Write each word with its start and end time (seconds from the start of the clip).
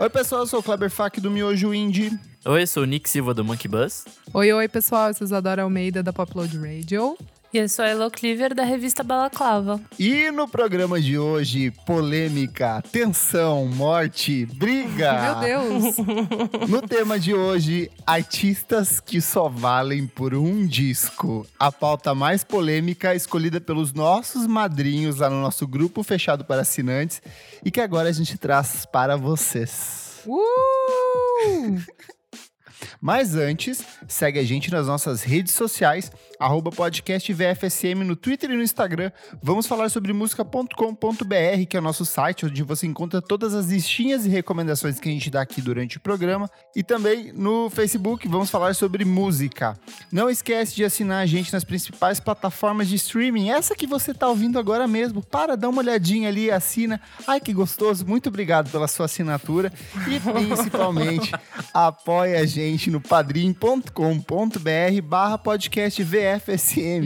Oi, 0.00 0.08
pessoal, 0.08 0.42
eu 0.42 0.46
sou 0.46 0.60
o 0.60 0.62
Kleber 0.62 0.88
Fak 0.88 1.20
do 1.20 1.28
Miojo 1.28 1.74
Indie. 1.74 2.16
Oi, 2.44 2.62
eu 2.62 2.66
sou 2.68 2.84
o 2.84 2.86
Nick 2.86 3.10
Silva 3.10 3.34
do 3.34 3.44
Monkey 3.44 3.66
Bus. 3.66 4.04
Oi, 4.32 4.52
oi, 4.52 4.68
pessoal, 4.68 5.08
eu 5.08 5.14
sou 5.14 5.24
Isadora 5.24 5.64
Almeida 5.64 6.04
da 6.04 6.12
Popload 6.12 6.56
Radio. 6.56 7.18
E 7.50 7.56
eu 7.56 7.66
sou 7.66 7.82
a 7.82 7.88
Elo 7.88 8.10
Cleaver 8.10 8.54
da 8.54 8.62
revista 8.62 9.02
Balaclava. 9.02 9.80
E 9.98 10.30
no 10.30 10.46
programa 10.46 11.00
de 11.00 11.18
hoje, 11.18 11.70
polêmica, 11.86 12.82
tensão, 12.92 13.66
morte, 13.66 14.44
briga. 14.44 15.40
Meu 15.40 15.40
Deus! 15.40 15.96
No 16.68 16.82
tema 16.82 17.18
de 17.18 17.32
hoje, 17.32 17.90
artistas 18.06 19.00
que 19.00 19.18
só 19.22 19.48
valem 19.48 20.06
por 20.06 20.34
um 20.34 20.66
disco. 20.66 21.46
A 21.58 21.72
pauta 21.72 22.14
mais 22.14 22.44
polêmica 22.44 23.14
escolhida 23.14 23.58
pelos 23.60 23.94
nossos 23.94 24.46
madrinhos 24.46 25.16
lá 25.16 25.30
no 25.30 25.40
nosso 25.40 25.66
grupo 25.66 26.02
fechado 26.02 26.44
para 26.44 26.60
assinantes 26.60 27.22
e 27.64 27.70
que 27.70 27.80
agora 27.80 28.10
a 28.10 28.12
gente 28.12 28.36
traz 28.36 28.84
para 28.84 29.16
vocês. 29.16 30.20
Uh! 30.26 31.80
Mas 33.00 33.34
antes, 33.34 33.84
segue 34.06 34.38
a 34.38 34.44
gente 34.44 34.70
nas 34.70 34.86
nossas 34.86 35.22
redes 35.22 35.54
sociais, 35.54 36.10
arroba 36.38 36.70
podcast 36.70 37.32
VFSM 37.32 38.04
no 38.04 38.14
Twitter 38.14 38.50
e 38.50 38.56
no 38.56 38.62
Instagram. 38.62 39.10
Vamos 39.42 39.66
falar 39.66 39.88
sobre 39.88 40.12
música.com.br, 40.12 41.66
que 41.68 41.76
é 41.76 41.80
o 41.80 41.82
nosso 41.82 42.04
site, 42.04 42.46
onde 42.46 42.62
você 42.62 42.86
encontra 42.86 43.20
todas 43.20 43.54
as 43.54 43.66
listinhas 43.66 44.24
e 44.24 44.28
recomendações 44.28 45.00
que 45.00 45.08
a 45.08 45.12
gente 45.12 45.30
dá 45.30 45.40
aqui 45.40 45.60
durante 45.60 45.96
o 45.96 46.00
programa. 46.00 46.48
E 46.76 46.82
também 46.82 47.32
no 47.32 47.68
Facebook, 47.70 48.28
vamos 48.28 48.50
falar 48.50 48.74
sobre 48.74 49.04
música. 49.04 49.76
Não 50.12 50.30
esquece 50.30 50.76
de 50.76 50.84
assinar 50.84 51.22
a 51.22 51.26
gente 51.26 51.52
nas 51.52 51.64
principais 51.64 52.20
plataformas 52.20 52.88
de 52.88 52.94
streaming, 52.96 53.50
essa 53.50 53.74
que 53.74 53.86
você 53.86 54.12
está 54.12 54.28
ouvindo 54.28 54.58
agora 54.58 54.86
mesmo. 54.86 55.24
Para, 55.24 55.56
dá 55.56 55.68
uma 55.68 55.82
olhadinha 55.82 56.28
ali, 56.28 56.50
assina. 56.50 57.00
Ai, 57.26 57.40
que 57.40 57.52
gostoso. 57.52 58.06
Muito 58.06 58.28
obrigado 58.28 58.70
pela 58.70 58.86
sua 58.86 59.06
assinatura. 59.06 59.72
E 60.06 60.20
principalmente, 60.20 61.32
apoia 61.74 62.40
a 62.40 62.46
gente 62.46 62.90
no 62.90 63.00
padrim.com.br 63.00 63.92
barra 65.02 65.38
podcast 65.38 66.02
VFSM. 66.02 66.27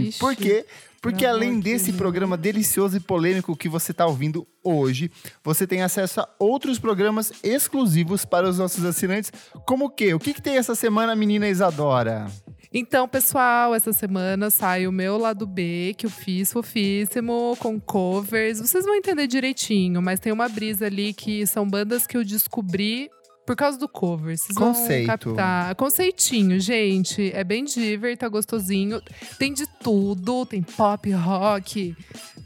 Ixi, 0.09 0.19
Por 0.19 0.37
quê? 0.37 0.67
Porque 1.01 1.25
meu 1.25 1.35
além 1.35 1.59
desse 1.59 1.87
amorzinho. 1.87 1.97
programa 1.99 2.37
delicioso 2.37 2.97
e 2.97 3.01
polêmico 3.01 3.57
que 3.57 3.69
você 3.69 3.91
está 3.91 4.07
ouvindo 4.07 4.47
hoje, 4.63 5.11
você 5.43 5.67
tem 5.67 5.83
acesso 5.83 6.21
a 6.21 6.29
outros 6.39 6.79
programas 6.79 7.33
exclusivos 7.43 8.25
para 8.25 8.49
os 8.49 8.59
nossos 8.59 8.85
assinantes. 8.85 9.33
Como 9.67 9.87
o 9.87 9.91
quê? 9.91 10.15
O 10.15 10.21
que, 10.21 10.33
que 10.33 10.41
tem 10.41 10.57
essa 10.57 10.77
semana, 10.77 11.17
menina 11.17 11.49
Isadora? 11.49 12.31
Então, 12.73 13.07
pessoal, 13.09 13.75
essa 13.75 13.93
semana 13.93 14.49
sai 14.49 14.87
o 14.87 14.93
meu 14.93 15.19
lado 15.19 15.45
B, 15.45 15.93
que 15.99 16.07
eu 16.07 16.11
fiz 16.11 16.53
fofíssimo, 16.53 17.55
com 17.59 17.79
covers. 17.81 18.61
Vocês 18.61 18.85
vão 18.85 18.95
entender 18.95 19.27
direitinho, 19.27 20.01
mas 20.01 20.21
tem 20.21 20.33
uma 20.33 20.49
brisa 20.49 20.87
ali 20.87 21.13
que 21.13 21.47
são 21.47 21.69
bandas 21.69 22.07
que 22.07 22.17
eu 22.17 22.25
descobri 22.25 23.11
por 23.53 23.57
causa 23.57 23.79
do 23.79 23.87
cover. 23.87 24.37
Vocês 24.39 24.57
Conceito. 24.57 25.07
vão 25.07 25.37
captar. 25.37 25.75
Conceitinho, 25.75 26.59
gente. 26.59 27.31
É 27.35 27.45
bem 27.45 27.65
diver, 27.65 28.17
tá 28.17 28.27
gostosinho. 28.27 29.03
Tem 29.39 29.53
de 29.53 29.67
tudo. 29.83 30.47
Tem 30.47 30.63
pop, 30.63 31.11
rock, 31.13 31.95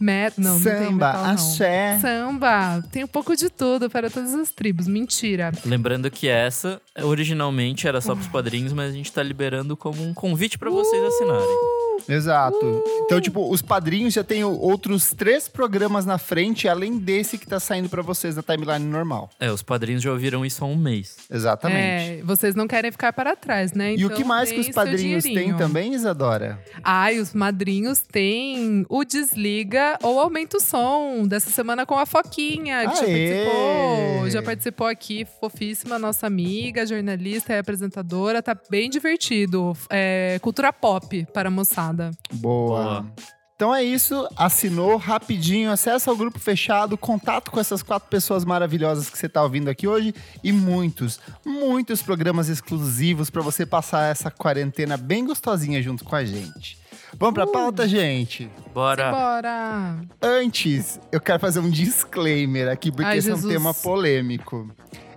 metal. 0.01 0.45
Não, 0.45 0.55
não 0.55 0.61
tem 0.61 0.73
Samba, 0.73 1.07
metal, 1.07 1.23
não. 1.23 1.31
axé. 1.31 1.99
Samba. 2.01 2.85
Tem 2.91 3.05
um 3.05 3.09
pouco 3.09 3.37
de 3.37 3.49
tudo 3.49 3.89
para 3.89 4.11
todas 4.11 4.35
as 4.35 4.51
tribos. 4.51 4.89
Mentira. 4.89 5.53
Lembrando 5.65 6.11
que 6.11 6.27
essa, 6.27 6.83
originalmente, 7.01 7.87
era 7.87 8.01
só 8.01 8.13
pros 8.13 8.27
padrinhos, 8.27 8.73
mas 8.73 8.91
a 8.91 8.95
gente 8.95 9.13
tá 9.13 9.23
liberando 9.23 9.77
como 9.77 10.03
um 10.03 10.13
convite 10.13 10.59
pra 10.59 10.71
vocês 10.71 11.01
assinarem. 11.05 11.86
Exato. 12.09 12.83
Então, 13.05 13.21
tipo, 13.21 13.51
os 13.51 13.63
padrinhos 13.63 14.15
já 14.15 14.23
têm 14.25 14.45
outros 14.45 15.11
três 15.11 15.49
programas 15.49 16.05
na 16.07 16.19
frente, 16.19 16.69
além 16.69 16.99
desse 16.99 17.39
que 17.39 17.47
tá 17.47 17.59
saindo 17.61 17.89
para 17.89 18.03
vocês 18.03 18.37
na 18.37 18.43
timeline 18.43 18.85
normal. 18.85 19.31
É, 19.41 19.51
os 19.51 19.63
padrinhos 19.63 20.03
já 20.03 20.11
ouviram 20.11 20.45
isso 20.45 20.65
há 20.65 20.67
um 20.67 20.77
mês. 20.77 21.17
Exatamente. 21.31 22.21
É, 22.21 22.23
vocês 22.25 22.55
não 22.55 22.67
querem 22.67 22.91
ficar 22.93 23.13
para 23.13 23.35
trás, 23.37 23.73
né? 23.73 23.93
E 23.95 24.05
o 24.05 24.07
Então, 24.07 24.17
que 24.17 24.25
mais 24.25 24.51
que 24.51 24.61
os 24.61 24.69
padrinhos 24.71 25.25
têm 25.25 25.57
também, 25.57 25.95
Isadora? 25.95 26.59
Ai, 26.83 27.19
os 27.19 27.33
madrinhos 27.35 28.01
têm 28.01 28.85
o 28.89 29.05
Desliga 29.05 29.99
ou 30.03 30.21
Aumenta 30.21 30.57
o 30.57 30.61
Som, 30.61 31.27
dessa 31.27 31.51
semana 31.51 31.85
com 31.87 31.99
a 31.99 32.07
Foquinha, 32.07 32.89
que 32.91 32.97
já 32.97 33.03
Aê! 33.05 33.45
participou. 33.45 34.31
Já 34.31 34.43
participou 34.43 34.87
aqui, 34.87 35.27
fofíssima, 35.41 35.99
nossa 35.99 36.27
amiga, 36.27 36.85
jornalista 36.87 37.53
e 37.53 37.59
apresentadora. 37.59 38.43
Tá 38.43 38.57
bem 38.71 38.91
divertido. 38.91 39.77
É, 39.91 40.39
cultura 40.43 40.73
pop 40.73 41.27
para 41.33 41.49
a 41.49 41.51
moçada. 41.51 41.96
Boa. 41.97 43.03
Boa. 43.03 43.07
Então 43.57 43.75
é 43.75 43.83
isso, 43.83 44.29
assinou 44.37 44.99
rapidinho, 44.99 45.71
acessa 45.71 46.11
ao 46.11 46.17
grupo 46.17 46.39
fechado, 46.39 46.99
contato 46.99 47.51
com 47.51 47.59
essas 47.59 47.83
quatro 47.83 48.07
pessoas 48.11 48.45
maravilhosas 48.45 49.09
que 49.09 49.17
você 49.17 49.31
tá 49.31 49.43
ouvindo 49.43 49.71
aqui 49.71 49.89
hoje 49.89 50.15
e 50.45 50.53
muitos, 50.53 51.19
muitos 51.43 52.03
programas 52.03 52.51
exclusivos 52.51 53.31
para 53.31 53.41
você 53.41 53.65
passar 53.65 54.11
essa 54.11 54.31
quarentena 54.31 54.99
bem 54.99 55.25
gostosinha 55.25 55.83
junto 55.83 56.05
com 56.05 56.15
a 56.15 56.23
gente. 56.23 56.79
Vamos 57.19 57.33
pra 57.33 57.47
pauta, 57.47 57.89
gente? 57.89 58.51
Bora! 58.75 59.11
Bora! 59.11 60.01
Antes, 60.21 61.01
eu 61.11 61.19
quero 61.19 61.41
fazer 61.41 61.61
um 61.61 61.71
disclaimer 61.71 62.69
aqui, 62.69 62.93
porque 62.93 63.09
Ai, 63.09 63.17
esse 63.17 63.31
é 63.31 63.33
um 63.33 63.37
Jesus. 63.37 63.55
tema 63.55 63.73
polêmico. 63.73 64.71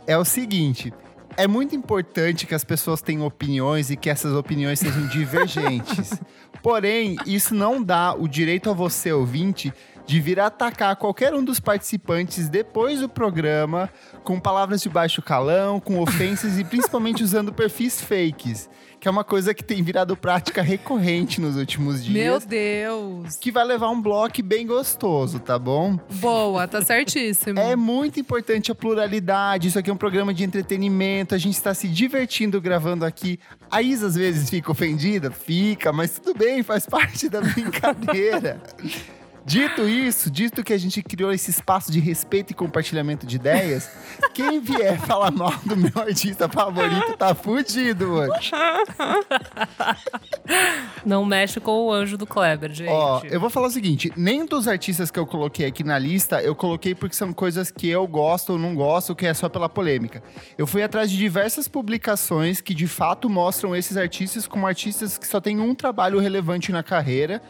É 0.07 0.17
o 0.17 0.23
seguinte. 0.23 0.93
É 1.39 1.47
muito 1.47 1.73
importante 1.73 2.45
que 2.45 2.53
as 2.53 2.65
pessoas 2.65 3.01
tenham 3.01 3.25
opiniões 3.25 3.89
e 3.89 3.95
que 3.95 4.09
essas 4.09 4.33
opiniões 4.33 4.77
sejam 4.77 5.07
divergentes. 5.07 6.19
Porém, 6.61 7.15
isso 7.25 7.55
não 7.55 7.81
dá 7.81 8.13
o 8.13 8.27
direito 8.27 8.69
a 8.69 8.73
você, 8.73 9.13
ouvinte, 9.13 9.73
de 10.09 10.19
vir 10.19 10.39
atacar 10.39 10.95
qualquer 10.95 11.35
um 11.35 11.43
dos 11.43 11.59
participantes 11.59 12.49
depois 12.49 12.99
do 12.99 13.07
programa 13.07 13.87
com 14.23 14.39
palavras 14.39 14.81
de 14.81 14.89
baixo 14.89 15.21
calão, 15.21 15.79
com 15.79 15.99
ofensas 15.99 16.57
e 16.57 16.63
principalmente 16.63 17.23
usando 17.23 17.53
perfis 17.53 18.01
fakes, 18.01 18.67
que 18.99 19.07
é 19.07 19.11
uma 19.11 19.23
coisa 19.23 19.53
que 19.53 19.63
tem 19.63 19.83
virado 19.83 20.17
prática 20.17 20.63
recorrente 20.63 21.39
nos 21.39 21.55
últimos 21.55 22.03
dias 22.03 22.23
Meu 22.23 22.39
Deus! 22.39 23.35
que 23.35 23.51
vai 23.51 23.63
levar 23.63 23.89
um 23.89 24.01
bloco 24.01 24.41
bem 24.41 24.65
gostoso, 24.65 25.39
tá 25.39 25.59
bom? 25.59 25.99
Boa, 26.13 26.67
tá 26.67 26.81
certíssimo. 26.81 27.59
É 27.69 27.75
muito 27.75 28.19
importante 28.19 28.71
a 28.71 28.75
pluralidade. 28.75 29.67
Isso 29.67 29.77
aqui 29.77 29.91
é 29.91 29.93
um 29.93 29.97
programa 29.97 30.33
de 30.33 30.43
entretenimento. 30.43 31.35
A 31.35 31.37
gente 31.37 31.53
está 31.53 31.73
se 31.75 31.87
divertindo 31.87 32.59
gravando 32.59 33.05
aqui. 33.05 33.39
A 33.69 33.79
Isa 33.83 34.07
às 34.07 34.15
vezes 34.15 34.49
fica 34.49 34.71
ofendida, 34.71 35.29
fica, 35.29 35.93
mas 35.93 36.17
tudo 36.17 36.35
bem, 36.35 36.63
faz 36.63 36.87
parte 36.87 37.29
da 37.29 37.41
brincadeira. 37.53 38.59
Dito 39.49 39.89
isso, 39.89 40.29
dito 40.29 40.63
que 40.63 40.71
a 40.71 40.77
gente 40.77 41.01
criou 41.01 41.31
esse 41.31 41.49
espaço 41.49 41.91
de 41.91 41.99
respeito 41.99 42.51
e 42.51 42.53
compartilhamento 42.53 43.25
de 43.25 43.35
ideias, 43.35 43.89
quem 44.31 44.59
vier 44.59 44.99
falar 44.99 45.31
mal 45.31 45.51
do 45.65 45.75
meu 45.75 45.91
artista 45.95 46.47
favorito 46.47 47.17
tá 47.17 47.33
fudido 47.33 48.11
hoje. 48.11 48.51
Não 51.03 51.25
mexe 51.25 51.59
com 51.59 51.87
o 51.87 51.91
anjo 51.91 52.15
do 52.15 52.27
Kleber, 52.27 52.71
gente. 52.71 52.91
Ó, 52.91 53.23
eu 53.23 53.39
vou 53.39 53.49
falar 53.49 53.67
o 53.67 53.71
seguinte: 53.71 54.13
nem 54.15 54.45
dos 54.45 54.67
artistas 54.67 55.09
que 55.09 55.17
eu 55.17 55.25
coloquei 55.25 55.65
aqui 55.65 55.83
na 55.83 55.97
lista, 55.97 56.43
eu 56.43 56.53
coloquei 56.53 56.93
porque 56.93 57.15
são 57.15 57.33
coisas 57.33 57.71
que 57.71 57.89
eu 57.89 58.05
gosto 58.05 58.53
ou 58.53 58.59
não 58.59 58.75
gosto, 58.75 59.15
que 59.15 59.25
é 59.25 59.33
só 59.33 59.49
pela 59.49 59.67
polêmica. 59.67 60.21
Eu 60.59 60.67
fui 60.67 60.83
atrás 60.83 61.09
de 61.09 61.17
diversas 61.17 61.67
publicações 61.67 62.61
que 62.61 62.75
de 62.75 62.85
fato 62.85 63.27
mostram 63.27 63.75
esses 63.75 63.97
artistas 63.97 64.45
como 64.45 64.67
artistas 64.67 65.17
que 65.17 65.25
só 65.25 65.41
têm 65.41 65.59
um 65.59 65.73
trabalho 65.73 66.19
relevante 66.19 66.71
na 66.71 66.83
carreira. 66.83 67.41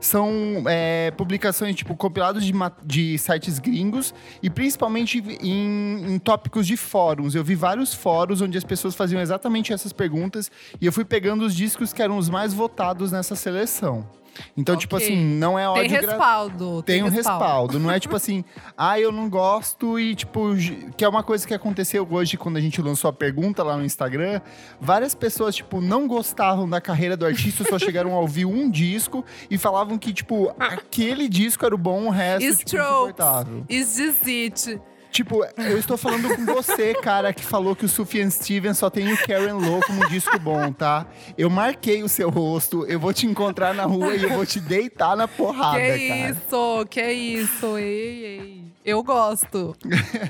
São 0.00 0.64
é, 0.66 1.10
publicações, 1.12 1.74
tipo, 1.74 1.96
compilados 1.96 2.44
de, 2.44 2.52
de 2.84 3.18
sites 3.18 3.58
gringos 3.58 4.14
e 4.42 4.48
principalmente 4.48 5.18
em, 5.40 6.14
em 6.14 6.18
tópicos 6.18 6.66
de 6.66 6.76
fóruns. 6.76 7.34
Eu 7.34 7.44
vi 7.44 7.54
vários 7.54 7.92
fóruns 7.92 8.40
onde 8.40 8.56
as 8.56 8.64
pessoas 8.64 8.94
faziam 8.94 9.20
exatamente 9.20 9.72
essas 9.72 9.92
perguntas 9.92 10.50
e 10.80 10.86
eu 10.86 10.92
fui 10.92 11.04
pegando 11.04 11.44
os 11.44 11.54
discos 11.54 11.92
que 11.92 12.02
eram 12.02 12.18
os 12.18 12.28
mais 12.28 12.54
votados 12.54 13.10
nessa 13.12 13.34
seleção. 13.34 14.17
Então, 14.56 14.76
tipo 14.76 14.96
Ok. 14.96 15.06
assim, 15.06 15.16
não 15.16 15.58
é 15.58 15.62
Tem 15.62 15.84
ódio 15.84 16.00
gra- 16.02 16.10
respaldo. 16.12 16.82
tem 16.82 17.02
um 17.02 17.08
respaldo. 17.08 17.78
Não 17.78 17.90
é 17.90 17.98
tipo 18.00 18.16
assim, 18.16 18.44
ah, 18.76 18.98
eu 18.98 19.10
não 19.12 19.28
gosto 19.28 19.98
e 19.98 20.14
tipo, 20.14 20.54
que 20.96 21.04
é 21.04 21.08
uma 21.08 21.22
coisa 21.22 21.46
que 21.46 21.54
aconteceu 21.54 22.06
hoje 22.10 22.36
quando 22.36 22.56
a 22.56 22.60
gente 22.60 22.80
lançou 22.82 23.08
a 23.08 23.12
pergunta 23.12 23.62
lá 23.62 23.76
no 23.76 23.84
Instagram. 23.84 24.40
Várias 24.80 25.14
pessoas, 25.14 25.56
tipo, 25.56 25.80
não 25.80 26.06
gostavam 26.06 26.68
da 26.68 26.80
carreira 26.80 27.16
do 27.16 27.26
artista, 27.26 27.64
só 27.64 27.78
chegaram 27.78 28.14
a 28.14 28.20
ouvir 28.20 28.44
um 28.44 28.70
disco 28.70 29.24
e 29.50 29.56
falavam 29.58 29.96
que, 29.98 30.12
tipo, 30.12 30.52
aquele 30.58 31.28
disco 31.28 31.64
era 31.64 31.74
o 31.74 31.78
bom, 31.78 32.06
o 32.06 32.10
resto, 32.10 32.40
tipo, 32.48 32.62
Strokes. 32.64 32.84
insuportável. 32.96 33.64
Is 33.68 33.94
this 33.96 34.26
it? 34.26 34.80
Tipo, 35.10 35.44
eu 35.56 35.78
estou 35.78 35.96
falando 35.96 36.34
com 36.36 36.44
você, 36.44 36.94
cara, 36.94 37.32
que 37.32 37.42
falou 37.42 37.74
que 37.74 37.84
o 37.84 37.88
Sufjan 37.88 38.30
Stevens 38.30 38.78
só 38.78 38.90
tem 38.90 39.12
o 39.12 39.26
Karen 39.26 39.54
Lowe 39.54 39.80
como 39.86 40.04
um 40.04 40.08
disco 40.08 40.38
bom, 40.38 40.72
tá? 40.72 41.06
Eu 41.36 41.48
marquei 41.48 42.02
o 42.02 42.08
seu 42.08 42.28
rosto, 42.30 42.84
eu 42.86 43.00
vou 43.00 43.12
te 43.12 43.26
encontrar 43.26 43.74
na 43.74 43.84
rua 43.84 44.14
e 44.14 44.22
eu 44.22 44.30
vou 44.30 44.44
te 44.44 44.60
deitar 44.60 45.16
na 45.16 45.26
porrada, 45.26 45.78
que 45.78 46.08
cara. 46.08 46.30
isso, 46.30 46.86
que 46.90 47.12
isso, 47.12 47.78
ei, 47.78 48.24
ei. 48.24 48.64
Eu 48.84 49.02
gosto. 49.02 49.76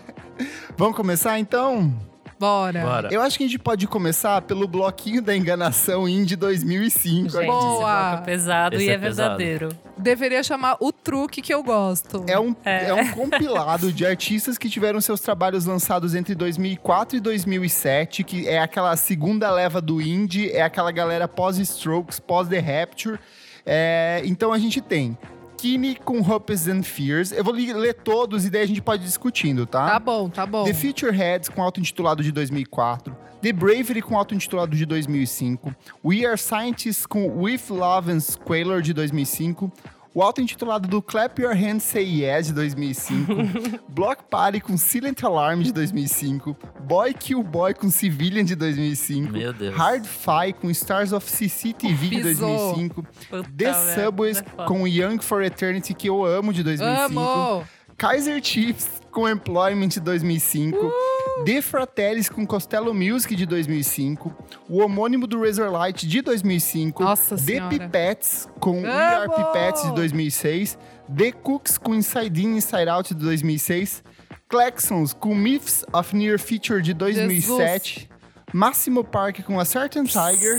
Vamos 0.77 0.97
começar 0.97 1.39
então? 1.39 1.93
Bora. 2.39 2.81
Bora. 2.83 3.09
Eu 3.11 3.21
acho 3.21 3.37
que 3.37 3.45
a 3.45 3.47
gente 3.47 3.59
pode 3.59 3.87
começar 3.87 4.41
pelo 4.43 4.69
bloquinho 4.69 5.21
da 5.21 5.37
enganação 5.37 6.09
Indie 6.09 6.37
2005. 6.37 7.31
Gente. 7.31 7.47
Boa. 7.47 7.59
esse 7.59 7.79
bloco 7.79 8.23
é 8.23 8.25
pesado 8.25 8.77
Esse 8.77 8.85
e 8.85 8.91
é 8.91 8.93
é, 8.93 8.99
pesado. 8.99 9.39
verdadeiro. 9.39 9.69
deveria 9.97 10.43
chamar 10.43 10.77
o 10.81 10.93
truque 10.93 11.43
que 11.43 11.53
eu 11.53 11.63
gosto. 11.63 12.25
É 12.29 12.39
um, 12.39 12.55
é. 12.65 12.89
É. 12.89 12.95
um 12.95 13.11
compilado 13.11 13.93
de 13.93 14.07
artistas 14.07 14.57
que 14.57 14.69
tiveram 14.69 15.01
seus 15.01 15.21
trabalhos 15.21 15.65
lançados 15.65 16.15
entre 16.15 16.35
2004 16.35 17.17
e 17.17 17.21
2007, 17.21 18.23
que 18.23 18.49
é 18.49 18.61
aquela 18.61 18.97
segunda 18.97 19.51
leva 19.51 19.81
do 19.81 20.01
indie, 20.01 20.51
é 20.51 20.63
aquela 20.63 20.93
galera 20.93 21.27
pós-Strokes, 21.27 22.21
pós-The 22.21 22.59
Rapture. 22.61 23.19
É, 23.67 24.23
então 24.25 24.53
a 24.53 24.59
gente 24.59 24.81
tem 24.81 25.17
Kine 25.59 25.97
com 25.97 26.21
Hopes 26.21 26.69
and 26.69 26.85
Fears. 26.85 27.33
Eu 27.33 27.43
vou 27.43 27.53
ler 27.53 27.93
todos 27.95 28.47
e 28.47 28.51
daí 28.51 28.63
a 28.63 28.67
gente 28.67 28.81
pode 28.81 29.03
ir 29.03 29.07
discutindo, 29.07 29.67
tá? 29.67 29.91
Tá 29.91 29.99
bom, 29.99 30.31
tá 30.31 30.47
bom. 30.47 30.65
The 30.65 30.73
Future 30.73 31.11
Heads 31.11 31.49
com 31.49 31.61
auto-intitulado 31.61 32.23
de 32.23 32.31
2004. 32.31 33.15
The 33.43 33.53
Bravery 33.53 34.01
com 34.01 34.17
auto-intitulado 34.17 34.77
de 34.77 34.87
2005. 34.87 35.75
We 36.05 36.25
Are 36.25 36.39
Scientists 36.39 37.07
com 37.07 37.43
With 37.43 37.63
Love 37.71 38.13
and 38.13 38.21
Squalor 38.21 38.81
de 38.81 38.93
2005. 38.93 39.73
O 40.19 40.23
auto-intitulado 40.25 40.89
do 40.89 41.01
Clap 41.01 41.41
Your 41.41 41.55
Hands 41.55 41.81
Say 41.81 42.25
Yes 42.25 42.49
de 42.49 42.53
2005. 42.55 43.33
Block 43.89 44.25
Party 44.29 44.61
com 44.61 44.77
Silent 44.77 45.23
Alarm 45.23 45.63
de 45.63 45.73
2005. 45.73 46.57
Boy 46.81 47.15
Kill 47.15 47.41
Boy 47.41 47.73
com 47.73 47.89
Civilian 47.89 48.45
de 48.45 48.57
2005. 48.57 49.33
Meu 49.33 49.53
Deus. 49.53 49.77
Hard 49.77 50.05
Fi 50.07 50.53
com 50.61 50.69
Stars 50.71 51.13
of 51.13 51.31
CCTV 51.31 52.09
de 52.09 52.21
Pisou. 52.21 52.75
2005. 52.75 53.03
Puta 53.05 53.49
The 53.57 53.65
merda, 53.67 53.95
Subways 53.95 54.39
é 54.39 54.65
com 54.65 54.89
Young 54.89 55.21
for 55.21 55.41
Eternity, 55.41 55.95
que 55.95 56.09
eu 56.09 56.25
amo 56.25 56.53
de 56.53 56.65
2005. 56.65 57.21
Amo! 57.21 57.65
Kaiser 57.97 58.43
Chiefs 58.43 59.01
com 59.13 59.29
Employment 59.29 59.87
de 59.87 60.01
2005. 60.01 60.77
Uh! 60.85 61.18
The 61.45 61.63
Fratellis 61.63 62.29
com 62.29 62.47
Costello 62.47 62.93
Music 62.93 63.35
de 63.35 63.47
2005. 63.47 64.35
O 64.69 64.79
homônimo 64.79 65.27
do 65.27 65.41
Razorlight 65.43 66.07
de 66.07 66.21
2005. 66.21 67.03
Nossa 67.03 67.37
The 67.37 67.43
Senhora. 67.43 67.69
Pipettes 67.69 68.49
com 68.61 68.83
We 68.83 68.91
Are 68.91 69.27
Amo! 69.27 69.35
Pipettes 69.35 69.83
de 69.83 69.95
2006. 69.95 70.79
The 71.17 71.33
Cooks 71.33 71.79
com 71.79 71.95
Inside 71.95 72.43
In, 72.43 72.57
Inside 72.57 72.89
Out 72.89 73.15
de 73.15 73.21
2006. 73.25 74.03
Claxons 74.49 75.13
com 75.13 75.35
Myths 75.35 75.85
of 75.93 76.15
Near 76.15 76.39
Future 76.39 76.83
de 76.83 76.95
2007. 76.95 78.09
Massimo 78.53 79.05
Park 79.05 79.43
com 79.43 79.61
A 79.61 79.65
Certain 79.65 80.05
Tiger. 80.05 80.59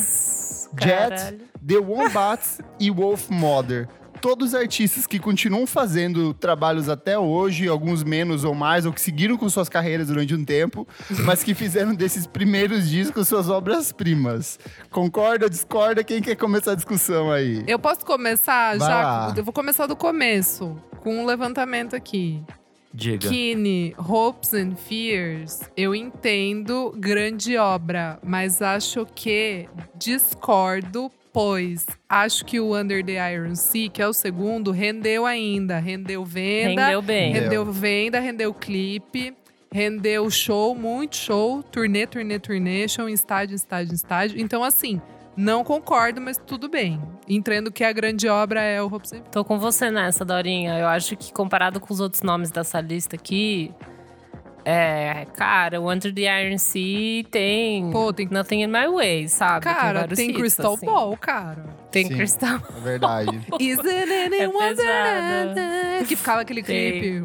Jet, 0.79 1.09
Caralho. 1.09 1.39
The 1.65 1.77
Wombats 1.79 2.59
e 2.79 2.91
Wolf 2.91 3.29
Mother. 3.29 3.87
Todos 4.21 4.53
artistas 4.53 5.07
que 5.07 5.17
continuam 5.17 5.65
fazendo 5.65 6.33
trabalhos 6.33 6.89
até 6.89 7.17
hoje, 7.17 7.67
alguns 7.67 8.03
menos 8.03 8.43
ou 8.43 8.53
mais, 8.53 8.85
ou 8.85 8.91
que 8.91 8.99
seguiram 8.99 9.37
com 9.37 9.49
suas 9.49 9.69
carreiras 9.69 10.07
durante 10.07 10.35
um 10.35 10.43
tempo, 10.43 10.87
mas 11.25 11.41
que 11.41 11.53
fizeram 11.53 11.95
desses 11.95 12.27
primeiros 12.27 12.89
discos 12.89 13.27
suas 13.29 13.49
obras-primas. 13.49 14.59
Concorda, 14.91 15.49
discorda? 15.49 16.03
Quem 16.03 16.21
quer 16.21 16.35
começar 16.35 16.73
a 16.73 16.75
discussão 16.75 17.31
aí? 17.31 17.63
Eu 17.65 17.79
posso 17.79 18.05
começar 18.05 18.77
Vai 18.77 18.89
já? 18.89 19.01
lá. 19.01 19.33
Eu 19.37 19.43
vou 19.43 19.53
começar 19.53 19.85
do 19.87 19.95
começo, 19.95 20.75
com 21.01 21.21
um 21.21 21.25
levantamento 21.25 21.95
aqui. 21.95 22.43
Diga. 22.93 23.29
Kine, 23.29 23.95
Hopes 23.99 24.53
and 24.53 24.75
Fears, 24.75 25.59
eu 25.77 25.93
entendo 25.93 26.91
grande 26.97 27.55
obra, 27.55 28.19
mas 28.23 28.63
acho 28.63 29.05
que 29.13 29.69
discordo, 29.95 31.11
pois 31.31 31.85
acho 32.07 32.45
que 32.45 32.59
o 32.59 32.75
Under 32.75 33.03
the 33.03 33.33
Iron 33.33 33.55
Sea, 33.55 33.89
que 33.89 34.01
é 34.01 34.07
o 34.07 34.13
segundo, 34.13 34.71
rendeu 34.71 35.25
ainda. 35.25 35.79
Rendeu 35.79 36.23
venda, 36.25 36.85
Rendeu 36.85 37.01
bem. 37.01 37.33
Rendeu. 37.33 37.65
venda, 37.65 38.19
rendeu 38.19 38.53
clipe, 38.53 39.33
rendeu 39.71 40.29
show, 40.29 40.75
muito 40.75 41.15
show, 41.15 41.63
turnê, 41.63 42.07
turnê, 42.07 42.39
turnê, 42.39 42.87
show 42.87 43.07
em 43.07 43.13
estádio, 43.13 43.55
estádio, 43.55 43.93
estádio. 43.93 44.39
Então, 44.39 44.63
assim, 44.63 45.01
não 45.37 45.63
concordo, 45.63 46.19
mas 46.19 46.37
tudo 46.37 46.67
bem. 46.67 47.01
Entendo 47.27 47.71
que 47.71 47.83
a 47.83 47.93
grande 47.93 48.27
obra 48.27 48.61
é 48.61 48.81
o 48.81 48.89
Fears. 48.89 49.23
Tô 49.31 49.45
com 49.45 49.57
você 49.57 49.89
nessa, 49.89 50.25
Dorinha. 50.25 50.77
Eu 50.77 50.87
acho 50.87 51.15
que 51.15 51.31
comparado 51.31 51.79
com 51.79 51.93
os 51.93 51.99
outros 51.99 52.21
nomes 52.23 52.51
dessa 52.51 52.81
lista 52.81 53.15
aqui. 53.15 53.71
É, 54.65 55.25
cara, 55.35 55.79
o 55.81 55.89
Under 55.91 56.13
the 56.13 56.21
Iron 56.45 56.57
Sea 56.57 57.23
tem. 57.31 57.89
Pô, 57.91 58.11
tem- 58.13 58.27
Nothing 58.29 58.63
in 58.63 58.67
My 58.67 58.87
Way, 58.87 59.27
sabe? 59.29 59.63
Cara, 59.63 60.07
tem 60.07 60.29
hits, 60.29 60.37
Crystal 60.39 60.73
assim. 60.73 60.85
Ball, 60.85 61.17
cara. 61.17 61.65
Tem 61.91 62.05
Sim. 62.05 62.15
Crystal 62.15 62.61
É 62.77 62.79
verdade. 62.81 63.39
Isn't 63.59 63.87
it 63.87 64.35
É 64.35 64.47
Wonderland? 64.47 65.53
pesada. 65.55 66.05
Que 66.07 66.15
ficava 66.15 66.41
aquele 66.41 66.61
Tem. 66.61 66.91
clipe. 67.01 67.23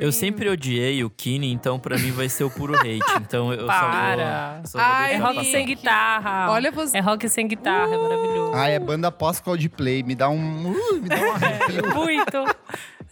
Eu 0.00 0.12
sempre 0.12 0.48
odiei 0.48 1.02
o 1.04 1.10
Kine, 1.10 1.50
então 1.52 1.78
pra 1.78 1.96
mim 1.98 2.10
vai 2.10 2.28
ser 2.28 2.44
o 2.44 2.50
puro 2.50 2.74
hate. 2.74 3.00
Então 3.20 3.52
eu 3.52 3.66
Para. 3.66 4.60
só 4.62 4.62
vou, 4.62 4.66
só 4.66 4.78
vou 4.78 4.86
Ai, 4.86 5.14
É 5.14 5.16
rock 5.16 5.44
sem 5.46 5.66
guitarra. 5.66 6.50
Olha 6.50 6.70
você. 6.70 6.98
É 6.98 7.00
rock 7.00 7.28
sem 7.28 7.46
guitarra, 7.48 7.94
é 7.94 7.98
maravilhoso. 7.98 8.52
ah, 8.54 8.68
é 8.68 8.78
banda 8.78 9.10
pós-Coldplay. 9.10 10.02
Me 10.02 10.14
dá 10.14 10.28
um... 10.28 10.70
uh, 10.70 11.00
me 11.00 11.08
dá 11.08 11.16
um 11.16 11.32
arrepio. 11.32 11.86
Muito. 11.94 12.44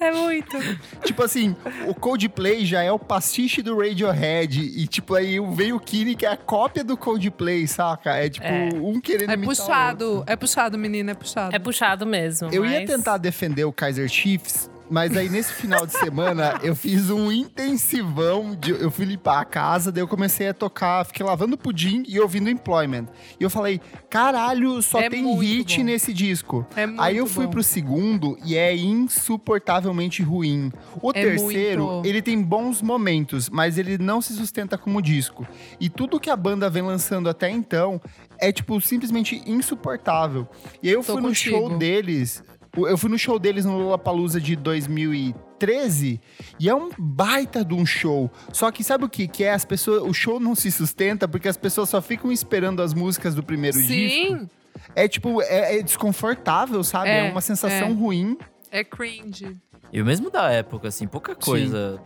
É 0.01 0.13
muito. 0.13 0.57
Tipo 1.05 1.25
assim, 1.25 1.57
o 1.87 1.95
Coldplay 1.95 2.65
já 2.65 2.83
é 2.83 2.93
o 2.93 2.99
pastiche 2.99 3.63
do 3.63 3.77
Radiohead. 3.79 4.61
E, 4.61 4.87
tipo, 4.87 5.15
aí 5.15 5.39
veio 5.55 5.77
o 5.77 5.81
Kine, 5.81 6.15
que 6.15 6.25
é 6.25 6.31
a 6.31 6.37
cópia 6.37 6.85
do 6.85 6.97
Coldplay, 6.97 7.67
saca? 7.67 8.15
É 8.15 8.29
tipo, 8.29 8.47
É. 8.47 8.69
um 8.75 9.01
querendo 9.01 9.31
É 9.31 9.35
imitar 9.35 9.55
o 9.55 9.57
puxado, 9.57 10.05
outro. 10.19 10.33
é 10.33 10.37
puxado, 10.37 10.79
menina, 10.79 11.11
é 11.11 11.15
puxado. 11.15 11.55
É 11.57 11.59
puxado 11.59 12.07
mesmo. 12.07 12.49
Eu 12.53 12.65
ia 12.65 12.81
mas- 12.81 12.89
tentar 12.91 13.19
defender 13.19 13.65
o 13.65 13.73
Kaiser 13.73 14.09
Chiefs, 14.09 14.71
mas 14.91 15.17
aí 15.17 15.29
nesse 15.29 15.53
final 15.53 15.87
de 15.87 15.93
semana 15.93 16.59
eu 16.63 16.75
fiz 16.75 17.11
um 17.11 17.31
intensivão. 17.33 18.55
De, 18.55 18.71
eu 18.71 18.91
fui 18.91 19.05
limpar 19.05 19.41
a 19.41 19.45
casa, 19.45 19.91
daí 19.93 20.03
eu 20.03 20.09
comecei 20.09 20.49
a 20.49 20.55
tocar, 20.55 21.05
fiquei 21.05 21.25
lavando 21.25 21.57
pudim 21.57 22.03
e 22.07 22.19
ouvindo 22.21 22.49
Employment. 22.51 23.07
E 23.39 23.43
eu 23.45 23.51
falei, 23.51 23.81
caralho, 24.09 24.81
só 24.83 25.01
É 25.01 25.09
tem 25.11 25.25
hit 25.41 25.79
bom. 25.79 25.85
nesse 25.85 26.13
disco. 26.13 26.67
É 26.77 26.87
Aí 26.99 27.17
eu 27.17 27.27
fui 27.27 27.45
bom. 27.47 27.53
pro 27.53 27.63
segundo 27.63 28.39
e 28.45 28.57
é 28.57 28.75
insuportavelmente 28.77 30.23
ruim. 30.23 30.73
O 31.03 31.11
É 31.11 31.13
terceiro, 31.23 31.85
muito. 31.87 32.09
ele 32.09 32.23
tem 32.23 32.41
bons 32.43 32.83
momentos, 32.83 33.49
mas 33.51 33.79
ele 33.79 33.99
não 33.99 34.21
se 34.21 34.33
sustenta 34.35 34.77
como 34.79 35.01
disco. 35.03 35.47
E 35.81 35.89
tudo 35.89 36.19
que 36.21 36.31
a 36.31 36.37
banda 36.37 36.69
vem 36.71 36.83
lançando 36.83 37.29
até 37.29 37.51
então 37.51 38.01
é, 38.41 38.51
tipo, 38.53 38.81
simplesmente 38.81 39.43
insuportável. 39.47 40.47
E 40.83 40.89
aí 40.89 40.95
eu 40.95 41.03
Tô 41.03 41.13
fui 41.15 41.23
no 41.23 41.29
contigo. 41.29 41.57
show 41.57 41.79
deles. 41.79 42.43
Eu 42.87 42.99
fui 42.99 43.11
no 43.11 43.19
show 43.19 43.39
deles 43.39 43.65
no 43.65 43.79
Lollapalooza 43.79 44.41
de 44.41 44.55
2013 44.57 46.21
e 46.61 46.69
é 46.69 46.75
um 46.75 46.91
baita 46.99 47.65
de 47.65 47.75
um 47.75 47.85
show. 47.87 48.31
Só 48.53 48.71
que 48.71 48.85
sabe 48.85 49.05
o 49.05 49.09
que 49.09 49.27
que 49.27 49.45
é? 49.45 49.53
As 49.53 49.65
pessoas, 49.65 50.03
o 50.03 50.13
show 50.13 50.39
não 50.39 50.55
se 50.55 50.71
sustenta 50.71 51.27
porque 51.27 51.49
as 51.49 51.57
pessoas 51.57 51.89
só 51.89 52.01
ficam 52.03 52.31
esperando 52.31 52.83
as 52.83 52.95
músicas 52.95 53.35
do 53.35 53.43
primeiro 53.43 53.77
disco. 53.81 54.39
Sim, 54.39 54.49
É 54.95 55.09
tipo, 55.09 55.43
é, 55.43 55.79
é 55.79 55.83
desconfortável, 55.83 56.83
sabe? 56.85 57.09
É, 57.11 57.27
É, 57.27 57.31
uma 57.31 57.41
sensação 57.41 57.89
é. 57.89 57.93
ruim. 57.93 58.37
é 58.71 58.85
cringe. 58.85 59.57
E 59.93 60.01
o 60.01 60.05
mesmo 60.05 60.31
da 60.31 60.51
época, 60.51 60.89
assim, 60.89 61.07
pouca 61.07 61.35
coisa. 61.35 62.01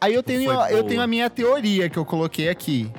Aí 0.00 0.14
eu 0.14 0.22
tenho, 0.22 0.50
eu 0.50 0.56
boa. 0.56 0.84
tenho 0.84 1.00
a 1.00 1.06
minha 1.06 1.30
teoria 1.30 1.88
que 1.88 1.98
eu 1.98 2.04
coloquei 2.04 2.48
aqui. 2.48 2.90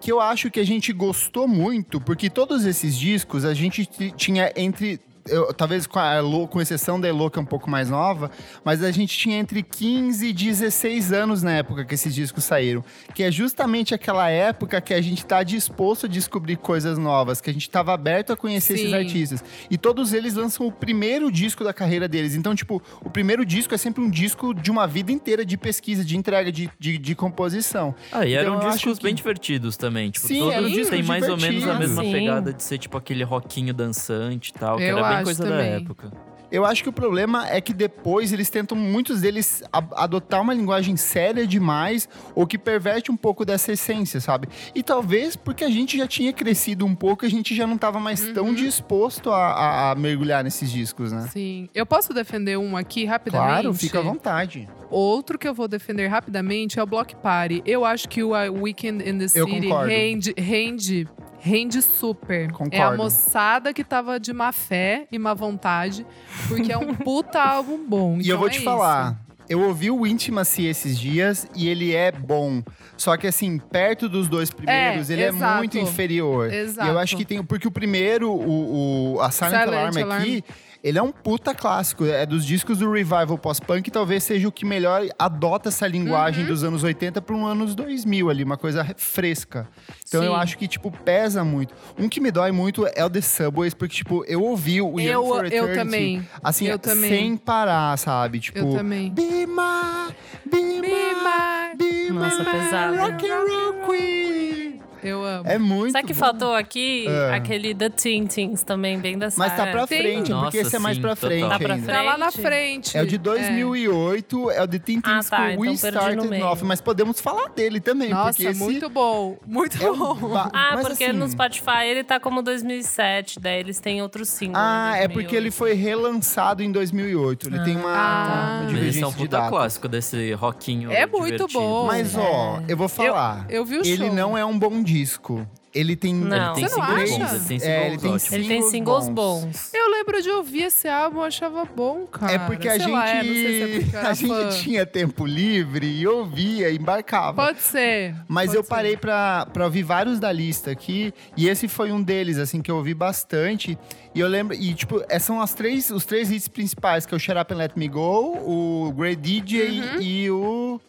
Que 0.00 0.10
eu 0.10 0.20
acho 0.20 0.50
que 0.50 0.60
a 0.60 0.64
gente 0.64 0.92
gostou 0.92 1.46
muito, 1.46 2.00
porque 2.00 2.30
todos 2.30 2.64
esses 2.64 2.96
discos 2.96 3.44
a 3.44 3.52
gente 3.52 3.84
tinha 4.16 4.52
entre. 4.56 5.00
Eu- 5.30 5.52
talvez 5.54 5.86
com, 5.86 5.98
a 5.98 6.14
Elo, 6.14 6.46
com 6.48 6.60
exceção 6.60 7.00
da 7.00 7.08
Elo, 7.08 7.30
que 7.30 7.38
é 7.38 7.42
um 7.42 7.46
pouco 7.46 7.68
mais 7.70 7.88
nova, 7.90 8.30
mas 8.64 8.82
a 8.82 8.90
gente 8.90 9.16
tinha 9.16 9.38
entre 9.38 9.62
15 9.62 10.26
e 10.28 10.32
16 10.32 11.12
anos 11.12 11.42
na 11.42 11.52
época 11.52 11.84
que 11.84 11.94
esses 11.94 12.14
discos 12.14 12.44
saíram. 12.44 12.84
Que 13.14 13.22
é 13.22 13.30
justamente 13.30 13.94
aquela 13.94 14.28
época 14.28 14.80
que 14.80 14.92
a 14.94 15.00
gente 15.00 15.24
tá 15.24 15.42
disposto 15.42 16.06
a 16.06 16.08
descobrir 16.08 16.56
coisas 16.56 16.98
novas, 16.98 17.40
que 17.40 17.50
a 17.50 17.52
gente 17.52 17.68
tava 17.70 17.92
aberto 17.92 18.32
a 18.32 18.36
conhecer 18.36 18.74
esses 18.74 18.90
Sim. 18.90 18.94
artistas. 18.96 19.44
E 19.70 19.76
todos 19.78 20.12
eles 20.12 20.34
lançam 20.34 20.66
o 20.66 20.72
primeiro 20.72 21.30
disco 21.30 21.62
da 21.64 21.72
carreira 21.72 22.08
deles. 22.08 22.34
Então, 22.34 22.54
tipo, 22.54 22.82
o 23.04 23.10
primeiro 23.10 23.44
disco 23.44 23.74
é 23.74 23.78
sempre 23.78 24.02
um 24.02 24.10
disco 24.10 24.52
de 24.54 24.70
uma 24.70 24.86
vida 24.86 25.12
inteira 25.12 25.44
de 25.44 25.56
pesquisa, 25.56 26.04
de 26.04 26.16
entrega, 26.16 26.50
de, 26.52 26.70
de, 26.78 26.98
de 26.98 27.14
composição. 27.14 27.94
Ah, 28.12 28.26
e 28.26 28.34
eram 28.34 28.56
Então, 28.56 28.70
discos 28.70 28.98
que- 28.98 29.04
bem 29.04 29.14
divertidos 29.14 29.76
também. 29.76 30.10
Tipo, 30.10 30.26
Sim, 30.26 30.38
todos 30.40 30.54
têm 30.64 30.72
discos 30.74 31.06
mais 31.06 31.28
ou 31.28 31.36
menos 31.36 31.66
a 31.66 31.74
mesma 31.74 32.02
Sim. 32.02 32.12
pegada 32.12 32.52
de 32.52 32.62
ser 32.62 32.78
tipo 32.78 32.96
aquele 32.96 33.22
rockinho 33.24 33.72
dançante 33.74 34.50
e 34.50 34.52
tal, 34.58 34.76
que 34.76 34.82
Eu 34.84 34.98
era 34.98 35.16
bem 35.16 35.17
acho 35.18 35.24
coisa 35.24 35.44
da 35.44 35.50
também. 35.50 35.72
época. 35.74 36.12
Eu 36.50 36.64
acho 36.64 36.82
que 36.82 36.88
o 36.88 36.92
problema 36.94 37.46
é 37.46 37.60
que 37.60 37.74
depois 37.74 38.32
eles 38.32 38.48
tentam, 38.48 38.74
muitos 38.74 39.20
deles, 39.20 39.62
adotar 39.94 40.40
uma 40.40 40.54
linguagem 40.54 40.96
séria 40.96 41.46
demais 41.46 42.08
ou 42.34 42.46
que 42.46 42.56
perverte 42.56 43.12
um 43.12 43.16
pouco 43.18 43.44
dessa 43.44 43.72
essência, 43.72 44.18
sabe? 44.18 44.48
E 44.74 44.82
talvez 44.82 45.36
porque 45.36 45.62
a 45.62 45.68
gente 45.68 45.98
já 45.98 46.06
tinha 46.06 46.32
crescido 46.32 46.86
um 46.86 46.94
pouco, 46.94 47.26
a 47.26 47.28
gente 47.28 47.54
já 47.54 47.66
não 47.66 47.76
tava 47.76 48.00
mais 48.00 48.26
Uhum. 48.28 48.32
tão 48.32 48.54
disposto 48.54 49.30
a, 49.30 49.36
a- 49.36 49.90
a 49.90 49.94
mergulhar 49.94 50.42
nesses 50.42 50.72
discos, 50.72 51.12
né? 51.12 51.28
Sim. 51.30 51.68
Eu 51.74 51.84
posso 51.84 52.14
defender 52.14 52.56
um 52.56 52.78
aqui 52.78 53.04
rapidamente? 53.04 53.52
Claro, 53.60 53.74
fica 53.74 53.98
à 53.98 54.02
vontade. 54.02 54.66
Outro 54.90 55.38
que 55.38 55.46
eu 55.46 55.52
vou 55.52 55.68
defender 55.68 56.06
rapidamente 56.06 56.78
é 56.80 56.82
o 56.82 56.86
Block 56.86 57.14
Party. 57.16 57.62
Eu 57.66 57.84
acho 57.84 58.08
que 58.08 58.22
o 58.22 58.30
uh, 58.30 58.62
Weekend 58.62 59.06
in 59.06 59.18
the 59.18 59.28
City 59.28 59.68
rende, 59.86 60.32
rende, 60.34 61.06
rende 61.38 61.80
super. 61.82 62.42
É 62.42 62.46
a 62.46 62.52
Concordo. 62.52 62.96
moçada 62.96 63.72
que 63.72 63.84
tava 63.84 64.18
de 64.20 64.32
má 64.32 64.52
fé 64.52 65.06
e 65.10 65.18
má 65.18 65.34
vontade, 65.34 66.06
porque 66.48 66.72
é 66.72 66.78
um 66.78 66.94
puta 66.94 67.40
álbum 67.40 67.78
bom. 67.86 68.18
E 68.20 68.28
eu 68.28 68.36
Então 68.36 68.38
vou 68.38 68.48
é 68.48 68.50
te 68.50 68.56
isso. 68.56 68.64
falar, 68.64 69.16
eu 69.48 69.60
ouvi 69.62 69.90
o 69.90 70.06
Intimacy 70.06 70.66
esses 70.66 70.98
dias 70.98 71.46
e 71.54 71.68
ele 71.68 71.94
é 71.94 72.12
bom. 72.12 72.62
Só 72.96 73.16
que 73.16 73.26
assim, 73.26 73.58
perto 73.58 74.08
dos 74.08 74.28
dois 74.28 74.50
primeiros, 74.50 75.08
É, 75.08 75.12
ele 75.14 75.22
exato. 75.24 75.54
é 75.54 75.56
muito 75.58 75.78
inferior. 75.78 76.52
Exato. 76.52 76.86
E 76.88 76.90
eu 76.90 76.98
acho 76.98 77.16
que 77.16 77.24
tem. 77.24 77.42
Porque 77.42 77.66
o 77.66 77.70
primeiro, 77.70 78.30
o, 78.32 79.14
o- 79.14 79.20
a 79.20 79.30
Silent, 79.30 79.52
Silent 79.62 79.68
Alarm 79.68 79.96
Alarm. 80.02 80.20
aqui. 80.22 80.44
Ele 80.82 80.98
é 80.98 81.02
um 81.02 81.10
puta 81.12 81.54
clássico. 81.54 82.04
É 82.04 82.24
dos 82.24 82.44
discos 82.44 82.78
do 82.78 82.90
revival 82.90 83.36
pós-punk, 83.38 83.90
talvez 83.90 84.22
seja 84.24 84.46
o 84.48 84.52
que 84.52 84.64
melhor 84.64 85.02
adota 85.18 85.68
essa 85.68 85.86
linguagem 85.86 86.42
Uhum. 86.44 86.48
dos 86.50 86.64
anos 86.64 86.82
80 86.84 87.20
para 87.20 87.34
um 87.34 87.46
anos 87.46 87.74
2000 87.74 88.30
ali, 88.30 88.44
uma 88.44 88.56
coisa 88.56 88.84
fresca. 88.96 89.68
Então 90.06 90.22
eu 90.22 90.32
Sim. 90.32 90.38
acho 90.38 90.58
que, 90.58 90.66
tipo, 90.68 90.90
pesa 90.90 91.44
muito. 91.44 91.74
Um 91.98 92.08
que 92.08 92.20
me 92.20 92.30
dói 92.30 92.52
muito 92.52 92.86
é 92.94 93.04
o 93.04 93.10
The 93.10 93.20
Subways, 93.20 93.74
porque, 93.74 93.96
tipo, 93.96 94.24
eu 94.26 94.42
ouvi 94.42 94.80
o 94.80 94.98
Young 94.98 95.06
Eu, 95.10 95.26
for 95.26 95.44
eu 95.52 95.64
Eternity, 95.64 95.74
também. 95.78 96.28
assim, 96.42 96.66
Eu 96.66 96.78
também. 96.78 97.10
sem 97.10 97.36
parar, 97.36 97.96
sabe? 97.98 98.40
Tipo, 98.40 98.58
Eu 98.58 98.72
também. 98.72 99.10
Be 99.10 99.46
my, 99.46 100.14
be, 100.44 100.80
Be 100.80 101.14
my, 101.14 101.76
be 101.76 102.10
Nossa, 102.12 102.38
my 102.42 102.50
pesado. 102.50 102.96
rock 102.96 103.30
and 103.30 103.36
roll 103.36 103.72
queen. 103.86 104.80
Eu 105.02 105.24
amo. 105.24 105.48
É 105.48 105.58
muito 105.58 105.92
Sabe 105.92 106.06
que 106.06 106.12
bom. 106.14 106.18
faltou 106.20 106.54
aqui? 106.54 107.06
É. 107.08 107.34
Aquele 107.34 107.74
The 107.74 107.90
Tintins 107.90 108.62
também, 108.62 108.98
bem 108.98 109.18
dessa 109.18 109.38
Mas 109.38 109.54
tá 109.56 109.66
pra 109.66 109.86
frente, 109.86 110.30
Nossa, 110.30 110.44
porque 110.44 110.58
esse 110.58 110.74
é 110.76 110.78
mais 110.78 110.96
sim, 110.96 111.02
pra 111.02 111.14
total. 111.14 111.30
frente 111.30 111.48
Tá 111.48 111.58
pra 111.58 111.74
ainda. 111.74 111.92
Tá 111.92 112.02
lá 112.02 112.18
na 112.18 112.30
frente. 112.32 112.42
frente. 112.48 112.96
É 112.98 113.02
o 113.02 113.06
de 113.06 113.18
2008, 113.18 114.50
é, 114.50 114.62
o 114.62 114.66
de 114.66 114.78
Tintin 114.78 115.02
Ah, 115.04 115.20
tá, 115.22 115.36
School 115.36 115.48
então 115.50 115.60
We 115.60 115.66
no 115.68 115.72
Started 115.74 116.28
meio. 116.28 116.46
Off, 116.46 116.64
mas 116.64 116.80
podemos 116.80 117.20
falar 117.20 117.48
dele 117.50 117.80
também, 117.80 118.10
Nossa, 118.10 118.30
porque 118.32 118.46
esse 118.48 118.58
muito 118.58 118.88
bom. 118.88 119.36
Muito 119.46 119.76
é 119.82 119.90
bom. 119.92 120.14
ba- 120.14 120.50
Ah, 120.52 120.70
mas 120.74 120.88
porque 120.88 121.04
assim, 121.04 121.12
no 121.16 121.28
Spotify 121.28 121.84
ele 121.86 122.04
tá 122.04 122.18
como 122.20 122.42
2007, 122.42 123.40
daí 123.40 123.60
eles 123.60 123.78
têm 123.80 124.02
outros 124.02 124.28
singles. 124.28 124.58
Ah, 124.58 124.94
é 124.96 125.08
porque 125.08 125.36
ele 125.36 125.50
2008. 125.50 125.52
foi 125.52 125.72
relançado 125.74 126.62
em 126.62 126.70
2008. 126.72 127.48
Ele 127.48 127.60
tem 127.64 127.76
uma, 127.76 127.88
Ah. 127.96 128.26
uma 128.26 128.62
Mas 128.62 128.64
esse 128.64 128.64
é 128.64 128.74
divergência 128.74 129.08
um 129.08 129.12
de 129.12 129.28
data. 129.28 129.48
clássico 129.48 129.88
desse 129.88 130.32
rockinho 130.32 130.90
É 130.92 131.06
muito 131.06 131.32
divertido. 131.46 131.48
bom. 131.60 131.86
Mas 131.86 132.14
ó, 132.16 132.60
eu 132.68 132.76
vou 132.76 132.88
falar. 132.88 133.46
eu 133.48 133.64
vi 133.64 133.76
o 133.78 133.80
ele 133.80 133.96
show. 134.06 134.12
não 134.14 134.36
é 134.36 134.44
um 134.44 134.58
bom 134.58 134.82
disco. 134.92 135.46
Ele 135.74 135.94
tem 135.94 136.14
Não. 136.14 136.56
Ele 136.56 136.66
tem 136.66 136.68
singles 136.68 136.88
acha? 136.88 137.18
bons, 137.18 137.30
ele 137.30 137.44
tem 137.46 137.56
É, 137.56 137.60
singles 137.60 137.62
ele 137.92 137.98
tem 137.98 138.10
ótimos. 138.10 138.32
Ele 138.32 138.48
tem 138.48 138.62
singles 138.62 139.08
bons. 139.10 139.74
Eu 139.74 139.90
lembro 139.90 140.22
de 140.22 140.30
ouvir 140.30 140.62
esse 140.64 140.88
álbum, 140.88 141.18
eu 141.18 141.24
achava 141.24 141.64
bom, 141.66 142.06
cara. 142.06 142.32
É 142.32 142.38
porque 142.38 142.66
a 142.66 142.70
Sei 142.72 142.80
gente, 142.80 142.90
lá, 142.90 143.08
é, 143.08 143.14
não 143.16 143.22
sei 143.22 143.34
se 143.34 143.62
é 143.62 143.80
porque 143.80 143.96
a 144.08 144.14
gente 144.14 144.28
fã. 144.28 144.48
tinha 144.62 144.86
tempo 144.86 145.26
livre 145.26 145.86
e 145.86 146.06
ouvia, 146.06 146.70
embarcava. 146.72 147.44
Pode 147.44 147.60
ser. 147.60 148.14
Mas 148.26 148.46
pode 148.46 148.56
eu 148.56 148.62
ser. 148.64 148.68
parei 148.70 148.96
pra, 148.96 149.46
pra 149.52 149.66
ouvir 149.66 149.82
vários 149.82 150.18
da 150.18 150.32
lista 150.32 150.70
aqui, 150.70 151.12
e 151.36 151.46
esse 151.48 151.68
foi 151.68 151.92
um 151.92 152.02
deles, 152.02 152.38
assim, 152.38 152.62
que 152.62 152.70
eu 152.70 152.76
ouvi 152.76 152.94
bastante. 152.94 153.78
E 154.14 154.20
eu 154.20 154.26
lembro, 154.26 154.56
e 154.56 154.74
tipo, 154.74 155.04
é, 155.08 155.18
são 155.18 155.38
as 155.40 155.52
três, 155.52 155.90
os 155.90 156.06
três 156.06 156.30
hits 156.32 156.48
principais, 156.48 157.04
que 157.04 157.12
é 157.14 157.16
o 157.16 157.20
Shut 157.20 157.38
Up 157.38 157.52
and 157.52 157.56
Let 157.58 157.72
Me 157.76 157.88
Go, 157.88 158.38
o 158.38 158.92
Great 158.96 159.20
DJ 159.20 159.80
Uhum. 159.82 160.00
e 160.00 160.30
o 160.30 160.80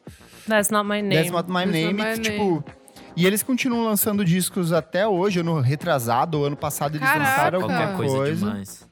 That's 0.47 0.71
not 0.71 0.87
my 0.87 1.01
name. 1.01 1.15
That's 1.15 1.31
Not 1.31 1.47
My 1.51 1.59
That's 1.65 1.71
Name, 1.73 1.93
Not 2.01 2.09
My 2.11 2.23
que, 2.23 2.31
tipo... 2.31 2.63
E 3.19 3.25
eles 3.25 3.43
continuam 3.43 3.83
lançando 3.83 4.23
discos 4.23 4.71
até 4.71 5.05
hoje, 5.05 5.41
ano 5.41 5.59
retrasado, 5.59 6.45
ano 6.45 6.55
passado 6.55 6.95
eles 6.95 7.05
Caraca. 7.05 7.29
lançaram 7.29 7.61
alguma 7.63 7.97
coisa, 7.97 8.15
coisa. 8.15 8.45
demais. 8.45 8.87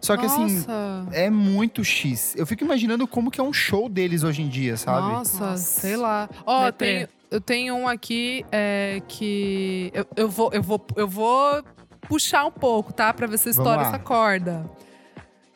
Só 0.00 0.16
que 0.16 0.24
assim, 0.24 0.54
Nossa. 0.60 1.08
é 1.12 1.28
muito 1.28 1.84
X. 1.84 2.34
Eu 2.38 2.46
fico 2.46 2.64
imaginando 2.64 3.06
como 3.06 3.30
que 3.30 3.38
é 3.38 3.44
um 3.44 3.52
show 3.52 3.86
deles 3.86 4.22
hoje 4.22 4.40
em 4.40 4.48
dia, 4.48 4.78
sabe? 4.78 5.12
Nossa, 5.12 5.50
Nossa. 5.50 5.62
sei 5.62 5.94
lá. 5.94 6.26
Ó, 6.46 6.64
Deprê. 6.66 6.86
tem, 6.86 7.08
eu 7.30 7.40
tenho 7.40 7.74
um 7.74 7.86
aqui 7.86 8.46
é, 8.50 9.02
que 9.06 9.90
eu, 9.92 10.06
eu 10.16 10.28
vou, 10.30 10.50
eu, 10.54 10.62
vou, 10.62 10.86
eu 10.96 11.06
vou 11.08 11.62
puxar 12.08 12.46
um 12.46 12.50
pouco, 12.50 12.94
tá? 12.94 13.12
Pra 13.12 13.26
ver 13.26 13.36
se 13.36 13.50
estoura 13.50 13.82
essa 13.82 13.98
corda. 13.98 14.64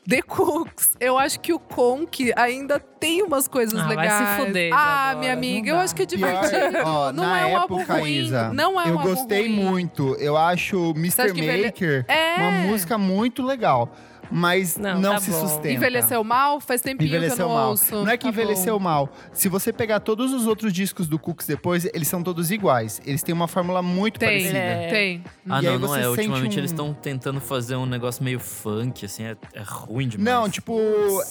The 0.09 0.23
Cooks. 0.23 0.97
Eu 0.99 1.17
acho 1.19 1.39
que 1.41 1.53
o 1.53 1.59
Conk 1.59 2.33
ainda 2.35 2.81
tem 2.81 3.23
umas 3.23 3.47
coisas 3.47 3.79
Ah, 3.79 3.85
vai 3.87 3.97
se 3.97 4.01
legais. 4.19 4.37
fuder, 4.47 4.73
Ah, 4.75 4.77
Isadora, 5.11 5.19
minha 5.21 5.33
amiga, 5.33 5.71
eu 5.71 5.77
acho 5.77 5.95
que 5.95 6.03
é 6.03 6.07
Pior, 6.07 6.17
divertido. 6.19 6.79
ó, 6.85 7.13
não 7.13 7.23
na 7.25 7.41
é 7.41 7.47
um 7.47 7.57
álbum 7.59 7.79
época, 7.81 7.99
ruim. 7.99 8.13
Isa, 8.13 8.53
não 8.53 8.81
é 8.81 8.87
um 8.87 8.89
eu 8.89 8.99
gostei 8.99 9.47
ruim. 9.49 9.65
muito. 9.65 10.15
Eu 10.17 10.37
acho 10.37 10.91
Mr. 10.97 11.33
Maker 11.35 12.05
É. 12.09 12.37
uma 12.39 12.51
música 12.69 12.97
muito 12.99 13.43
legal. 13.43 13.91
Mas 14.31 14.77
não, 14.77 15.01
Não, 15.01 15.13
tá 15.15 15.21
se 15.21 15.31
bom. 15.31 15.41
sustenta. 15.41 15.71
Envelheceu 15.71 16.23
mal? 16.23 16.61
Faz 16.61 16.81
tempinho 16.81 17.11
que 17.11 17.17
eu 17.17 17.19
Envelheceu 17.19 17.49
não 17.49 17.55
mal. 17.55 17.71
ouço. 17.71 17.95
Não 17.97 18.09
é 18.09 18.17
que 18.17 18.25
Tá 18.25 18.33
bom. 18.33 18.41
envelheceu 18.41 18.79
mal. 18.79 19.09
Se 19.33 19.49
você 19.49 19.73
pegar 19.73 20.01
todos 20.01 20.33
os 20.33 20.47
outros 20.47 20.73
discos 20.73 21.09
do 21.09 21.19
Cooks 21.19 21.47
depois, 21.47 21.85
eles 21.93 22.07
são 22.09 22.23
todos 22.23 22.51
iguais. 22.51 23.01
Eles 23.05 23.23
têm 23.23 23.35
uma 23.35 23.49
fórmula 23.49 23.83
muito 23.83 24.19
Tem, 24.21 24.29
parecida. 24.29 24.59
É. 24.59 24.89
tem. 24.89 25.25
Ah, 25.49 25.61
E 25.61 25.67
não, 25.67 25.79
não 25.79 25.89
você 25.89 26.01
é. 26.03 26.09
Ultimamente 26.09 26.57
um- 26.57 26.59
eles 26.61 26.71
estão 26.71 26.95
tentando 26.95 27.41
fazer 27.41 27.75
um 27.77 27.87
negócio 27.87 28.23
meio 28.23 28.39
funk, 28.39 29.05
assim, 29.05 29.25
é, 29.25 29.37
é 29.53 29.63
ruim 29.67 30.07
demais. 30.07 30.25
Não, 30.25 30.49
tipo, 30.49 30.79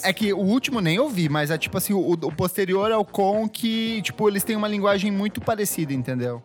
é 0.04 0.12
que 0.12 0.34
o 0.34 0.40
último 0.40 0.82
nem 0.82 1.00
ouvi, 1.00 1.30
mas 1.30 1.52
é 1.52 1.58
tipo 1.58 1.78
assim, 1.78 1.94
o, 1.94 2.00
o 2.12 2.32
posterior 2.32 2.92
é 2.92 2.98
o 2.98 3.06
com 3.06 3.48
que, 3.48 4.02
tipo, 4.02 4.28
eles 4.28 4.44
têm 4.44 4.56
uma 4.56 4.68
linguagem 4.68 5.10
muito 5.12 5.40
parecida, 5.40 5.94
entendeu? 5.94 6.44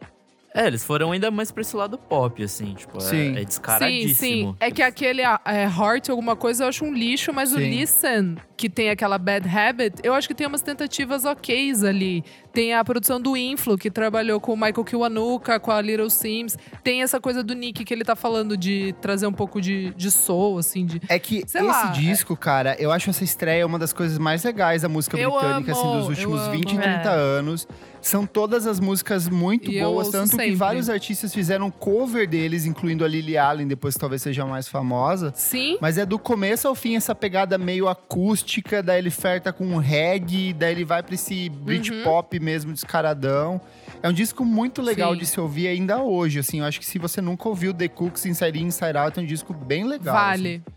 É, 0.57 0.69
eles 0.69 0.85
foram 0.85 1.11
ainda 1.11 1.33
mais 1.33 1.51
pra 1.51 1.63
esse 1.63 1.75
lado 1.75 1.99
pop, 1.99 2.41
assim, 2.41 2.75
tipo, 2.75 2.99
é- 2.99 3.01
Sim. 3.01 3.33
é, 3.33 3.39
Sim, 3.41 3.45
descaradíssimo. 3.45 4.53
sim. 4.53 4.57
É 4.61 4.71
que 4.71 4.83
aquele 4.83 5.21
é, 5.21 5.65
Heart, 5.65 6.11
alguma 6.11 6.37
coisa, 6.37 6.63
eu 6.63 6.69
acho 6.69 6.85
um 6.85 6.95
lixo, 6.95 7.33
mas 7.33 7.53
o 7.53 7.57
Sim. 7.59 7.71
Listen, 7.71 8.37
que 8.57 8.69
tem 8.71 8.91
aquela 8.91 9.19
Bad 9.19 9.49
Habit, 9.49 9.97
eu 10.03 10.15
acho 10.15 10.29
que 10.29 10.35
tem 10.35 10.47
umas 10.47 10.63
tentativas 10.63 11.25
oks 11.25 11.83
ali. 11.83 12.25
Tem 12.53 12.73
a 12.73 12.85
produção 12.85 13.21
do 13.21 13.37
Influ, 13.37 13.77
que 13.77 13.91
trabalhou 13.91 14.39
com 14.41 14.53
o 14.53 14.57
Michael 14.57 14.85
Kiwanuka, 14.85 15.59
com 15.59 15.73
a 15.73 15.81
Little 15.81 16.09
Sims. 16.09 16.57
Tem 16.85 17.03
essa 17.03 17.21
coisa 17.21 17.43
do 17.43 17.53
Nick 17.53 17.85
que 17.85 17.93
ele 17.93 18.05
tá 18.05 18.15
falando 18.15 18.57
de 18.57 18.95
trazer 19.01 19.27
um 19.27 19.33
pouco 19.33 19.61
de, 19.61 19.93
de 19.95 20.09
soul, 20.11 20.59
assim, 20.59 20.87
de. 20.87 21.01
É 21.09 21.19
que 21.19 21.39
esse 21.45 21.61
lá, 21.61 21.87
disco, 21.87 22.37
cara, 22.37 22.77
eu 22.79 22.93
acho 22.93 23.11
essa 23.11 23.25
estreia 23.25 23.67
uma 23.67 23.79
das 23.79 23.93
coisas 23.93 24.19
mais 24.19 24.45
legais 24.45 24.83
da 24.83 24.89
música 24.89 25.19
Eu 25.19 25.33
britânica, 25.33 25.73
assim, 25.73 25.81
amo, 25.83 25.95
dos 25.95 26.05
eu 26.05 26.11
últimos 26.11 26.41
amo. 26.43 26.53
20 26.53 26.73
e 26.75 26.79
30 26.79 26.89
É. 27.11 27.15
anos. 27.15 27.67
São 28.01 28.27
todas 28.27 28.67
as 28.67 28.79
músicas 28.79 29.31
muito 29.31 29.73
E 29.73 29.81
boas, 29.81 30.11
tanto 30.11 30.31
que 30.33 30.37
sempre. 30.37 30.55
vários 30.55 30.91
artistas 30.91 31.33
fizeram 31.33 31.71
cover 31.71 32.29
deles, 32.29 32.67
incluindo 32.67 33.03
a 33.03 33.09
Lily 33.09 33.39
Allen, 33.39 33.67
depois 33.67 33.95
talvez 33.95 34.21
seja 34.21 34.43
a 34.43 34.47
mais 34.47 34.69
famosa. 34.69 35.33
Sim. 35.35 35.79
Mas 35.81 35.97
é 35.97 36.05
do 36.05 36.19
começo 36.19 36.69
ao 36.69 36.75
fim 36.75 36.97
essa 36.97 37.15
pegada 37.15 37.57
meio 37.57 37.89
acústica, 37.89 38.44
daí 38.85 38.99
ele 38.99 39.11
ferta 39.11 39.53
com 39.53 39.77
reggae, 39.79 40.53
daí 40.53 40.73
ele 40.73 40.85
vai 40.85 41.03
pra 41.03 41.15
esse 41.15 41.49
Britpop 41.49 42.39
mesmo 42.41 42.73
descaradão. 42.73 43.61
É 44.03 44.09
um 44.09 44.13
disco 44.13 44.45
muito 44.45 44.83
legal 44.83 45.11
Uhum. 45.11 45.15
Sim. 45.15 45.21
de 45.21 45.27
se 45.27 45.41
ouvir 45.41 45.69
ainda 45.69 46.03
hoje, 46.03 46.39
assim. 46.39 46.61
Eu 46.61 46.67
acho 46.67 46.79
que 46.79 46.87
se 46.87 46.99
você 46.99 47.21
nunca 47.21 47.49
ouviu 47.49 47.73
The 47.73 47.89
Cooks 47.89 48.27
Inside 48.27 48.59
In, 48.59 48.67
Inside 48.67 48.97
Out, 48.99 49.19
é 49.19 49.23
um 49.23 49.27
disco 49.27 49.53
bem 49.55 49.85
legal. 49.85 50.15
vale. 50.15 50.63
assim. 50.67 50.75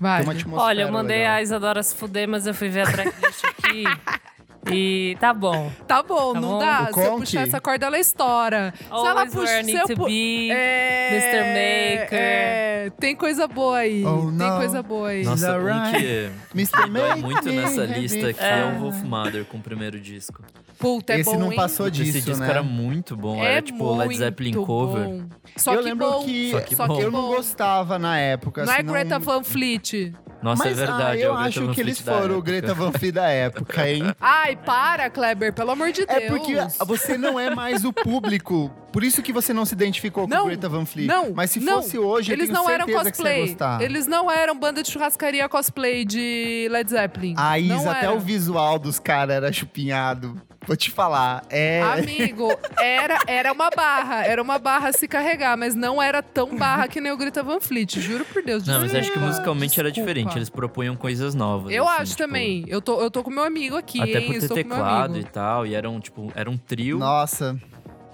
Vale. 0.00 0.22
Tem 0.24 0.32
uma 0.32 0.38
atmosfera 0.38 0.62
Olha, 0.68 0.82
eu 0.82 0.92
mandei 0.92 1.18
legal. 1.18 1.34
a 1.34 1.42
Isadora 1.42 1.82
se 1.82 1.94
fuder, 1.94 2.28
mas 2.28 2.46
eu 2.46 2.54
fui 2.54 2.68
ver 2.68 2.82
a 2.82 2.92
tracklist 2.92 3.44
aqui. 3.44 3.84
E 4.70 5.16
tá 5.20 5.32
bom. 5.32 5.70
Tá 5.86 6.02
bom, 6.02 6.32
Tá 6.34 6.40
não 6.40 6.48
bom? 6.50 6.58
dá. 6.58 6.88
O 6.90 6.94
Se 6.94 7.04
eu 7.06 7.16
puxar 7.16 7.42
essa 7.46 7.60
corda, 7.60 7.86
ela 7.86 7.98
estoura. 7.98 8.74
se 8.76 8.84
ela 8.90 9.10
Always 9.10 9.32
puxa, 9.32 9.44
where 9.52 9.60
I 9.60 9.64
se 9.86 9.92
eu 9.92 9.96
pu- 9.96 10.04
be. 10.06 10.50
É, 10.50 11.08
Mr. 11.12 12.00
Maker. 12.02 12.18
É, 12.20 12.92
tem 12.98 13.16
coisa 13.16 13.46
boa 13.46 13.78
aí. 13.78 14.04
Oh, 14.04 14.30
tem 14.36 14.50
coisa 14.56 14.82
boa 14.82 15.08
aí. 15.08 15.24
Nossa, 15.24 15.56
um 15.58 15.90
que 15.92 16.30
Mr. 16.54 16.86
me 16.90 16.98
dói 17.00 17.08
Make 17.08 17.22
muito 17.22 17.52
nessa 17.52 17.84
lista 17.84 18.28
aqui 18.28 18.44
é. 18.44 18.64
o 18.64 18.80
Wolf 18.80 19.02
Mother 19.04 19.44
com 19.46 19.58
o 19.58 19.62
primeiro 19.62 19.98
disco. 20.00 20.42
Puta, 20.78 21.12
é 21.12 21.20
Esse 21.20 21.30
bom, 21.30 21.38
não 21.38 21.50
hein? 21.50 21.56
passou 21.56 21.90
disso, 21.90 22.18
Esse 22.18 22.26
disco 22.26 22.40
né? 22.42 22.50
era 22.50 22.62
muito 22.62 23.16
bom, 23.16 23.42
É 23.42 23.54
era 23.54 23.62
tipo 23.62 23.96
Led 23.96 24.16
Zeppelin 24.16 24.52
cover. 24.52 25.04
bom. 25.08 25.22
Só 25.56 25.74
eu 25.74 25.78
que 25.78 25.84
lembro 25.84 26.10
bom. 26.10 26.24
que, 26.24 26.50
Só 26.52 26.60
que 26.60 26.76
Só 26.76 26.86
que 26.88 27.00
eu 27.02 27.10
não 27.10 27.26
gostava 27.28 27.98
na 27.98 28.18
época. 28.18 28.64
Não 28.64 28.72
é 28.72 28.82
Greta 28.82 29.18
Van 29.18 29.42
Fleet. 29.42 30.12
Nossa, 30.40 30.62
Mas 30.64 30.72
é 30.78 30.86
verdade. 30.86 31.02
ah, 31.02 31.16
é 31.16 31.26
eu 31.26 31.32
Greta 31.34 31.48
acho 31.48 31.66
Van 31.66 31.72
que 31.74 31.80
eles 31.80 32.00
foram 32.00 32.38
o. 32.38 32.42
Greta 32.42 32.72
Van 32.74 32.92
Fleet 32.92 33.12
da 33.12 33.28
época, 33.28 33.90
hein? 33.90 34.04
Ai, 34.20 34.54
para, 34.54 35.10
Kleber, 35.10 35.52
pelo 35.52 35.72
amor 35.72 35.90
de 35.90 36.06
Deus. 36.06 36.22
É 36.22 36.28
porque 36.28 36.54
você 36.86 37.18
não 37.18 37.40
é 37.40 37.52
mais 37.54 37.84
o 37.84 37.92
público. 37.92 38.70
Por 38.92 39.04
isso 39.04 39.22
que 39.22 39.32
você 39.32 39.52
não 39.52 39.64
se 39.64 39.74
identificou 39.74 40.24
com 40.24 40.30
Não, 40.34 40.44
o 40.44 40.46
Greta 40.46 40.68
Van 40.68 40.84
Fleet. 40.84 41.06
Não, 41.06 41.32
Mas 41.34 41.50
se 41.50 41.60
não. 41.60 41.82
fosse 41.82 41.98
hoje, 41.98 42.32
eles 42.32 42.48
eu 42.48 42.54
tenho 42.54 42.64
não 42.64 42.70
eram 42.70 42.86
cosplay. 42.86 43.40
gostar. 43.46 43.82
Eles 43.82 44.06
não 44.06 44.30
eram 44.30 44.58
banda 44.58 44.82
de 44.82 44.90
churrascaria 44.90 45.48
cosplay 45.48 46.04
de 46.04 46.68
Led 46.70 46.88
Zeppelin. 46.90 47.34
A 47.36 47.50
não 47.60 47.76
Isa, 47.80 47.90
até 47.90 48.10
o 48.10 48.18
visual 48.18 48.78
dos 48.78 48.98
caras 48.98 49.36
era 49.36 49.52
chupinhado. 49.52 50.40
Vou 50.66 50.76
te 50.76 50.90
falar. 50.90 51.44
É. 51.48 51.80
Amigo, 51.82 52.50
era, 52.78 53.18
era 53.26 53.52
uma 53.52 53.70
barra. 53.70 54.26
Era 54.26 54.42
uma 54.42 54.58
barra 54.58 54.88
a 54.88 54.92
se 54.92 55.08
carregar, 55.08 55.56
mas 55.56 55.74
não 55.74 56.02
era 56.02 56.22
tão 56.22 56.56
barra 56.58 56.86
que 56.88 57.00
nem 57.00 57.10
o 57.10 57.16
Greta 57.16 57.42
Van 57.42 57.58
Fleet. 57.60 57.98
Juro 58.00 58.24
por 58.26 58.42
Deus. 58.42 58.66
Não, 58.66 58.80
mas 58.80 58.90
acho 58.94 58.94
que 58.94 59.00
desculpa, 59.00 59.26
musicalmente 59.28 59.80
era 59.80 59.90
desculpa. 59.90 60.12
diferente. 60.14 60.36
Eles 60.36 60.50
propunham 60.50 60.94
coisas 60.94 61.34
novas. 61.34 61.72
Eu 61.72 61.88
assim, 61.88 62.02
acho 62.02 62.10
tipo, 62.16 62.22
também. 62.22 62.64
Eu 62.68 62.82
tô, 62.82 63.00
eu 63.00 63.10
tô 63.10 63.22
com 63.22 63.30
meu 63.30 63.44
amigo 63.44 63.76
aqui, 63.78 64.00
Até 64.02 64.18
hein? 64.18 64.26
por 64.32 64.40
ter 64.40 64.48
com 64.48 64.54
teclado 64.54 65.18
e 65.18 65.24
tal. 65.24 65.66
E 65.66 65.74
era 65.74 65.88
um, 65.88 66.00
tipo, 66.00 66.30
era 66.34 66.50
um 66.50 66.56
trio. 66.58 66.98
Nossa. 66.98 67.58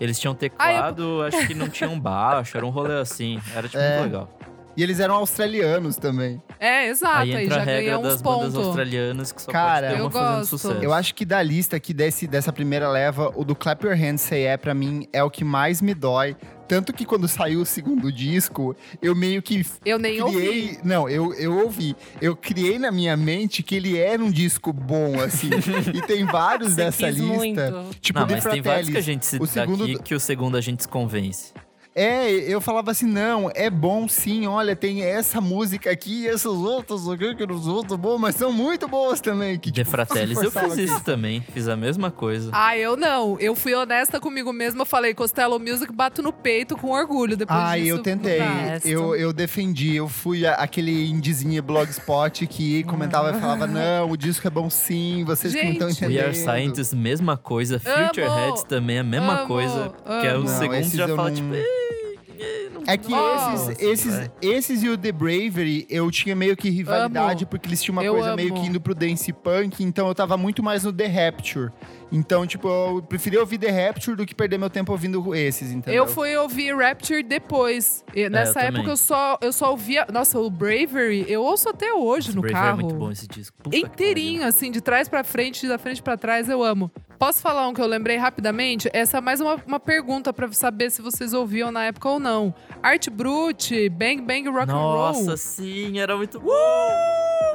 Eles 0.00 0.18
tinham 0.18 0.32
Ah, 0.32 0.36
teclado, 0.36 1.22
acho 1.22 1.46
que 1.46 1.54
não 1.54 1.68
tinham 1.68 1.98
baixo. 1.98 2.56
Era 2.56 2.66
um 2.66 2.70
rolê 2.70 3.00
assim. 3.00 3.40
Era, 3.54 3.68
tipo, 3.68 3.78
É. 3.82 3.98
muito 4.00 4.12
legal. 4.12 4.28
E 4.76 4.82
eles 4.82 4.98
eram 5.00 5.14
australianos 5.14 5.96
também. 5.96 6.42
É, 6.58 6.88
exato. 6.88 7.18
Aí 7.18 7.34
Aí, 7.36 7.44
entra 7.44 7.56
a 7.56 7.58
já 7.60 7.64
regra 7.64 7.90
ganha 7.92 8.02
das 8.02 8.14
uns 8.14 8.22
bandas 8.22 8.52
pontos. 8.54 8.66
australianas 8.66 9.32
que 9.32 9.42
só 9.42 9.50
Cara, 9.52 9.86
pode 9.88 9.94
ter 9.94 10.00
eu 10.00 10.04
uma 10.06 10.10
fazendo 10.10 10.38
gosto. 10.38 10.58
sucesso. 10.58 10.82
Eu 10.84 10.92
acho 10.92 11.14
que 11.14 11.24
da 11.24 11.42
lista 11.42 11.76
aqui 11.76 11.94
desse, 11.94 12.26
dessa 12.26 12.52
primeira 12.52 12.88
leva, 12.90 13.32
o 13.36 13.44
do 13.44 13.54
Clap 13.54 13.84
Your 13.84 13.94
Hands 13.96 14.20
Say 14.20 14.44
É, 14.46 14.56
pra 14.56 14.74
mim, 14.74 15.06
é 15.12 15.22
o 15.22 15.30
que 15.30 15.44
mais 15.44 15.80
me 15.80 15.94
dói. 15.94 16.36
Tanto 16.66 16.94
que 16.94 17.04
quando 17.04 17.28
saiu 17.28 17.60
o 17.60 17.66
segundo 17.66 18.10
disco, 18.10 18.74
eu 19.02 19.14
meio 19.14 19.42
que 19.42 19.64
Eu 19.84 19.98
nem 19.98 20.14
criei. 20.24 20.46
ouvi. 20.48 20.78
Não, 20.82 21.06
eu, 21.08 21.34
eu 21.34 21.58
ouvi. 21.58 21.94
Eu 22.22 22.34
criei 22.34 22.78
na 22.78 22.90
minha 22.90 23.14
mente 23.18 23.62
que 23.62 23.74
ele 23.76 23.98
era 23.98 24.22
um 24.24 24.30
disco 24.30 24.72
bom, 24.72 25.20
assim. 25.20 25.50
e 25.94 26.00
tem 26.02 26.24
vários 26.24 26.70
Você 26.72 26.76
dessa 26.76 27.06
quis 27.06 27.16
lista. 27.18 27.34
muito. 27.34 27.96
Tipo, 28.00 28.20
Não, 28.20 28.26
mas 28.30 28.44
tem 28.44 28.62
vários 28.62 28.88
que 28.88 28.96
a 28.96 29.00
gente 29.02 29.26
cita 29.26 29.44
o 29.44 29.46
segundo 29.46 29.84
aqui 29.84 29.98
que 30.02 30.14
o 30.14 30.20
segundo 30.20 30.56
a 30.56 30.60
gente 30.62 30.82
se 30.82 30.88
convence. 30.88 31.52
É, 31.94 32.28
eu 32.30 32.60
falava 32.60 32.90
assim, 32.90 33.06
não, 33.06 33.48
é 33.54 33.70
bom 33.70 34.08
sim, 34.08 34.46
olha, 34.48 34.74
tem 34.74 35.02
essa 35.04 35.40
música 35.40 35.90
aqui 35.92 36.22
e 36.22 36.28
essas 36.28 36.52
outras 36.52 37.08
aqui 37.08 37.36
que 37.36 37.44
os 37.44 37.68
outros 37.68 37.96
bom, 37.96 38.18
mas 38.18 38.34
são 38.34 38.52
muito 38.52 38.88
boas 38.88 39.20
também. 39.20 39.56
Que, 39.58 39.70
De 39.70 39.80
tipo, 39.82 39.90
Fratellis 39.90 40.42
eu 40.42 40.50
fiz 40.50 40.72
aqui. 40.72 40.82
isso 40.82 41.00
também. 41.04 41.40
Fiz 41.52 41.68
a 41.68 41.76
mesma 41.76 42.10
coisa. 42.10 42.50
Ah, 42.52 42.76
eu 42.76 42.96
não. 42.96 43.38
Eu 43.38 43.54
fui 43.54 43.72
honesta 43.74 44.18
comigo 44.18 44.52
mesma. 44.52 44.82
Eu 44.82 44.86
falei, 44.86 45.14
Costello 45.14 45.58
Music, 45.60 45.92
bato 45.92 46.20
no 46.20 46.32
peito 46.32 46.76
com 46.76 46.90
orgulho. 46.90 47.36
Depois 47.36 47.58
Ah, 47.60 47.76
disso, 47.76 47.88
eu 47.90 47.98
tentei. 48.02 48.40
Eu, 48.84 49.14
eu 49.14 49.32
defendi. 49.32 49.94
Eu 49.94 50.08
fui 50.08 50.44
a- 50.44 50.54
aquele 50.54 51.08
indizinho 51.08 51.62
blogspot 51.62 52.44
que 52.48 52.82
comentava 52.84 53.30
e 53.36 53.40
falava: 53.40 53.66
não, 53.68 54.10
o 54.10 54.16
disco 54.16 54.46
é 54.46 54.50
bom 54.50 54.68
sim, 54.68 55.22
vocês 55.24 55.54
que 55.54 55.62
não 55.62 55.72
estão 55.72 55.88
Gente. 55.90 55.98
entendendo. 56.04 56.18
We 56.18 56.24
Are 56.26 56.34
Scientists, 56.34 56.92
mesma 56.92 57.36
coisa. 57.36 57.78
Future 57.78 58.26
Amo, 58.26 58.36
Heads 58.36 58.62
também, 58.64 58.98
a 58.98 59.04
mesma 59.04 59.38
amo, 59.40 59.46
coisa. 59.46 59.92
Que 60.20 60.26
é 60.26 60.32
o 60.32 60.36
amo. 60.38 60.48
Não, 60.50 60.58
segundo 60.58 60.84
já 60.96 61.06
eu 61.06 61.16
fala, 61.16 61.28
não- 61.30 61.36
tipo. 61.36 61.83
Yeah. 62.38 62.63
Não 62.74 62.82
É 62.86 62.96
que 62.96 63.08
gosto", 63.08 63.70
esses, 63.72 63.82
esses, 63.82 64.14
vai. 64.16 64.30
esses 64.42 64.82
e 64.82 64.88
o 64.88 64.98
The 64.98 65.12
Bravery, 65.12 65.86
eu 65.88 66.10
tinha 66.10 66.34
meio 66.36 66.56
que 66.56 66.68
rivalidade, 66.70 67.44
Amo. 67.44 67.50
porque 67.50 67.68
eles 67.68 67.82
tinham 67.82 67.94
uma 67.96 68.04
Eu 68.04 68.14
coisa 68.14 68.36
meio 68.36 68.52
amo. 68.52 68.60
que 68.62 68.68
indo 68.68 68.80
pro 68.80 68.94
dance 68.94 69.32
punk, 69.32 69.82
então 69.82 70.06
eu 70.08 70.14
tava 70.14 70.36
muito 70.36 70.62
mais 70.62 70.84
no 70.84 70.92
The 70.92 71.06
Rapture. 71.06 71.70
Então, 72.12 72.46
tipo, 72.46 72.68
eu 72.68 73.02
preferia 73.02 73.40
ouvir 73.40 73.58
The 73.58 73.70
Rapture 73.88 74.16
do 74.16 74.24
que 74.24 74.34
perder 74.34 74.56
meu 74.56 74.70
tempo 74.70 74.92
ouvindo 74.92 75.34
esses, 75.34 75.72
entendeu? 75.72 76.04
Eu 76.04 76.06
fui 76.08 76.36
ouvir 76.36 76.76
Rapture 76.76 77.22
depois. 77.24 78.04
E 78.14 78.28
nessa 78.28 78.60
eu 78.60 78.62
época 78.66 78.76
também. 78.78 78.90
eu 78.90 78.96
só, 78.96 79.38
eu 79.40 79.52
só 79.52 79.70
ouvia. 79.72 80.06
Nossa, 80.12 80.38
o 80.38 80.48
Bravery, 80.48 81.24
eu 81.28 81.42
ouço 81.42 81.68
até 81.68 81.92
hoje 81.92 82.34
no 82.34 82.40
Bravery 82.42 82.52
carro. 82.62 82.80
é 82.80 82.82
muito 82.84 82.94
bom 82.96 83.10
esse 83.10 83.26
disco. 83.26 83.56
Puta 83.62 83.76
Inteirinho, 83.76 84.46
assim, 84.46 84.70
de 84.70 84.80
trás 84.80 85.08
pra 85.08 85.24
frente, 85.24 85.66
da 85.66 85.76
frente 85.78 86.00
pra 86.02 86.16
trás, 86.16 86.48
eu 86.48 86.62
amo. 86.62 86.90
Posso 87.18 87.40
falar 87.40 87.66
um 87.68 87.72
que 87.74 87.80
eu 87.80 87.86
lembrei 87.86 88.16
rapidamente? 88.16 88.88
Essa 88.92 89.18
é 89.18 89.20
mais 89.20 89.40
uma, 89.40 89.56
uma 89.66 89.80
pergunta 89.80 90.32
pra 90.32 90.50
saber 90.52 90.90
se 90.90 91.00
vocês 91.02 91.32
ouviam 91.32 91.72
na 91.72 91.84
época 91.84 92.08
ou 92.08 92.20
não. 92.20 92.54
Art 92.82 93.08
Brut, 93.10 93.70
Bang 93.90 94.20
Bang 94.22 94.48
Rock 94.48 94.66
pariu. 94.66 94.76
and 94.76 94.82
Roll. 94.82 94.96
Nossa, 94.96 95.36
sim, 95.36 95.98
era 95.98 96.16
muito 96.16 96.38
bom. 96.40 96.52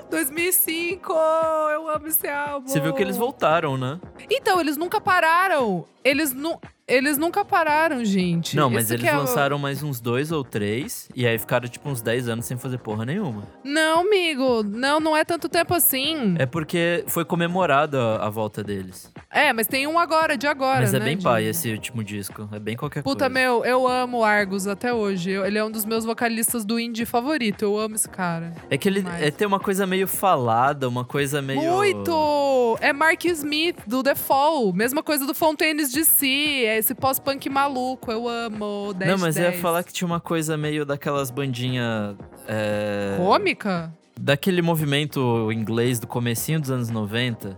2005! 0.09 1.13
Eu 1.13 1.89
amo 1.89 2.07
esse 2.07 2.27
álbum. 2.27 2.67
Você 2.67 2.79
viu 2.79 2.93
que 2.93 3.01
eles 3.01 3.15
voltaram, 3.17 3.77
né? 3.77 3.99
Então, 4.29 4.59
eles 4.59 4.75
nunca 4.77 4.99
pararam. 4.99 5.85
Eles, 6.03 6.33
nu 6.33 6.59
eles 6.89 7.17
nunca 7.17 7.45
pararam, 7.45 8.03
gente. 8.03 8.55
Não, 8.55 8.69
mas 8.69 8.89
eles 8.91 9.05
é 9.05 9.13
o- 9.15 9.19
lançaram 9.19 9.57
mais 9.59 9.81
uns 9.83 9.99
dois 9.99 10.31
ou 10.31 10.43
três. 10.43 11.07
E 11.15 11.25
aí 11.27 11.37
ficaram, 11.37 11.67
tipo, 11.67 11.87
uns 11.89 12.01
10 12.01 12.27
anos 12.27 12.45
sem 12.45 12.57
fazer 12.57 12.77
porra 12.79 13.05
nenhuma. 13.05 13.43
Não, 13.63 14.01
amigo. 14.01 14.63
Não, 14.63 14.99
não 14.99 15.15
é 15.15 15.23
tanto 15.23 15.47
tempo 15.47 15.73
assim. 15.73 16.35
É 16.37 16.45
porque 16.45 17.03
foi 17.07 17.23
comemorada 17.23 18.17
a, 18.17 18.29
volta 18.29 18.63
deles. 18.63 19.11
É, 19.31 19.53
mas 19.53 19.67
tem 19.67 19.85
um 19.87 19.97
agora, 19.99 20.35
de 20.37 20.47
agora, 20.47 20.81
Mas 20.81 20.93
é 20.93 20.99
né, 20.99 21.05
bem 21.05 21.17
de- 21.17 21.23
pai 21.23 21.45
esse 21.45 21.71
último 21.71 22.03
disco. 22.03 22.49
É 22.51 22.59
bem 22.59 22.75
qualquer 22.75 23.03
Puta, 23.03 23.25
coisa. 23.25 23.33
meu, 23.33 23.63
eu 23.65 23.87
amo 23.87 24.23
Argus 24.23 24.67
até 24.67 24.93
hoje. 24.93 25.31
Eu- 25.31 25.45
ele 25.45 25.57
é 25.57 25.63
um 25.63 25.69
dos 25.71 25.85
meus 25.85 26.03
vocalistas 26.05 26.65
do 26.65 26.79
indie 26.79 27.05
favorito. 27.05 27.63
Eu 27.63 27.77
amo 27.79 27.95
esse 27.95 28.09
cara. 28.09 28.53
É 28.69 28.77
que 28.77 28.87
ele 28.89 29.05
é, 29.19 29.29
tem 29.29 29.47
uma 29.47 29.59
coisa 29.59 29.85
meio 29.85 30.07
falada, 30.07 30.87
uma 30.89 31.05
coisa 31.05 31.41
meio. 31.41 31.59
Muito! 31.61 32.77
É 32.81 32.91
Mark 32.93 33.23
Smith, 33.25 33.77
do 33.85 34.01
The 34.01 34.15
Fall. 34.15 34.71
Mesma 34.73 35.03
coisa 35.03 35.25
do 35.25 35.33
Fontaines 35.33 35.91
DC. 35.91 36.65
É 36.65 36.78
esse 36.79 36.95
pós-punk 36.95 37.49
maluco. 37.49 38.11
Eu 38.11 38.27
amo. 38.27 38.93
10 38.95 39.11
Não, 39.11 39.17
mas 39.19 39.37
eu 39.37 39.43
ia 39.43 39.49
10. 39.51 39.61
falar 39.61 39.83
que 39.83 39.93
tinha 39.93 40.05
uma 40.07 40.19
coisa 40.19 40.57
meio 40.57 40.85
daquelas 40.85 41.29
bandinhas. 41.31 42.15
É... 42.47 43.15
Cômica? 43.17 43.93
Daquele 44.19 44.61
movimento 44.61 45.51
inglês 45.51 45.99
do 45.99 46.07
comecinho 46.07 46.59
dos 46.59 46.71
anos 46.71 46.89
90. 46.89 47.57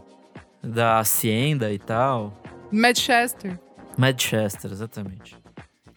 Da 0.63 1.00
Hacienda 1.00 1.72
e 1.72 1.80
tal. 1.80 2.34
Manchester. 2.72 3.60
Manchester, 3.98 4.72
exatamente. 4.72 5.36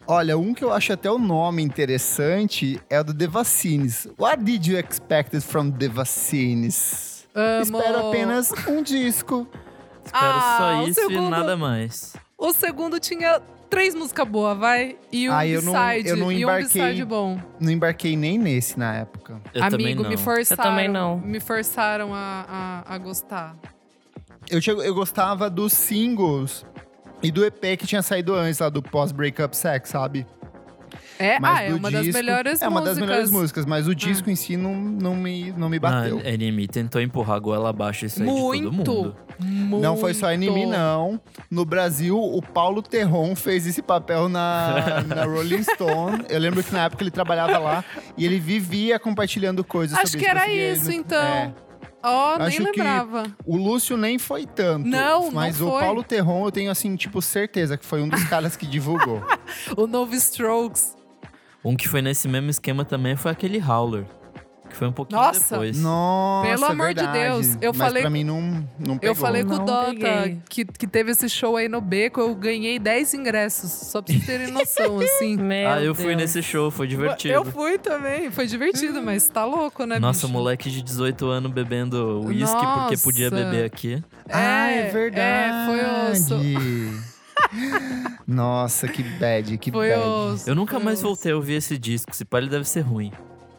Olha, 0.07 0.37
um 0.37 0.53
que 0.53 0.63
eu 0.63 0.71
acho 0.71 0.93
até 0.93 1.09
o 1.09 1.17
nome 1.17 1.63
interessante 1.63 2.79
é 2.89 2.99
o 2.99 3.03
do 3.03 3.13
The 3.13 3.27
Vaccines. 3.27 4.07
What 4.19 4.43
did 4.43 4.65
you 4.67 4.77
expect 4.77 5.39
from 5.41 5.71
The 5.71 5.87
Vaccines? 5.87 7.27
Amo. 7.33 7.61
Espero 7.63 8.07
apenas 8.07 8.51
um 8.67 8.81
disco. 8.83 9.47
Espero 10.03 10.23
Ah, 10.25 10.57
só 10.59 10.87
isso 10.87 10.99
e 10.99 11.03
segundo- 11.07 11.29
nada 11.29 11.57
mais. 11.57 12.15
O 12.45 12.53
segundo 12.53 12.99
tinha 12.99 13.41
três 13.69 13.95
músicas 13.95 14.27
boas, 14.27 14.57
vai. 14.57 14.97
E 15.11 15.27
um 15.29 15.33
Ah, 15.33 15.47
eu 15.47 15.61
não- 15.61 15.73
B-side. 15.73 16.09
eu 16.09 16.15
não 16.17 16.31
e 16.31 16.35
um 16.35 16.39
embarquei. 16.49 17.03
Bom. 17.03 17.39
Não 17.59 17.71
embarquei 17.71 18.15
nem 18.15 18.37
nesse 18.37 18.77
na 18.77 18.95
época. 18.97 19.41
Eu 19.53 19.61
também 19.69 19.87
Amigo, 19.87 20.03
não. 20.03 20.09
me 20.09 20.17
forçaram. 20.17 20.63
Eu 20.63 20.69
também 20.69 20.87
não. 20.87 21.17
Me 21.19 21.39
forçaram 21.39 22.13
a, 22.13 22.83
a, 22.87 22.93
a 22.95 22.97
gostar. 22.97 23.55
Eu, 24.49 24.61
chego- 24.61 24.83
eu 24.83 24.93
gostava 24.93 25.49
dos 25.49 25.73
singles 25.73 26.65
e 27.23 27.31
do 27.31 27.43
EP 27.43 27.75
que 27.77 27.87
tinha 27.87 28.03
saído 28.03 28.35
antes, 28.35 28.59
lá 28.59 28.69
do 28.69 28.81
pós-breakup 28.81 29.57
sex, 29.57 29.89
sabe? 29.89 30.27
É, 31.17 31.39
Mas 31.39 31.59
ah, 31.59 31.63
é 31.63 31.73
uma 31.73 31.89
das 31.89 32.03
disco- 32.03 32.17
melhores 32.17 32.61
É 32.61 32.67
uma 32.67 32.79
músicas. 32.81 32.97
das 32.99 33.07
melhores 33.09 33.31
músicas, 33.31 33.65
mas 33.65 33.87
o 33.87 33.95
disco 33.95 34.29
em 34.29 34.35
si 34.35 34.57
não, 34.57 34.75
não, 34.75 35.15
me, 35.15 35.51
não 35.53 35.69
me 35.69 35.79
bateu. 35.79 36.19
Ah, 36.25 36.29
NME 36.37 36.67
tentou 36.67 37.01
empurrar 37.01 37.37
a 37.37 37.39
goela 37.39 37.69
abaixo 37.69 38.05
isso 38.05 38.21
aí 38.21 38.27
de 38.27 38.33
Muito. 38.33 38.83
todo 38.83 39.03
mundo. 39.03 39.15
Muito. 39.39 39.81
Não 39.83 39.97
foi 39.97 40.13
só 40.13 40.31
anime, 40.31 40.65
não. 40.65 41.19
No 41.49 41.65
Brasil, 41.65 42.17
o 42.17 42.41
Paulo 42.41 42.81
Terron 42.81 43.35
fez 43.35 43.65
esse 43.67 43.81
papel 43.81 44.27
na, 44.29 45.03
na 45.07 45.25
Rolling 45.25 45.63
Stone. 45.63 46.25
Eu 46.29 46.39
lembro 46.39 46.63
que 46.63 46.73
na 46.73 46.85
época 46.85 47.03
ele 47.03 47.11
trabalhava 47.11 47.57
lá 47.57 47.83
e 48.17 48.25
ele 48.25 48.39
vivia 48.39 48.97
compartilhando 48.99 49.63
coisas 49.63 49.97
Acho 49.97 50.07
sobre 50.13 50.25
que 50.25 50.29
era 50.29 50.49
isso, 50.49 50.91
então. 50.91 51.17
É. 51.21 51.53
Ó, 52.07 52.37
nem 52.37 52.47
Acho 52.47 52.57
que 52.57 52.63
lembrava. 52.63 53.23
O 53.45 53.57
Lúcio 53.57 53.97
nem 53.97 54.19
foi 54.19 54.45
tanto. 54.45 54.87
Não, 54.87 55.23
não 55.23 55.31
Mas 55.31 55.59
o 55.59 55.71
foi. 55.71 55.81
Paulo 55.81 56.03
Terron, 56.03 56.45
eu 56.45 56.51
tenho, 56.51 56.69
assim, 56.69 56.95
tipo, 56.95 57.19
certeza 57.19 57.77
que 57.77 57.85
foi 57.85 57.99
um 58.01 58.07
dos 58.07 58.23
caras 58.25 58.55
que 58.55 58.67
divulgou. 58.67 59.23
O 59.75 59.87
novo 59.87 60.13
Strokes. 60.13 60.95
Um 61.65 61.75
que 61.75 61.89
foi 61.89 62.01
nesse 62.01 62.27
mesmo 62.27 62.49
esquema 62.49 62.85
também 62.85 63.15
foi 63.15 63.31
aquele 63.31 63.59
Howler. 63.59 64.05
Que 64.69 64.75
foi 64.75 64.87
um 64.87 64.91
pouquinho 64.91 65.21
Nossa. 65.21 65.39
depois. 65.55 65.79
Nossa, 65.79 66.49
Pelo 66.49 66.65
amor 66.65 66.93
de. 66.93 67.05
Deus, 67.07 67.55
eu 67.61 67.71
Mas 67.71 67.87
falei- 67.87 68.01
pra 68.01 68.09
mim 68.09 68.23
não, 68.23 68.41
não 68.79 68.97
pegou. 68.97 68.99
Eu 69.03 69.15
falei 69.15 69.43
com 69.43 69.53
o 69.53 69.57
Não 69.59 69.65
Dota 69.65 69.93
peguei. 69.93 70.39
que, 70.49 70.65
que 70.65 70.87
teve 70.87 71.11
esse 71.11 71.29
show 71.29 71.55
aí 71.55 71.69
no 71.69 71.79
Beco, 71.79 72.19
eu 72.19 72.33
ganhei 72.33 72.79
10 72.79 73.13
ingressos. 73.13 73.71
Só 73.71 74.01
pra 74.01 74.11
vocês 74.11 74.25
terem 74.25 74.51
noção, 74.51 74.97
assim. 75.01 75.37
Meu 75.37 75.69
ah, 75.69 75.81
eu 75.81 75.93
fui 75.93 76.05
Deus. 76.07 76.17
nesse 76.17 76.41
show, 76.41 76.71
foi 76.71 76.87
divertido. 76.87 77.33
Eu 77.35 77.45
fui 77.45 77.77
também, 77.77 78.31
foi 78.31 78.47
divertido, 78.47 79.03
mas 79.03 79.29
tá 79.29 79.45
louco, 79.45 79.85
né, 79.85 79.99
Nossa, 79.99 80.21
bicho? 80.25 80.33
moleque 80.33 80.69
de 80.71 80.81
18 80.81 81.27
anos 81.27 81.51
bebendo 81.51 82.21
uísque 82.25 82.65
porque 82.81 82.97
podia 82.97 83.29
beber 83.29 83.65
aqui. 83.65 84.03
Ah, 84.29 84.71
é 84.71 84.87
É, 84.87 84.89
verdade. 84.89 85.21
é, 85.23 85.65
foi 85.67 86.11
osso. 86.11 87.14
Nossa, 88.27 88.87
que 88.87 89.03
bad, 89.03 89.57
que 89.57 89.71
Foi 89.71 89.89
bad. 89.89 90.01
osso. 90.01 90.49
Eu 90.49 90.55
nunca 90.55 90.79
mais 90.79 90.99
osso. 90.99 91.07
voltei 91.07 91.31
a 91.31 91.35
ouvir 91.35 91.55
esse 91.55 91.77
disco. 91.77 92.11
Esse 92.11 92.25
pai 92.25 92.41
ele 92.41 92.49
deve 92.49 92.65
ser 92.67 92.81
ruim. 92.81 93.11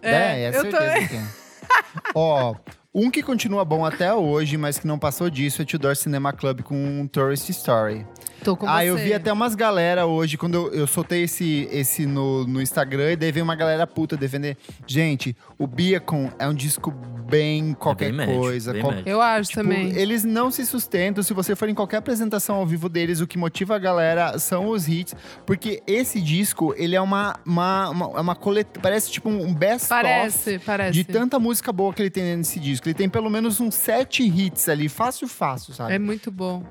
É, 0.02 0.42
é 0.44 0.48
eu 0.48 0.52
certeza 0.60 0.78
também. 0.84 1.08
que 1.08 1.16
é. 1.16 1.24
Ó, 2.14 2.54
um 2.94 3.10
que 3.10 3.22
continua 3.22 3.64
bom 3.64 3.84
até 3.84 4.12
hoje, 4.12 4.56
mas 4.56 4.78
que 4.78 4.86
não 4.86 4.98
passou 4.98 5.28
disso 5.28 5.62
é 5.62 5.64
Tudor 5.64 5.96
Cinema 5.96 6.32
Club 6.32 6.62
com 6.62 7.06
Tourist 7.08 7.48
Story. 7.50 8.06
Tô 8.42 8.56
com 8.56 8.66
ah, 8.66 8.78
você. 8.78 8.90
eu 8.90 8.96
vi 8.96 9.12
até 9.12 9.32
umas 9.32 9.54
galera 9.54 10.06
hoje, 10.06 10.36
quando 10.36 10.54
eu, 10.54 10.72
eu 10.72 10.86
soltei 10.86 11.24
esse, 11.24 11.68
esse 11.70 12.06
no, 12.06 12.46
no 12.46 12.60
Instagram, 12.62 13.12
e 13.12 13.16
daí 13.16 13.32
veio 13.32 13.44
uma 13.44 13.56
galera 13.56 13.86
puta 13.86 14.16
defender. 14.16 14.56
Gente, 14.86 15.36
o 15.58 15.66
Beacon 15.66 16.30
é 16.38 16.46
um 16.46 16.54
disco 16.54 16.90
bem 16.90 17.74
qualquer 17.74 18.06
bem 18.06 18.26
médio, 18.26 18.38
coisa. 18.40 18.72
bem 18.72 18.82
qual-. 18.82 18.94
Eu 19.04 19.20
acho 19.20 19.50
Tipo, 19.50 19.62
também. 19.62 19.96
eles 19.96 20.24
não 20.24 20.50
se 20.50 20.64
sustentam. 20.64 21.22
Se 21.22 21.34
você 21.34 21.56
for 21.56 21.68
em 21.68 21.74
qualquer 21.74 21.96
apresentação 21.96 22.56
ao 22.56 22.66
vivo 22.66 22.88
deles, 22.88 23.20
o 23.20 23.26
que 23.26 23.36
motiva 23.36 23.74
a 23.74 23.78
galera 23.78 24.38
são 24.38 24.68
os 24.68 24.88
hits. 24.88 25.14
Porque 25.44 25.82
esse 25.86 26.20
disco, 26.20 26.74
ele 26.76 26.94
é 26.94 27.00
uma, 27.00 27.34
uma, 27.44 27.90
uma, 27.90 28.06
é 28.18 28.20
uma 28.20 28.34
coleta... 28.36 28.80
Parece 28.80 29.10
tipo 29.10 29.28
um 29.28 29.52
best-of 29.52 29.88
Parece, 29.88 30.58
parece. 30.60 30.92
de 30.92 31.04
tanta 31.04 31.38
música 31.38 31.72
boa 31.72 31.92
que 31.92 32.02
ele 32.02 32.10
tem 32.10 32.36
nesse 32.36 32.60
disco. 32.60 32.86
Ele 32.86 32.94
tem 32.94 33.08
pelo 33.08 33.28
menos 33.30 33.60
uns 33.60 33.74
sete 33.74 34.22
hits 34.22 34.68
ali, 34.68 34.88
fácil, 34.88 35.26
fácil, 35.26 35.74
sabe? 35.74 35.94
É 35.94 35.98
muito 35.98 36.30
bom. 36.30 36.62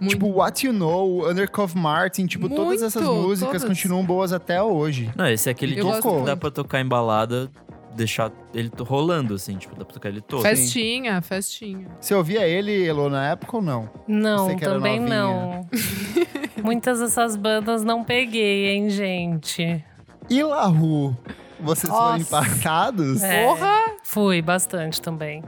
Muito 0.00 0.12
Tipo, 0.12 0.28
What 0.28 0.66
You 0.66 0.72
Know, 0.72 1.28
Undercover 1.28 1.76
Martin, 1.76 2.26
tipo, 2.26 2.48
todas 2.48 2.82
essas 2.82 3.02
Muito, 3.02 3.22
músicas 3.28 3.62
todas. 3.62 3.64
continuam 3.68 4.04
boas 4.04 4.32
até 4.32 4.62
hoje. 4.62 5.10
Não, 5.16 5.26
esse 5.28 5.48
é 5.48 5.52
aquele 5.52 5.78
Eu 5.78 5.86
disco 5.86 6.02
que 6.02 6.16
dá 6.18 6.22
muito. 6.32 6.36
pra 6.38 6.50
tocar 6.50 6.80
em 6.80 6.86
balada, 6.86 7.50
deixar 7.96 8.30
ele 8.54 8.70
rolando, 8.80 9.34
assim, 9.34 9.56
tipo, 9.56 9.74
dá 9.76 9.84
pra 9.84 9.94
tocar 9.94 10.08
ele 10.08 10.20
todo. 10.20 10.42
Festinha, 10.42 11.20
festinha. 11.20 11.88
Você 12.00 12.14
ouvia 12.14 12.46
ele, 12.46 12.86
Elo, 12.86 13.08
na 13.10 13.30
época 13.30 13.56
ou 13.56 13.62
não? 13.62 13.90
Não, 14.06 14.46
Você 14.46 14.54
que 14.54 14.64
era 14.64 14.74
também 14.74 15.00
não. 15.00 15.66
Muitas 16.62 17.00
dessas 17.00 17.34
bandas 17.36 17.82
não 17.82 18.04
peguei, 18.04 18.68
hein, 18.68 18.90
gente. 18.90 19.84
E 20.30 20.42
Lahu? 20.42 21.16
Vocês 21.60 21.92
foram 21.92 22.18
Nossa. 22.18 22.22
impactados? 22.22 23.22
É. 23.22 23.44
Porra! 23.46 23.74
Fui 24.04 24.40
bastante 24.40 25.02
também. 25.02 25.42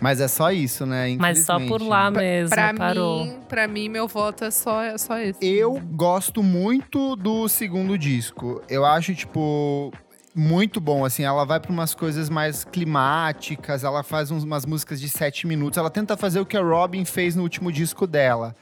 Mas 0.00 0.20
é 0.20 0.28
só 0.28 0.50
isso, 0.52 0.86
né? 0.86 1.16
Mas 1.18 1.40
só 1.44 1.58
por 1.58 1.82
lá 1.82 2.10
mesmo, 2.10 2.50
Pra 2.50 2.72
parou. 2.74 3.24
mim, 3.24 3.38
pra 3.48 3.66
mim, 3.68 3.88
meu 3.88 4.06
voto 4.06 4.44
é 4.44 4.50
só, 4.50 4.82
é 4.82 4.96
só 4.96 5.18
esse. 5.18 5.38
Eu 5.44 5.74
gosto 5.92 6.42
muito 6.42 7.16
do 7.16 7.48
segundo 7.48 7.98
disco. 7.98 8.62
Eu 8.68 8.84
acho, 8.84 9.14
tipo, 9.14 9.92
muito 10.38 10.80
bom, 10.80 11.04
assim. 11.04 11.24
Ela 11.24 11.44
vai 11.44 11.58
pra 11.58 11.72
umas 11.72 11.94
coisas 11.94 12.30
mais 12.30 12.64
climáticas, 12.64 13.82
ela 13.84 14.02
faz 14.02 14.30
umas 14.30 14.64
músicas 14.64 15.00
de 15.00 15.08
sete 15.08 15.46
minutos. 15.46 15.76
Ela 15.76 15.90
tenta 15.90 16.16
fazer 16.16 16.40
o 16.40 16.46
que 16.46 16.56
a 16.56 16.62
Robin 16.62 17.04
fez 17.04 17.34
no 17.34 17.42
último 17.42 17.72
disco 17.72 18.06
dela. 18.06 18.54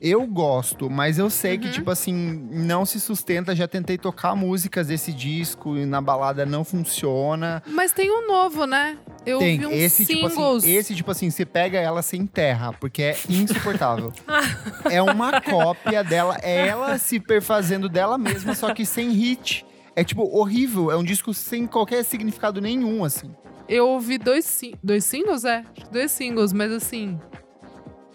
Eu 0.00 0.26
gosto, 0.26 0.90
mas 0.90 1.18
eu 1.18 1.30
sei 1.30 1.56
que, 1.56 1.66
Uhum. 1.68 1.72
tipo 1.72 1.90
assim, 1.90 2.12
não 2.52 2.84
se 2.84 3.00
sustenta. 3.00 3.54
Já 3.56 3.66
tentei 3.66 3.96
tocar 3.96 4.34
músicas 4.34 4.88
desse 4.88 5.12
disco 5.12 5.76
e 5.78 5.86
na 5.86 6.00
balada 6.02 6.44
não 6.44 6.62
funciona. 6.64 7.62
Mas 7.66 7.92
tem 7.92 8.10
um 8.10 8.26
novo, 8.26 8.66
né? 8.66 8.98
Eu 9.24 9.38
Tem 9.38 9.58
vi 9.58 9.66
uns 9.66 9.72
esse, 9.72 10.04
tipo 10.04 10.28
singles. 10.28 10.64
assim, 10.64 10.72
esse, 10.74 10.94
tipo 10.94 11.10
assim, 11.10 11.30
você 11.30 11.46
pega 11.46 11.78
ela 11.78 12.02
sem 12.02 12.26
terra, 12.26 12.72
porque 12.74 13.02
é 13.02 13.16
insuportável. 13.30 14.12
é 14.90 15.00
uma 15.00 15.40
cópia 15.40 16.04
dela, 16.04 16.36
é 16.42 16.66
ela 16.68 16.98
se 16.98 17.18
perfazendo 17.18 17.88
dela 17.88 18.18
mesma, 18.18 18.54
só 18.54 18.74
que 18.74 18.84
sem 18.84 19.10
hit. 19.12 19.64
É, 19.96 20.02
tipo, 20.04 20.22
horrível. 20.36 20.90
É 20.90 20.96
um 20.96 21.04
disco 21.04 21.32
sem 21.32 21.66
qualquer 21.66 22.04
significado 22.04 22.60
nenhum, 22.60 23.04
assim. 23.04 23.34
Eu 23.68 23.88
ouvi 23.88 24.18
dois, 24.18 24.60
dois 24.82 25.04
singles, 25.04 25.44
é? 25.44 25.58
Acho 25.58 25.86
que 25.86 25.92
Dois 25.92 26.10
singles, 26.10 26.52
mas 26.52 26.70
assim. 26.72 27.18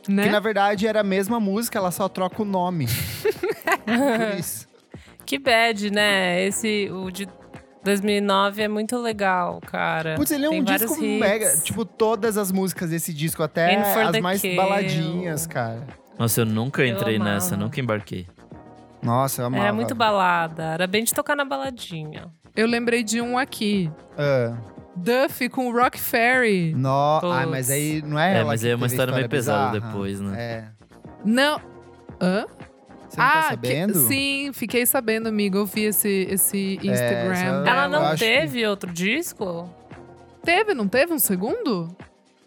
Né? 0.08 0.24
Que 0.24 0.30
na 0.30 0.40
verdade 0.40 0.88
era 0.88 1.02
a 1.02 1.04
mesma 1.04 1.40
música, 1.40 1.78
ela 1.78 1.92
só 1.92 2.08
troca 2.08 2.42
o 2.42 2.46
nome. 2.46 2.88
Por 3.86 4.40
isso. 4.40 4.68
Que 5.26 5.38
bad, 5.38 5.92
né? 5.92 6.44
Esse, 6.46 6.90
o 6.92 7.12
de 7.12 7.28
2009 7.84 8.62
é 8.64 8.68
muito 8.68 8.98
legal, 8.98 9.60
cara. 9.62 10.16
Putz, 10.16 10.32
ele 10.32 10.46
é 10.46 10.50
Tem 10.50 10.62
um 10.62 10.64
disco 10.64 10.94
hits. 10.94 11.20
mega. 11.20 11.58
Tipo, 11.64 11.86
todas 11.86 12.38
as 12.38 12.52
músicas 12.52 12.90
desse 12.90 13.14
disco, 13.14 13.44
até 13.44 13.76
as 13.76 14.20
mais 14.20 14.42
Kill. 14.42 14.56
baladinhas, 14.56 15.46
cara. 15.48 15.86
Nossa, 16.18 16.42
eu 16.42 16.46
nunca 16.46 16.82
Eu 16.84 16.88
entrei 16.96 17.16
amava. 17.16 17.34
nessa, 17.34 17.56
nunca 17.58 17.80
embarquei. 17.80 18.28
Nossa, 19.02 19.42
eu 19.42 19.46
amava. 19.48 19.64
Era 19.64 19.74
muito 19.74 19.96
balada. 19.96 20.64
Era 20.64 20.88
bem 20.88 21.04
de 21.04 21.14
tocar 21.14 21.36
na 21.36 21.46
baladinha. 21.46 22.28
Eu 22.56 22.68
lembrei 22.68 23.04
de 23.04 23.22
um 23.22 23.38
aqui. 23.38 23.90
Ah, 24.18 24.58
Duff 24.96 25.48
com 25.50 25.72
Rock 25.72 25.98
Ferry. 26.00 26.74
no... 26.76 26.90
Ah, 27.24 27.46
mas 27.50 27.70
aí 27.70 28.02
não 28.02 28.20
é 28.20 28.34
É, 28.34 28.38
ela 28.40 28.48
mas 28.48 28.62
que 28.62 28.68
aí 28.68 28.74
é 28.74 28.76
uma 28.76 28.88
teve 28.88 28.94
a 28.94 28.96
história 28.96 29.16
meio 29.16 29.30
pesada 29.30 29.72
bizarra? 29.72 29.92
depois, 29.92 30.20
né? 30.20 30.42
É. 30.42 30.68
Não. 31.24 31.62
Hã? 32.22 32.46
Você 33.08 33.20
não 33.20 33.28
tá 33.28 33.42
que- 33.42 33.50
sabendo? 33.50 33.94
sim, 34.08 34.52
fiquei 34.54 34.86
sabendo, 34.86 35.28
amigo. 35.30 35.58
Eu 35.58 35.66
vi 35.66 35.86
esse, 35.86 36.28
esse 36.30 36.76
Instagram. 36.84 37.32
essa- 37.32 37.44
dela. 37.64 37.70
Ela 37.70 37.84
eu 37.86 37.90
não 37.90 38.02
acho 38.08 38.18
que- 38.24 38.26
teve 38.30 38.68
outro 38.68 38.92
disco? 38.92 39.70
Teve, 40.44 40.74
não 40.74 40.88
teve 40.88 41.14
um 41.14 41.20
segundo? 41.20 41.96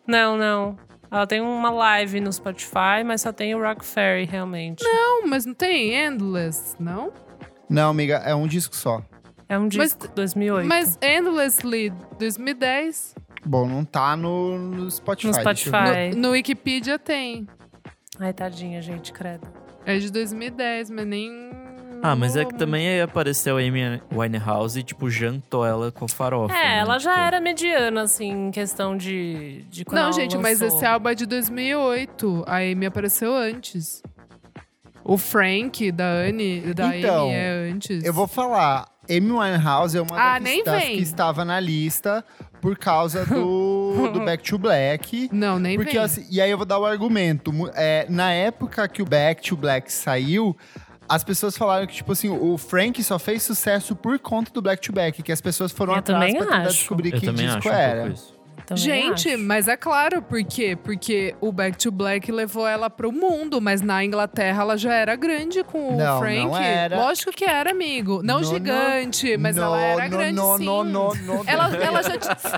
Não, 0.06 0.36
não. 0.36 0.76
Ela 1.12 1.26
tem 1.26 1.42
uma 1.42 1.70
live 1.70 2.20
no 2.20 2.32
Spotify, 2.32 3.04
mas 3.04 3.20
só 3.20 3.32
tem 3.32 3.54
o 3.54 3.60
Rock 3.62 3.84
Ferry, 3.84 4.24
realmente. 4.24 4.82
Não, 4.82 5.26
mas 5.26 5.44
não 5.44 5.52
tem 5.52 5.94
Endless, 5.94 6.74
não? 6.80 7.12
Não, 7.68 7.90
amiga, 7.90 8.16
é 8.24 8.34
um 8.34 8.46
disco 8.46 8.74
só. 8.74 9.02
É 9.46 9.58
um 9.58 9.64
Mas- 9.64 9.94
disco 9.94 10.08
2008. 10.14 10.66
Mas 10.66 10.98
Endlessly 11.02 11.92
2010. 12.18 13.14
Bom, 13.44 13.68
não 13.68 13.84
tá 13.84 14.16
no, 14.16 14.56
no 14.58 14.90
Spotify. 14.90 15.26
No. 15.28 15.34
Spotify. 15.34 16.10
No, 16.14 16.22
no 16.22 16.30
Wikipedia 16.30 16.98
tem. 16.98 17.46
Ai, 18.18 18.32
tadinha, 18.32 18.80
gente, 18.80 19.12
credo. 19.12 19.46
É 19.84 19.98
de 19.98 20.10
2010, 20.10 20.88
mas 20.88 21.06
nem. 21.06 21.50
Ah, 22.02 22.16
mas 22.16 22.34
é 22.36 22.44
que 22.44 22.52
não- 22.52 22.58
também 22.58 22.88
aí 22.88 23.00
apareceu 23.00 23.56
a 23.56 23.60
Amy 23.60 24.02
Winehouse 24.12 24.80
e, 24.80 24.82
tipo, 24.82 25.08
jantou 25.08 25.64
ela 25.64 25.92
com 25.92 26.08
farofa. 26.08 26.52
É, 26.54 26.56
né? 26.58 26.78
ela 26.78 26.98
já 26.98 27.12
Tipo, 27.14 27.24
era 27.26 27.40
mediana, 27.40 28.02
assim, 28.02 28.48
em 28.48 28.50
questão 28.50 28.96
de, 28.96 29.64
de 29.70 29.84
quando 29.84 29.96
Não, 29.98 30.02
ela 30.04 30.12
gente, 30.12 30.36
mas 30.36 30.60
lançou. 30.60 30.76
esse 30.78 30.86
álbum 30.86 31.08
é 31.08 31.14
de 31.14 31.26
2008. 31.26 32.44
A 32.46 32.56
Amy 32.58 32.86
apareceu 32.86 33.34
antes. 33.34 34.02
O 35.04 35.16
Frank 35.18 35.90
da 35.90 36.06
Anne, 36.06 36.60
da 36.74 36.96
Então, 36.96 37.24
Amy 37.26 37.34
é 37.34 37.70
antes. 37.72 38.04
Eu 38.04 38.12
vou 38.12 38.26
falar. 38.28 38.86
Amy 39.10 39.32
Winehouse 39.32 39.96
é 39.98 40.00
uma 40.00 40.16
Ah, 40.16 40.38
das, 40.38 40.84
que 40.84 41.02
estava 41.02 41.44
na 41.44 41.58
lista 41.58 42.24
por 42.60 42.76
causa 42.78 43.26
do, 43.26 44.10
do 44.12 44.20
Back 44.24 44.44
to 44.48 44.56
Black. 44.58 45.28
Não, 45.32 45.58
nem 45.58 45.76
Porque, 45.76 45.92
vem. 45.94 46.00
assim, 46.00 46.24
e 46.30 46.40
aí 46.40 46.48
eu 46.50 46.56
vou 46.56 46.64
dar 46.64 46.78
o 46.78 46.86
argumento. 46.86 47.52
É, 47.74 48.06
na 48.08 48.30
época 48.32 48.86
que 48.86 49.02
o 49.02 49.04
Back 49.04 49.42
to 49.48 49.56
Black 49.56 49.92
saiu, 49.92 50.56
as 51.14 51.22
pessoas 51.24 51.56
falaram 51.56 51.86
que, 51.86 51.94
tipo 51.94 52.12
assim, 52.12 52.28
o 52.28 52.56
Frank 52.56 53.02
só 53.02 53.18
fez 53.18 53.42
sucesso 53.42 53.94
por 53.94 54.18
conta 54.18 54.50
do 54.52 54.62
Black 54.62 54.80
to 54.86 54.92
Back, 54.92 55.22
que 55.22 55.30
as 55.32 55.40
pessoas 55.40 55.70
foram 55.72 55.92
Eu 55.92 55.98
atrás 55.98 56.32
pra 56.34 56.44
tentar 56.44 56.56
acho. 56.62 56.78
descobrir 56.78 57.12
Eu 57.12 57.20
que 57.20 57.26
também 57.26 57.46
disco 57.46 57.58
acho 57.58 57.68
um 57.68 57.72
era. 57.72 58.00
pouco 58.02 58.14
isso. 58.14 58.41
Também 58.66 58.82
Gente, 58.82 59.28
acho. 59.30 59.38
mas 59.42 59.68
é 59.68 59.76
claro, 59.76 60.22
por 60.22 60.42
quê? 60.44 60.76
Porque 60.82 61.34
o 61.40 61.50
Back 61.52 61.76
to 61.78 61.90
Black 61.90 62.30
levou 62.30 62.66
ela 62.66 62.88
pro 62.88 63.10
mundo, 63.12 63.60
mas 63.60 63.80
na 63.80 64.04
Inglaterra 64.04 64.62
ela 64.62 64.76
já 64.76 64.92
era 64.94 65.16
grande 65.16 65.62
com 65.64 65.94
o 65.94 65.96
Não, 65.98 66.18
Frank. 66.20 66.44
não 66.44 66.56
era. 66.56 66.96
Lógico 66.96 67.32
que 67.32 67.44
era, 67.44 67.70
amigo. 67.70 68.22
Não 68.22 68.40
No, 68.40 68.40
no, 68.40 68.44
gigante, 68.54 69.36
mas 69.36 69.56
no, 69.56 69.62
ela 69.62 69.80
era 69.80 70.04
no, 70.04 70.10
grande 70.10 70.32
no, 70.34 70.58
sim. 70.58 70.64
no, 70.64 70.84
no, 70.84 71.14
no, 71.14 71.44
Ela, 71.46 71.74
ela, 71.76 72.02
já, 72.02 72.12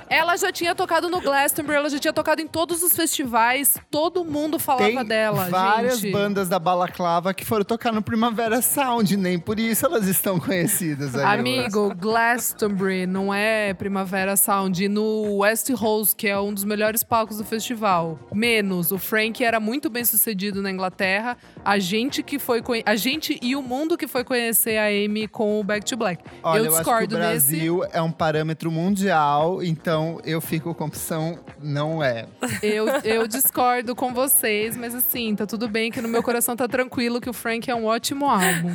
ela 0.09 0.37
já 0.37 0.53
tinha 0.53 0.75
tocado 0.75 1.09
no 1.09 1.21
Glastonbury, 1.21 1.77
ela 1.79 1.91
já 1.91 1.99
tinha 1.99 2.13
tocado 2.13 2.41
em 2.41 2.47
todos 2.47 2.83
os 2.83 2.93
festivais, 2.95 3.77
todo 3.91 4.25
mundo 4.25 4.59
falava 4.59 4.85
Tem 4.85 5.05
dela, 5.05 5.47
várias 5.51 5.99
gente. 6.01 6.13
bandas 6.13 6.49
da 6.49 6.59
Balaclava 6.59 7.33
que 7.35 7.45
foram 7.45 7.65
tocar 7.65 7.93
no 7.93 8.03
Primavera 8.03 8.61
Sound, 8.63 9.17
nem 9.17 9.39
por 9.39 9.59
isso 9.59 9.85
elas 9.87 10.07
estão 10.07 10.39
conhecidas. 10.39 11.15
aí. 11.17 11.39
Amigo, 11.39 11.95
Glastonbury 11.95 13.07
não 13.07 13.33
é 13.33 13.75
Primavera 13.75 14.37
Sound. 14.37 14.85
E 14.85 14.89
no 14.89 15.37
West 15.39 15.69
Que 16.17 16.29
é 16.29 16.39
um 16.39 16.53
dos 16.53 16.65
melhores 16.65 17.03
palcos 17.05 17.39
do 17.39 17.45
festival. 17.45 18.19
Menos. 18.33 18.91
O 18.91 18.99
Frank 18.99 19.45
era 19.45 19.61
muito 19.61 19.89
bem 19.89 20.05
sucedido 20.05 20.61
na 20.61 20.71
Inglaterra. 20.71 21.37
A 21.65 21.79
gente 21.79 22.23
que 22.23 22.39
foi 22.39 22.63
A 22.85 22.95
gente 22.97 23.39
e 23.43 23.57
o 23.57 23.63
mundo 23.63 23.97
que 23.97 24.07
foi 24.07 24.23
conhecer 24.25 24.77
a 24.79 24.87
Amy 24.87 25.27
com 25.29 25.59
o 25.61 25.65
Back 25.65 25.85
to 25.85 25.97
Black. 25.97 26.23
Olha, 26.43 26.59
eu 26.59 26.65
eu, 26.67 26.71
acho 26.71 26.79
que 26.79 26.83
discordo 26.85 27.17
o 27.17 27.19
nesse. 27.19 27.53
Brasil 27.57 27.85
é 27.93 28.03
um 28.03 28.11
parâmetro 28.13 28.71
mundial, 28.71 29.63
então 29.63 30.21
eu 30.25 30.41
fico 30.41 30.75
com 30.75 30.85
a 30.85 30.87
opção 30.87 31.39
não 31.63 32.03
é. 32.03 32.27
Eu, 32.63 32.87
eu 33.05 33.27
discordo 33.27 33.95
com 33.97 34.13
vocês, 34.13 34.77
mas 34.77 34.95
assim, 34.95 35.35
tá 35.35 35.47
tudo 35.47 35.69
bem 35.69 35.91
que 35.91 36.01
no 36.01 36.09
meu 36.09 36.23
coração 36.23 36.55
tá 36.57 36.69
tranquilo 36.69 37.21
que 37.21 37.31
o 37.31 37.33
Frank 37.33 37.71
é 37.71 37.75
um 37.75 37.87
ótimo 37.87 38.27
álbum. 38.27 38.71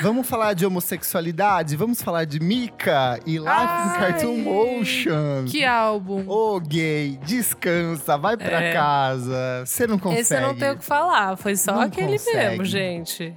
Vamos 0.00 0.28
falar 0.28 0.52
de 0.54 0.64
homossexualidade? 0.64 1.74
Vamos 1.74 2.00
falar 2.00 2.24
de 2.24 2.38
Mika 2.38 3.18
e 3.26 3.32
Life 3.32 3.42
in 3.42 3.48
Ai, 3.48 3.98
Cartoon 3.98 4.36
Motion. 4.38 5.44
que 5.48 5.64
álbum. 5.64 6.24
Ô, 6.28 6.60
gay, 6.60 7.18
descansa, 7.24 8.16
vai 8.16 8.36
pra 8.36 8.62
É. 8.62 8.72
casa. 8.72 9.64
Você 9.66 9.84
não 9.88 9.98
consegue. 9.98 10.20
Esse 10.20 10.36
eu 10.36 10.40
não 10.40 10.54
tenho 10.54 10.74
o 10.74 10.76
que 10.78 10.84
falar, 10.84 11.36
foi 11.36 11.56
só 11.62 11.72
Não 11.72 11.80
aquele 11.82 12.12
consegue. 12.18 12.48
mesmo, 12.50 12.64
gente. 12.64 13.34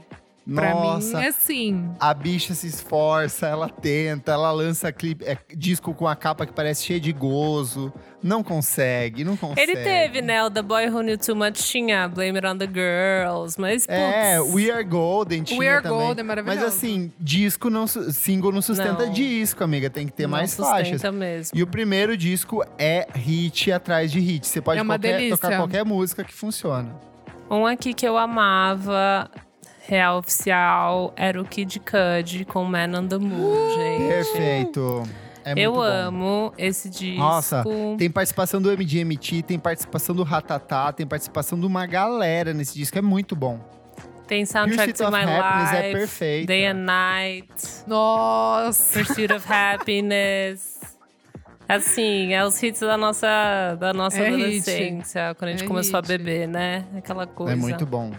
Pra 0.54 0.76
Nossa, 0.76 1.18
mim 1.22 1.26
é 1.26 1.32
sim. 1.32 1.90
a 2.00 2.14
bicha 2.14 2.54
se 2.54 2.68
esforça, 2.68 3.48
ela 3.48 3.68
tenta, 3.68 4.32
ela 4.34 4.52
lança 4.52 4.92
clipe, 4.92 5.26
é, 5.26 5.36
disco 5.58 5.92
com 5.92 6.08
a 6.08 6.16
capa 6.16 6.46
que 6.46 6.54
parece 6.54 6.86
cheia 6.86 7.00
de 7.00 7.12
gozo. 7.12 7.92
Não 8.22 8.44
consegue, 8.44 9.24
não 9.24 9.36
consegue. 9.36 9.72
Ele 9.72 9.84
teve, 9.84 10.22
né? 10.22 10.44
O 10.44 10.52
The 10.52 10.62
Boy 10.62 10.88
Who 10.88 11.02
Knew 11.02 11.18
Too 11.18 11.36
Much 11.36 11.54
tinha 11.68 12.08
Blame 12.08 12.38
It 12.38 12.46
on 12.46 12.58
the 12.60 12.68
Girls, 12.68 13.60
mas 13.60 13.88
putz, 13.88 13.98
É, 13.98 14.40
We 14.40 14.70
Are 14.70 14.84
Golden 14.84 15.42
tinha 15.42 15.60
We 15.60 15.68
Are 15.68 15.82
também. 15.82 15.98
Golden, 15.98 16.24
maravilhoso. 16.26 16.62
Mas 16.64 16.68
assim, 16.76 17.12
disco 17.20 17.72
não, 17.72 17.88
single 17.88 18.52
não 18.52 18.62
sustenta 18.62 19.08
Não. 19.08 19.12
disco, 19.14 19.64
amiga. 19.64 19.90
Tem 19.90 20.06
que 20.06 20.14
ter 20.14 20.24
não 20.24 20.30
mais 20.30 20.54
faixas. 20.56 21.02
mesmo. 21.12 21.58
E 21.58 21.64
o 21.64 21.68
primeiro 21.68 22.16
disco 22.16 22.64
é 22.78 23.08
hit 23.16 23.72
atrás 23.72 24.12
de 24.12 24.20
hit. 24.20 24.46
Você 24.46 24.62
pode 24.62 24.80
É 24.80 24.84
qualquer- 24.86 25.30
tocar 25.32 25.58
qualquer 25.58 25.84
música 25.84 26.24
que 26.24 26.34
funciona. 26.36 26.96
Um 27.50 27.66
aqui 27.66 27.94
que 27.94 28.08
eu 28.08 28.18
amava, 28.18 29.30
real 29.88 30.18
oficial, 30.20 31.14
era 31.16 31.40
o 31.40 31.46
Kid 31.46 31.80
Cudi 31.80 32.44
com 32.46 32.64
Man 32.64 33.00
on 33.00 33.08
the 33.08 33.18
Moon, 33.18 33.76
gente. 33.76 34.08
Perfeito. 34.08 35.04
É 35.44 35.50
muito 35.50 35.60
eu 35.60 35.74
bom. 35.74 35.82
amo 35.82 36.54
esse 36.58 36.90
disco. 36.90 37.20
Nossa, 37.20 37.64
Tem 38.00 38.10
participação 38.10 38.60
do 38.60 38.72
MGMT, 38.72 39.44
tem 39.44 39.60
participação 39.60 40.16
do 40.16 40.24
Ratatá, 40.24 40.92
tem 40.92 41.06
participação 41.06 41.60
de 41.60 41.68
uma 41.68 41.86
galera 41.86 42.52
nesse 42.52 42.74
disco. 42.74 42.98
É 42.98 43.02
muito 43.02 43.36
bom. 43.36 43.60
Tem 44.28 44.44
Soundtrack 44.44 44.94
to 44.94 45.04
of 45.04 45.12
My 45.12 45.24
Happiness 45.24 45.72
é 45.72 45.82
Life, 45.84 46.00
perfeita. 46.00 46.48
Day 46.48 46.66
and 46.66 46.74
Night, 46.74 47.54
Nossa. 47.86 49.00
Pursuit 49.00 49.32
of 49.32 49.46
Happiness. 49.48 50.95
Assim, 51.68 52.34
é 52.34 52.46
os 52.46 52.62
hits 52.62 52.80
da 52.82 52.98
nossa, 52.98 53.76
da 53.80 53.94
nossa 53.94 54.18
É 54.20 54.30
hit. 54.30 54.36
adolescência, 54.36 55.36
quando 55.36 55.50
a 55.50 55.52
gente 55.52 55.64
É 55.64 55.68
começou 55.68 56.00
hit. 56.00 56.06
a 56.06 56.18
beber, 56.18 56.48
né? 56.48 56.86
Aquela 56.98 57.26
coisa. 57.26 57.54
É 57.54 57.56
muito 57.56 57.86
bom. 57.86 58.12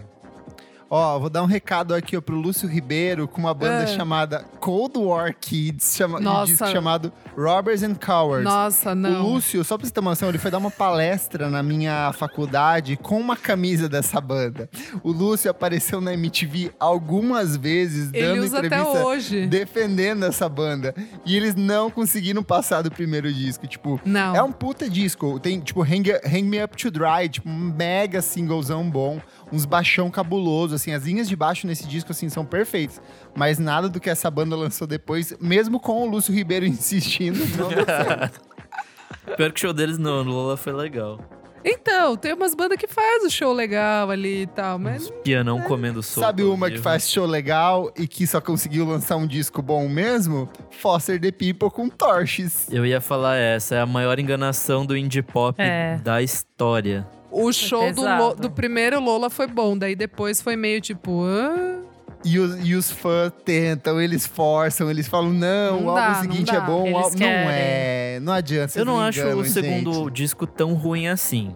Ó, 0.89 1.19
vou 1.19 1.29
dar 1.29 1.43
um 1.43 1.45
recado 1.47 1.93
aqui 1.93 2.15
ó, 2.15 2.21
pro 2.21 2.35
Lúcio 2.37 2.67
Ribeiro 2.67 3.27
com 3.27 3.41
uma 3.41 3.53
banda 3.53 3.83
Ah. 3.83 3.87
chamada 3.87 4.45
Cold 4.61 4.97
War 4.97 5.35
Kids, 5.37 5.93
chama, 5.97 6.17
Nossa. 6.19 6.45
disco 6.51 6.67
chamado 6.67 7.11
Robbers 7.37 7.83
and 7.83 7.95
Cowards. 7.95 8.45
Nossa, 8.45 8.91
O 8.93 8.95
não. 8.95 9.21
Lúcio, 9.21 9.63
só 9.65 9.77
pra 9.77 9.85
você 9.85 9.91
ter 9.93 9.99
uma 9.99 10.11
noção, 10.11 10.29
ele 10.29 10.37
foi 10.37 10.49
dar 10.49 10.59
uma 10.59 10.71
palestra 10.71 11.49
na 11.49 11.61
minha 11.61 12.13
faculdade 12.13 12.95
com 12.95 13.19
uma 13.19 13.35
camisa 13.35 13.89
dessa 13.89 14.21
banda. 14.21 14.69
O 15.03 15.11
Lúcio 15.11 15.51
apareceu 15.51 15.99
na 15.99 16.13
MTV 16.13 16.71
algumas 16.79 17.57
vezes, 17.57 18.09
Ele 18.13 18.25
dando 18.25 18.43
usa 18.45 18.57
até 18.59 18.67
entrevista 18.67 19.05
hoje. 19.05 19.45
defendendo 19.47 20.23
essa 20.25 20.47
banda. 20.47 20.95
E 21.25 21.35
eles 21.35 21.53
não 21.53 21.91
conseguiram 21.91 22.41
passar 22.41 22.81
do 22.81 22.89
primeiro 22.89 23.31
disco. 23.33 23.67
Tipo, 23.67 23.99
Não. 24.05 24.33
é 24.35 24.41
um 24.41 24.53
puta 24.53 24.89
disco. 24.89 25.37
Tem, 25.37 25.59
tipo, 25.59 25.81
Hang, 25.83 26.11
Hang 26.25 26.43
Me 26.43 26.63
Up 26.63 26.77
to 26.77 26.89
Dry, 26.89 27.27
tipo, 27.29 27.49
um 27.49 27.53
mega 27.75 28.21
singlezão 28.21 28.89
bom. 28.89 29.19
Uns 29.51 29.65
baixão 29.65 30.09
cabuloso, 30.11 30.75
assim. 30.75 30.91
As 30.93 31.03
linhas 31.03 31.27
de 31.29 31.35
baixo 31.35 31.65
nesse 31.67 31.87
disco, 31.87 32.11
assim, 32.11 32.29
são 32.29 32.45
perfeitas. 32.45 33.01
Mas 33.35 33.57
nada 33.59 33.87
do 33.87 33.99
que 33.99 34.09
essa 34.09 34.29
banda 34.29 34.55
lançou 34.55 34.85
depois, 34.87 35.33
mesmo 35.39 35.79
com 35.79 36.03
o 36.03 36.09
Lúcio 36.09 36.33
Ribeiro 36.33 36.65
insistindo, 36.67 37.39
não 37.57 37.69
deu 37.69 37.85
certo. 37.85 38.41
Pior 39.37 39.51
que 39.51 39.57
o 39.57 39.61
show 39.61 39.73
deles 39.73 39.97
no 39.97 40.21
Lola 40.23 40.57
foi 40.57 40.73
legal. 40.73 41.19
Então, 41.65 42.15
tem 42.15 42.33
umas 42.33 42.53
bandas 42.55 42.77
que 42.77 42.87
faz 42.87 43.25
o 43.25 43.29
show 43.29 43.51
legal 43.51 44.09
ali 44.09 44.43
e 44.43 44.47
tal, 44.47 44.79
mas 44.79 45.09
Pianão 45.23 45.59
comendo 45.61 46.01
sopa. 46.01 46.27
Sabe 46.27 46.43
uma 46.43 46.67
que 46.67 46.73
vivo. 46.73 46.83
faz 46.83 47.09
show 47.09 47.25
legal 47.25 47.91
e 47.97 48.07
que 48.07 48.25
só 48.25 48.39
conseguiu 48.39 48.85
lançar 48.85 49.17
um 49.17 49.27
disco 49.27 49.61
bom 49.61 49.89
mesmo? 49.89 50.47
Foster 50.69 51.19
the 51.19 51.31
People 51.31 51.69
com 51.69 51.89
Torches. 51.89 52.67
Eu 52.71 52.85
ia 52.85 53.01
falar 53.01 53.35
essa, 53.35 53.75
é 53.75 53.81
a 53.81 53.85
maior 53.85 54.17
enganação 54.17 54.85
do 54.85 54.95
indie 54.95 55.21
pop 55.21 55.59
É. 55.61 55.97
da 56.01 56.21
história. 56.21 57.05
O 57.31 57.51
show 57.51 57.91
do. 57.93 58.01
Lo- 58.01 58.35
do 58.35 58.49
primeiro 58.51 58.99
Lola 58.99 59.29
foi 59.29 59.47
bom, 59.47 59.77
daí 59.77 59.95
depois 59.95 60.41
foi 60.41 60.55
meio 60.55 60.79
tipo. 60.81 61.23
"Ah". 61.25 61.81
E 62.25 62.39
os, 62.39 62.67
e 62.67 62.73
os 62.73 62.89
fãs 62.91 63.31
tentam, 63.45 64.01
eles 64.01 64.25
forçam, 64.25 64.89
eles 64.89 65.07
falam: 65.07 65.31
não, 65.31 65.81
Não 65.81 65.91
o 65.91 65.95
dá, 65.95 66.07
álbum 66.09 66.21
seguinte 66.21 66.55
é 66.55 66.59
bom, 66.59 66.97
álbum 66.97 67.19
não 67.19 67.27
é. 67.27 68.19
Não 68.21 68.33
adianta. 68.33 68.77
Eu 68.77 68.85
não 68.85 68.99
acho 68.99 69.19
enganam, 69.19 69.39
o 69.39 69.45
segundo 69.45 69.93
gente. 69.93 70.11
disco 70.13 70.47
tão 70.47 70.73
ruim 70.73 71.07
assim. 71.07 71.55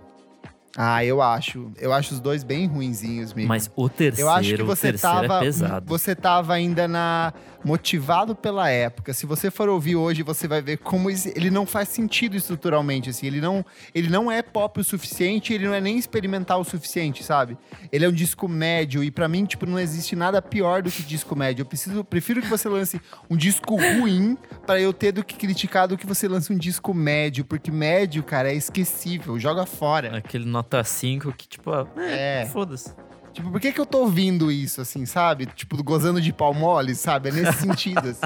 Ah, 0.77 1.03
eu 1.03 1.21
acho. 1.21 1.71
Eu 1.77 1.91
acho 1.91 2.13
os 2.13 2.19
dois 2.19 2.43
bem 2.43 2.65
ruinzinhos 2.67 3.33
mesmo. 3.33 3.49
Mas 3.49 3.69
o 3.75 3.89
terceiro, 3.89 4.29
Eu 4.29 4.33
acho 4.33 4.55
que 4.55 4.61
o 4.61 4.65
você 4.65 4.91
terceiro 4.91 5.15
tava, 5.27 5.37
é 5.37 5.39
pesado. 5.39 5.85
você 5.85 6.15
tava 6.15 6.53
ainda 6.53 6.87
na 6.87 7.33
motivado 7.63 8.35
pela 8.35 8.69
época. 8.69 9.13
Se 9.13 9.25
você 9.25 9.51
for 9.51 9.69
ouvir 9.69 9.95
hoje, 9.95 10.23
você 10.23 10.47
vai 10.47 10.61
ver 10.61 10.77
como 10.77 11.09
ele 11.09 11.51
não 11.51 11.65
faz 11.65 11.89
sentido 11.89 12.35
estruturalmente 12.35 13.09
assim. 13.09 13.27
Ele 13.27 13.39
não, 13.39 13.63
ele 13.93 14.09
não 14.09 14.31
é 14.31 14.41
pop 14.41 14.79
o 14.79 14.83
suficiente, 14.83 15.53
ele 15.53 15.67
não 15.67 15.73
é 15.73 15.81
nem 15.81 15.97
experimental 15.97 16.61
o 16.61 16.63
suficiente, 16.63 17.23
sabe? 17.23 17.57
Ele 17.91 18.05
é 18.05 18.09
um 18.09 18.11
disco 18.11 18.47
médio 18.47 19.03
e 19.03 19.11
pra 19.11 19.27
mim, 19.27 19.45
tipo, 19.45 19.65
não 19.65 19.79
existe 19.79 20.15
nada 20.15 20.41
pior 20.41 20.81
do 20.81 20.89
que 20.91 21.03
disco 21.03 21.35
médio. 21.35 21.61
Eu 21.61 21.65
preciso, 21.67 22.03
prefiro 22.03 22.41
que 22.41 22.47
você 22.47 22.67
lance 22.67 22.99
um 23.29 23.35
disco 23.37 23.75
ruim 23.75 24.37
pra 24.65 24.79
eu 24.79 24.91
ter 24.93 25.11
do 25.11 25.23
que 25.23 25.35
criticar 25.35 25.87
do 25.87 25.97
que 25.97 26.07
você 26.07 26.27
lance 26.27 26.51
um 26.51 26.57
disco 26.57 26.93
médio, 26.93 27.45
porque 27.45 27.69
médio, 27.71 28.23
cara, 28.23 28.51
é 28.51 28.55
esquecível, 28.55 29.37
joga 29.37 29.65
fora. 29.65 30.17
Aquele 30.17 30.45
nota 30.61 30.83
5 30.83 31.33
que, 31.33 31.47
tipo, 31.47 31.71
ah, 31.71 31.87
é, 31.97 32.41
É. 32.41 32.45
foda-se. 32.45 32.93
Tipo, 33.33 33.49
por 33.51 33.59
que 33.59 33.71
que 33.71 33.79
eu 33.81 33.85
tô 33.85 33.99
ouvindo 33.99 34.51
isso, 34.51 34.81
assim, 34.81 35.05
sabe? 35.05 35.45
Tipo, 35.47 35.81
gozando 35.83 36.19
de 36.21 36.31
pau 36.33 36.53
mole, 36.53 36.93
sabe? 36.93 37.29
É 37.29 37.31
nesse 37.31 37.61
sentido, 37.61 38.09
assim. 38.09 38.21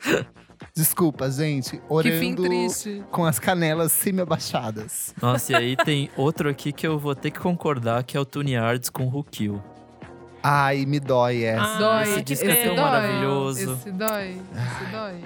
Desculpa, 0.74 1.30
gente. 1.30 1.70
Que 2.02 2.18
fim 2.20 2.32
Orando 2.32 2.42
triste. 2.42 3.02
com 3.10 3.24
as 3.24 3.38
canelas 3.38 3.90
semi-abaixadas. 3.90 5.14
Nossa, 5.20 5.52
e 5.52 5.56
aí 5.56 5.76
tem 5.84 6.10
outro 6.16 6.48
aqui 6.48 6.72
que 6.72 6.86
eu 6.86 6.98
vou 6.98 7.14
ter 7.14 7.30
que 7.30 7.40
concordar, 7.40 8.04
que 8.04 8.16
é 8.16 8.20
o 8.20 8.24
Tune 8.24 8.52
Yards 8.52 8.90
com 8.90 9.10
Kill. 9.24 9.62
Ai, 10.42 10.84
me 10.86 11.00
dói 11.00 11.42
essa. 11.44 11.62
Ah, 11.64 11.78
dói. 11.78 12.02
esse 12.02 12.22
disco 12.22 12.46
é 12.46 12.64
tão 12.66 12.74
dói. 12.76 12.84
maravilhoso. 12.84 13.72
Esse 13.72 13.90
dói. 13.90 14.28
Esse 14.52 14.92
dói. 14.92 15.24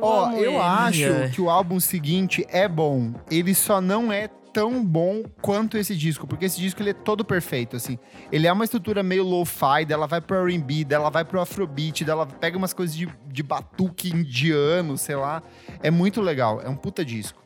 Ó, 0.00 0.30
eu 0.32 0.52
ele. 0.52 0.56
acho 0.56 1.12
Ai. 1.12 1.30
que 1.30 1.40
o 1.40 1.50
álbum 1.50 1.78
seguinte 1.80 2.46
é 2.48 2.66
bom. 2.68 3.12
Ele 3.30 3.54
só 3.54 3.80
não 3.80 4.10
é 4.12 4.28
tão 4.54 4.84
bom 4.84 5.24
quanto 5.42 5.76
esse 5.76 5.96
disco, 5.96 6.28
porque 6.28 6.44
esse 6.44 6.60
disco 6.60 6.80
ele 6.80 6.90
é 6.90 6.94
todo 6.94 7.24
perfeito, 7.24 7.74
assim. 7.74 7.98
Ele 8.30 8.46
é 8.46 8.52
uma 8.52 8.64
estrutura 8.64 9.02
meio 9.02 9.24
lo-fi, 9.24 9.84
dela 9.84 10.06
vai 10.06 10.20
pro 10.20 10.46
R&B, 10.46 10.84
dela 10.84 11.10
vai 11.10 11.24
pro 11.24 11.40
afrobeat, 11.40 12.04
dela 12.04 12.24
pega 12.24 12.56
umas 12.56 12.72
coisas 12.72 12.94
de, 12.94 13.08
de 13.26 13.42
batuque 13.42 14.10
indiano, 14.10 14.96
sei 14.96 15.16
lá. 15.16 15.42
É 15.82 15.90
muito 15.90 16.22
legal, 16.22 16.62
é 16.62 16.68
um 16.68 16.76
puta 16.76 17.04
disco. 17.04 17.42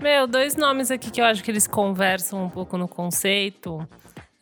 Meu, 0.00 0.26
dois 0.26 0.56
nomes 0.56 0.90
aqui 0.90 1.10
que 1.10 1.20
eu 1.20 1.26
acho 1.26 1.44
que 1.44 1.50
eles 1.50 1.66
conversam 1.66 2.42
um 2.42 2.48
pouco 2.48 2.78
no 2.78 2.88
conceito. 2.88 3.86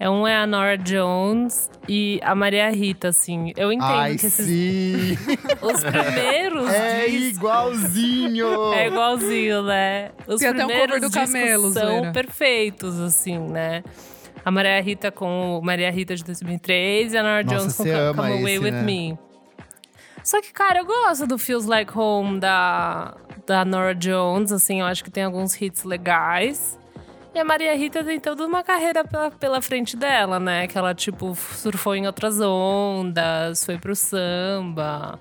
É 0.03 0.11
um 0.11 0.27
é 0.27 0.37
a 0.37 0.49
Nora 0.49 0.77
Jones 0.77 1.71
e 1.88 2.19
a 2.25 2.35
Maria 2.35 2.69
Rita, 2.73 3.11
assim. 3.11 3.53
Eu 3.57 3.73
entendo 3.73 3.88
Ai, 3.88 4.17
que 4.17 4.27
esses 4.27 4.47
sim! 4.47 5.17
os 5.62 5.85
primeiros 5.85 6.69
é 6.69 7.07
discos 7.07 7.37
igualzinho! 7.37 8.73
é 8.75 8.88
igualzinho, 8.88 9.62
né? 9.62 10.11
Os 10.27 10.41
Tem 10.41 10.49
até 10.49 10.65
um 10.65 10.67
primeiros 10.67 10.97
cover 10.97 11.09
do 11.09 11.15
Camelo, 11.15 11.73
são 11.73 12.11
perfeitos, 12.11 12.99
assim, 12.99 13.38
né? 13.38 13.85
A 14.45 14.51
Maria 14.51 14.83
Rita 14.83 15.12
com 15.12 15.61
o 15.61 15.62
Maria 15.62 15.93
Rita 15.93 16.17
de 16.17 16.25
2003 16.25 17.12
e 17.12 17.17
a 17.17 17.23
Nora 17.23 17.45
Nossa, 17.45 17.57
Jones 17.57 17.77
com 17.77 17.85
Come 17.85 18.15
Come 18.17 18.41
Away 18.41 18.55
esse, 18.55 18.65
With 18.65 18.71
né? 18.73 18.83
Me. 18.83 19.19
Só 20.25 20.43
que, 20.43 20.53
cara, 20.53 20.81
eu 20.81 20.85
gosto 20.85 21.29
do 21.29 21.38
Feels 21.38 21.67
Like 21.67 21.97
Home 21.97 22.41
da, 22.41 23.15
da 23.47 23.65
Nora 23.65 23.95
Jones, 23.95 24.51
assim, 24.51 24.81
eu 24.81 24.87
acho 24.87 25.05
que 25.05 25.12
tem 25.12 25.23
alguns 25.23 25.55
hits 25.62 25.85
legais. 25.85 26.77
E 27.35 27.38
a 27.38 27.45
Maria 27.45 27.75
Rita 27.75 28.05
tem 28.05 28.21
toda 28.21 28.47
uma 28.47 28.62
carreira 28.62 29.05
pela, 29.05 29.31
pela 29.31 29.62
frente 29.62 29.97
dela, 29.97 30.38
né? 30.38 30.66
Que 30.66 30.77
ela, 30.77 30.95
tipo, 30.95 31.35
surfou 31.35 31.95
em 31.95 32.07
outras 32.07 32.38
ondas, 32.40 33.64
foi 33.64 33.79
pro 33.79 33.97
samba. 33.97 35.18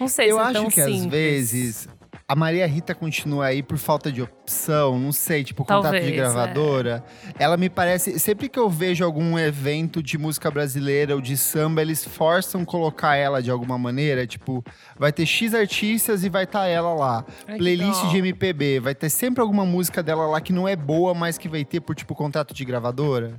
Não 0.00 0.08
sei 0.08 0.32
Eu 0.32 0.36
se 0.36 0.42
é 0.42 0.44
acho 0.46 0.70
que 0.70 0.80
às 0.80 0.86
simples. 0.90 1.10
vezes 1.10 1.88
a 2.26 2.34
Maria 2.34 2.66
Rita 2.66 2.94
continua 2.94 3.46
aí 3.46 3.62
por 3.62 3.76
falta 3.76 4.10
de 4.10 4.22
opção, 4.22 4.98
não 4.98 5.12
sei, 5.12 5.44
tipo, 5.44 5.62
contato 5.62 5.82
Talvez, 5.82 6.06
de 6.06 6.12
é. 6.12 6.16
gravadora. 6.16 7.04
Ela 7.38 7.56
me 7.56 7.68
parece. 7.68 8.18
Sempre 8.18 8.48
que 8.48 8.58
eu 8.58 8.68
vejo 8.70 9.04
algum 9.04 9.38
evento 9.38 10.02
de 10.02 10.16
música 10.16 10.50
brasileira 10.50 11.14
ou 11.14 11.20
de 11.20 11.36
samba, 11.36 11.82
eles 11.82 12.02
forçam 12.02 12.64
colocar 12.64 13.14
ela 13.14 13.42
de 13.42 13.50
alguma 13.50 13.76
maneira. 13.76 14.26
Tipo, 14.26 14.64
vai 14.98 15.12
ter 15.12 15.26
X 15.26 15.54
artistas 15.54 16.24
e 16.24 16.30
vai 16.30 16.44
estar 16.44 16.66
ela 16.66 16.94
lá. 16.94 17.24
Ai, 17.46 17.58
Playlist 17.58 18.08
de 18.10 18.18
MPB, 18.18 18.80
vai 18.80 18.94
ter 18.94 19.10
sempre 19.10 19.42
alguma 19.42 19.66
música 19.66 20.02
dela 20.02 20.26
lá 20.26 20.40
que 20.40 20.52
não 20.52 20.66
é 20.66 20.74
boa, 20.74 21.12
mas 21.12 21.36
que 21.36 21.48
vai 21.48 21.64
ter 21.64 21.80
por, 21.80 21.94
tipo, 21.94 22.14
contrato 22.14 22.54
de 22.54 22.64
gravadora. 22.64 23.34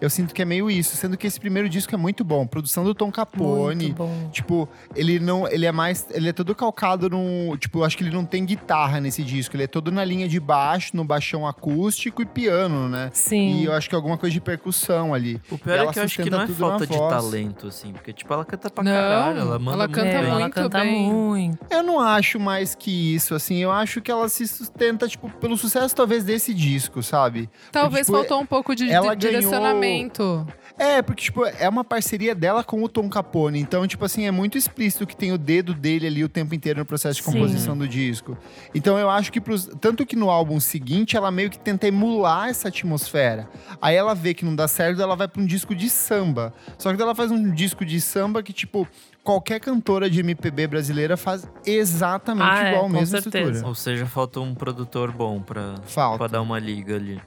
Eu 0.00 0.08
sinto 0.08 0.32
que 0.32 0.40
é 0.40 0.44
meio 0.44 0.70
isso, 0.70 0.96
sendo 0.96 1.16
que 1.16 1.26
esse 1.26 1.40
primeiro 1.40 1.68
disco 1.68 1.92
é 1.94 1.98
muito 1.98 2.22
bom. 2.24 2.46
Produção 2.46 2.84
do 2.84 2.94
Tom 2.94 3.10
Capone. 3.10 3.86
Muito 3.86 3.94
bom. 3.96 4.28
Tipo, 4.30 4.68
ele 4.94 5.18
não. 5.18 5.48
Ele 5.48 5.66
é 5.66 5.72
mais. 5.72 6.06
Ele 6.10 6.28
é 6.28 6.32
todo 6.32 6.54
calcado 6.54 7.10
no. 7.10 7.56
Tipo, 7.56 7.80
eu 7.80 7.84
acho 7.84 7.96
que 7.96 8.04
ele 8.04 8.14
não 8.14 8.24
tem 8.24 8.44
guitarra 8.44 9.00
nesse 9.00 9.22
disco. 9.24 9.56
Ele 9.56 9.64
é 9.64 9.66
todo 9.66 9.90
na 9.90 10.04
linha 10.04 10.28
de 10.28 10.38
baixo, 10.38 10.96
no 10.96 11.04
baixão 11.04 11.46
acústico 11.46 12.22
e 12.22 12.26
piano, 12.26 12.88
né? 12.88 13.10
Sim. 13.12 13.60
E 13.60 13.64
eu 13.64 13.72
acho 13.72 13.88
que 13.88 13.94
alguma 13.94 14.16
coisa 14.16 14.32
de 14.32 14.40
percussão 14.40 15.12
ali. 15.12 15.40
O 15.50 15.58
pior 15.58 15.74
Ela 15.78 15.90
é 15.90 15.92
que 15.92 15.98
eu 15.98 16.02
acho 16.04 16.16
que 16.16 16.22
sustenta 16.22 16.36
não 16.36 16.44
é 16.44 16.46
tudo 16.46 16.60
na 16.60 16.68
falta 16.68 16.86
de 16.86 16.96
voz. 16.96 17.14
talento, 17.14 17.66
assim. 17.66 17.92
Porque, 17.92 18.12
tipo, 18.12 18.32
ela 18.32 18.44
canta 18.44 18.70
pra 18.70 18.84
Não, 18.84 18.92
caralho. 18.92 19.40
Ela 19.40 19.58
manda 19.58 19.72
ela 19.76 19.84
muito 19.88 19.94
canta 19.96 20.06
bem. 20.18 20.28
ela 20.30 20.40
muito 20.40 20.54
canta 20.54 20.78
bem. 20.80 21.12
muito. 21.12 21.58
Eu 21.70 21.82
não 21.82 21.98
acho 21.98 22.38
mais 22.38 22.74
que 22.74 23.14
isso, 23.14 23.34
assim. 23.34 23.56
Eu 23.56 23.72
acho 23.72 24.00
que 24.00 24.10
ela 24.10 24.28
se 24.28 24.46
sustenta, 24.46 25.08
tipo, 25.08 25.28
pelo 25.40 25.56
sucesso, 25.56 25.94
talvez, 25.94 26.22
desse 26.24 26.54
disco, 26.54 27.02
sabe? 27.02 27.50
Talvez 27.72 28.06
tipo, 28.06 28.16
faltou 28.16 28.40
um 28.40 28.46
pouco 28.46 28.76
de, 28.76 28.88
ela 28.90 29.14
de 29.16 29.26
ganhou- 29.30 29.50
direcionamento. 29.88 30.46
É, 30.78 31.02
porque, 31.02 31.24
tipo, 31.24 31.44
é 31.44 31.68
uma 31.68 31.82
parceria 31.82 32.36
dela 32.36 32.62
com 32.62 32.80
o 32.84 32.88
Tom 32.88 33.08
Capone. 33.08 33.58
Então, 33.58 33.84
tipo 33.86 34.04
assim, 34.04 34.26
é 34.26 34.30
muito 34.30 34.56
explícito 34.56 35.06
que 35.08 35.16
tem 35.16 35.32
o 35.32 35.38
dedo 35.38 35.74
dele 35.74 36.06
ali 36.06 36.22
o 36.22 36.28
tempo 36.28 36.54
inteiro 36.54 36.78
no 36.78 36.84
processo 36.86 37.16
de 37.18 37.24
Sim. 37.24 37.32
composição 37.32 37.76
do 37.76 37.88
disco. 37.88 38.38
Então, 38.72 38.96
eu 38.96 39.10
acho 39.10 39.32
que, 39.32 39.40
pros, 39.40 39.68
tanto 39.80 40.06
que 40.06 40.14
no 40.14 40.30
álbum 40.30 40.60
seguinte, 40.60 41.16
ela 41.16 41.32
meio 41.32 41.50
que 41.50 41.58
tenta 41.58 41.88
emular 41.88 42.48
essa 42.48 42.68
atmosfera. 42.68 43.48
Aí 43.82 43.96
ela 43.96 44.14
vê 44.14 44.32
que 44.34 44.44
não 44.44 44.54
dá 44.54 44.68
certo, 44.68 45.02
ela 45.02 45.16
vai 45.16 45.26
pra 45.26 45.42
um 45.42 45.46
disco 45.46 45.74
de 45.74 45.90
samba. 45.90 46.52
Só 46.78 46.94
que 46.94 47.02
ela 47.02 47.14
faz 47.14 47.32
um 47.32 47.50
disco 47.52 47.84
de 47.84 48.00
samba 48.00 48.40
que, 48.40 48.52
tipo, 48.52 48.86
qualquer 49.24 49.58
cantora 49.58 50.08
de 50.08 50.20
MPB 50.20 50.68
brasileira 50.68 51.16
faz 51.16 51.44
exatamente 51.66 52.48
Ah, 52.48 52.66
é, 52.66 52.70
igual 52.70 52.84
a 52.84 52.88
com 52.88 52.92
mesma 52.94 53.20
certeza. 53.20 53.38
estrutura. 53.38 53.66
Ou 53.68 53.74
seja, 53.74 54.06
falta 54.06 54.38
um 54.38 54.54
produtor 54.54 55.10
bom 55.10 55.40
pra, 55.42 55.74
Falta. 55.86 56.18
pra 56.18 56.26
dar 56.28 56.40
uma 56.40 56.58
liga 56.60 56.94
ali. 56.94 57.20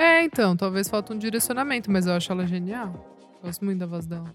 É, 0.00 0.24
então, 0.24 0.56
talvez 0.56 0.88
falta 0.88 1.12
um 1.12 1.18
direcionamento, 1.18 1.90
mas 1.90 2.06
eu 2.06 2.14
acho 2.14 2.32
ela 2.32 2.46
genial. 2.46 3.06
Gosto 3.42 3.62
muito 3.62 3.80
da 3.80 3.86
voz 3.86 4.06
dela. 4.06 4.34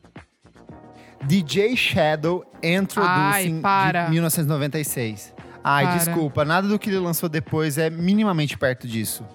DJ 1.23 1.75
Shadow 1.75 2.45
Introducing 2.61 3.55
Ai, 3.55 3.59
para. 3.63 4.05
de 4.05 4.11
1996. 4.11 5.33
Ai, 5.63 5.85
Para. 5.85 5.97
desculpa, 5.97 6.45
nada 6.45 6.67
do 6.67 6.77
que 6.77 6.91
ele 6.91 6.99
lançou 6.99 7.27
depois 7.27 7.79
é 7.79 7.89
minimamente 7.89 8.55
perto 8.55 8.87
disso. 8.87 9.25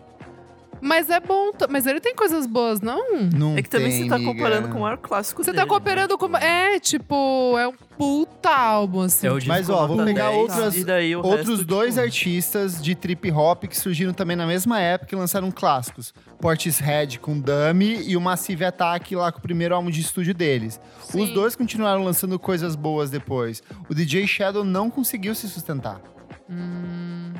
Mas 0.80 1.10
é 1.10 1.20
bom, 1.20 1.50
mas 1.68 1.86
ele 1.86 2.00
tem 2.00 2.14
coisas 2.14 2.46
boas, 2.46 2.80
não? 2.80 3.20
Não 3.34 3.56
É 3.56 3.62
que 3.62 3.68
também 3.68 3.90
tem, 3.90 4.02
você 4.04 4.08
tá 4.08 4.16
amiga. 4.16 4.32
comparando 4.32 4.68
com 4.68 4.78
o 4.78 4.80
maior 4.80 4.96
clássico 4.96 5.44
Você 5.44 5.50
dele. 5.52 5.62
tá 5.62 5.68
cooperando 5.68 6.16
com. 6.16 6.34
É, 6.36 6.80
tipo, 6.80 7.56
é 7.58 7.68
um 7.68 7.72
puta 7.98 8.48
álbum, 8.50 9.02
assim. 9.02 9.26
É 9.26 9.30
o 9.30 9.34
disco 9.38 9.48
Mas, 9.48 9.68
ó, 9.68 9.86
vou 9.86 9.96
nota 9.96 10.06
pegar 10.08 10.30
10, 10.30 10.38
outras- 10.40 10.76
e 10.76 10.84
daí 10.84 11.14
o 11.14 11.18
Outros 11.24 11.48
resto, 11.58 11.64
dois 11.66 11.94
tipo, 11.94 12.04
artistas 12.06 12.82
de 12.82 12.94
trip 12.94 13.30
hop 13.30 13.64
que 13.64 13.76
surgiram 13.76 14.12
também 14.14 14.36
na 14.36 14.46
mesma 14.46 14.80
época 14.80 15.14
e 15.14 15.18
lançaram 15.18 15.50
clássicos. 15.50 16.14
Portishead 16.40 17.18
com 17.20 17.38
Dummy 17.38 18.02
e 18.08 18.16
o 18.16 18.20
Massive 18.20 18.64
Attack 18.64 19.14
lá 19.14 19.30
com 19.30 19.38
o 19.38 19.42
primeiro 19.42 19.74
álbum 19.74 19.90
de 19.90 20.00
estúdio 20.00 20.32
deles. 20.32 20.80
Os 21.04 21.10
Sim. 21.10 21.34
dois 21.34 21.54
continuaram 21.54 22.02
lançando 22.04 22.38
coisas 22.38 22.74
boas 22.74 23.10
depois. 23.10 23.62
O 23.88 23.94
DJ 23.94 24.26
Shadow 24.26 24.64
não 24.64 24.88
conseguiu 24.90 25.34
se 25.34 25.46
sustentar. 25.48 26.00
Hum. 26.48 27.32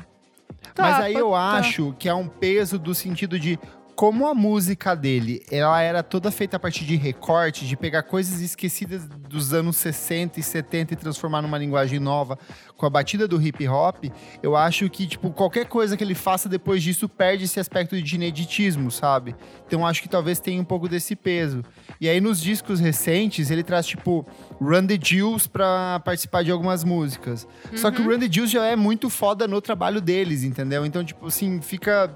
Tá, 0.73 0.83
Mas 0.83 0.99
aí 0.99 1.13
eu 1.13 1.31
tá. 1.31 1.57
acho 1.57 1.93
que 1.99 2.07
é 2.07 2.13
um 2.13 2.27
peso 2.27 2.79
do 2.79 2.93
sentido 2.95 3.39
de 3.39 3.59
como 3.95 4.27
a 4.27 4.33
música 4.33 4.95
dele, 4.95 5.43
ela 5.51 5.81
era 5.81 6.01
toda 6.01 6.31
feita 6.31 6.57
a 6.57 6.59
partir 6.59 6.85
de 6.85 6.95
recorte, 6.95 7.67
de 7.67 7.77
pegar 7.77 8.03
coisas 8.03 8.41
esquecidas 8.41 9.07
dos 9.07 9.53
anos 9.53 9.77
60 9.77 10.39
e 10.39 10.43
70 10.43 10.93
e 10.93 10.97
transformar 10.97 11.41
numa 11.41 11.57
linguagem 11.57 11.99
nova, 11.99 12.37
com 12.75 12.85
a 12.85 12.89
batida 12.89 13.27
do 13.27 13.39
hip 13.39 13.67
hop, 13.67 14.05
eu 14.41 14.55
acho 14.55 14.89
que, 14.89 15.05
tipo, 15.05 15.29
qualquer 15.29 15.67
coisa 15.67 15.95
que 15.95 16.03
ele 16.03 16.15
faça 16.15 16.49
depois 16.49 16.81
disso 16.81 17.07
perde 17.07 17.43
esse 17.43 17.59
aspecto 17.59 18.01
de 18.01 18.15
ineditismo, 18.15 18.89
sabe? 18.89 19.35
Então 19.67 19.85
acho 19.85 20.01
que 20.01 20.09
talvez 20.09 20.39
tenha 20.39 20.59
um 20.59 20.65
pouco 20.65 20.89
desse 20.89 21.15
peso. 21.15 21.63
E 21.99 22.09
aí 22.09 22.19
nos 22.19 22.41
discos 22.41 22.79
recentes, 22.79 23.51
ele 23.51 23.63
traz, 23.63 23.85
tipo, 23.85 24.25
Run 24.59 24.87
the 24.87 24.97
Jewels 25.01 25.45
pra 25.45 25.99
participar 26.03 26.43
de 26.43 26.51
algumas 26.51 26.83
músicas. 26.83 27.47
Só 27.75 27.91
que 27.91 28.01
o 28.01 28.05
Run 28.05 28.19
the 28.19 28.27
Jewels 28.31 28.51
já 28.51 28.65
é 28.65 28.75
muito 28.75 29.09
foda 29.09 29.47
no 29.47 29.61
trabalho 29.61 30.01
deles, 30.01 30.43
entendeu? 30.43 30.83
Então, 30.85 31.03
tipo 31.03 31.27
assim, 31.27 31.61
fica 31.61 32.09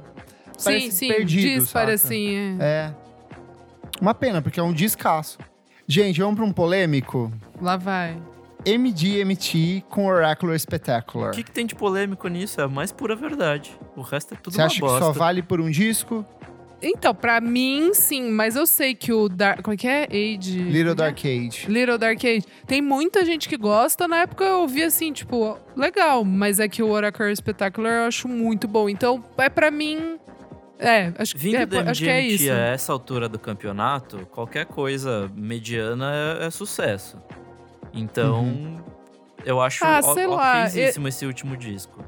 sim, 0.58 0.92
sim. 0.92 1.08
perdido, 1.08 1.62
dispara, 1.62 1.94
assim. 1.94 2.58
É. 2.60 2.64
É. 2.92 2.96
Uma 4.02 4.14
pena, 4.14 4.42
porque 4.42 4.60
é 4.60 4.64
um 4.64 4.74
descasso. 4.74 5.38
Gente, 5.88 6.20
vamos 6.20 6.36
pra 6.36 6.46
um 6.46 6.52
polêmico? 6.52 7.32
Lá 7.62 7.78
vai. 7.78 8.18
MGMT 8.66 9.84
com 9.90 10.08
Oracular 10.08 10.58
Spectacular. 10.60 11.30
O 11.30 11.34
que, 11.36 11.44
que 11.44 11.52
tem 11.52 11.66
de 11.66 11.76
polêmico 11.76 12.28
nisso? 12.28 12.60
É 12.60 12.64
a 12.64 12.68
mais 12.68 12.92
pura 12.92 13.16
verdade. 13.16 13.78
O 13.96 14.02
resto 14.02 14.34
é 14.34 14.38
tudo 14.38 14.54
Você 14.56 14.62
uma 14.62 14.66
acha 14.68 14.80
bosta. 14.80 15.00
que 15.00 15.06
só 15.06 15.12
vale 15.12 15.44
por 15.44 15.62
um 15.62 15.70
disco? 15.70 16.26
Então, 16.82 17.14
pra 17.14 17.40
mim, 17.40 17.94
sim. 17.94 18.30
Mas 18.32 18.56
eu 18.56 18.66
sei 18.66 18.96
que 18.96 19.14
o 19.14 19.30
Dark... 19.30 19.62
Como 19.62 19.76
é 19.76 19.78
que 19.78 19.88
é? 19.88 20.04
Age... 20.06 20.58
Little 20.60 20.96
como 20.96 21.08
é 21.08 21.12
Dark 21.12 21.26
é? 21.26 21.38
Age. 21.38 21.68
Little 21.68 21.98
Dark 21.98 22.26
Age. 22.26 22.44
Tem 22.66 22.82
muita 22.82 23.24
gente 23.24 23.48
que 23.48 23.56
gosta. 23.56 24.08
Na 24.08 24.22
época 24.22 24.44
eu 24.44 24.62
ouvi 24.62 24.84
assim, 24.84 25.14
tipo, 25.14 25.58
legal. 25.76 26.26
Mas 26.26 26.60
é 26.60 26.68
que 26.68 26.82
o 26.82 26.90
Oracle 26.90 27.36
Spectacular 27.36 27.94
eu 27.94 28.08
acho 28.08 28.28
muito 28.28 28.68
bom. 28.68 28.90
Então, 28.90 29.24
é 29.38 29.50
pra 29.50 29.70
mim... 29.70 30.18
É, 30.78 31.14
acho, 31.18 31.38
Vindo 31.38 31.56
é, 31.58 31.66
da 31.66 31.92
acho 31.92 32.02
que 32.04 32.10
é 32.10 32.20
MGMT 32.22 32.44
isso. 32.44 32.52
a 32.52 32.56
essa 32.58 32.92
altura 32.94 33.30
do 33.30 33.40
campeonato, 33.40 34.26
qualquer 34.32 34.66
coisa 34.66 35.32
mediana 35.36 36.12
é, 36.42 36.46
é 36.48 36.50
sucesso. 36.50 37.18
Então, 37.94 38.40
Uhum. 38.44 38.78
eu 39.46 39.62
acho 39.62 39.84
Ah, 39.86 40.02
lá, 40.28 40.66
esse 41.08 41.26
último 41.26 41.56
disco. 41.56 42.04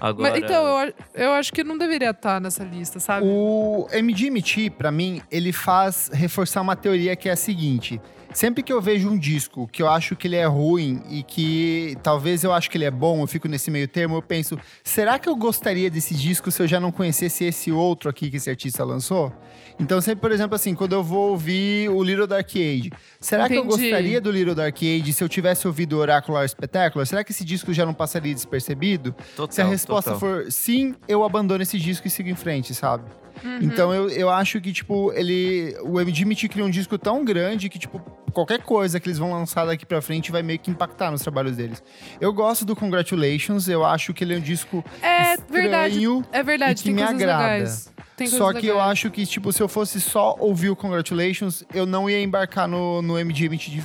Agora, 0.00 0.30
Mas, 0.30 0.42
então, 0.42 0.82
eu, 0.84 0.94
eu 1.14 1.30
acho 1.32 1.52
que 1.52 1.64
não 1.64 1.76
deveria 1.76 2.10
estar 2.10 2.40
nessa 2.40 2.64
lista, 2.64 3.00
sabe? 3.00 3.26
O 3.26 3.86
MGMT, 3.92 4.70
pra 4.70 4.90
mim, 4.90 5.20
ele 5.30 5.52
faz 5.52 6.10
reforçar 6.12 6.60
uma 6.60 6.76
teoria 6.76 7.16
que 7.16 7.28
é 7.28 7.32
a 7.32 7.36
seguinte. 7.36 8.00
Sempre 8.32 8.62
que 8.62 8.72
eu 8.72 8.80
vejo 8.80 9.08
um 9.08 9.18
disco 9.18 9.66
que 9.66 9.82
eu 9.82 9.88
acho 9.88 10.14
que 10.14 10.28
ele 10.28 10.36
é 10.36 10.44
ruim 10.44 11.02
e 11.08 11.22
que 11.22 11.96
talvez 12.02 12.44
eu 12.44 12.52
acho 12.52 12.70
que 12.70 12.76
ele 12.76 12.84
é 12.84 12.90
bom, 12.90 13.22
eu 13.22 13.26
fico 13.26 13.48
nesse 13.48 13.70
meio 13.70 13.88
termo, 13.88 14.16
eu 14.16 14.22
penso, 14.22 14.58
será 14.84 15.18
que 15.18 15.28
eu 15.28 15.34
gostaria 15.34 15.90
desse 15.90 16.14
disco 16.14 16.50
se 16.50 16.62
eu 16.62 16.66
já 16.66 16.78
não 16.78 16.92
conhecesse 16.92 17.44
esse 17.44 17.72
outro 17.72 18.10
aqui 18.10 18.30
que 18.30 18.36
esse 18.36 18.50
artista 18.50 18.84
lançou? 18.84 19.32
Então, 19.80 20.00
sempre, 20.00 20.20
por 20.20 20.30
exemplo, 20.30 20.54
assim, 20.56 20.74
quando 20.74 20.92
eu 20.92 21.02
vou 21.02 21.30
ouvir 21.30 21.88
o 21.88 22.02
Little 22.02 22.26
Dark 22.26 22.50
Age, 22.50 22.90
será 23.18 23.48
que 23.48 23.54
eu 23.54 23.64
Entendi. 23.64 23.82
gostaria 23.82 24.20
do 24.20 24.30
Little 24.30 24.54
Dark 24.54 24.76
Age 24.76 25.12
se 25.12 25.24
eu 25.24 25.28
tivesse 25.28 25.66
ouvido 25.66 25.94
o 25.94 25.98
Oracular 26.00 26.46
Spectacular? 26.48 27.06
Será 27.06 27.24
que 27.24 27.32
esse 27.32 27.44
disco 27.44 27.72
já 27.72 27.86
não 27.86 27.94
passaria 27.94 28.34
despercebido? 28.34 29.14
total, 29.36 29.52
Se 29.52 29.60
a 29.62 29.64
resposta 29.96 30.12
total. 30.12 30.20
for 30.44 30.52
sim, 30.52 30.94
eu 31.06 31.24
abandono 31.24 31.62
esse 31.62 31.78
disco 31.78 32.06
e 32.06 32.10
sigo 32.10 32.28
em 32.28 32.34
frente, 32.34 32.74
sabe? 32.74 33.04
Uhum. 33.44 33.58
Então 33.62 33.94
eu, 33.94 34.08
eu 34.10 34.28
acho 34.30 34.60
que, 34.60 34.72
tipo, 34.72 35.12
ele. 35.12 35.76
O 35.84 36.00
MGMT 36.00 36.48
criou 36.48 36.66
um 36.66 36.70
disco 36.70 36.98
tão 36.98 37.24
grande 37.24 37.68
que, 37.68 37.78
tipo, 37.78 38.00
qualquer 38.32 38.60
coisa 38.62 38.98
que 38.98 39.06
eles 39.08 39.18
vão 39.18 39.30
lançar 39.32 39.64
daqui 39.64 39.86
pra 39.86 40.02
frente 40.02 40.32
vai 40.32 40.42
meio 40.42 40.58
que 40.58 40.70
impactar 40.72 41.10
nos 41.12 41.22
trabalhos 41.22 41.56
deles. 41.56 41.80
Eu 42.20 42.32
gosto 42.32 42.64
do 42.64 42.74
Congratulations, 42.74 43.68
eu 43.68 43.84
acho 43.84 44.12
que 44.12 44.24
ele 44.24 44.34
é 44.34 44.38
um 44.38 44.40
disco 44.40 44.84
É 45.00 45.34
estranho. 45.34 45.52
verdade. 45.62 46.00
É 46.32 46.42
verdade, 46.42 46.72
e 46.72 46.82
que 46.82 46.82
tem 46.88 46.94
me 46.94 47.02
agrada. 47.02 47.44
legais. 47.44 47.92
Tem 48.16 48.26
Só 48.26 48.52
que 48.52 48.66
eu 48.66 48.74
legais. 48.74 48.90
acho 48.90 49.10
que, 49.12 49.24
tipo, 49.24 49.52
se 49.52 49.62
eu 49.62 49.68
fosse 49.68 50.00
só 50.00 50.34
ouvir 50.40 50.70
o 50.70 50.74
Congratulations, 50.76 51.62
eu 51.72 51.86
não 51.86 52.10
ia 52.10 52.20
embarcar 52.20 52.66
no, 52.66 53.00
no 53.00 53.14
MGMT 53.16 53.70
de, 53.70 53.84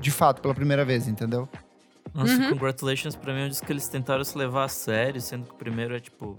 de 0.00 0.10
fato 0.10 0.40
pela 0.40 0.54
primeira 0.54 0.82
vez, 0.82 1.06
entendeu? 1.06 1.46
Nossa, 2.12 2.32
Uhum. 2.32 2.50
Congratulations 2.50 3.16
pra 3.16 3.32
mim 3.32 3.42
é 3.42 3.44
um 3.46 3.48
disco 3.48 3.66
que 3.66 3.72
eles 3.72 3.88
tentaram 3.88 4.22
se 4.24 4.36
levar 4.36 4.64
a 4.64 4.68
sério, 4.68 5.20
sendo 5.20 5.44
que 5.46 5.52
o 5.52 5.56
primeiro 5.56 5.96
é 5.96 6.00
tipo. 6.00 6.36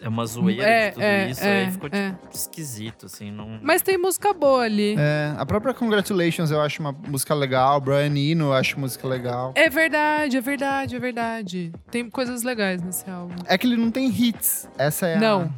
É 0.00 0.08
uma 0.08 0.26
zoeira 0.26 0.64
É, 0.64 0.88
de 0.88 0.94
tudo 0.94 1.02
é, 1.04 1.30
isso. 1.30 1.44
é, 1.44 1.64
aí 1.64 1.70
ficou 1.70 1.88
é. 1.92 2.10
tipo, 2.10 2.34
esquisito, 2.34 3.06
assim. 3.06 3.30
Não... 3.30 3.60
Mas 3.62 3.82
tem 3.82 3.96
música 3.96 4.32
boa 4.32 4.62
ali. 4.64 4.96
É, 4.98 5.32
a 5.38 5.46
própria 5.46 5.72
Congratulations 5.72 6.50
eu 6.50 6.60
acho 6.60 6.80
uma 6.80 6.90
música 6.90 7.32
legal, 7.34 7.80
Brian 7.80 8.06
Eno 8.16 8.46
eu 8.46 8.52
acho 8.52 8.80
música 8.80 9.06
legal. 9.06 9.52
É 9.54 9.70
verdade, 9.70 10.36
é 10.36 10.40
verdade, 10.40 10.96
é 10.96 10.98
verdade. 10.98 11.72
Tem 11.88 12.10
coisas 12.10 12.42
legais 12.42 12.82
nesse 12.82 13.08
álbum. 13.08 13.36
É 13.46 13.56
que 13.56 13.64
ele 13.64 13.76
não 13.76 13.92
tem 13.92 14.08
hits, 14.08 14.68
essa 14.76 15.06
é 15.06 15.16
a... 15.16 15.20
Não. 15.20 15.54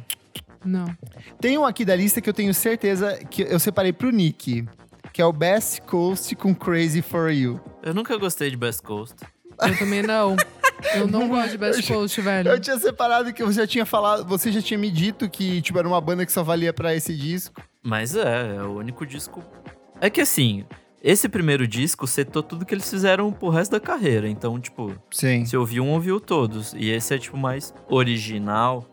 Não. 0.63 0.85
Tem 1.39 1.57
um 1.57 1.65
aqui 1.65 1.83
da 1.83 1.95
lista 1.95 2.21
que 2.21 2.29
eu 2.29 2.33
tenho 2.33 2.53
certeza 2.53 3.17
que 3.29 3.41
eu 3.41 3.59
separei 3.59 3.93
pro 3.93 4.11
Nick, 4.11 4.67
que 5.11 5.21
é 5.23 5.25
o 5.25 5.33
Best 5.33 5.81
Coast 5.83 6.35
com 6.35 6.53
Crazy 6.53 7.01
For 7.01 7.31
You. 7.31 7.59
Eu 7.81 7.95
nunca 7.95 8.15
gostei 8.17 8.51
de 8.51 8.57
Best 8.57 8.81
Coast. 8.83 9.15
Eu 9.61 9.77
também 9.77 10.01
não. 10.01 10.35
Eu 10.93 11.07
não 11.07 11.27
gosto 11.27 11.51
de 11.51 11.57
Best 11.57 11.87
Coast, 11.91 12.21
velho. 12.21 12.51
Eu 12.51 12.59
tinha 12.59 12.77
separado 12.77 13.33
que 13.33 13.43
você 13.43 13.61
já 13.61 13.67
tinha 13.67 13.85
falado, 13.85 14.25
você 14.25 14.51
já 14.51 14.61
tinha 14.61 14.77
me 14.77 14.91
dito 14.91 15.29
que 15.29 15.61
tipo, 15.61 15.79
era 15.79 15.87
uma 15.87 16.01
banda 16.01 16.25
que 16.25 16.31
só 16.31 16.43
valia 16.43 16.73
pra 16.73 16.93
esse 16.93 17.15
disco. 17.15 17.61
Mas 17.81 18.15
é, 18.15 18.55
é 18.57 18.63
o 18.63 18.77
único 18.77 19.05
disco. 19.05 19.43
É 20.01 20.09
que 20.09 20.21
assim, 20.21 20.65
esse 21.03 21.29
primeiro 21.29 21.67
disco 21.67 22.07
setou 22.07 22.41
tudo 22.41 22.65
que 22.65 22.73
eles 22.73 22.89
fizeram 22.89 23.31
pro 23.31 23.49
resto 23.49 23.71
da 23.71 23.79
carreira. 23.79 24.27
Então, 24.27 24.59
tipo, 24.59 24.95
Sim. 25.11 25.45
se 25.45 25.55
ouviu 25.55 25.83
um, 25.83 25.91
ouviu 25.91 26.19
todos. 26.19 26.73
E 26.73 26.89
esse 26.89 27.13
é, 27.13 27.17
tipo, 27.19 27.37
mais 27.37 27.73
original. 27.87 28.89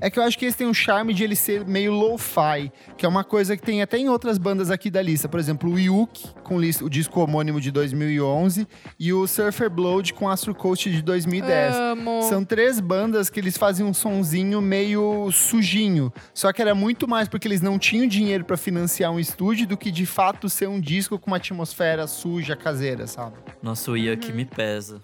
É 0.00 0.10
que 0.10 0.18
eu 0.18 0.22
acho 0.22 0.38
que 0.38 0.44
esse 0.44 0.56
tem 0.58 0.66
um 0.66 0.74
charme 0.74 1.14
de 1.14 1.24
ele 1.24 1.36
ser 1.36 1.64
meio 1.66 1.92
lo-fi, 1.92 2.70
que 2.96 3.06
é 3.06 3.08
uma 3.08 3.24
coisa 3.24 3.56
que 3.56 3.62
tem 3.62 3.82
até 3.82 3.98
em 3.98 4.08
outras 4.08 4.38
bandas 4.38 4.70
aqui 4.70 4.90
da 4.90 5.00
lista. 5.00 5.28
Por 5.28 5.38
exemplo, 5.40 5.70
o 5.72 5.78
Yuki, 5.78 6.28
com 6.42 6.56
o 6.56 6.90
disco 6.90 7.20
homônimo 7.20 7.60
de 7.60 7.70
2011, 7.70 8.66
e 8.98 9.12
o 9.12 9.26
Surfer 9.26 9.70
Blood 9.70 10.14
com 10.14 10.28
Astro 10.28 10.54
Coast 10.54 10.90
de 10.90 11.02
2010. 11.02 11.74
Amo. 11.74 12.22
São 12.28 12.44
três 12.44 12.80
bandas 12.80 13.30
que 13.30 13.40
eles 13.40 13.56
fazem 13.56 13.84
um 13.84 13.94
sonzinho 13.94 14.60
meio 14.60 15.30
sujinho. 15.32 16.12
Só 16.32 16.52
que 16.52 16.60
era 16.60 16.74
muito 16.74 17.06
mais 17.08 17.28
porque 17.28 17.48
eles 17.48 17.60
não 17.60 17.78
tinham 17.78 18.06
dinheiro 18.06 18.44
pra 18.44 18.56
financiar 18.56 19.10
um 19.12 19.18
estúdio 19.18 19.66
do 19.66 19.76
que 19.76 19.90
de 19.90 20.06
fato 20.06 20.48
ser 20.48 20.68
um 20.68 20.80
disco 20.80 21.18
com 21.18 21.30
uma 21.30 21.36
atmosfera 21.36 22.06
suja, 22.06 22.56
caseira, 22.56 23.06
sabe? 23.06 23.36
Nossa, 23.62 23.90
o 23.90 23.96
Yuck 23.96 24.32
me 24.32 24.44
pesa. 24.44 25.00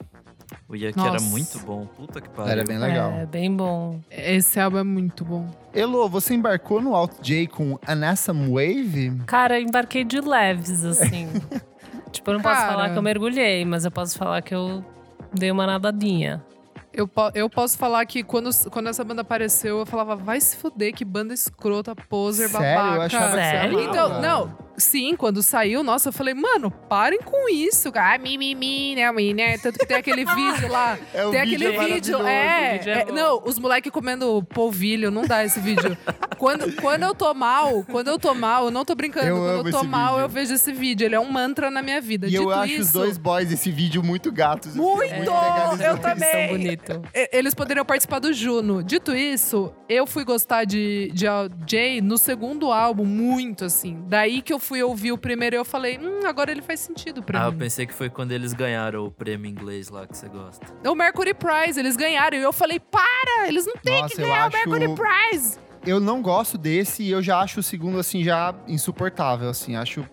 O 0.69 0.77
Yuck 0.77 0.99
era 0.99 1.21
muito 1.21 1.59
bom. 1.61 1.87
Puta 1.87 2.21
que 2.21 2.29
pariu. 2.29 2.53
Era 2.53 2.65
bem 2.65 2.79
legal. 2.79 3.13
É, 3.13 3.27
bem 3.27 3.55
bom. 3.55 4.01
Esse 4.11 4.59
álbum 4.61 4.79
é 4.79 4.85
muito 4.85 5.25
bom. 5.25 5.49
Elo, 5.73 6.09
você 6.09 6.35
embarcou 6.35 6.81
no 6.81 6.95
Alt 6.95 7.21
J 7.21 7.47
com 7.47 7.79
An 7.87 8.09
Awesome 8.09 8.49
Wave? 8.49 9.23
Cara, 9.27 9.59
eu 9.61 9.67
embarquei 9.67 10.05
de 10.05 10.21
leves, 10.21 10.85
assim. 10.85 11.29
tipo, 12.13 12.31
eu 12.31 12.35
não 12.35 12.41
posso 12.43 12.61
Cara. 12.61 12.73
falar 12.73 12.91
que 12.91 12.99
eu 12.99 13.03
mergulhei, 13.03 13.65
mas 13.65 13.85
eu 13.85 13.91
posso 13.91 14.17
falar 14.19 14.43
que 14.43 14.55
eu 14.55 14.85
dei 15.33 15.51
uma 15.51 15.67
nadadinha. 15.67 16.43
Eu, 16.93 17.09
eu 17.35 17.49
posso 17.49 17.79
falar 17.79 18.05
que 18.05 18.23
quando, 18.23 18.51
quando 18.71 18.89
essa 18.89 19.05
banda 19.05 19.23
apareceu, 19.23 19.79
eu 19.79 19.87
falava, 19.87 20.17
vai 20.17 20.41
se 20.41 20.57
fuder, 20.57 20.93
que 20.93 21.05
banda 21.05 21.33
escrota, 21.33 21.95
poser, 21.95 22.49
Sério? 22.49 22.77
babaca. 22.77 22.97
Eu 22.97 23.03
achava 23.03 23.25
que 23.27 23.31
você 23.31 23.37
Sério? 23.37 23.79
amava. 23.79 23.91
Então, 23.91 24.21
não, 24.21 24.59
sim, 24.77 25.15
quando 25.15 25.41
saiu, 25.41 25.85
nossa, 25.85 26.09
eu 26.09 26.13
falei, 26.13 26.35
mano, 26.35 26.69
parem 26.71 27.21
com 27.21 27.49
isso, 27.49 27.93
cara. 27.93 28.17
Ah, 28.17 28.19
mimimi, 28.19 28.97
né, 28.97 29.13
mi, 29.13 29.33
né? 29.33 29.57
Tanto 29.59 29.79
que 29.79 29.87
tem 29.87 29.97
aquele 29.99 30.25
vídeo 30.35 30.69
lá. 30.69 30.99
É, 31.15 31.25
o 31.25 31.31
tem 31.31 31.45
vídeo 31.45 31.69
aquele 31.69 31.77
é 31.77 31.95
vídeo, 31.95 32.27
é, 32.27 32.73
vídeo 32.79 32.91
é 32.93 33.01
é. 33.03 33.13
Não, 33.13 33.41
os 33.45 33.57
moleques 33.59 33.93
comendo 33.93 34.43
polvilho, 34.53 35.13
não 35.13 35.23
dá 35.23 35.45
esse 35.45 35.61
vídeo. 35.61 35.97
quando, 36.39 36.75
quando 36.83 37.05
eu 37.05 37.15
tô 37.15 37.33
mal, 37.33 37.85
quando 37.85 38.09
eu 38.09 38.19
tô 38.19 38.35
mal, 38.35 38.65
eu 38.65 38.71
não 38.73 38.85
tô 38.85 38.97
brincando. 38.97 39.29
Eu 39.29 39.37
quando 39.37 39.49
amo 39.61 39.69
eu 39.69 39.73
tô 39.73 39.79
esse 39.79 39.87
mal, 39.87 40.15
vídeo. 40.15 40.25
eu 40.25 40.29
vejo 40.29 40.55
esse 40.55 40.73
vídeo. 40.73 41.05
Ele 41.05 41.15
é 41.15 41.21
um 41.21 41.31
mantra 41.31 41.71
na 41.71 41.83
minha 41.83 42.01
vida. 42.01 42.27
E 42.27 42.31
Dito 42.31 42.43
eu 42.43 42.51
acho 42.51 42.73
isso, 42.73 42.83
os 42.83 42.93
dois 42.93 43.17
boys 43.17 43.49
desse 43.49 43.71
vídeo 43.71 44.03
muito 44.03 44.33
gatos. 44.33 44.75
Muito! 44.75 45.01
legalizou. 45.13 45.87
Eu 45.87 45.91
Eles 45.93 46.01
também. 46.01 46.80
Bonitos. 46.89 47.11
E- 47.15 47.31
Eles 47.33 47.55
poderiam 47.55 47.85
participar 47.85 48.19
do 48.19 48.33
Juno. 48.33 48.83
Dito 48.83 49.15
isso, 49.15 49.73
eu 49.89 50.07
fui 50.07 50.25
gostar 50.25 50.65
de, 50.65 51.11
de 51.13 51.27
Jay 51.67 52.01
no 52.01 52.17
segundo 52.19 52.73
álbum, 52.73 53.05
muito 53.05 53.65
assim. 53.65 54.03
Daí 54.07 54.43
que 54.43 54.53
eu 54.53 54.59
fui 54.59 54.83
ouvir 54.83 55.13
o 55.13 55.19
primeiro 55.19 55.57
e 55.57 55.59
eu 55.59 55.65
falei, 55.65 55.99
hum, 55.99 56.27
agora 56.27 56.51
ele 56.51 56.63
faz 56.63 56.81
sentido 56.81 57.23
pra 57.23 57.43
Ah, 57.43 57.47
eu 57.49 57.53
mim. 57.53 57.59
pensei 57.59 57.87
que 57.87 57.95
foi 57.95 58.09
quando 58.11 58.33
eles 58.33 58.53
ganharam 58.53 59.07
o 59.07 59.11
prêmio 59.11 59.49
inglês 59.51 59.89
lá 59.89 60.07
que 60.07 60.17
você 60.17 60.29
gosta. 60.29 60.67
O 60.89 60.95
Mercury 60.95 61.35
Prize, 61.35 61.79
eles 61.79 61.97
ganharam. 61.97 62.37
E 62.39 62.43
eu 62.43 62.53
falei, 62.53 62.79
para! 62.81 63.47
Eles 63.49 63.67
não 63.67 63.75
têm 63.75 64.03
Nossa, 64.03 64.15
que 64.15 64.21
eu 64.21 64.27
ganhar 64.27 64.45
o 64.45 64.49
acho- 64.49 64.57
Mercury 64.71 64.95
Prize! 64.95 65.59
Eu 65.87 65.99
não 65.99 66.21
gosto 66.21 66.59
desse 66.59 67.03
e 67.03 67.11
eu 67.11 67.23
já 67.23 67.41
acho 67.41 67.61
o 67.61 67.63
segundo, 67.63 67.99
assim, 67.99 68.23
já 68.23 68.55
insuportável, 68.69 69.49
assim. 69.49 69.77
Acho. 69.77 70.07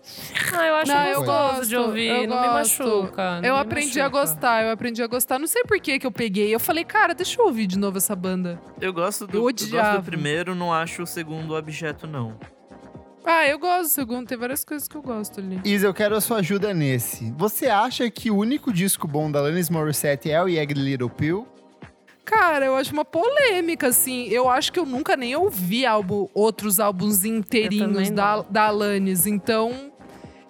Ah, 0.52 0.66
eu 0.66 0.74
acho 0.76 0.92
Não, 0.92 1.06
eu 1.06 1.22
gosto, 1.24 1.66
de 1.66 1.76
ouvir. 1.76 2.06
eu 2.06 2.26
não 2.28 2.40
me 2.40 2.48
gosto. 2.48 2.82
machuca. 2.84 3.40
não 3.40 3.48
eu 3.48 3.54
me 3.54 3.60
aprendi 3.60 4.00
a 4.00 4.04
machuca. 4.04 4.20
gostar, 4.20 4.64
eu 4.64 4.70
aprendi 4.72 5.02
a 5.02 5.06
gostar. 5.06 5.38
Não 5.38 5.46
sei 5.46 5.62
por 5.64 5.78
que 5.78 5.98
que 5.98 6.06
eu 6.06 6.12
peguei. 6.12 6.54
Eu 6.54 6.58
falei, 6.60 6.84
cara, 6.84 7.14
deixa 7.14 7.40
eu 7.40 7.44
ouvir 7.46 7.66
de 7.66 7.78
novo 7.78 7.98
essa 7.98 8.16
banda. 8.16 8.58
Eu 8.80 8.92
gosto 8.92 9.26
do, 9.26 9.36
Eu 9.36 9.40
eu 9.40 9.42
gosto 9.52 9.96
do 9.98 10.02
primeiro, 10.02 10.54
não 10.54 10.72
acho 10.72 11.02
o 11.02 11.06
segundo 11.06 11.54
objeto, 11.54 12.06
não. 12.06 12.38
Ah, 13.24 13.46
eu 13.46 13.58
gosto 13.58 13.82
do 13.82 13.88
segundo. 13.88 14.26
Tem 14.26 14.38
várias 14.38 14.64
coisas 14.64 14.88
que 14.88 14.96
eu 14.96 15.02
gosto 15.02 15.38
ali. 15.40 15.60
Isa, 15.62 15.86
eu 15.86 15.92
quero 15.92 16.16
a 16.16 16.20
sua 16.20 16.38
ajuda 16.38 16.72
nesse. 16.72 17.30
Você 17.36 17.66
acha 17.66 18.10
que 18.10 18.30
o 18.30 18.36
único 18.36 18.72
disco 18.72 19.06
bom 19.06 19.30
da 19.30 19.40
Alanis 19.40 19.68
Morissette 19.68 20.30
é 20.30 20.42
o 20.42 20.48
Yag 20.48 20.72
Little 20.72 21.10
Pill? 21.10 21.46
Cara, 22.28 22.66
eu 22.66 22.76
acho 22.76 22.92
uma 22.92 23.06
polêmica, 23.06 23.88
assim. 23.88 24.28
Eu 24.28 24.50
acho 24.50 24.70
que 24.70 24.78
eu 24.78 24.84
nunca 24.84 25.16
nem 25.16 25.34
ouvi 25.34 25.86
álbum, 25.86 26.28
outros 26.34 26.78
álbuns 26.78 27.24
inteirinhos 27.24 28.10
da, 28.10 28.42
da 28.42 28.64
Alanis. 28.66 29.26
Então, 29.26 29.90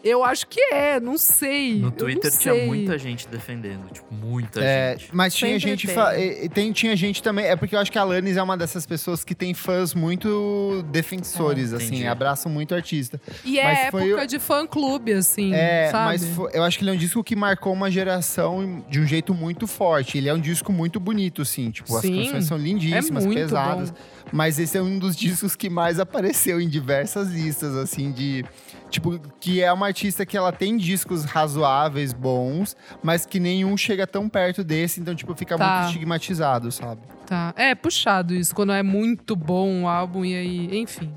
Eu 0.05 0.23
acho 0.25 0.47
que 0.47 0.61
é, 0.73 1.01
não 1.01 1.19
sei. 1.19 1.75
No 1.81 1.91
Twitter 1.91 2.31
tinha 2.31 2.55
sei. 2.55 2.67
muita 2.67 2.97
gente 2.97 3.27
defendendo, 3.29 3.91
tipo, 3.93 4.07
muita 4.15 4.61
É, 4.63 4.97
gente. 4.97 5.15
mas 5.15 5.35
tinha 5.35 5.59
Sempre 5.59 5.71
gente. 5.71 5.87
tem. 5.89 6.49
tem, 6.51 6.73
tinha 6.73 6.95
gente 6.97 7.23
também. 7.23 7.47
É 7.47 7.57
porque 7.57 7.75
eu 7.75 7.81
acho 7.81 7.91
que 7.91 7.99
a 7.99 8.03
Alanis 8.03 8.37
é 8.37 8.43
uma 8.43 8.57
dessas 8.57 8.87
pessoas 8.87 9.25
que 9.25 9.35
tem 9.35 9.53
fãs 9.55 9.95
muito 9.95 10.85
defensores, 10.91 11.73
Ah, 11.73 11.79
assim, 11.79 12.07
abraçam 12.07 12.51
muito 12.51 12.73
o 12.73 12.75
artista. 12.75 13.21
E 13.45 13.59
é 13.59 13.65
Mas 13.65 13.91
foi 13.91 14.09
época 14.09 14.27
de 14.27 14.39
fã-clube, 14.39 15.13
assim, 15.13 15.53
É, 15.53 15.89
sabe? 15.91 16.05
mas 16.05 16.25
fo- 16.25 16.49
eu 16.51 16.63
acho 16.63 16.79
que 16.79 16.85
ele 16.85 16.91
é 16.91 16.95
um 16.95 16.97
disco 16.99 17.23
que 17.25 17.35
marcou 17.35 17.73
uma 17.73 17.91
geração 17.91 18.85
de 18.89 19.01
um 19.01 19.07
jeito 19.07 19.35
muito 19.35 19.67
forte. 19.67 20.17
Ele 20.19 20.29
é 20.29 20.35
um 20.35 20.41
disco 20.41 20.73
muito 20.73 21.01
bonito, 21.01 21.43
assim. 21.43 21.71
Tipo, 21.71 21.97
as 21.97 22.03
Sim, 22.03 22.25
canções 22.25 22.45
são 22.47 22.57
lindíssimas, 22.57 23.25
é 23.25 23.27
muito 23.27 23.39
pesadas. 23.41 23.91
bom. 23.91 23.97
Mas 24.33 24.59
esse 24.59 24.77
é 24.79 24.83
um 24.83 24.99
dos 24.99 25.17
discos 25.17 25.57
que 25.57 25.69
mais 25.71 25.99
apareceu 25.99 26.61
em 26.61 26.69
diversas 26.69 27.29
listas, 27.31 27.75
assim, 27.77 28.13
de. 28.13 28.45
Tipo, 28.91 29.19
que 29.41 29.63
é 29.63 29.71
uma 29.73 29.87
artista 29.87 30.25
que 30.25 30.37
ela 30.37 30.51
tem 30.53 30.77
discos 30.77 31.25
razoáveis, 31.25 32.13
bons, 32.13 32.75
mas 33.03 33.27
que 33.27 33.39
nenhum 33.39 33.77
chega 33.77 34.07
tão 34.07 34.29
perto 34.29 34.65
desse, 34.65 35.01
então, 35.01 35.15
tipo, 35.15 35.35
fica 35.35 35.57
Tá. 35.57 35.77
muito 35.81 35.87
estigmatizado, 35.89 36.73
sabe? 36.73 37.03
Tá. 37.27 37.53
É 37.57 37.75
puxado 37.75 38.35
isso, 38.35 38.55
quando 38.55 38.73
é 38.73 38.83
muito 38.83 39.37
bom 39.37 39.83
o 39.83 39.89
álbum 39.89 40.25
e 40.25 40.35
aí, 40.35 40.79
enfim. 40.79 41.13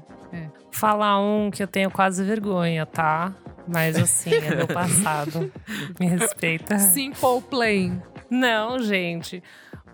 Falar 0.74 1.20
um 1.22 1.52
que 1.52 1.62
eu 1.62 1.68
tenho 1.68 1.92
quase 1.92 2.24
vergonha, 2.24 2.86
tá? 2.86 3.34
Mas 3.68 3.96
assim, 3.98 4.34
é 4.34 4.56
meu 4.56 4.68
passado. 4.68 5.52
Me 6.00 6.08
respeita. 6.08 6.80
Simple 6.80 7.42
Plan. 7.50 8.02
Não, 8.30 8.80
gente. 8.80 9.44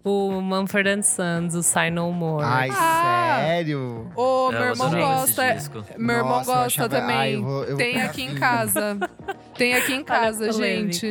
O 0.07 0.39
Mumford 0.41 0.87
and 0.87 1.01
Sons, 1.03 1.53
o 1.53 1.61
Sign 1.61 1.91
No 1.91 2.13
More. 2.13 2.41
Ai, 2.45 2.69
Ah! 2.71 3.41
sério? 3.45 4.09
Ô, 4.15 4.49
meu 4.51 4.61
eu 4.61 4.67
irmão 4.69 4.89
gosta. 4.89 5.57
Meu 5.97 6.15
irmão 6.15 6.31
Nossa, 6.37 6.45
gosta 6.45 6.65
achava- 6.65 6.89
também. 6.89 7.15
Ai, 7.17 7.35
eu 7.35 7.43
vou- 7.43 7.61
eu 7.63 7.67
vou 7.69 7.77
Tem 7.77 8.01
aqui 8.01 8.23
em 8.23 8.35
casa. 8.35 8.97
Tem 9.57 9.73
aqui 9.75 9.93
em 9.93 10.03
casa, 10.05 10.51
gente. 10.51 11.07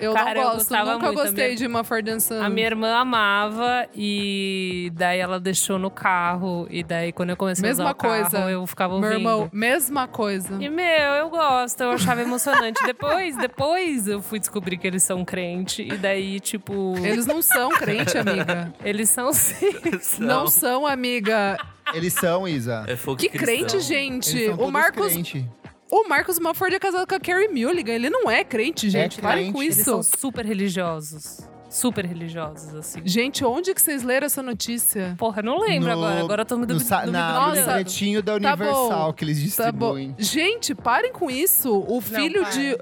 Eu 0.00 0.12
Cara, 0.12 0.30
eu 0.30 0.34
não 0.36 0.42
gosto, 0.52 0.56
gostava 0.58 0.92
nunca 0.94 1.10
gostei 1.12 1.44
minha- 1.46 1.56
de 1.56 1.68
Mumford 1.68 2.10
and 2.10 2.20
Sons. 2.20 2.40
A 2.40 2.48
minha 2.48 2.66
irmã 2.66 2.94
amava 2.94 3.86
e 3.94 4.92
daí 4.94 5.18
ela 5.18 5.40
deixou 5.40 5.78
no 5.78 5.90
carro. 5.90 6.66
E 6.70 6.82
daí 6.84 7.12
quando 7.12 7.30
eu 7.30 7.36
comecei 7.36 7.66
Mesma 7.68 7.84
a 7.84 7.86
usar 7.88 7.92
o 7.92 7.96
carro, 7.96 8.14
coisa. 8.30 8.50
eu 8.50 8.66
ficava 8.66 8.94
Meu 8.94 9.02
ouvindo. 9.08 9.18
irmão, 9.20 9.50
mesma 9.52 10.06
coisa. 10.06 10.56
E, 10.62 10.68
meu, 10.68 10.86
eu 10.86 11.28
gosto, 11.28 11.80
eu 11.82 11.90
achava 11.90 12.22
emocionante. 12.22 12.80
depois, 12.86 13.36
depois 13.36 14.06
eu 14.06 14.22
fui 14.22 14.38
descobrir 14.38 14.76
que 14.78 14.86
eles 14.86 15.02
são 15.02 15.24
crente. 15.24 15.82
E 15.82 15.96
daí, 15.96 16.38
tipo. 16.40 16.94
Eles 17.02 17.26
não 17.26 17.42
são 17.42 17.70
crente, 17.70 18.16
amiga. 18.16 18.72
Eeles 18.84 19.10
são 19.10 19.32
sim. 19.32 19.68
Não 20.20 20.46
são, 20.46 20.86
amiga. 20.86 21.56
Eles 21.94 22.12
são, 22.12 22.46
Isa. 22.46 22.84
É 22.86 22.96
fogo 22.96 23.16
Que 23.18 23.28
cristão. 23.28 23.46
crente, 23.46 23.74
Eles 23.76 23.86
gente. 23.86 24.46
são 24.46 24.56
O 24.56 24.70
Marcos, 24.70 25.12
crente. 25.12 25.44
O 25.90 26.08
Marcos 26.08 26.38
Mumford 26.38 26.74
é 26.74 26.78
casado 26.78 27.06
com 27.06 27.14
a 27.14 27.20
Carrie 27.20 27.48
Mulligan. 27.48 27.92
Ele 27.92 28.10
não 28.10 28.30
é 28.30 28.44
crente, 28.44 28.88
gente. 28.90 29.20
Parem 29.20 29.44
crente. 29.44 29.52
com 29.54 29.62
Eles 29.62 29.76
isso. 29.78 29.84
são 29.90 30.02
super 30.02 30.44
religiosos. 30.46 31.40
Super 31.70 32.06
religiosos, 32.06 32.74
assim. 32.74 33.02
Gente, 33.04 33.44
onde 33.44 33.74
que 33.74 33.82
vocês 33.82 34.02
leram 34.02 34.24
essa 34.26 34.42
notícia? 34.42 35.14
Porra, 35.18 35.40
eu 35.40 35.44
não 35.44 35.58
lembro 35.60 35.88
No- 35.88 35.92
agora. 36.02 36.20
Agora 36.20 36.42
eu 36.42 36.46
tô 36.46 36.54
me 36.56 36.62
No, 36.62 36.68
duvid- 36.68 36.86
sa- 36.86 37.04
na, 37.04 37.52
livretinho 37.54 38.22
da 38.22 38.40
Tá 38.40 38.56
bom. 38.56 38.64
Universal 38.64 39.12
que 39.12 39.24
eles 39.24 39.54
Tá 39.54 39.70
bom. 39.70 39.94
distribuem. 39.98 40.14
Gente, 40.18 40.74
parem 40.74 41.12
com 41.12 41.30
isso. 41.30 41.84
O 41.86 42.00
filho 42.00 42.40
para. 42.40 42.50
de. 42.52 42.78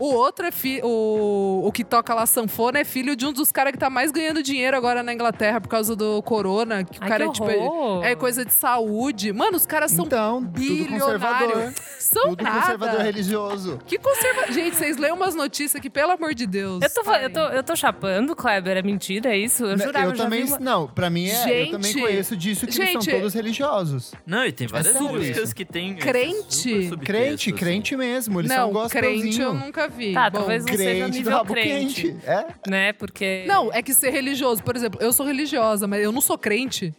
O 0.00 0.14
outro 0.14 0.46
é 0.46 0.50
fi... 0.50 0.80
o... 0.82 1.60
o 1.64 1.70
que 1.70 1.84
toca 1.84 2.14
lá 2.14 2.24
sanfona 2.26 2.78
é 2.80 2.84
filho 2.84 3.14
de 3.14 3.26
um 3.26 3.32
dos 3.32 3.52
caras 3.52 3.72
que 3.72 3.78
tá 3.78 3.90
mais 3.90 4.10
ganhando 4.10 4.42
dinheiro 4.42 4.76
agora 4.76 5.02
na 5.02 5.12
Inglaterra 5.12 5.60
por 5.60 5.68
causa 5.68 5.94
do 5.94 6.22
corona. 6.22 6.82
Que 6.84 6.98
o 6.98 7.02
Ai, 7.02 7.08
cara 7.08 7.24
que 7.24 7.30
é 7.30 7.32
tipo. 7.32 8.02
É 8.02 8.14
coisa 8.16 8.44
de 8.44 8.52
saúde. 8.52 9.32
Mano, 9.32 9.56
os 9.56 9.66
caras 9.66 9.90
são 9.92 10.06
Então, 10.06 10.42
bilionários. 10.42 11.74
São 11.98 12.30
Tudo 12.30 12.42
nada. 12.42 12.60
conservador 12.60 13.00
religioso. 13.02 13.78
Que 13.86 13.98
conserva... 13.98 14.50
Gente, 14.50 14.74
vocês 14.76 14.96
leem 14.96 15.12
umas 15.12 15.34
notícias 15.34 15.80
que, 15.80 15.90
pelo 15.90 16.12
amor 16.12 16.34
de 16.34 16.46
Deus. 16.46 16.82
Eu 16.82 16.90
tô, 16.90 17.12
eu, 17.12 17.30
tô, 17.32 17.40
eu 17.40 17.62
tô 17.62 17.76
chapando, 17.76 18.34
Kleber, 18.34 18.76
é 18.76 18.82
mentira, 18.82 19.34
é 19.34 19.38
isso? 19.38 19.64
Eu 19.64 19.78
jurava, 19.78 20.06
eu 20.06 20.10
eu 20.12 20.16
também. 20.16 20.44
uma... 20.44 20.58
Não, 20.58 20.86
pra 20.88 21.10
mim 21.10 21.28
é. 21.28 21.62
eu 21.64 21.70
também 21.72 21.92
Gente, 21.92 22.02
conheço 22.02 22.36
disso 22.36 22.66
que 22.66 22.72
eles 22.78 22.90
gente, 22.90 23.04
são 23.04 23.14
todos 23.14 23.34
religiosos. 23.34 24.12
Não, 24.26 24.44
e 24.44 24.52
tem 24.52 24.66
várias 24.66 24.92
sério 24.92 25.08
músicas 25.08 25.44
isso. 25.44 25.54
que 25.54 25.64
tem. 25.64 25.94
Crente. 25.94 26.90
Crente, 27.04 27.50
assim. 27.50 27.58
crente 27.58 27.96
mesmo. 27.96 28.40
Eles 28.40 28.50
Não, 28.50 28.72
são 28.72 28.88
crente 28.88 29.40
eu 29.40 29.52
gospelzinho. 29.52 29.54
nunca 29.54 29.89
vi. 29.90 30.14
Tá, 30.14 30.30
Bom, 30.30 30.38
talvez 30.38 30.64
não 30.64 30.74
seja 30.76 30.84
Crente 30.84 31.10
do 31.10 31.16
nível 31.18 31.32
rabo 31.36 31.52
crente. 31.54 32.02
quente. 32.02 32.16
É? 32.26 32.46
Né, 32.68 32.92
porque... 32.94 33.44
Não, 33.46 33.70
é 33.72 33.82
que 33.82 33.92
ser 33.92 34.10
religioso, 34.10 34.62
por 34.62 34.74
exemplo, 34.76 35.00
eu 35.02 35.12
sou 35.12 35.26
religiosa, 35.26 35.86
mas 35.86 36.02
eu 36.02 36.12
não 36.12 36.20
sou 36.20 36.38
crente. 36.38 36.94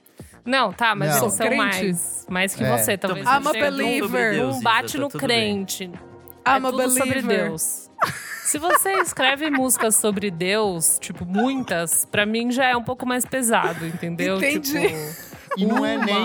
Não, 0.45 0.73
tá, 0.73 0.95
mas 0.95 1.15
Não. 1.15 1.21
eles 1.23 1.33
são 1.33 1.45
Crente. 1.47 1.57
mais, 1.57 2.25
mais 2.29 2.55
que 2.55 2.63
É. 2.63 2.77
você. 2.77 2.97
Talvez 2.97 3.25
I'm 3.25 3.29
a 3.47 3.51
tenham 3.51 3.71
believer. 3.77 4.33
Deus, 4.33 4.47
Um 4.47 4.59
Isa, 4.59 4.63
bate 4.63 4.93
tá 4.93 4.99
no 4.99 5.07
tudo 5.07 5.27
bem. 5.27 5.65
crente. 5.65 5.83
I'm 5.83 5.91
é 6.45 6.51
a 6.51 6.59
tudo 6.61 6.89
sobre 6.89 7.09
believer. 7.21 7.47
Deus. 7.49 7.89
Se 8.45 8.57
você 8.57 8.93
escreve 9.01 9.51
músicas 9.51 9.95
sobre 9.95 10.31
Deus, 10.31 10.97
tipo, 10.99 11.25
muitas, 11.25 12.05
pra 12.05 12.25
mim 12.25 12.51
já 12.51 12.65
é 12.65 12.75
um 12.75 12.83
pouco 12.83 13.05
mais 13.05 13.23
pesado, 13.23 13.85
entendeu? 13.85 14.37
Entendi. 14.37 14.81
Tipo, 14.81 15.31
E 15.57 15.65
não, 15.65 15.85
é 15.85 15.97
nem, 15.97 16.17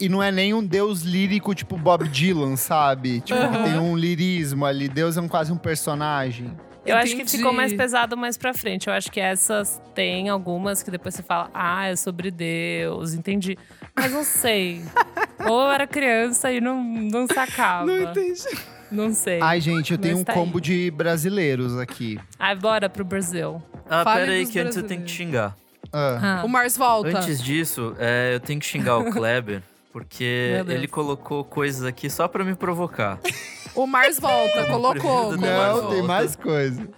e 0.00 0.08
não 0.08 0.22
é 0.22 0.32
nem 0.32 0.54
um 0.54 0.64
deus 0.64 1.02
lírico 1.02 1.54
tipo 1.54 1.76
Bob 1.76 2.08
Dylan, 2.08 2.56
sabe? 2.56 3.20
Tipo, 3.20 3.38
que 3.40 3.62
tem 3.64 3.78
um 3.78 3.96
lirismo 3.96 4.64
ali. 4.64 4.88
Deus 4.88 5.16
é 5.16 5.20
um, 5.20 5.28
quase 5.28 5.52
um 5.52 5.56
personagem. 5.56 6.50
eu 6.86 6.96
acho 6.96 7.14
que 7.14 7.22
Entendi. 7.22 7.36
ficou 7.36 7.52
mais 7.52 7.74
pesado 7.74 8.16
mais 8.16 8.38
pra 8.38 8.54
frente. 8.54 8.88
Eu 8.88 8.94
acho 8.94 9.12
que 9.12 9.20
essas 9.20 9.80
tem 9.94 10.28
algumas 10.30 10.82
que 10.82 10.90
depois 10.90 11.14
você 11.14 11.22
fala, 11.22 11.50
ah, 11.52 11.88
é 11.88 11.96
sobre 11.96 12.30
Deus, 12.30 13.12
entendi. 13.12 13.56
Mas 13.94 14.12
não 14.12 14.24
sei. 14.24 14.82
Ou 15.46 15.62
eu 15.62 15.70
era 15.70 15.86
criança 15.86 16.50
e 16.52 16.60
não, 16.60 16.82
não 16.82 17.26
sacava. 17.26 17.84
Não 17.86 18.02
entendi. 18.10 18.42
Não 18.90 19.12
sei. 19.12 19.40
Ai, 19.40 19.60
gente, 19.60 19.92
eu 19.92 19.98
tenho 19.98 20.14
Mas 20.14 20.22
um 20.22 20.24
tá 20.24 20.32
combo 20.34 20.58
aí. 20.58 20.62
de 20.62 20.90
brasileiros 20.90 21.78
aqui. 21.78 22.18
Ai, 22.38 22.56
bora 22.56 22.88
pro 22.88 23.04
Brasil. 23.04 23.62
Ah, 23.88 24.02
Fale 24.04 24.20
pera 24.20 24.32
aí, 24.32 24.46
que 24.46 24.58
antes 24.58 24.76
eu 24.76 24.82
tenho 24.82 25.02
que 25.02 25.10
xingar. 25.10 25.54
Ah. 25.92 26.40
Ah. 26.40 26.44
O 26.44 26.48
Mars 26.48 26.76
volta. 26.76 27.18
Antes 27.18 27.42
disso, 27.42 27.94
é, 27.98 28.34
eu 28.34 28.40
tenho 28.40 28.60
que 28.60 28.66
xingar 28.66 28.98
o 28.98 29.10
Kleber, 29.12 29.62
porque 29.92 30.62
ele 30.68 30.86
colocou 30.86 31.42
coisas 31.44 31.84
aqui 31.84 32.08
só 32.10 32.28
pra 32.28 32.44
me 32.44 32.54
provocar. 32.54 33.18
O 33.74 33.86
Mars 33.86 34.18
volta, 34.18 34.66
colocou. 34.66 35.36
Não, 35.36 35.72
Volta. 35.80 35.94
tem 35.94 36.02
mais 36.02 36.34
coisa. 36.36 36.88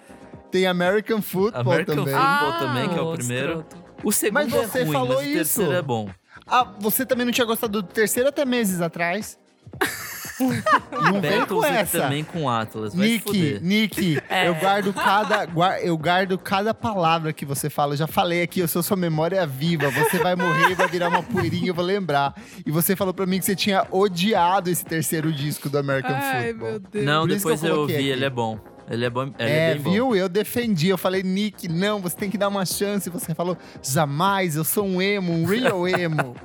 Tem 0.51 0.66
American 0.66 1.22
Football 1.22 1.61
American 1.62 1.97
também. 1.97 2.14
Football 2.14 2.51
Ah, 2.51 2.57
também, 2.61 2.88
que 2.88 2.99
é 2.99 3.03
o 3.03 3.12
primeiro. 3.14 3.64
O 4.05 4.12
segundo 4.12 4.34
Mas 4.34 4.51
você 4.53 4.78
é 4.80 4.82
ruim, 4.82 4.93
falou 4.93 5.16
mas 5.16 5.26
o 5.28 5.32
terceiro 5.32 5.70
isso. 5.70 5.78
é 5.78 5.82
bom. 5.82 6.11
Ah, 6.47 6.64
você 6.78 7.07
também 7.07 7.24
não 7.24 7.32
tinha 7.32 7.47
gostado 7.47 7.80
do 7.80 7.88
terceiro 7.88 8.28
até 8.28 8.45
meses 8.45 8.80
atrás? 8.80 9.38
não 10.92 11.20
vem 11.20 11.40
com 11.46 11.60
Battles 11.60 11.64
essa. 11.64 12.00
também 12.02 12.24
com 12.24 12.48
Atlas, 12.48 12.94
vai 12.94 13.06
se 13.06 13.12
Nick. 13.12 13.58
Nick, 13.62 14.22
É. 14.28 14.48
eu 14.48 14.54
guardo 14.54 14.92
cada 14.92 15.48
eu 15.82 15.96
guardo 15.98 16.38
cada 16.38 16.72
palavra 16.74 17.32
que 17.32 17.44
você 17.44 17.68
fala. 17.70 17.92
Eu 17.94 17.98
já 17.98 18.06
falei 18.06 18.42
aqui, 18.42 18.60
eu 18.60 18.68
sou 18.68 18.82
sua 18.82 18.96
memória 18.96 19.46
viva. 19.46 19.90
Você 19.90 20.18
vai 20.18 20.34
morrer, 20.36 20.74
vai 20.74 20.88
virar 20.88 21.08
uma 21.08 21.22
poeirinha, 21.22 21.68
eu 21.68 21.74
vou 21.74 21.84
lembrar. 21.84 22.34
E 22.64 22.70
você 22.70 22.94
falou 22.96 23.12
pra 23.14 23.26
mim 23.26 23.38
que 23.38 23.44
você 23.44 23.56
tinha 23.56 23.86
odiado 23.90 24.70
esse 24.70 24.84
terceiro 24.84 25.32
disco 25.32 25.68
do 25.68 25.78
American 25.78 26.14
Ai, 26.14 26.48
Football. 26.48 26.70
meu 26.70 26.78
Deus. 26.80 27.04
Não, 27.04 27.22
Por 27.26 27.34
depois 27.34 27.62
eu 27.62 27.70
eu, 27.74 27.80
ouvi, 27.82 27.94
aqui. 27.94 28.08
ele 28.08 28.24
é 28.24 28.30
bom. 28.30 28.58
Ele 28.90 29.04
é 29.06 29.10
bom, 29.10 29.22
ele 29.22 29.34
é, 29.38 29.70
É, 29.70 29.74
bem 29.74 29.82
bom. 29.82 29.90
viu? 29.92 30.16
Eu 30.16 30.28
defendi. 30.28 30.88
Eu 30.88 30.98
falei, 30.98 31.22
Nick, 31.22 31.68
não, 31.68 32.00
você 32.00 32.16
tem 32.16 32.28
que 32.28 32.36
dar 32.36 32.48
uma 32.48 32.66
chance. 32.66 33.08
Você 33.08 33.34
falou, 33.34 33.56
jamais, 33.82 34.56
eu 34.56 34.64
sou 34.64 34.84
um 34.84 35.00
emo, 35.00 35.32
um 35.32 35.44
real 35.44 35.86
emo. 35.88 36.34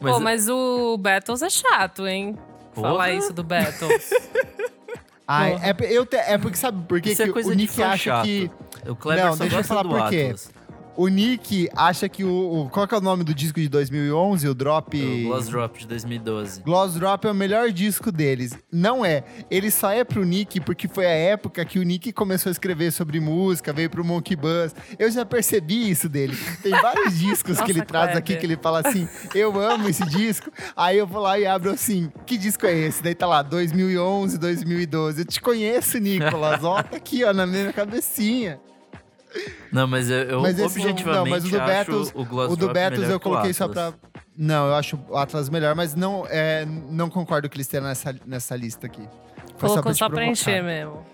Mas, 0.00 0.12
Pô, 0.12 0.18
mas 0.20 0.48
o 0.48 0.98
Battles 0.98 1.40
é 1.40 1.48
chato, 1.48 2.08
hein? 2.08 2.36
Porra. 2.74 2.88
Falar 2.88 3.12
isso 3.12 3.32
do 3.32 3.42
Battles. 3.44 4.10
Ai, 5.26 5.58
é, 5.62 5.72
p- 5.72 5.86
eu 5.86 6.04
te- 6.04 6.16
é 6.16 6.36
porque 6.36 6.56
sabe 6.58 6.84
por 6.86 7.00
que 7.00 7.10
é 7.12 7.14
que 7.14 7.32
coisa 7.32 7.50
o 7.50 7.54
Nick 7.54 7.82
acha 7.82 7.96
chato. 7.96 8.24
que. 8.24 8.50
o 8.86 8.94
Kleber 8.94 9.24
Não, 9.24 9.32
só 9.32 9.38
deixa 9.44 9.56
eu 9.58 9.64
falar 9.64 9.82
do 9.84 9.88
por 9.88 10.08
quê. 10.10 10.24
Atlas. 10.26 10.50
O 10.96 11.08
Nick 11.08 11.68
acha 11.74 12.08
que 12.08 12.22
o, 12.22 12.30
o- 12.66 12.70
Qual 12.70 12.86
que 12.86 12.94
é 12.94 12.98
o 12.98 13.00
nome 13.00 13.24
do 13.24 13.34
disco 13.34 13.60
de 13.60 13.68
2011? 13.68 14.46
O 14.48 14.54
Drop. 14.54 14.96
O 14.96 15.28
Gloss 15.28 15.48
Drop 15.48 15.78
de 15.80 15.86
2012. 15.88 16.62
Gloss 16.62 16.94
Drop 16.94 17.26
é 17.26 17.30
o 17.30 17.34
melhor 17.34 17.72
disco 17.72 18.12
deles. 18.12 18.56
Não 18.70 19.04
é. 19.04 19.24
Ele 19.50 19.70
só 19.72 19.90
é 19.90 20.04
pro 20.04 20.24
Nick 20.24 20.60
porque 20.60 20.86
foi 20.86 21.06
a 21.06 21.10
época 21.10 21.64
que 21.64 21.80
o 21.80 21.82
Nick 21.82 22.12
começou 22.12 22.48
a 22.48 22.52
escrever 22.52 22.92
sobre 22.92 23.18
música, 23.18 23.72
veio 23.72 23.90
pro 23.90 24.04
Monkey 24.04 24.36
Buzz. 24.36 24.72
Eu 24.96 25.10
já 25.10 25.24
percebi 25.26 25.90
isso 25.90 26.08
dele. 26.08 26.36
Tem 26.62 26.70
vários 26.72 27.14
discos 27.18 27.60
que 27.60 27.72
ele 27.72 27.80
Nossa, 27.80 27.86
traz 27.86 28.04
Kleber. 28.12 28.18
aqui 28.18 28.36
que 28.36 28.46
ele 28.46 28.56
fala 28.56 28.80
assim: 28.86 29.08
eu 29.34 29.58
amo 29.60 29.88
esse 29.88 30.04
disco. 30.06 30.48
Aí 30.76 30.96
eu 30.96 31.06
vou 31.08 31.20
lá 31.22 31.36
e 31.38 31.44
abro 31.44 31.72
assim: 31.72 32.08
que 32.24 32.38
disco 32.38 32.66
é 32.66 32.72
esse? 32.76 33.02
Daí 33.02 33.16
tá 33.16 33.26
lá, 33.26 33.42
2011, 33.42 34.38
2012. 34.38 35.22
Eu 35.22 35.24
te 35.24 35.40
conheço, 35.40 35.98
Nicolas. 35.98 36.62
Ó, 36.62 36.80
tá 36.82 36.96
aqui, 36.96 37.24
ó, 37.24 37.32
na 37.32 37.46
minha 37.46 37.72
cabecinha. 37.72 38.60
Não, 39.72 39.86
mas 39.86 40.08
eu, 40.10 40.16
eu 40.18 40.40
Mas 40.40 40.58
objetivamente 40.60 41.04
não, 41.04 41.26
mas 41.26 41.44
o 41.44 41.48
do 41.48 41.60
acho 41.60 41.66
Battles- 41.66 42.12
o 42.14 42.24
Gloss 42.24 42.52
O 42.52 42.56
do 42.56 42.70
eu 43.10 43.20
coloquei 43.20 43.52
só 43.52 43.68
pra. 43.68 43.92
Não, 44.36 44.66
eu 44.68 44.74
acho 44.74 44.98
o 45.08 45.16
Atlas 45.16 45.48
melhor, 45.48 45.74
mas 45.74 45.94
não, 45.94 46.26
é, 46.28 46.66
não 46.90 47.08
concordo 47.08 47.48
que 47.48 47.56
eles 47.56 47.66
tenham 47.68 47.84
nessa, 47.86 48.14
nessa 48.26 48.56
lista 48.56 48.86
aqui. 48.86 49.08
Foi 49.56 49.68
Colocou 49.68 49.94
só 49.94 50.08
pra 50.08 50.16
provocar. 50.16 50.26
encher 50.32 50.62
mesmo. 50.62 51.04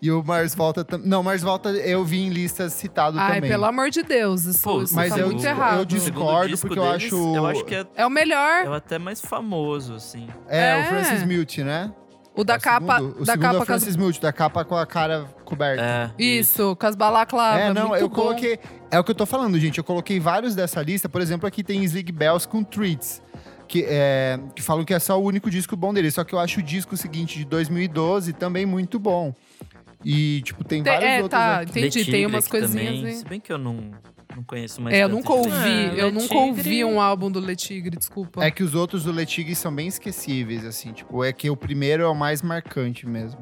E 0.00 0.10
o 0.10 0.22
Mars 0.24 0.54
Volta 0.54 0.84
também. 0.84 1.06
Não, 1.08 1.22
Mars 1.22 1.42
Volta 1.42 1.68
eu 1.70 2.04
vi 2.04 2.22
em 2.22 2.28
listas 2.30 2.72
citado 2.72 3.18
Ai, 3.18 3.34
também. 3.36 3.50
pelo 3.50 3.64
amor 3.66 3.88
de 3.88 4.02
Deus, 4.02 4.44
isso, 4.46 4.62
Pô, 4.62 4.82
isso 4.82 4.94
mas 4.96 5.10
tá 5.12 5.18
eu- 5.20 5.26
muito 5.26 5.44
eu 5.44 5.50
errado. 5.50 5.70
segundo 5.70 5.86
discordo, 5.86 6.48
disco 6.48 6.66
porque 6.66 6.78
eu 6.80 6.84
deles, 6.92 7.04
acho- 7.06 7.36
Eu 7.36 7.46
acho 7.46 7.64
que 7.64 7.74
é, 7.74 7.86
É 7.94 8.06
o 8.06 8.10
melhor. 8.10 8.64
é 8.66 8.76
até 8.76 8.98
mais 8.98 9.20
famoso, 9.20 9.94
assim. 9.94 10.26
É, 10.48 10.80
É. 10.80 10.82
o 10.82 10.84
Francis 10.86 11.22
Mute, 11.24 11.62
né? 11.62 11.92
O 12.34 12.44
da 12.44 12.54
É 12.54 12.56
o 12.56 12.60
capa. 12.60 12.96
segundo? 12.96 13.20
O 13.20 13.24
da 13.24 13.32
segundo 13.32 13.44
é 13.44 13.46
capa 13.48 13.58
o 13.58 13.60
as- 13.62 13.66
Francis 13.66 13.96
Multi, 13.96 14.20
da 14.20 14.32
capa 14.32 14.64
com 14.64 14.76
a 14.76 14.86
cara 14.86 15.26
coberta. 15.44 15.82
É. 15.82 16.10
Isso, 16.22 16.74
com 16.76 16.86
as 16.86 16.96
balaclavas. 16.96 17.60
É, 17.62 17.72
não, 17.74 17.88
muito 17.88 18.00
eu 18.00 18.08
bom. 18.08 18.14
coloquei. 18.14 18.58
É 18.90 18.98
o 18.98 19.04
que 19.04 19.10
eu 19.10 19.14
tô 19.14 19.26
falando, 19.26 19.58
gente. 19.58 19.78
Eu 19.78 19.84
coloquei 19.84 20.18
vários 20.18 20.54
dessa 20.54 20.80
lista. 20.82 21.08
Por 21.08 21.20
exemplo, 21.20 21.46
aqui 21.46 21.62
tem 21.62 21.82
Slig 21.84 22.10
Bells 22.12 22.46
com 22.48 22.62
Treats. 22.64 23.20
Que, 23.68 23.86
é, 23.88 24.38
que 24.54 24.60
falam 24.62 24.84
que 24.84 24.92
é 24.92 24.98
só 24.98 25.18
o 25.18 25.24
único 25.24 25.50
disco 25.50 25.74
bom 25.76 25.94
dele. 25.94 26.10
Só 26.10 26.24
que 26.24 26.34
eu 26.34 26.38
acho 26.38 26.60
o 26.60 26.62
disco 26.62 26.94
seguinte 26.96 27.38
de 27.38 27.44
2012 27.44 28.32
também 28.34 28.66
muito 28.66 28.98
bom. 28.98 29.34
E, 30.04 30.42
tipo, 30.42 30.64
tem 30.64 30.82
Tem- 30.82 30.92
vários 30.92 31.10
é, 31.10 31.14
outros 31.22 31.30
tá, 31.30 31.60
aqui. 31.60 31.70
entendi. 31.80 32.04
Tem 32.10 32.26
umas 32.26 32.48
coisinhas. 32.48 32.96
também? 32.96 33.14
Se 33.14 33.24
bem 33.24 33.40
que 33.40 33.52
eu 33.52 33.56
não, 33.58 33.92
não 34.36 34.42
conheço 34.44 34.80
mais 34.80 34.96
É, 34.96 35.04
eu 35.04 35.08
tanto 35.08 35.16
nunca 35.18 35.32
ouvi. 35.32 35.68
É, 35.68 36.02
eu 36.02 36.10
nunca 36.12 36.34
ouvi 36.34 36.84
um 36.84 37.00
álbum 37.00 37.30
do 37.30 37.40
Le 37.40 37.56
Tigre, 37.56 37.96
desculpa. 37.96 38.42
É 38.44 38.50
que 38.50 38.62
os 38.62 38.74
outros 38.74 39.04
do 39.04 39.12
Letig 39.12 39.54
são 39.54 39.74
bem 39.74 39.86
esquecíveis, 39.88 40.64
assim. 40.64 40.92
Tipo, 40.92 41.24
é 41.24 41.32
que 41.32 41.48
o 41.50 41.56
primeiro 41.56 42.02
é 42.02 42.08
o 42.08 42.14
mais 42.14 42.42
marcante 42.42 43.06
mesmo. 43.06 43.40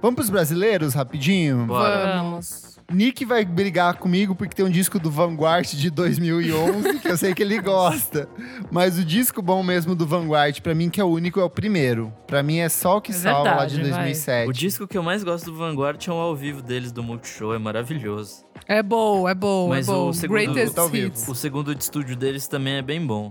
Vamos 0.00 0.16
pros 0.16 0.30
brasileiros, 0.30 0.94
rapidinho? 0.94 1.66
Bora. 1.66 2.16
Vamos. 2.22 2.77
Nick 2.90 3.22
vai 3.26 3.44
brigar 3.44 3.98
comigo 3.98 4.34
porque 4.34 4.54
tem 4.56 4.64
um 4.64 4.70
disco 4.70 4.98
do 4.98 5.10
Vanguard 5.10 5.66
de 5.66 5.90
2011 5.90 7.00
que 7.00 7.08
eu 7.08 7.18
sei 7.18 7.34
que 7.34 7.42
ele 7.42 7.60
gosta. 7.60 8.26
Mas 8.70 8.98
o 8.98 9.04
disco 9.04 9.42
bom 9.42 9.62
mesmo 9.62 9.94
do 9.94 10.06
Vanguard, 10.06 10.58
pra 10.62 10.74
mim 10.74 10.88
que 10.88 10.98
é 10.98 11.04
o 11.04 11.08
único, 11.08 11.38
é 11.38 11.44
o 11.44 11.50
primeiro. 11.50 12.10
Pra 12.26 12.42
mim 12.42 12.58
é 12.58 12.68
só 12.70 12.96
o 12.96 13.00
que 13.02 13.10
É 13.12 13.14
salva 13.14 13.56
lá 13.56 13.66
de 13.66 13.76
verdade, 13.76 13.90
vai. 13.92 14.00
O 14.00 14.46
2007. 14.46 14.52
disco 14.58 14.86
que 14.88 14.96
eu 14.96 15.02
mais 15.02 15.22
gosto 15.22 15.44
do 15.50 15.54
Vanguard 15.56 16.02
é 16.06 16.10
o 16.10 16.14
ao 16.14 16.34
vivo 16.34 16.62
deles 16.62 16.90
do 16.90 17.02
Multishow, 17.02 17.52
é 17.54 17.58
maravilhoso. 17.58 18.42
É 18.66 18.82
bom, 18.82 19.28
é 19.28 19.34
bom, 19.34 19.68
Mas 19.68 19.86
é 19.86 19.92
bom. 19.92 20.08
o 20.08 20.14
segundo- 20.14 20.36
Greatest 20.38 20.74
tá 20.74 20.86
vivo. 20.86 21.08
Hits. 21.08 21.28
O 21.28 21.34
segundo 21.34 21.74
de 21.74 21.82
estúdio 21.84 22.16
deles 22.16 22.48
também 22.48 22.74
é 22.76 22.82
bem 22.82 23.04
bom. 23.06 23.30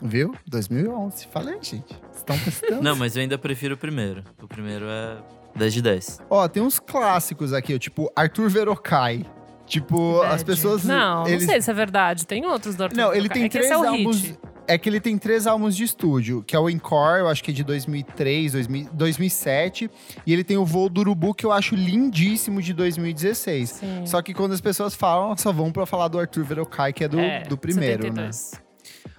Viu? 0.00 0.32
2011. 0.46 1.26
Falei, 1.32 1.54
gente. 1.60 1.86
Vocês 1.88 2.16
estão 2.18 2.38
prestando. 2.38 2.82
Não, 2.82 2.94
mas 2.94 3.16
eu 3.16 3.22
ainda 3.22 3.36
prefiro 3.36 3.74
o 3.74 3.78
primeiro. 3.78 4.22
O 4.40 4.46
primeiro 4.46 4.84
é 4.88 5.16
10 5.56 5.74
de 5.74 5.82
10. 5.82 6.20
Ó, 6.30 6.46
tem 6.48 6.62
uns 6.62 6.78
clássicos 6.78 7.52
aqui, 7.52 7.78
tipo 7.78 8.10
Arthur 8.14 8.48
Verocai. 8.48 9.24
Tipo, 9.66 10.20
as 10.22 10.42
Bad. 10.42 10.44
pessoas. 10.44 10.84
Não, 10.84 11.26
eles... 11.26 11.42
não 11.42 11.50
sei 11.52 11.60
se 11.60 11.70
é 11.70 11.74
verdade. 11.74 12.24
Tem 12.24 12.46
outros 12.46 12.76
do 12.76 12.84
Arthur 12.84 12.96
Não, 12.96 13.12
ele 13.12 13.28
tem 13.28 13.44
é 13.44 13.48
que 13.48 13.58
três 13.58 13.70
é 13.70 13.74
álbuns. 13.74 14.20
hit. 14.22 14.38
É 14.68 14.76
que 14.76 14.88
ele 14.88 15.00
tem 15.00 15.16
três 15.16 15.46
álbuns 15.46 15.76
de 15.76 15.84
estúdio, 15.84 16.42
que 16.44 16.54
é 16.56 16.58
o 16.58 16.68
Encore, 16.68 17.20
eu 17.20 17.28
acho 17.28 17.42
que 17.42 17.52
é 17.52 17.54
de 17.54 17.62
2003, 17.62 18.50
2000, 18.52 18.88
2007, 18.92 19.88
e 20.26 20.32
ele 20.32 20.42
tem 20.42 20.56
o 20.56 20.64
Voo 20.64 20.88
do 20.88 21.02
Urubu, 21.02 21.32
que 21.34 21.46
eu 21.46 21.52
acho 21.52 21.76
lindíssimo, 21.76 22.60
de 22.60 22.72
2016. 22.72 23.70
Sim. 23.70 24.02
Só 24.06 24.20
que 24.22 24.34
quando 24.34 24.52
as 24.52 24.60
pessoas 24.60 24.92
falam, 24.94 25.36
só 25.36 25.52
vão 25.52 25.70
pra 25.70 25.86
falar 25.86 26.08
do 26.08 26.18
Arthur 26.18 26.44
Verocai, 26.44 26.92
que 26.92 27.04
é 27.04 27.08
do, 27.08 27.18
É, 27.20 27.42
do 27.44 27.56
primeiro, 27.56 28.02
72. 28.02 28.52
né? 28.54 28.58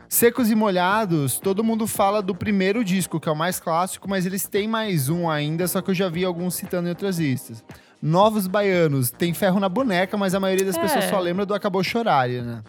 Secos 0.10 0.50
e 0.50 0.56
Molhados, 0.56 1.38
todo 1.38 1.64
mundo 1.64 1.86
fala 1.86 2.22
do 2.22 2.34
primeiro 2.34 2.84
disco, 2.84 3.20
que 3.20 3.28
é 3.28 3.32
o 3.32 3.36
mais 3.36 3.60
clássico, 3.60 4.10
mas 4.10 4.26
eles 4.26 4.48
têm 4.48 4.68
mais 4.68 5.10
um 5.10 5.30
ainda, 5.30 5.68
só 5.68 5.82
que 5.82 5.92
eu 5.92 5.96
já 5.96 6.08
vi 6.08 6.24
alguns 6.24 6.56
citando 6.56 6.88
em 6.88 6.90
outras 6.92 7.20
listas. 7.20 7.64
Novos 8.02 8.48
Baianos, 8.48 9.12
tem 9.12 9.34
ferro 9.34 9.60
na 9.60 9.68
boneca, 9.68 10.16
mas 10.18 10.34
a 10.34 10.40
maioria 10.40 10.66
das 10.66 10.78
É. 10.78 10.82
pessoas 10.82 11.06
só 11.06 11.20
lembra 11.20 11.46
do 11.46 11.54
Acabou 11.54 11.84
Chorar, 11.84 12.30
né? 12.30 12.62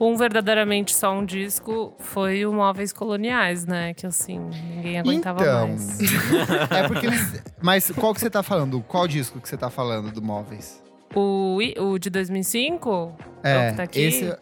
Um 0.00 0.16
verdadeiramente 0.16 0.94
só 0.94 1.12
um 1.12 1.24
disco 1.24 1.92
foi 1.98 2.46
o 2.46 2.52
Móveis 2.52 2.92
Coloniais, 2.92 3.66
né? 3.66 3.92
Que 3.94 4.06
assim, 4.06 4.38
ninguém 4.38 5.00
aguentava 5.00 5.42
então, 5.42 5.68
mais. 5.70 5.98
é 6.70 6.86
porque 6.86 7.06
eles. 7.08 7.42
Mas 7.60 7.90
qual 7.90 8.14
que 8.14 8.20
você 8.20 8.30
tá 8.30 8.44
falando? 8.44 8.80
Qual 8.86 9.08
disco 9.08 9.40
que 9.40 9.48
você 9.48 9.56
tá 9.56 9.68
falando 9.68 10.12
do 10.12 10.22
Móveis? 10.22 10.80
O, 11.16 11.58
o 11.80 11.98
de 11.98 12.10
2005? 12.10 13.12
É 13.42 13.56
o 13.56 13.58
É, 13.60 13.70
que 13.72 13.76
tá 13.76 13.82
aqui? 13.82 14.00
esse. 14.02 14.36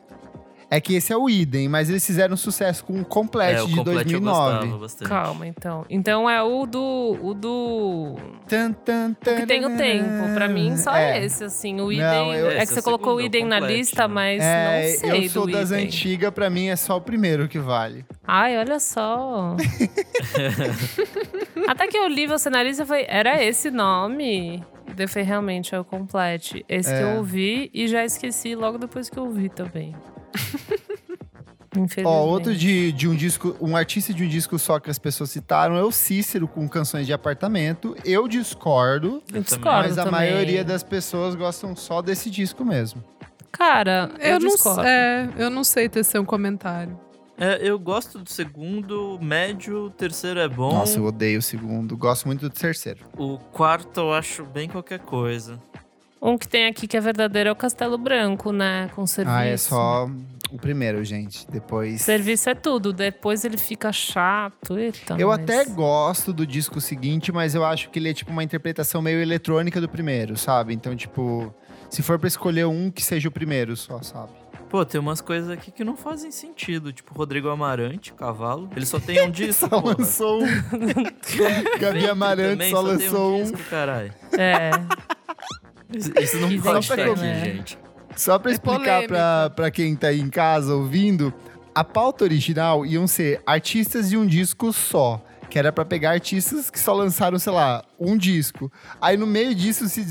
É 0.69 0.81
que 0.81 0.97
esse 0.97 1.13
é 1.13 1.17
o 1.17 1.31
Idem, 1.31 1.69
mas 1.69 1.89
eles 1.89 2.05
fizeram 2.05 2.37
sucesso 2.37 2.85
com 2.85 2.95
o 2.95 3.01
É, 3.03 3.05
Complete 3.05 3.61
o 3.61 3.67
de 3.69 3.77
Complete 3.77 4.15
eu 4.15 4.21
2009. 4.21 4.57
gostava 4.59 4.79
bastante. 4.79 5.09
Calma, 5.09 5.47
então. 5.47 5.87
Então 5.89 6.29
é 6.29 6.43
o 6.43 6.67
do. 6.67 7.17
O 7.23 7.35
do. 7.35 8.17
Tan, 8.49 8.73
tan, 8.73 9.13
O 9.13 9.37
que 9.37 9.47
tem 9.47 9.65
o 9.65 9.77
tempo. 9.77 10.35
Pra 10.35 10.49
mim, 10.49 10.77
só 10.77 10.93
é. 10.97 11.25
esse, 11.25 11.45
assim. 11.45 11.81
O 11.81 11.93
Idem. 11.93 12.05
Não, 12.05 12.35
eu- 12.35 12.51
é 12.51 12.57
que 12.57 12.63
é 12.63 12.67
você 12.67 12.81
o 12.81 12.83
colocou 12.83 13.15
o 13.17 13.21
Idem 13.21 13.45
na 13.45 13.61
lista, 13.61 14.09
né? 14.09 14.15
mas 14.15 14.43
É, 14.43 14.91
não 14.93 14.99
sei 14.99 15.25
eu 15.27 15.31
sou 15.31 15.47
do 15.47 15.53
das 15.53 15.71
antigas, 15.71 16.33
pra 16.33 16.51
mim 16.51 16.67
é 16.67 16.75
só 16.77 16.97
o 16.97 17.01
primeiro 17.01 17.47
que 17.47 17.61
vale. 17.61 18.05
Ai, 18.27 18.59
olha 18.59 18.81
só. 18.81 19.55
Até 21.69 21.87
que 21.87 21.97
eu 21.97 22.09
li 22.09 22.27
você 22.27 22.51
na 22.51 22.63
lista 22.63 22.83
e 22.83 22.87
falei, 22.87 23.07
era 23.09 23.43
esse 23.43 23.71
nome? 23.71 24.63
Daí 24.95 25.05
eu 25.05 25.09
falei, 25.09 25.27
realmente, 25.29 25.75
é 25.75 25.81
o 25.81 25.85
Complete. 25.85 26.65
Esse 26.69 26.91
que 26.91 27.01
É. 27.01 27.03
eu 27.03 27.17
ouvi 27.19 27.71
e 27.73 27.87
já 27.89 28.05
esqueci 28.05 28.55
logo 28.55 28.79
depois 28.79 29.09
que 29.11 29.19
eu 29.19 29.25
ouvi 29.25 29.49
também. 29.49 29.95
Ó, 32.05 32.25
outro 32.25 32.55
de, 32.55 32.91
de 32.93 33.07
um 33.07 33.15
disco, 33.15 33.55
um 33.61 33.77
artista 33.77 34.13
de 34.15 34.25
um 34.25 34.29
disco 34.29 34.59
só 34.59 34.81
que 34.81 34.89
as 34.91 34.99
pessoas 34.99 35.31
citaram 35.31 35.77
é 35.77 35.83
o 35.83 35.93
Cícero 35.93 36.49
com 36.49 36.67
canções 36.69 37.07
de 37.07 37.13
apartamento. 37.13 37.95
Eu 38.05 38.27
discordo, 38.27 39.23
Eu 39.33 39.43
discordo 39.43 39.89
mas 39.89 39.99
a 39.99 40.05
também. 40.05 40.33
maioria 40.33 40.65
das 40.65 40.83
pessoas 40.83 41.35
gostam 41.35 41.77
só 41.77 42.01
desse 42.01 42.31
disco 42.31 42.65
mesmo. 42.65 43.05
Cara, 43.53 44.11
eu, 44.19 44.33
Eu, 44.35 44.41
não, 44.41 44.49
discordo. 44.49 44.83
é, 44.83 45.29
eu 45.37 45.51
não 45.51 45.65
sei 45.65 45.89
tecer 45.89 46.19
um 46.21 46.25
comentário. 46.25 46.99
É, 47.39 47.59
eu 47.61 47.79
gosto 47.79 48.19
do 48.19 48.31
segundo, 48.31 49.19
médio, 49.21 49.85
o 49.85 49.91
terceiro 49.91 50.41
é 50.41 50.49
bom. 50.49 50.73
Nossa, 50.73 50.99
eu 50.99 51.05
odeio 51.05 51.39
o 51.39 51.43
segundo. 51.43 51.95
Gosto 51.95 52.25
muito 52.27 52.41
do 52.41 52.51
terceiro. 52.51 53.01
O 53.19 53.37
quarto 53.37 54.01
eu 54.01 54.13
acho 54.15 54.45
bem 54.45 54.67
qualquer 54.67 55.01
coisa. 55.01 55.61
Um 56.21 56.37
que 56.39 56.49
tem 56.49 56.67
aqui 56.67 56.87
que 56.89 56.97
é 56.97 57.01
verdadeiro 57.01 57.49
é 57.49 57.53
o 57.53 57.57
Castelo 57.57 57.99
Branco, 57.99 58.53
né? 58.53 58.91
Com 58.95 59.07
serviço. 59.07 59.37
Ah, 59.37 59.45
é 59.45 59.57
só 59.57 60.09
o 60.51 60.59
primeiro, 60.59 61.05
gente. 61.05 61.47
Depois. 61.51 62.01
Serviço 62.03 62.49
é 62.49 62.55
tudo, 62.55 62.93
depois 62.93 63.45
ele 63.45 63.59
fica 63.59 63.93
chato. 63.93 64.79
Eita, 64.79 65.15
Eu 65.19 65.29
mas- 65.29 65.41
até 65.41 65.65
gosto 65.67 66.33
do 66.33 66.47
disco 66.47 66.81
seguinte, 66.81 67.31
mas 67.31 67.55
eu 67.55 67.65
acho 67.65 67.91
que 67.91 67.99
ele 67.99 68.11
é 68.11 68.15
tipo 68.15 68.31
uma 68.33 68.43
interpretação 68.43 69.03
meio 69.03 69.21
eletrônica 69.21 69.81
do 69.81 69.89
primeiro, 69.89 70.37
sabe? 70.37 70.73
Então, 70.75 70.97
tipo, 70.97 71.55
se 71.91 72.03
for 72.03 72.19
pra 72.19 72.29
escolher 72.29 72.67
um, 72.67 72.91
que 72.91 73.03
seja 73.03 73.29
o 73.29 73.33
primeiro 73.33 73.77
só, 73.77 74.01
sabe? 74.03 74.33
Pô, 74.69 74.85
tem 74.85 75.01
umas 75.01 75.21
coisas 75.21 75.49
aqui 75.49 75.71
que 75.71 75.85
não 75.85 75.97
fazem 75.97 76.33
sentido. 76.33 76.93
Tipo, 76.93 77.15
Rodrigo 77.15 77.49
Amarante, 77.51 78.13
cavalo. 78.15 78.69
Ele 78.75 78.85
só 78.85 78.99
tem 78.99 79.23
um 79.23 79.31
disco, 79.31 79.69
Só 79.69 79.81
porra. 79.81 79.95
lançou 79.97 80.43
um. 80.43 80.47
Gabi 81.79 82.09
Amarante 82.09 82.69
só 82.71 82.83
tem 82.83 82.93
lançou 82.93 83.37
um. 83.39 83.43
disco, 83.45 83.59
caralho. 83.71 84.13
É. 84.33 84.71
Isso, 86.21 86.39
não 86.39 86.49
pode 86.61 86.87
polêmico, 86.89 87.13
aqui, 87.13 87.21
né? 87.21 87.45
gente. 87.45 87.79
Só 88.17 88.39
pra 88.39 88.51
É 88.51 88.55
explicar 88.55 89.07
pra, 89.07 89.51
pra 89.51 89.71
quem 89.71 89.95
tá 89.95 90.09
aí 90.09 90.21
em 90.21 90.31
casa 90.31 90.75
ouvindo, 90.75 91.33
a 91.75 91.85
pauta 91.85 92.25
original 92.25 92.87
iam 92.87 93.07
ser 93.07 93.41
artistas 93.47 94.09
de 94.09 94.17
um 94.17 94.27
disco 94.27 94.73
só. 94.73 95.23
Que 95.49 95.61
era 95.61 95.71
pra 95.71 95.85
pegar 95.85 96.11
artistas 96.11 96.71
que 96.71 96.79
só 96.81 96.93
lançaram, 96.93 97.39
sei 97.39 97.53
lá, 97.53 97.85
um 98.01 98.17
disco. 98.17 98.71
Aí 99.01 99.17
no 99.17 99.29
meio 99.29 99.55
disso 99.55 99.89
se, 99.89 100.05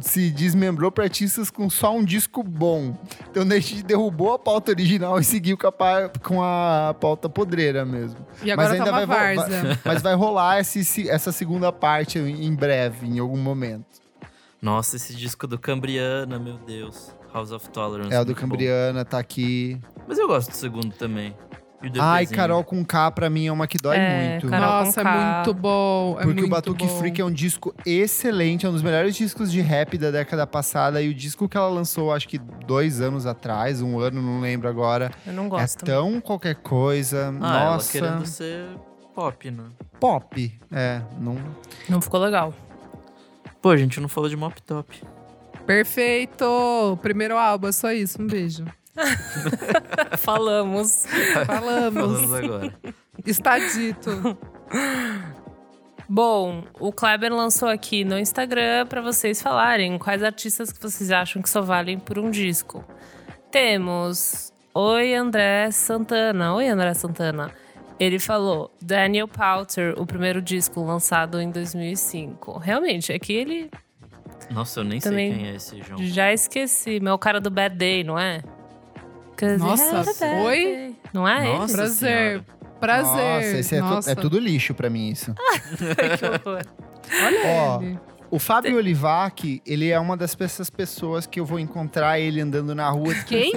se 0.00 0.30
desmembrou 0.30 0.90
pra 0.90 1.04
artistas 1.04 1.50
com 1.50 1.68
só 1.68 1.94
um 1.94 2.02
disco 2.02 2.42
bom. 2.42 2.96
Então 3.30 3.42
a 3.42 3.60
gente 3.60 3.82
derrubou 3.82 4.32
a 4.32 4.38
pauta 4.38 4.70
original 4.70 5.20
e 5.20 5.24
seguiu 5.24 5.58
com 5.58 5.66
a, 5.66 5.72
com 6.22 6.42
a 6.42 6.94
pauta 6.98 7.28
podreira 7.28 7.84
mesmo. 7.84 8.16
E 8.42 8.50
agora 8.50 8.68
Mas 8.70 8.78
tá 8.78 8.84
ainda 8.84 8.96
uma 8.98 9.06
vai, 9.06 9.36
vai- 9.36 9.78
mas 9.84 10.02
vai 10.02 10.14
rolar 10.14 10.60
esse- 10.60 11.08
essa 11.10 11.32
segunda 11.32 11.70
parte 11.70 12.18
em 12.18 12.54
breve, 12.54 13.06
em 13.06 13.18
algum 13.18 13.36
momento. 13.38 13.84
Nossa, 14.60 14.96
esse 14.96 15.14
disco 15.14 15.46
do 15.46 15.58
Cambriana, 15.58 16.38
meu 16.38 16.58
Deus. 16.58 17.14
House 17.32 17.52
of 17.52 17.68
Tolerance. 17.70 18.12
É 18.12 18.18
o 18.20 18.24
do 18.24 18.28
muito 18.28 18.36
bom. 18.36 18.40
Cambriana, 18.48 19.04
tá 19.04 19.18
aqui. 19.18 19.78
Mas 20.06 20.18
eu 20.18 20.26
gosto 20.26 20.50
do 20.50 20.56
segundo 20.56 20.92
também. 20.94 21.36
E 21.80 21.86
o 21.96 22.02
Ai. 22.02 22.26
Carol 22.26 22.64
com 22.64 22.84
K 22.84 23.08
pra 23.12 23.30
mim 23.30 23.46
é 23.46 23.52
uma 23.52 23.68
que 23.68 23.78
dói 23.78 23.96
É, 23.96 24.30
muito. 24.30 24.48
Carol 24.48 24.84
Nossa, 24.84 25.00
é 25.00 25.04
muito 25.04 25.54
bom. 25.54 26.16
É 26.18 26.24
Porque 26.24 26.32
o 26.32 26.34
muito 26.34 26.48
Batuque 26.50 26.86
bom. 26.86 26.98
Freak 26.98 27.20
é 27.20 27.24
um 27.24 27.30
disco 27.30 27.72
excelente, 27.86 28.66
é 28.66 28.68
um 28.68 28.72
dos 28.72 28.82
melhores 28.82 29.14
discos 29.14 29.52
de 29.52 29.60
rap 29.60 29.96
da 29.96 30.10
década 30.10 30.44
passada. 30.44 31.00
E 31.00 31.08
o 31.08 31.14
disco 31.14 31.48
que 31.48 31.56
ela 31.56 31.68
lançou, 31.68 32.12
acho 32.12 32.26
que 32.26 32.38
dois 32.38 33.00
anos 33.00 33.26
atrás, 33.26 33.80
um 33.80 34.00
ano, 34.00 34.20
não 34.20 34.40
lembro 34.40 34.68
agora. 34.68 35.12
Eu 35.24 35.32
não 35.34 35.44
É 35.46 35.48
gosto. 35.50 35.84
tão 35.84 36.20
qualquer 36.20 36.56
coisa. 36.56 37.32
Ah, 37.40 37.60
ela 37.60 37.70
Nossa. 37.74 37.92
querendo 37.92 38.26
ser 38.26 38.64
pop, 39.14 39.48
né? 39.48 39.64
Pop. 40.00 40.60
É, 40.72 41.00
não. 41.20 41.36
Não 41.88 42.00
ficou 42.00 42.18
legal. 42.18 42.52
Pô, 43.60 43.70
a 43.70 43.76
gente 43.76 44.00
não 44.00 44.08
falou 44.08 44.28
de 44.28 44.36
Mop 44.36 44.60
Top. 44.62 45.02
Perfeito! 45.66 46.98
Primeiro 47.02 47.36
álbum, 47.36 47.68
é 47.68 47.72
só 47.72 47.92
isso. 47.92 48.22
Um 48.22 48.26
beijo. 48.26 48.64
Falamos. 50.18 51.04
Falamos 51.46 52.20
Falamos. 52.20 52.32
agora. 52.32 52.74
Está 53.26 53.58
dito. 53.58 54.38
Bom, 56.08 56.64
o 56.80 56.90
Kleber 56.90 57.34
lançou 57.34 57.68
aqui 57.68 58.04
no 58.04 58.18
Instagram 58.18 58.86
pra 58.86 59.02
vocês 59.02 59.42
falarem 59.42 59.98
quais 59.98 60.22
artistas 60.22 60.72
que 60.72 60.80
vocês 60.80 61.10
acham 61.10 61.42
que 61.42 61.50
só 61.50 61.60
valem 61.60 61.98
por 61.98 62.18
um 62.18 62.30
disco. 62.30 62.82
Temos 63.50 64.52
Oi 64.74 65.14
André 65.14 65.70
Santana. 65.70 66.54
Oi 66.54 66.68
André 66.68 66.94
Santana. 66.94 67.52
Ele 68.00 68.18
falou 68.18 68.72
Daniel 68.80 69.26
Powter, 69.26 69.94
o 70.00 70.06
primeiro 70.06 70.40
disco 70.40 70.82
lançado 70.84 71.40
em 71.40 71.50
2005. 71.50 72.58
Realmente, 72.58 73.12
é 73.12 73.18
que 73.18 73.32
ele 73.32 73.70
Nossa, 74.50 74.80
eu 74.80 74.84
nem 74.84 75.00
Também- 75.00 75.30
sei 75.32 75.38
quem 75.40 75.48
é 75.50 75.54
esse 75.56 75.82
João. 75.82 76.02
já 76.06 76.32
esqueci. 76.32 77.00
Meu 77.00 77.18
cara 77.18 77.40
do 77.40 77.50
Bad 77.50 77.76
Day, 77.76 78.04
não 78.04 78.18
é? 78.18 78.42
Nossa, 79.58 80.04
bad 80.04 80.14
foi? 80.14 80.94
Não 81.12 81.26
é 81.28 81.48
ele? 81.48 81.58
Nossa 81.58 81.74
Prazer. 81.74 82.18
Senhora. 82.40 82.44
Prazer. 82.80 83.34
Nossa, 83.44 83.58
esse 83.58 83.74
é, 83.74 83.78
tu- 83.78 83.84
Nossa. 83.84 84.10
é 84.12 84.14
tudo 84.14 84.38
lixo 84.38 84.74
pra 84.74 84.88
mim, 84.88 85.10
isso. 85.10 85.34
que 85.76 86.24
horror. 86.24 86.62
Olha 87.24 87.38
Ó, 87.46 87.82
ele. 87.82 87.98
O 88.30 88.38
Fábio 88.38 88.76
Olivac, 88.76 89.62
ele 89.66 89.88
é 89.90 89.98
uma 89.98 90.16
das 90.16 90.34
dessas 90.34 90.68
pessoas 90.70 91.26
que 91.26 91.40
eu 91.40 91.44
vou 91.46 91.58
encontrar 91.58 92.20
ele 92.20 92.40
andando 92.40 92.74
na 92.74 92.88
rua 92.90 93.14
Quem? 93.26 93.52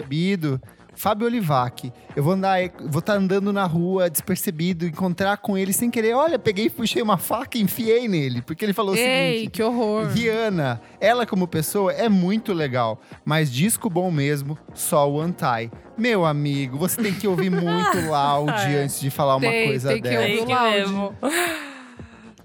Fábio 1.01 1.25
Olivac. 1.25 1.91
Eu 2.15 2.23
vou 2.23 2.33
andar, 2.33 2.59
vou 2.87 2.99
estar 2.99 3.13
andando 3.15 3.51
na 3.51 3.65
rua 3.65 4.07
despercebido, 4.07 4.85
encontrar 4.85 5.37
com 5.37 5.57
ele 5.57 5.73
sem 5.73 5.89
querer. 5.89 6.13
Olha, 6.13 6.37
peguei, 6.37 6.69
puxei 6.69 7.01
uma 7.01 7.17
faca 7.17 7.57
e 7.57 7.61
enfiei 7.61 8.07
nele, 8.07 8.43
porque 8.43 8.63
ele 8.63 8.71
falou 8.71 8.93
o 8.93 8.97
Ei, 8.97 9.33
seguinte: 9.37 9.51
que 9.51 9.63
horror. 9.63 10.07
Rihanna, 10.09 10.79
ela 10.99 11.25
como 11.25 11.47
pessoa 11.47 11.91
é 11.91 12.07
muito 12.07 12.53
legal, 12.53 13.01
mas 13.25 13.51
disco 13.51 13.89
bom 13.89 14.11
mesmo, 14.11 14.55
só 14.75 15.09
o 15.09 15.19
Antai. 15.19 15.71
Meu 15.97 16.23
amigo, 16.23 16.77
você 16.77 17.01
tem 17.01 17.13
que 17.15 17.27
ouvir 17.27 17.49
muito 17.49 17.97
loud 18.07 18.51
antes 18.51 18.99
de 18.99 19.09
falar 19.09 19.37
uma 19.37 19.49
Tem- 19.49 19.67
coisa 19.69 19.89
tem 19.89 20.01
que 20.03 20.07
dessa. 20.09 20.21
ouvir. 20.21 20.45
Que 20.45 20.53
loud. 20.53 20.71
mesmo. 20.77 21.15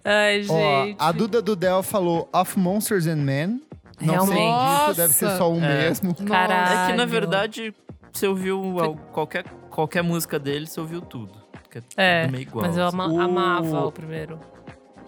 Ai, 0.04 0.44
Ó, 0.48 0.84
gente. 0.86 0.96
a 0.98 1.12
Duda 1.12 1.42
Dudel 1.42 1.82
falou 1.82 2.28
Of 2.32 2.58
Monsters 2.58 3.06
and 3.06 3.16
Men. 3.16 3.62
Não 4.00 4.26
sei 4.26 4.34
Realmente. 4.36 4.86
disso, 4.88 4.96
deve 5.00 5.14
ser 5.14 5.30
só 5.38 5.50
um 5.50 5.62
É. 5.64 5.88
mesmo. 5.88 6.14
Caralho. 6.14 6.78
É 6.88 6.90
que, 6.92 6.96
na 6.98 7.06
verdade, 7.06 7.74
você 8.16 8.26
ouviu 8.26 8.78
al- 8.80 8.96
qualquer, 9.12 9.44
qualquer 9.70 10.02
música 10.02 10.38
dele, 10.38 10.66
você 10.66 10.80
ouviu 10.80 11.00
tudo. 11.00 11.32
Que 11.70 11.80
É, 11.96 12.22
tudo 12.22 12.32
meio 12.32 12.42
igual. 12.42 12.66
Mas 12.66 12.76
eu 12.76 12.86
assim. 12.86 12.96
ama- 12.96 13.08
O- 13.12 13.20
amava 13.20 13.86
o 13.86 13.92
primeiro. 13.92 14.38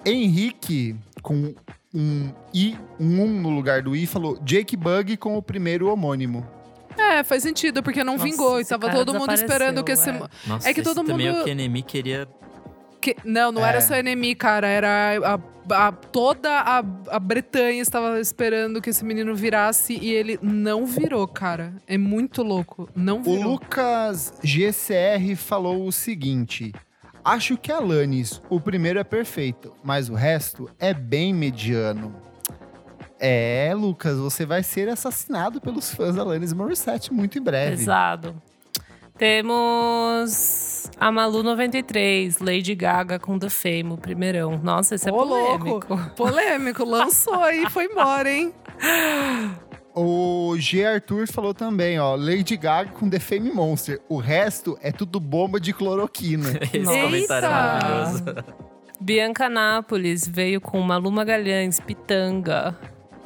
Henrique, 0.04 0.94
com 1.22 1.54
um 1.94 2.30
I, 2.54 2.76
um 3.00 3.22
um 3.22 3.40
no 3.40 3.50
lugar 3.50 3.82
do 3.82 3.94
I, 3.96 4.06
falou 4.06 4.38
Jake 4.42 4.76
Bug 4.76 5.16
com 5.16 5.36
o 5.36 5.42
primeiro 5.42 5.90
homônimo. 5.90 6.46
É, 6.96 7.22
faz 7.24 7.42
sentido, 7.42 7.82
porque 7.82 8.02
não 8.04 8.14
Nossa, 8.14 8.24
vingou. 8.24 8.60
E 8.60 8.64
tava 8.64 8.90
todo 8.90 9.14
mundo 9.14 9.32
esperando 9.32 9.82
que 9.84 9.92
esse. 9.92 10.06
desapareceu, 10.06 10.48
Nossa, 10.48 10.68
é 10.68 10.74
que 10.74 10.82
todo 10.82 11.00
esse 11.00 11.06
também 11.06 11.26
é 11.28 11.30
mundo- 11.32 11.40
o 11.42 11.44
que 11.44 11.50
Enemy 11.50 11.82
queria... 11.82 12.28
que- 13.14 13.28
Não, 13.28 13.50
não 13.52 13.64
É. 13.64 13.68
era 13.70 13.80
só 13.80 13.94
enemy, 13.94 14.34
cara. 14.34 14.66
Era. 14.66 14.88
A, 15.70 15.88
a- 15.88 15.92
toda 15.92 16.50
a, 16.50 16.78
a 17.10 17.18
Bretanha 17.18 17.82
estava 17.82 18.18
esperando 18.20 18.80
que 18.80 18.90
esse 18.90 19.04
menino 19.04 19.34
virasse 19.34 19.98
e 20.00 20.10
ele 20.12 20.38
não 20.42 20.86
virou, 20.86 21.26
cara. 21.28 21.74
É 21.86 21.98
muito 21.98 22.42
louco. 22.42 22.88
Não 22.96 23.20
O 23.20 23.22
virou. 23.22 23.52
Lucas 23.52 24.32
GCR 24.42 25.36
falou 25.36 25.86
o 25.86 25.92
seguinte: 25.92 26.72
Acho 27.24 27.56
que 27.58 27.70
Alanis, 27.70 28.40
o 28.48 28.58
primeiro 28.60 28.98
é 28.98 29.04
perfeito, 29.04 29.74
mas 29.84 30.08
o 30.08 30.14
resto 30.14 30.70
é 30.78 30.94
bem 30.94 31.34
mediano. 31.34 32.14
É, 33.20 33.72
Lucas, 33.74 34.16
você 34.16 34.46
vai 34.46 34.62
ser 34.62 34.88
assassinado 34.88 35.60
pelos 35.60 35.92
fãs 35.92 36.14
da 36.14 36.22
Alanis 36.22 36.52
Morissette 36.52 37.12
muito 37.12 37.36
em 37.36 37.42
breve. 37.42 37.76
Pesado. 37.76 38.40
Temos 39.18 40.88
a 40.98 41.10
Malu 41.10 41.42
93, 41.42 42.38
Lady 42.38 42.74
Gaga 42.74 43.18
com 43.18 43.38
The 43.38 43.48
Fame, 43.48 43.92
o 43.92 43.96
primeirão. 43.98 44.58
Nossa, 44.62 44.94
esse 44.94 45.08
é 45.08 45.12
Ô, 45.12 45.24
louco. 45.24 45.80
polêmico. 45.80 46.10
Polêmico, 46.16 46.84
lançou 46.84 47.50
e 47.50 47.68
foi 47.68 47.84
embora, 47.86 48.30
hein? 48.30 48.54
O 49.94 50.54
G. 50.58 50.84
Arthur 50.86 51.26
falou 51.26 51.52
também, 51.52 51.98
ó, 51.98 52.14
Lady 52.14 52.56
Gaga 52.56 52.90
com 52.92 53.10
The 53.10 53.18
Fame 53.18 53.50
Monster. 53.50 54.00
O 54.08 54.18
resto 54.18 54.78
é 54.80 54.92
tudo 54.92 55.18
bomba 55.18 55.58
de 55.58 55.72
cloroquina. 55.72 56.50
Esse 56.72 56.78
Nossa. 56.78 57.00
comentário 57.00 57.46
é 57.46 57.50
maravilhoso. 57.50 58.24
Bianca 59.00 59.48
Nápoles 59.48 60.26
veio 60.26 60.60
com 60.60 60.80
Malu 60.80 61.10
Magalhães, 61.10 61.80
Pitanga. 61.80 62.76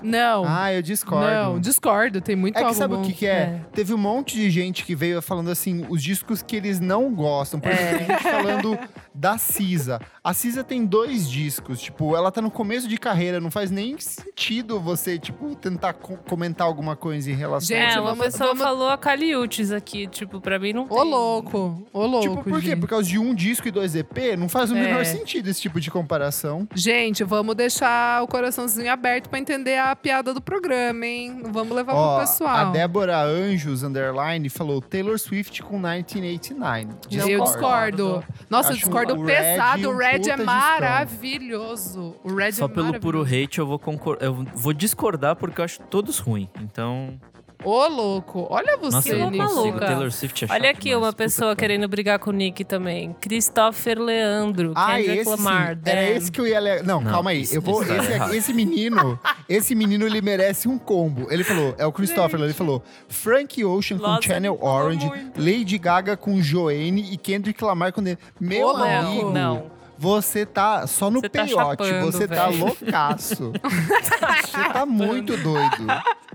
Não. 0.02 0.44
ah, 0.46 0.72
eu 0.72 0.82
discordo. 0.82 1.26
Não, 1.30 1.60
discordo. 1.60 2.20
Tem 2.20 2.34
muito 2.36 2.56
É 2.56 2.60
que 2.60 2.64
álbum 2.64 2.78
sabe 2.78 2.94
o 2.94 2.96
bom. 2.98 3.02
que, 3.04 3.12
que 3.12 3.26
é? 3.26 3.30
É. 3.32 3.60
Teve 3.72 3.94
um 3.94 3.98
monte 3.98 4.36
de 4.36 4.50
gente 4.50 4.84
que 4.84 4.94
veio 4.94 5.20
falando 5.22 5.50
assim, 5.50 5.86
os 5.88 6.02
discos 6.02 6.42
que 6.42 6.56
eles 6.56 6.80
não 6.80 7.12
gostam. 7.14 7.58
Por 7.60 7.70
exemplo, 7.70 7.98
tem 7.98 8.06
gente 8.06 8.22
falando 8.22 8.78
da 9.14 9.38
Cisa. 9.38 10.00
A 10.24 10.32
Cisa 10.34 10.62
tem 10.64 10.84
dois 10.84 11.28
discos, 11.30 11.80
tipo, 11.80 12.16
ela 12.16 12.30
tá 12.30 12.40
no 12.40 12.50
começo 12.50 12.86
de 12.88 12.96
carreira, 12.96 13.40
não 13.40 13.50
faz 13.50 13.70
nem 13.70 13.96
sentido 13.98 14.80
você, 14.80 15.18
tipo, 15.18 15.54
tentar 15.56 15.92
co- 15.94 16.16
comentar 16.28 16.66
alguma 16.66 16.94
coisa 16.96 17.30
em 17.30 17.34
relação 17.34 17.68
Gente, 17.76 17.92
é, 17.92 17.94
a 17.94 18.00
uma 18.00 18.10
vamos- 18.14 18.24
pessoa 18.26 18.48
vamos- 18.48 18.62
falou 18.62 18.88
a 18.88 18.96
Caliutes 18.98 19.70
aqui, 19.72 20.06
tipo, 20.06 20.40
pra 20.40 20.58
mim 20.58 20.72
não 20.72 20.86
tem. 20.86 20.96
Ô, 20.96 21.02
louco. 21.02 21.86
Ô, 21.92 22.06
louco. 22.06 22.28
Tipo, 22.28 22.44
por 22.44 22.60
quê? 22.60 22.66
gente. 22.68 22.80
Por 22.80 22.88
causa 22.88 23.08
de 23.08 23.18
um 23.18 23.34
disco 23.34 23.66
e 23.68 23.70
dois 23.70 23.94
EP? 23.94 24.36
Não 24.36 24.48
faz 24.48 24.70
o 24.70 24.76
É. 24.76 24.80
menor 24.82 25.04
sentido 25.04 25.48
esse 25.48 25.60
tipo 25.60 25.80
de 25.80 25.90
comparação. 25.90 26.66
Gente, 26.74 27.22
vamos 27.24 27.54
deixar 27.54 28.22
o 28.22 28.26
coraçãozinho 28.28 28.90
aberto 28.90 29.28
pra 29.28 29.38
entender 29.38 29.78
a 29.78 29.91
piada 29.96 30.32
do 30.34 30.40
programa, 30.40 31.06
hein? 31.06 31.42
Vamos 31.50 31.74
levar 31.74 31.94
Ó, 31.94 32.16
pro 32.16 32.26
pessoal. 32.26 32.56
a 32.56 32.64
Débora 32.70 33.22
Anjos, 33.22 33.82
underline, 33.82 34.48
falou 34.48 34.80
Taylor 34.80 35.18
Swift 35.18 35.62
com 35.62 35.78
1989. 35.78 36.88
Eu 37.10 37.44
discordo. 37.44 38.24
Nossa, 38.48 38.70
eu 38.70 38.72
Acho 38.72 38.80
discordo 38.80 39.14
o 39.14 39.24
Red 39.24 39.34
pesado. 39.34 39.90
O 39.90 39.94
um 39.94 39.96
Red 39.96 40.18
puta 40.18 40.30
é 40.30 40.36
maravilhoso. 40.36 42.16
O 42.22 42.34
Red 42.34 42.52
Só 42.52 42.66
é 42.66 42.68
pelo 42.68 43.00
puro 43.00 43.22
hate 43.22 43.58
eu 43.58 43.66
vou 43.66 43.78
concor... 43.78 44.18
eu 44.20 44.34
vou 44.54 44.72
discordar 44.72 45.36
porque 45.36 45.60
eu 45.60 45.64
acho 45.64 45.80
todos 45.82 46.18
ruins. 46.18 46.48
Então, 46.60 47.18
Ô, 47.64 47.86
louco. 47.88 48.46
Olha 48.50 48.76
você, 48.76 49.14
nossa, 49.14 49.54
consigo. 49.54 49.78
Taylor 49.80 50.10
Swift 50.10 50.44
é 50.44 50.48
Olha 50.52 50.70
aqui 50.70 50.80
demais. 50.90 51.02
uma 51.02 51.12
Puta 51.12 51.24
pessoa 51.24 51.46
pariu. 51.48 51.56
querendo 51.56 51.88
brigar 51.88 52.18
com 52.18 52.30
o 52.30 52.32
Nick 52.32 52.64
também. 52.64 53.14
Christopher 53.20 53.98
Leandro, 54.00 54.72
Ah, 54.74 54.96
Kendrick 54.96 55.18
esse 55.20 55.30
Lamar. 55.30 55.78
Era 55.84 56.10
esse 56.10 56.30
que 56.32 56.40
eu 56.40 56.46
ia... 56.46 56.60
le- 56.60 56.82
Não, 56.82 57.00
Não, 57.00 57.10
calma 57.10 57.30
aí. 57.30 57.42
esse- 57.42 57.56
eu 57.56 57.62
vou... 57.62 57.82
esse 57.82 58.18
tá 58.18 58.34
Esse, 58.34 58.52
menino... 58.52 59.18
esse 59.48 59.74
menino, 59.74 60.06
ele 60.06 60.20
merece 60.20 60.68
um 60.68 60.78
combo. 60.78 61.26
Ele 61.30 61.44
falou... 61.44 61.74
É 61.78 61.86
o 61.86 61.92
Christopher. 61.92 62.40
Ele 62.40 62.52
falou... 62.52 62.82
Frank 63.08 63.64
Ocean 63.64 63.98
com 63.98 64.20
Channel 64.22 64.58
Orange. 64.60 65.06
muito. 65.06 65.40
Lady 65.40 65.78
Gaga 65.78 66.16
com 66.16 66.40
Joanne. 66.42 67.12
E 67.12 67.16
Kendrick 67.16 67.62
Lamar 67.62 67.92
com... 67.92 68.02
Meu 68.40 68.68
Ô, 68.68 68.76
amigo... 68.76 69.30
Não. 69.32 69.82
Você 69.98 70.44
tá 70.44 70.84
só 70.88 71.08
no 71.10 71.20
Você 71.20 71.28
tá 71.28 71.44
peiote. 71.44 71.84
chapando, 71.84 72.10
você 72.10 72.26
tá 72.26 72.48
velho. 72.48 72.58
loucaço. 72.64 73.52
você 73.62 74.68
tá 74.72 74.84
muito 74.84 75.36
doido. 75.36 75.86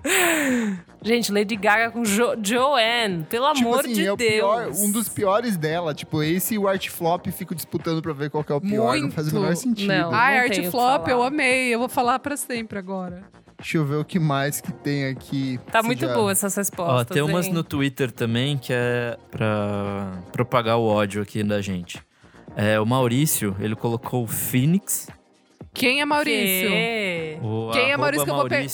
Gente, 1.02 1.32
Lady 1.32 1.56
Gaga 1.56 1.92
com 1.92 2.04
jo 2.04 2.36
Joanne. 2.44 3.24
Pelo 3.30 3.54
tipo 3.54 3.68
amor 3.68 3.80
assim, 3.82 3.94
de 3.94 4.06
é 4.06 4.12
o 4.12 4.16
Deus. 4.18 4.32
pior, 4.34 4.70
um 4.80 4.92
dos 4.92 5.08
piores 5.08 5.56
dela. 5.56 5.94
Tipo, 5.94 6.24
esse 6.24 6.56
e 6.56 6.58
o 6.58 6.68
Art 6.68 6.90
Flop 6.90 7.28
fico 7.28 7.54
disputando 7.54 8.02
pra 8.02 8.14
ver 8.14 8.30
qual 8.30 8.44
que 8.44 8.52
é 8.52 8.56
o 8.56 8.62
pior. 8.62 8.98
Não 8.98 9.12
faz 9.12 9.28
o 9.28 9.32
Muito. 9.32 9.44
menor 9.44 9.56
sentido. 9.56 9.88
Não. 9.88 10.12
Ai, 10.14 10.50
tenho 10.50 10.64
Art 10.66 10.72
Flop, 10.72 11.08
eu 11.08 11.22
amei. 11.22 11.74
Eu 11.74 11.80
vou 11.80 11.88
falar 11.90 12.20
pra 12.20 12.36
sempre 12.36 12.80
agora. 12.80 13.24
Deixa 13.60 13.78
eu 13.78 13.86
ver 13.86 13.96
o 13.96 14.06
que 14.06 14.20
mais 14.20 14.60
que 14.62 14.72
tem 14.72 15.06
aqui. 15.06 15.60
Tá 15.72 15.82
muito 15.82 16.02
já- 16.06 16.14
boa 16.14 16.32
essas 16.32 16.56
Ó, 16.56 16.62
respostas. 16.62 17.08
tem 17.16 17.24
umas 17.24 17.48
hein? 17.48 17.54
no 17.54 17.64
Twitter 17.64 18.12
também 18.12 18.56
que 18.58 18.72
é 18.72 19.18
pra 19.32 20.12
propagar 20.32 20.78
o 20.78 20.84
ódio 20.86 21.22
aqui 21.22 21.42
da 21.44 21.60
gente. 21.62 22.00
É, 22.56 22.80
o 22.80 22.86
Maurício, 22.86 23.56
ele 23.60 23.76
colocou 23.76 24.24
o 24.24 24.28
Phoenix. 24.28 25.08
Quem 25.74 26.02
é 26.02 26.06
Maurício? 26.06 26.70
Que? 26.70 27.38
O 27.42 27.70
Quem 27.72 27.92
é 27.92 27.98
Maurício 27.98 28.26
que 28.26 28.32
eu 28.32 28.36
vou 28.36 28.48
pe- 28.48 28.68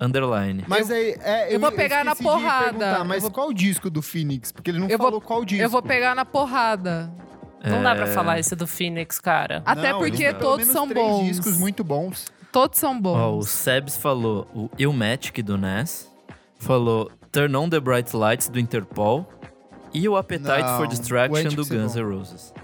underline. 0.00 0.64
Mas 0.66 0.90
aí, 0.90 1.14
é, 1.20 1.54
eu 1.54 1.60
vou 1.60 1.70
pegar 1.72 2.04
na 2.04 2.12
esqueci 2.12 2.28
de 2.28 2.34
porrada. 2.36 3.04
mas 3.04 3.16
Eu 3.16 3.22
vou- 3.22 3.30
qual 3.30 3.48
o 3.48 3.54
disco 3.54 3.90
do 3.90 4.00
Phoenix? 4.02 4.50
Porque 4.50 4.70
ele 4.70 4.78
não 4.78 4.88
Eu 4.88 4.96
vou- 4.98 5.06
falou 5.08 5.20
qual 5.20 5.44
disco. 5.44 5.62
Eu 5.62 5.68
vou 5.70 5.82
pegar 5.82 6.14
na 6.14 6.24
porrada. 6.24 7.12
Não 7.62 7.82
dá 7.82 7.94
pra 7.94 8.06
É, 8.08 8.12
falar 8.12 8.38
isso 8.40 8.56
do 8.56 8.66
Phoenix, 8.66 9.18
cara. 9.20 9.62
Até 9.66 9.92
Não, 9.92 9.98
porque 9.98 10.32
todos 10.32 10.66
são 10.68 10.88
três 10.88 11.06
bons. 11.06 11.24
discos 11.26 11.58
muito 11.58 11.84
bons. 11.84 12.26
Todos 12.50 12.78
são 12.78 12.92
Ó, 12.92 12.96
o 12.96 13.00
bons. 13.36 13.48
Sebs 13.50 13.96
falou 13.98 14.48
o 14.54 14.70
Ilmatic 14.78 15.42
do 15.42 15.58
NES. 15.58 16.10
Falou 16.58 17.10
Turn 17.30 17.54
on 17.56 17.68
the 17.68 17.78
Bright 17.78 18.16
Lights 18.16 18.48
do 18.48 18.58
Interpol. 18.58 19.28
E 19.92 20.08
o 20.08 20.16
Appetite 20.16 20.62
Não, 20.62 20.76
for 20.78 20.86
o 20.86 20.88
Distraction 20.88 21.50
do 21.50 21.66
Guns. 21.66 21.94
N' 21.96 22.02
Roses. 22.02 22.54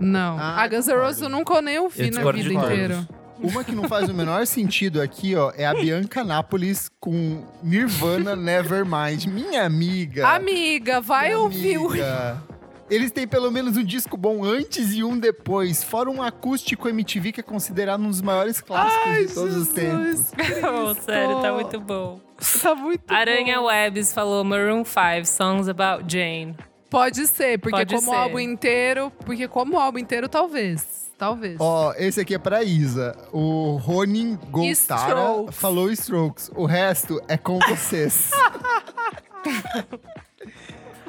Não. 0.00 0.38
Ah, 0.38 0.62
a 0.62 0.68
Guns 0.68 0.86
N' 0.86 0.90
concordo. 0.90 1.06
Roses 1.06 1.22
eu 1.22 1.28
nunca 1.28 1.60
nem 1.62 1.78
ouvi 1.78 2.08
Eu 2.08 2.12
na 2.12 2.32
vida 2.32 2.54
inteira. 2.54 3.08
Uma 3.42 3.62
que 3.62 3.72
não 3.74 3.88
faz 3.88 4.08
o 4.08 4.14
menor 4.14 4.46
sentido 4.46 5.00
aqui, 5.00 5.34
ó, 5.36 5.52
é 5.56 5.64
a 5.66 5.72
Bianca 5.74 6.24
Nápoles 6.24 6.90
com 7.00 7.44
Nirvana 7.62 8.34
Nevermind. 8.34 9.26
Minha 9.26 9.64
amiga. 9.64 10.26
Amiga, 10.28 11.00
vai 11.00 11.28
minha 11.28 11.38
ouvir 11.38 11.78
o. 11.78 11.88
amiga. 11.88 12.42
Eles 12.90 13.10
têm 13.10 13.28
pelo 13.28 13.50
menos 13.50 13.76
um 13.76 13.84
disco 13.84 14.16
bom 14.16 14.42
antes 14.42 14.94
e 14.94 15.04
um 15.04 15.18
depois. 15.18 15.84
Fora 15.84 16.10
um 16.10 16.22
acústico 16.22 16.88
MTV 16.88 17.32
que 17.32 17.40
é 17.40 17.42
considerado 17.42 18.00
um 18.00 18.08
dos 18.08 18.22
maiores 18.22 18.60
clássicos 18.62 19.28
de 19.28 19.34
todos 19.34 19.56
os 19.56 19.68
tempos. 19.68 20.32
Oh, 20.66 20.94
sério, 20.94 21.40
tá 21.40 21.52
muito 21.52 21.78
bom. 21.80 22.18
Tá 22.62 22.74
muito 22.74 23.02
Aranha 23.08 23.58
bom. 23.60 23.66
Webs 23.66 24.12
falou 24.12 24.42
Maroon 24.42 24.84
5, 24.84 25.26
Songs 25.26 25.68
About 25.68 26.04
Jane. 26.10 26.56
Pode 26.88 27.26
ser, 27.26 27.58
porque 27.58 27.76
Pode 27.76 27.94
como 27.94 28.10
ser. 28.10 28.16
álbum 28.16 28.38
inteiro. 28.38 29.12
Porque 29.24 29.46
como 29.46 29.78
álbum 29.78 29.98
inteiro, 29.98 30.26
talvez. 30.28 31.07
Talvez. 31.18 31.56
Ó, 31.58 31.92
esse 31.98 32.20
aqui 32.20 32.34
é 32.34 32.38
pra 32.38 32.62
Isa. 32.62 33.16
O 33.32 33.76
Ronin 33.76 34.36
Goltara 34.50 34.72
Strokes. 35.10 35.56
falou 35.56 35.90
Strokes. 35.90 36.50
O 36.54 36.64
resto 36.64 37.20
é 37.26 37.36
com 37.36 37.58
vocês. 37.58 38.30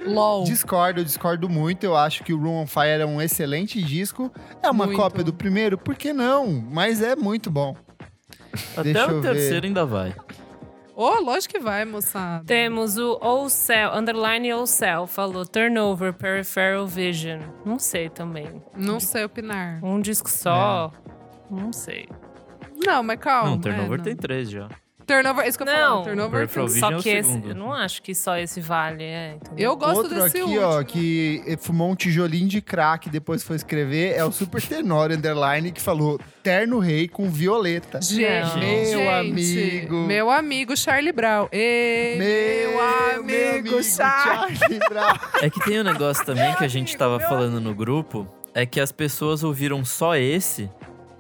LOL. 0.06 0.44
discordo, 0.46 1.04
discordo 1.04 1.48
muito. 1.50 1.84
Eu 1.84 1.96
acho 1.96 2.24
que 2.24 2.34
o 2.34 2.40
Room 2.42 2.62
on 2.62 2.68
Fire 2.68 3.02
é 3.02 3.06
um 3.06 3.22
excelente 3.22 3.82
disco. 3.84 4.32
É 4.64 4.70
uma 4.70 4.86
Muito. 4.86 4.98
cópia 5.00 5.24
do 5.24 5.34
primeiro, 5.34 5.78
por 5.78 5.96
que 5.96 6.14
não? 6.14 6.48
Mas 6.72 7.02
é 7.02 7.16
muito 7.16 7.52
bom. 7.52 7.76
Até 8.76 8.94
Deixa 8.94 9.12
eu 9.12 9.18
o 9.18 9.22
ver. 9.22 9.34
terceiro 9.34 9.66
ainda 9.68 9.86
vai. 9.86 10.16
Ô, 11.02 11.22
lógico 11.22 11.54
que 11.54 11.60
vai, 11.62 11.86
moçada. 11.86 12.44
Temos 12.44 12.98
o 12.98 13.18
Ocel, 13.22 13.96
underline 13.96 14.54
Ocel, 14.54 15.08
falou 15.08 15.46
Turnover, 15.46 16.12
Peripheral 16.12 16.86
Vision. 16.86 17.40
Não 17.66 17.80
sei 17.80 18.10
também. 18.10 18.62
Não 18.76 19.00
sei 19.00 19.24
opinar. 19.24 19.80
Um 19.82 20.02
disco 20.02 20.30
só? 20.30 20.92
Não 21.50 21.72
sei. 21.72 22.10
Não, 22.86 23.02
mas 23.02 23.18
calma. 23.18 23.52
Não, 23.52 23.62
Turnover 23.62 24.02
é, 24.02 24.04
tem 24.04 24.14
três 24.14 24.50
já. 24.50 24.68
Turnover, 25.14 25.48
isso 25.48 25.58
que 25.58 25.64
eu 25.64 25.66
Não, 25.66 25.74
falo. 25.74 26.04
Turnover 26.04 26.44
é 26.44 26.68
Só 26.70 26.90
o 26.90 27.02
que 27.02 27.10
esse, 27.10 27.30
segundo. 27.30 27.50
eu 27.50 27.56
não 27.56 27.74
acho 27.74 28.02
que 28.02 28.14
só 28.14 28.38
esse 28.38 28.62
vale, 28.62 29.04
é. 29.04 29.38
Eu 29.58 29.76
gosto 29.76 30.04
Outro 30.04 30.16
desse 30.22 30.38
aqui, 30.38 30.42
último. 30.42 30.62
ó, 30.62 30.84
que 30.84 31.58
fumou 31.60 31.92
um 31.92 31.96
tijolinho 31.96 32.48
de 32.48 32.62
crack 32.62 33.08
e 33.08 33.12
depois 33.12 33.42
foi 33.44 33.56
escrever, 33.56 34.16
é 34.16 34.24
o 34.24 34.32
Super 34.32 34.62
Tenor 34.62 35.12
Underline, 35.12 35.72
que 35.72 35.82
falou 35.82 36.20
Terno 36.44 36.78
Rei 36.80 37.08
com 37.08 37.30
Violeta. 37.30 38.00
Gente. 38.02 38.58
Meu 38.60 39.00
gente, 39.00 39.10
amigo. 39.10 39.96
Meu 40.06 40.30
amigo 40.30 40.78
Charlie 40.78 41.12
Brown. 41.12 41.48
Ê, 41.52 42.16
meu, 42.18 42.80
amigo, 43.20 43.84
Charlie. 43.84 44.56
Charlie 44.58 44.80
Brown. 44.90 45.16
É 45.42 45.50
que 45.50 45.60
tem 45.66 45.80
um 45.80 45.84
negócio 45.84 46.26
também 46.26 46.54
que 46.56 46.64
a 46.64 46.68
gente 46.68 46.96
tava 46.96 47.20
falando 47.20 47.60
no 47.60 47.74
grupo, 47.74 48.28
é 48.54 48.66
que 48.66 48.80
as 48.80 48.92
pessoas 48.92 49.44
ouviram 49.44 49.84
só 49.84 50.16
esse 50.16 50.70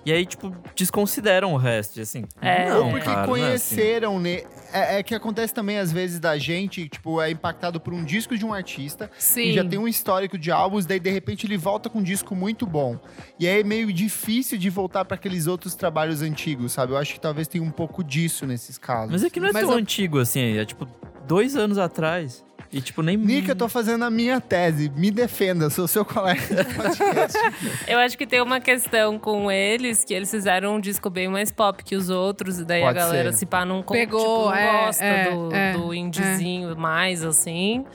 e 0.06 0.12
aí, 0.12 0.26
tipo, 0.26 0.56
desconsideram 0.76 1.54
o 1.54 1.58
resto. 1.58 1.98
e 1.98 2.02
Assim, 2.02 2.24
É. 2.42 2.70
não, 2.70 2.90
Porque 2.92 3.06
cara, 3.06 3.28
não 3.28 3.36
é 3.36 3.54
assim. 3.54 3.76
conheceram, 3.76 4.20
né? 4.20 4.42
É, 4.72 5.00
é 5.00 5.04
que 5.04 5.14
acontece 5.16 5.54
também, 5.54 5.78
às 5.78 5.92
vezes, 5.92 6.20
da 6.20 6.38
gente, 6.38 6.88
tipo, 6.88 7.22
é 7.22 7.32
impactado 7.32 7.80
por 7.80 7.94
um 7.94 8.04
disco 8.04 8.38
de 8.38 8.46
um 8.46 8.54
artista 8.54 9.10
Sim. 9.18 9.42
e 9.50 9.54
já 9.54 9.66
tem 9.66 9.78
um 9.80 9.88
histórico 9.88 10.38
de 10.38 10.52
álbuns, 10.52 10.86
daí 10.86 11.00
de 11.00 11.10
repente 11.10 11.46
ele 11.46 11.58
volta 11.58 11.90
com 11.90 12.00
um 12.00 12.04
disco 12.04 12.36
muito 12.36 12.66
bom. 12.66 12.98
E 13.40 13.48
aí 13.48 13.60
é 13.62 13.64
meio 13.64 13.92
difícil 13.92 14.58
de 14.58 14.70
voltar 14.70 15.06
para 15.06 15.16
aqueles 15.16 15.48
outros 15.48 15.76
trabalhos 15.76 16.22
antigos, 16.22 16.72
sabe? 16.72 16.94
Eu 16.94 16.98
acho 16.98 17.14
que 17.14 17.20
talvez 17.20 17.48
tenha 17.48 17.64
um 17.64 17.72
pouco 17.72 18.04
disso 18.04 18.46
nesses 18.46 18.78
casos. 18.78 19.12
Mas 19.12 19.24
é 19.24 19.30
que 19.30 19.40
não 19.40 19.48
é 19.48 19.52
Mas 19.52 19.64
tão 19.64 19.74
a- 19.74 19.78
antigo 19.78 20.20
assim, 20.20 20.58
é 20.58 20.66
tipo 20.66 20.88
dois 21.28 21.56
anos 21.56 21.78
atrás. 21.78 22.44
E 22.72 22.80
tipo, 22.82 23.02
nem. 23.02 23.18
Nick, 23.18 23.50
eu 23.50 23.56
tô 23.56 23.68
fazendo 23.68 24.06
a 24.06 24.12
minha 24.12 24.40
tese. 24.40 24.92
Me 24.96 25.10
defenda, 25.10 25.72
sou 25.72 25.88
seu 25.88 26.06
colega 26.06 26.40
de 26.42 26.76
podcast. 26.76 27.38
Eu 27.88 27.98
acho 27.98 28.16
que 28.16 28.28
tem 28.28 28.42
uma 28.42 28.60
questão 28.60 29.18
com 29.18 29.52
eles, 29.52 30.06
que 30.06 30.14
eles 30.14 30.30
fizeram 30.30 30.76
um 30.76 30.80
disco 30.80 31.10
bem 31.10 31.28
mais 31.28 31.52
pop 31.52 31.84
que 31.84 31.96
os 31.96 32.10
outros, 32.12 32.60
e 32.60 32.66
daí 32.66 32.82
Pode 32.84 33.00
a 33.00 33.02
galera 33.02 33.32
ser. 33.32 33.40
se 33.40 33.46
pá 33.48 33.66
não, 33.66 33.82
com- 33.82 33.96
Pegou, 33.96 34.20
tipo, 34.20 34.46
não 34.46 34.56
é, 34.56 34.86
gosta 34.86 35.04
é, 35.04 35.32
do, 35.32 35.56
é, 35.56 35.74
do 35.74 35.94
indiezinho 35.96 36.78
mais, 36.78 37.24
assim. 37.24 37.86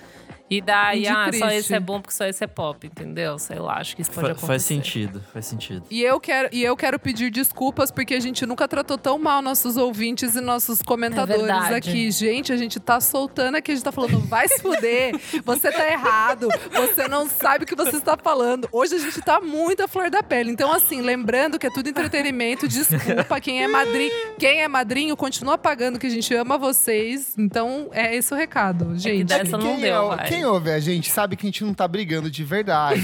E 0.50 0.60
daí, 0.60 1.06
ah, 1.08 1.30
só 1.32 1.48
esse 1.48 1.74
é 1.74 1.80
bom 1.80 2.00
porque 2.02 2.14
só 2.14 2.26
esse 2.26 2.44
é 2.44 2.46
pop, 2.46 2.86
entendeu? 2.86 3.38
Sei 3.38 3.58
lá, 3.58 3.78
acho 3.78 3.96
que 3.96 4.02
isso 4.02 4.10
pode 4.10 4.26
Fa- 4.26 4.32
acontecer. 4.32 4.46
faz 4.46 4.62
sentido, 4.62 5.22
faz 5.32 5.46
sentido. 5.46 5.84
E 5.90 6.02
eu, 6.02 6.20
quero, 6.20 6.50
e 6.52 6.62
eu 6.62 6.76
quero 6.76 6.98
pedir 6.98 7.30
desculpas 7.30 7.90
porque 7.90 8.14
a 8.14 8.20
gente 8.20 8.44
nunca 8.44 8.68
tratou 8.68 8.98
tão 8.98 9.18
mal 9.18 9.40
nossos 9.40 9.78
ouvintes 9.78 10.34
e 10.36 10.40
nossos 10.42 10.82
comentadores 10.82 11.44
É 11.70 11.76
aqui. 11.76 12.10
Gente, 12.10 12.52
a 12.52 12.56
gente 12.58 12.78
tá 12.78 13.00
soltando 13.00 13.56
aqui, 13.56 13.72
a 13.72 13.74
gente 13.74 13.84
tá 13.84 13.90
falando, 13.90 14.18
vai 14.20 14.46
se 14.46 14.60
fuder, 14.60 15.18
você 15.44 15.72
tá 15.72 15.90
errado, 15.90 16.48
você 16.72 17.08
não 17.08 17.26
sabe 17.26 17.64
o 17.64 17.66
que 17.66 17.74
você 17.74 17.96
está 17.96 18.16
falando. 18.16 18.68
Hoje 18.70 18.96
a 18.96 18.98
gente 18.98 19.20
tá 19.22 19.40
muito 19.40 19.82
à 19.82 19.88
flor 19.88 20.10
da 20.10 20.22
pele. 20.22 20.50
Então, 20.50 20.70
assim, 20.70 21.00
lembrando 21.00 21.58
que 21.58 21.66
é 21.66 21.70
tudo 21.70 21.88
entretenimento, 21.88 22.68
desculpa. 22.68 23.40
Quem 23.40 23.62
é 23.62 23.66
madrinho, 23.66 24.12
quem 24.38 24.60
é 24.62 24.68
madrinho, 24.68 25.16
continua 25.16 25.56
pagando, 25.56 25.98
que 25.98 26.06
a 26.06 26.10
gente 26.10 26.32
ama 26.34 26.58
vocês. 26.58 27.34
Então, 27.38 27.88
é 27.92 28.14
esse 28.14 28.32
o 28.32 28.36
recado, 28.36 28.96
gente. 28.98 29.24
dessa 29.24 29.56
não 29.56 29.72
quem, 29.72 29.80
deu, 29.80 30.12
é- 30.12 30.16
vai. 30.16 30.33
Quem 30.34 30.44
ouve 30.44 30.70
a 30.70 30.80
gente 30.80 31.10
sabe 31.10 31.36
que 31.36 31.46
a 31.46 31.48
gente 31.48 31.64
não 31.64 31.74
tá 31.74 31.86
brigando 31.86 32.30
de 32.30 32.44
verdade. 32.44 33.02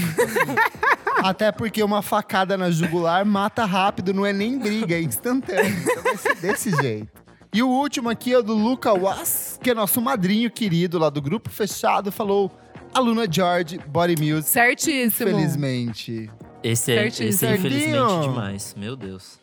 Até 1.23 1.51
porque 1.51 1.83
uma 1.83 2.01
facada 2.01 2.57
na 2.57 2.71
jugular 2.71 3.25
mata 3.25 3.63
rápido, 3.65 4.13
não 4.13 4.25
é 4.25 4.33
nem 4.33 4.57
briga, 4.57 4.95
é 4.95 5.01
instantâneo. 5.01 5.77
Então 5.81 6.03
vai 6.03 6.17
ser 6.17 6.35
desse 6.35 6.71
jeito. 6.81 7.21
E 7.53 7.61
o 7.61 7.67
último 7.67 8.09
aqui 8.09 8.33
é 8.33 8.39
o 8.39 8.41
do 8.41 8.53
Luca 8.53 8.93
Was, 8.93 9.59
que 9.61 9.69
é 9.69 9.73
nosso 9.73 10.01
madrinho 10.01 10.49
querido 10.49 10.97
lá 10.97 11.09
do 11.09 11.21
grupo 11.21 11.49
fechado, 11.49 12.11
falou 12.11 12.49
Aluna 12.93 13.25
George, 13.29 13.77
Body 13.87 14.15
Music. 14.17 14.49
Certíssimo. 14.49 15.29
Felizmente. 15.31 16.29
Esse 16.63 16.91
é, 16.91 17.03
Certinho. 17.03 17.29
esse 17.29 17.45
é 17.45 17.55
infelizmente 17.55 18.21
demais. 18.21 18.75
Meu 18.77 18.95
Deus. 18.95 19.39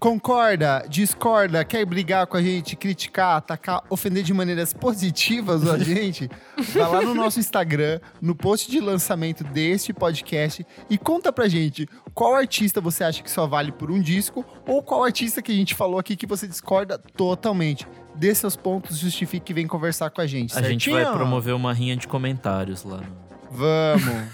Concorda, 0.00 0.86
discorda, 0.88 1.62
quer 1.62 1.84
brigar 1.84 2.26
com 2.26 2.34
a 2.38 2.42
gente, 2.42 2.74
criticar, 2.74 3.36
atacar, 3.36 3.84
ofender 3.90 4.22
de 4.22 4.32
maneiras 4.32 4.72
positivas 4.72 5.68
a 5.68 5.76
gente? 5.78 6.26
Vai 6.72 6.88
lá 6.88 7.02
no 7.02 7.14
nosso 7.14 7.38
Instagram, 7.38 8.00
no 8.18 8.34
post 8.34 8.70
de 8.70 8.80
lançamento 8.80 9.44
deste 9.44 9.92
podcast 9.92 10.66
e 10.88 10.96
conta 10.96 11.30
pra 11.30 11.48
gente 11.48 11.86
qual 12.14 12.34
artista 12.34 12.80
você 12.80 13.04
acha 13.04 13.22
que 13.22 13.30
só 13.30 13.46
vale 13.46 13.72
por 13.72 13.90
um 13.90 14.00
disco 14.00 14.42
ou 14.66 14.82
qual 14.82 15.04
artista 15.04 15.42
que 15.42 15.52
a 15.52 15.54
gente 15.54 15.74
falou 15.74 15.98
aqui 15.98 16.16
que 16.16 16.26
você 16.26 16.48
discorda 16.48 16.96
totalmente. 16.98 17.86
Dê 18.14 18.34
seus 18.34 18.56
pontos, 18.56 18.96
justifique 18.96 19.52
e 19.52 19.54
vem 19.54 19.66
conversar 19.66 20.08
com 20.08 20.22
a 20.22 20.26
gente. 20.26 20.56
A 20.56 20.62
gente 20.62 20.88
vai 20.88 21.02
certinho? 21.02 21.18
promover 21.18 21.54
uma 21.54 21.74
rinha 21.74 21.94
de 21.94 22.08
comentários 22.08 22.84
lá. 22.84 23.02
Vamos. 23.50 24.28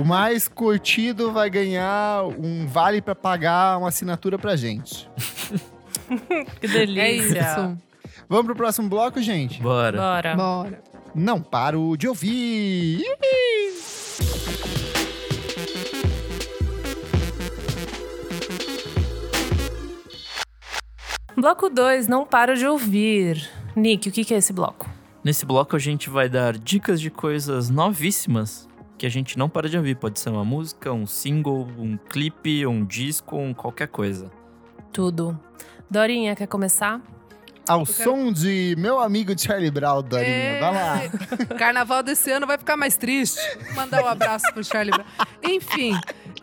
o 0.00 0.04
mais 0.04 0.46
curtido 0.48 1.32
vai 1.32 1.48
ganhar 1.48 2.24
um 2.38 2.66
vale 2.66 3.00
pra 3.00 3.14
pagar 3.14 3.78
uma 3.78 3.88
assinatura 3.88 4.38
pra 4.38 4.56
gente. 4.56 5.08
Que 6.60 6.66
É 6.66 6.68
delícia. 6.68 7.40
isso. 7.40 7.78
Vamos 8.28 8.46
pro 8.46 8.54
próximo 8.56 8.88
bloco, 8.88 9.20
gente? 9.22 9.60
Bora. 9.62 9.96
Bora. 9.98 10.36
Bora. 10.36 10.82
Não 11.14 11.40
paro 11.40 11.96
de 11.96 12.06
ouvir. 12.08 13.02
Bloco 21.36 21.68
2, 21.70 22.06
não 22.06 22.26
paro 22.26 22.56
de 22.56 22.66
ouvir. 22.66 23.48
Nick, 23.74 24.08
o 24.08 24.12
que 24.12 24.34
é 24.34 24.38
esse 24.38 24.52
bloco? 24.52 24.88
Nesse 25.22 25.44
bloco 25.44 25.76
a 25.76 25.78
gente 25.78 26.08
vai 26.08 26.28
dar 26.28 26.56
dicas 26.56 27.00
de 27.00 27.10
coisas 27.10 27.68
novíssimas 27.68 28.68
que 28.96 29.04
a 29.04 29.10
gente 29.10 29.38
não 29.38 29.48
para 29.48 29.68
de 29.68 29.76
ouvir. 29.76 29.96
Pode 29.96 30.18
ser 30.18 30.30
uma 30.30 30.44
música, 30.44 30.92
um 30.92 31.06
single, 31.06 31.68
um 31.78 31.96
clipe, 31.96 32.66
um 32.66 32.84
disco, 32.84 33.36
um 33.36 33.52
qualquer 33.52 33.88
coisa. 33.88 34.30
Tudo. 34.92 35.38
Dorinha, 35.90 36.34
quer 36.34 36.46
começar? 36.46 37.02
Ao 37.68 37.84
som 37.84 38.32
de 38.32 38.74
meu 38.78 38.98
amigo 38.98 39.38
Charlie 39.38 39.70
Brown, 39.70 40.02
Dorinha. 40.02 40.30
É. 40.30 40.60
Vai 40.60 40.74
lá. 40.74 40.98
Carnaval 41.58 42.02
desse 42.02 42.30
ano 42.30 42.46
vai 42.46 42.56
ficar 42.56 42.76
mais 42.76 42.96
triste. 42.96 43.38
Vou 43.66 43.74
mandar 43.74 44.02
um 44.02 44.06
abraço 44.06 44.50
pro 44.54 44.64
Charlie 44.64 44.90
Brown. 44.90 45.06
Enfim, 45.42 45.98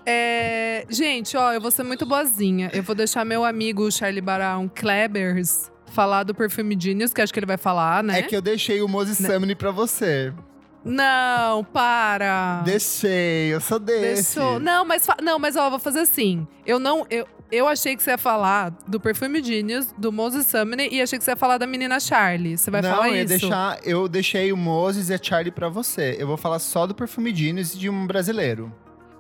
é, 0.06 0.86
gente, 0.88 1.36
ó, 1.36 1.52
eu 1.52 1.60
vou 1.60 1.72
ser 1.72 1.84
muito 1.84 2.06
boazinha. 2.06 2.70
Eu 2.74 2.84
vou 2.84 2.96
deixar 2.96 3.26
meu 3.26 3.44
amigo 3.44 3.92
Charlie 3.92 4.22
Brown 4.22 4.70
Klebers 4.70 5.72
falar 5.98 6.22
do 6.24 6.36
perfume 6.36 6.78
Genius, 6.80 7.12
que 7.12 7.20
acho 7.24 7.34
que 7.34 7.40
ele 7.40 7.48
vai 7.48 7.58
falar, 7.58 8.04
né? 8.04 8.20
É 8.20 8.22
que 8.22 8.36
eu 8.36 8.42
deixei 8.42 8.84
o 8.84 8.88
Moses 8.88 9.18
Summoning 9.18 9.56
pra 9.56 9.72
você. 9.72 10.32
Não, 10.86 11.64
para. 11.64 12.62
Deixei, 12.64 13.52
eu 13.52 13.60
sou 13.60 13.80
desse. 13.80 14.36
Deixou. 14.36 14.60
Não, 14.60 14.86
mas 14.86 15.08
não, 15.24 15.40
mas 15.40 15.56
ó, 15.56 15.72
vou 15.72 15.80
fazer 15.80 16.02
assim. 16.02 16.48
Eu 16.68 16.78
não, 16.78 17.06
eu, 17.10 17.28
eu 17.52 17.68
achei 17.68 17.96
que 17.96 18.04
você 18.04 18.12
ia 18.12 18.18
falar 18.18 18.70
do 18.88 19.00
perfume 19.00 19.44
Genius, 19.44 19.88
do 19.98 20.12
Moses 20.12 20.46
Summoner 20.46 20.88
e 20.94 21.02
achei 21.02 21.18
que 21.18 21.26
você 21.26 21.32
ia 21.32 21.36
falar 21.36 21.58
da 21.58 21.66
menina 21.66 22.00
Charlie. 22.00 22.58
Você 22.58 22.70
vai 22.70 22.84
Não, 22.84 22.92
falar 22.92 23.10
eu 23.10 23.16
ia 23.16 23.24
isso? 23.24 23.40
deixar, 23.40 23.80
eu 23.84 24.08
deixei 24.08 24.54
o 24.54 24.58
Moses 24.58 25.10
e 25.10 25.16
a 25.16 25.20
Charlie 25.22 25.52
pra 25.52 25.68
você. 25.68 26.16
Eu 26.20 26.28
vou 26.28 26.38
falar 26.38 26.60
só 26.60 26.86
do 26.86 26.94
perfume 26.94 27.34
Genius 27.34 27.74
e 27.74 27.80
de 27.80 27.90
um 27.90 28.06
brasileiro. 28.06 28.72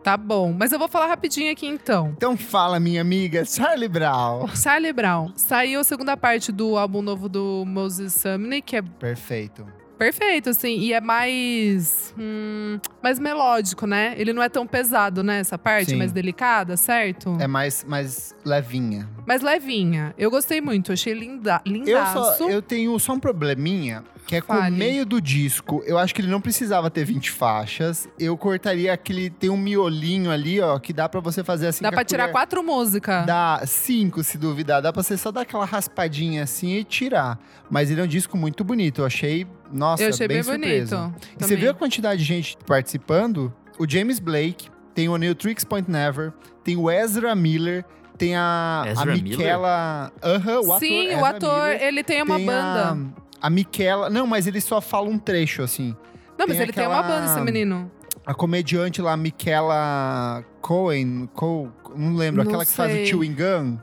Tá 0.07 0.15
bom, 0.15 0.55
mas 0.57 0.71
eu 0.71 0.79
vou 0.79 0.87
falar 0.87 1.07
rapidinho 1.07 1.51
aqui 1.51 1.67
então. 1.67 2.13
Então 2.15 2.37
fala, 2.37 2.79
minha 2.79 3.01
amiga 3.01 3.43
Charlie 3.43 3.89
Brown. 3.89 4.47
Charlie 4.55 4.93
Brown. 4.93 5.33
Saiu 5.35 5.81
a 5.81 5.83
segunda 5.83 6.15
parte 6.15 6.49
do 6.49 6.77
álbum 6.77 7.01
novo 7.01 7.27
do 7.27 7.65
Moses 7.67 8.13
Sumney, 8.13 8.61
que 8.61 8.77
é 8.77 8.81
Perfeito. 8.81 9.67
Perfeito, 9.97 10.49
assim. 10.49 10.77
E 10.79 10.93
é 10.93 11.01
mais… 11.01 12.13
hum, 12.17 12.79
mais 13.01 13.19
melódico, 13.19 13.85
né? 13.85 14.13
Ele 14.17 14.33
não 14.33 14.41
é 14.43 14.49
tão 14.49 14.65
pesado, 14.67 15.23
né? 15.23 15.39
Essa 15.39 15.57
parte, 15.57 15.91
Sim. 15.91 15.95
mais 15.97 16.11
delicada, 16.11 16.77
certo? 16.77 17.37
É 17.39 17.47
mais, 17.47 17.83
mais 17.83 18.35
levinha. 18.45 19.09
Mais 19.25 19.41
levinha. 19.41 20.13
Eu 20.17 20.29
gostei 20.31 20.61
muito, 20.61 20.91
achei 20.91 21.13
linda, 21.13 21.61
Eu, 21.65 21.71
lindaço. 21.71 22.37
só, 22.37 22.49
eu 22.49 22.61
tenho 22.61 22.97
só 22.99 23.13
um 23.13 23.19
probleminha, 23.19 24.03
que 24.25 24.35
é 24.35 24.41
com 24.41 24.53
o 24.53 24.71
meio 24.71 25.05
do 25.05 25.21
disco. 25.21 25.81
Eu 25.85 25.97
acho 25.97 26.13
que 26.13 26.21
ele 26.21 26.29
não 26.29 26.41
precisava 26.41 26.89
ter 26.89 27.05
20 27.05 27.31
faixas. 27.31 28.07
Eu 28.19 28.37
cortaria 28.37 28.91
aquele. 28.93 29.29
Tem 29.29 29.49
um 29.49 29.57
miolinho 29.57 30.31
ali, 30.31 30.59
ó, 30.59 30.77
que 30.79 30.91
dá 30.93 31.07
pra 31.07 31.19
você 31.21 31.43
fazer 31.43 31.67
assim. 31.67 31.81
Dá 31.83 31.91
pra 31.91 32.03
tirar 32.03 32.23
colher. 32.23 32.33
quatro 32.33 32.63
músicas. 32.63 33.25
Dá 33.25 33.61
cinco, 33.65 34.23
se 34.23 34.37
duvidar. 34.37 34.81
Dá 34.81 34.91
pra 34.91 35.01
você 35.01 35.15
só 35.17 35.31
dar 35.31 35.41
aquela 35.41 35.65
raspadinha 35.65 36.43
assim 36.43 36.73
e 36.75 36.83
tirar. 36.83 37.39
Mas 37.69 37.89
ele 37.89 38.01
é 38.01 38.03
um 38.03 38.07
disco 38.07 38.37
muito 38.37 38.63
bonito. 38.63 39.01
Eu 39.01 39.05
achei, 39.05 39.47
nossa, 39.71 40.03
Eu 40.03 40.09
achei 40.09 40.27
bem, 40.27 40.43
surpreso. 40.43 40.95
bonito. 40.97 41.15
E 41.39 41.43
você 41.43 41.55
viu 41.55 41.71
a 41.71 41.73
quantidade 41.73 42.19
de 42.19 42.25
gente 42.25 42.57
participando? 42.65 43.53
O 43.79 43.87
James 43.89 44.19
Blake, 44.19 44.69
tem 44.93 45.07
o 45.09 45.17
Neil 45.17 45.35
Trix 45.35 45.63
Point 45.63 45.89
Never, 45.89 46.31
tem 46.63 46.75
o 46.75 46.89
Ezra 46.89 47.35
Miller, 47.35 47.85
tem 48.17 48.35
a, 48.35 48.83
a 48.97 49.05
Michaela. 49.05 50.11
Aham, 50.23 50.59
o 50.61 50.63
ator. 50.73 50.79
Sim, 50.79 51.07
o 51.07 51.11
Ezra 51.11 51.27
ator, 51.29 51.63
Miller. 51.69 51.83
ele 51.83 52.03
tem 52.03 52.21
uma 52.23 52.35
Tem 52.37 52.45
banda. 52.45 52.97
A, 53.41 53.47
a 53.47 53.49
Michaela. 53.49 54.09
Não, 54.09 54.25
mas 54.25 54.47
ele 54.47 54.59
só 54.59 54.81
fala 54.81 55.07
um 55.09 55.19
trecho, 55.19 55.61
assim. 55.61 55.95
Não, 56.37 56.47
mas 56.47 56.57
tem 56.57 56.61
ele 56.63 56.73
tem 56.73 56.87
uma 56.87 57.03
banda, 57.03 57.25
esse 57.25 57.41
menino. 57.41 57.91
A 58.25 58.33
comediante 58.33 59.01
lá, 59.01 59.15
Michaela 59.15 60.43
Cohen, 60.61 61.29
Co- 61.33 61.69
não 61.95 62.15
lembro, 62.15 62.43
Não 62.43 62.49
aquela 62.49 62.65
que 62.65 62.71
faz 62.71 62.91
o 62.91 62.95
sei. 62.95 63.05
Chewing 63.05 63.33
Gun. 63.35 63.77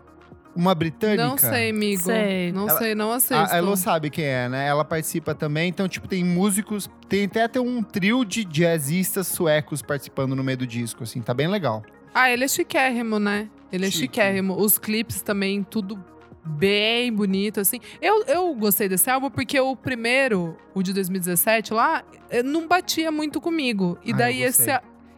Uma 0.55 0.75
britânica. 0.75 1.27
Não 1.27 1.37
sei, 1.39 1.71
amigo. 1.71 2.03
Sei. 2.03 2.53
Não 2.53 2.69
Ela- 2.69 2.79
sei, 2.79 2.95
não 2.95 3.13
assisto. 3.13 3.35
A 3.53 3.57
Elo 3.57 3.77
sabe 3.77 4.11
quem 4.11 4.25
é, 4.25 4.49
né? 4.49 4.67
Ela 4.69 4.85
participa 4.85 5.35
também. 5.35 5.69
Então, 5.69 5.89
tipo, 5.89 6.07
tem 6.09 6.23
músicos. 6.25 6.89
Tem 7.09 7.25
até, 7.25 7.43
até 7.45 7.61
um 7.61 7.83
trio 7.83 8.25
de 8.25 8.45
jazzistas 8.45 9.27
suecos 9.27 9.83
participando 9.83 10.35
no 10.37 10.43
meio 10.45 10.59
do 10.59 10.67
disco, 10.67 11.03
assim. 11.03 11.21
Tá 11.21 11.35
bem 11.35 11.49
legal. 11.49 11.83
Ah, 12.15 12.31
ele 12.31 12.45
é 12.45 12.49
chiquérrimo, 12.49 13.19
né? 13.19 13.49
Ele 13.73 13.87
é 13.87 13.91
Chique. 13.91 14.03
chiquérrimo. 14.05 14.57
Os 14.57 14.79
clipes 14.79 15.21
também, 15.23 15.63
tudo 15.65 15.99
bem 16.45 17.13
bonito, 17.13 17.59
assim. 17.61 17.81
Eu, 18.01 18.23
eu 18.27 18.55
gostei 18.55 18.89
desse 18.89 19.11
álbum 19.11 19.31
porque 19.31 19.59
o 19.59 19.75
primeiro, 19.75 20.57
o 20.75 20.83
de 20.83 20.93
2017 20.93 21.73
lá, 21.75 22.05
eh, 22.31 22.43
não 22.43 22.69
batia 22.69 23.11
muito 23.11 23.41
comigo. 23.41 23.99
E 24.05 24.13
Ah, 24.13 24.17
daí 24.17 24.43
esse. 24.43 24.71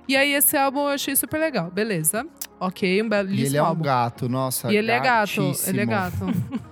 E 0.09 0.17
aí 0.17 0.33
esse 0.35 0.57
álbum 0.57 0.81
eu 0.83 0.89
achei 0.89 1.17
super 1.17 1.39
legal. 1.39 1.69
Beleza. 1.71 2.25
Ok, 2.59 3.03
um 3.03 3.07
E 3.07 3.09
belíssimo 3.09 3.47
ele 3.49 3.57
é 3.57 3.63
um 3.63 3.67
álbum. 3.67 3.83
gato, 3.83 4.29
nossa. 4.29 4.73
E 4.73 4.77
ele 4.77 4.91
é 4.91 4.99
gato, 5.01 5.53
ele 5.67 5.81
é 5.81 5.87
gato. 5.87 6.25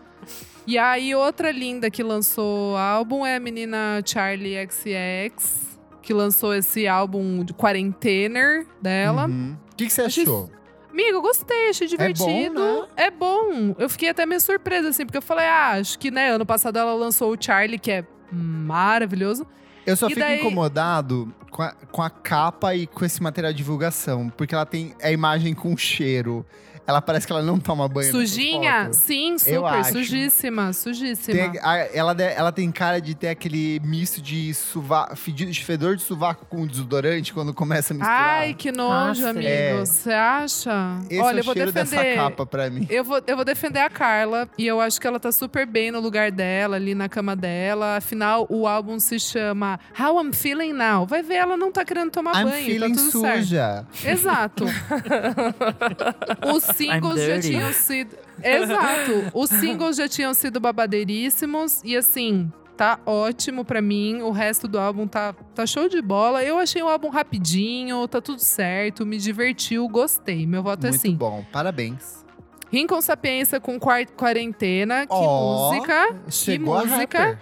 e 0.66 0.78
aí, 0.78 1.14
outra 1.14 1.50
linda 1.50 1.90
que 1.90 2.02
lançou 2.02 2.76
álbum 2.76 3.24
é 3.26 3.36
a 3.36 3.40
menina 3.40 4.00
Charlie 4.04 4.56
XX, 4.66 5.78
que 6.00 6.12
lançou 6.14 6.54
esse 6.54 6.86
álbum 6.86 7.44
de 7.44 7.52
Quarentener 7.54 8.66
dela. 8.80 9.26
Uhum. 9.26 9.56
O 9.72 9.76
que, 9.76 9.86
que 9.86 9.92
você 9.92 10.02
Achei 10.02 10.22
achou? 10.24 10.50
Amigo, 10.90 11.18
eu 11.18 11.22
gostei, 11.22 11.70
achei 11.70 11.88
divertido. 11.88 12.54
né? 12.82 12.86
É 12.96 13.10
bom. 13.10 13.74
Eu 13.78 13.88
fiquei 13.90 14.10
até 14.10 14.24
meio 14.24 14.40
surpresa, 14.40 14.90
assim, 14.90 15.04
porque 15.04 15.18
eu 15.18 15.22
falei, 15.22 15.44
ah, 15.46 15.72
acho 15.72 15.98
que, 15.98 16.08
né, 16.10 16.30
ano 16.30 16.46
passado 16.46 16.78
ela 16.78 16.94
lançou 16.94 17.32
o 17.32 17.36
Charlie, 17.38 17.80
que 17.80 17.90
é 17.90 18.04
maravilhoso. 18.30 19.44
Eu 19.86 19.96
só 19.96 20.06
E 20.06 20.10
fico 20.10 20.20
daí- 20.20 20.40
incomodado 20.40 21.32
com 21.50 21.62
a, 21.62 21.72
com 21.92 22.02
a 22.02 22.10
capa 22.10 22.74
e 22.74 22.86
com 22.86 23.04
esse 23.04 23.22
material 23.22 23.52
de 23.52 23.58
divulgação. 23.58 24.28
Porque 24.30 24.54
ela 24.54 24.66
tem 24.66 24.94
a 25.02 25.10
imagem 25.10 25.54
com 25.54 25.76
cheiro. 25.76 26.44
Ela 26.86 27.00
parece 27.00 27.26
que 27.26 27.32
ela 27.32 27.42
não 27.42 27.58
toma 27.58 27.88
banho. 27.88 28.10
Sujinha? 28.10 28.92
Sim, 28.92 29.38
super. 29.38 29.84
Sujíssima, 29.86 30.72
sujíssima. 30.72 31.50
Tem 31.50 31.60
a- 31.62 31.88
ela, 31.94 32.12
ela 32.22 32.52
tem 32.52 32.70
cara 32.70 33.00
de 33.00 33.14
ter 33.14 33.28
aquele 33.28 33.80
misto 33.82 34.20
de, 34.20 34.52
suva, 34.52 35.14
fedido, 35.16 35.50
de 35.50 35.64
fedor 35.64 35.96
de 35.96 36.02
sovaco 36.02 36.44
com 36.46 36.66
desodorante 36.66 37.32
quando 37.32 37.54
começa 37.54 37.92
a 37.92 37.96
misturar. 37.96 38.38
Ai, 38.40 38.54
que 38.54 38.70
nojo, 38.70 39.20
Nossa. 39.22 39.30
amigo. 39.30 39.48
É. 39.48 39.76
Você 39.80 40.12
acha? 40.12 40.98
Esse 41.08 41.20
Olha, 41.22 41.36
é 41.36 41.38
eu 41.38 41.42
o 41.42 41.44
vou 41.46 41.54
defender. 41.54 41.72
dessa 41.84 42.14
capa 42.16 42.44
pra 42.44 42.68
mim. 42.68 42.86
Eu 42.90 43.02
vou, 43.02 43.22
eu 43.26 43.36
vou 43.36 43.44
defender 43.44 43.80
a 43.80 43.88
Carla 43.88 44.46
e 44.58 44.66
eu 44.66 44.80
acho 44.80 45.00
que 45.00 45.06
ela 45.06 45.18
tá 45.18 45.32
super 45.32 45.66
bem 45.66 45.90
no 45.90 46.00
lugar 46.00 46.30
dela, 46.30 46.76
ali 46.76 46.94
na 46.94 47.08
cama 47.08 47.34
dela. 47.34 47.96
Afinal, 47.96 48.46
o 48.50 48.66
álbum 48.66 48.98
se 49.00 49.18
chama 49.18 49.80
How 49.98 50.22
I'm 50.22 50.32
Feeling 50.32 50.72
Now. 50.74 51.06
Vai 51.06 51.22
ver, 51.22 51.36
ela 51.36 51.56
não 51.56 51.72
tá 51.72 51.82
querendo 51.84 52.10
tomar 52.10 52.32
I'm 52.40 52.44
banho, 52.44 52.56
tá 52.58 52.64
feeling 52.64 52.94
tudo 52.94 53.20
certo. 53.22 53.38
suja. 53.40 53.86
Exato. 54.04 54.64
Os 56.54 56.64
singles 56.74 57.20
já 57.20 57.40
tinham 57.40 57.72
sido. 57.72 58.16
Exato. 58.42 59.30
Os 59.34 59.50
singles 59.60 59.96
já 59.96 60.08
tinham 60.08 60.34
sido 60.34 60.58
babadeiríssimos. 60.60 61.80
E 61.84 61.96
assim, 61.96 62.50
tá 62.76 62.98
ótimo 63.06 63.64
pra 63.64 63.80
mim. 63.80 64.22
O 64.22 64.30
resto 64.30 64.66
do 64.68 64.78
álbum 64.78 65.06
tá, 65.06 65.34
tá 65.54 65.66
show 65.66 65.88
de 65.88 66.00
bola. 66.02 66.42
Eu 66.42 66.58
achei 66.58 66.82
o 66.82 66.88
álbum 66.88 67.08
rapidinho, 67.08 68.06
tá 68.08 68.20
tudo 68.20 68.40
certo, 68.40 69.06
me 69.06 69.16
divertiu, 69.18 69.88
gostei. 69.88 70.46
Meu 70.46 70.62
voto 70.62 70.86
é 70.86 70.90
Muito 70.90 71.00
sim. 71.02 71.14
bom, 71.14 71.44
parabéns. 71.52 72.24
Rim 72.70 72.86
com 72.88 73.00
Sapiência 73.00 73.60
com 73.60 73.78
quar- 73.78 74.10
Quarentena. 74.16 75.06
Que 75.06 75.12
Ó, 75.14 75.70
música. 75.70 76.16
Chegou 76.28 76.74
a 76.76 76.84
música. 76.84 77.18
rapper. 77.18 77.38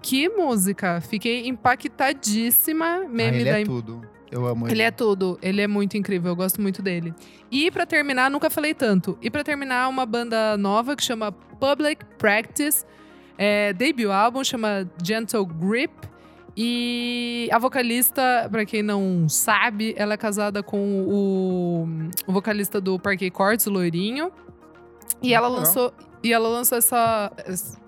Que 0.00 0.28
música. 0.28 1.00
Fiquei 1.00 1.48
impactadíssima. 1.48 3.02
Ah, 3.04 3.08
Meme 3.08 3.38
ele 3.40 3.50
da 3.50 3.60
é 3.60 3.64
tudo. 3.64 4.02
Eu 4.30 4.46
amo 4.46 4.66
ele. 4.66 4.74
ele 4.74 4.82
é 4.82 4.90
tudo. 4.90 5.38
Ele 5.40 5.60
é 5.60 5.66
muito 5.66 5.96
incrível. 5.96 6.32
Eu 6.32 6.36
gosto 6.36 6.60
muito 6.60 6.82
dele. 6.82 7.14
E 7.50 7.70
pra 7.70 7.86
terminar, 7.86 8.30
nunca 8.30 8.50
falei 8.50 8.74
tanto. 8.74 9.16
E 9.22 9.30
pra 9.30 9.44
terminar, 9.44 9.88
uma 9.88 10.04
banda 10.04 10.56
nova 10.56 10.96
que 10.96 11.02
chama 11.02 11.32
Public 11.32 12.04
Practice. 12.18 12.84
É, 13.38 13.72
debut 13.72 14.10
álbum 14.10 14.42
chama 14.42 14.90
Gentle 15.02 15.44
Grip. 15.44 15.92
E 16.56 17.48
a 17.52 17.58
vocalista, 17.58 18.48
pra 18.50 18.64
quem 18.64 18.82
não 18.82 19.28
sabe, 19.28 19.94
ela 19.96 20.14
é 20.14 20.16
casada 20.16 20.62
com 20.62 21.02
o, 21.06 21.88
o 22.26 22.32
vocalista 22.32 22.80
do 22.80 22.98
Parquet 22.98 23.30
Courts, 23.30 23.66
o 23.66 23.70
Loirinho. 23.70 24.32
E 25.22 25.34
ela 25.34 25.48
lançou, 25.48 25.92
e 26.22 26.32
ela 26.32 26.48
lançou 26.48 26.78
essa, 26.78 27.30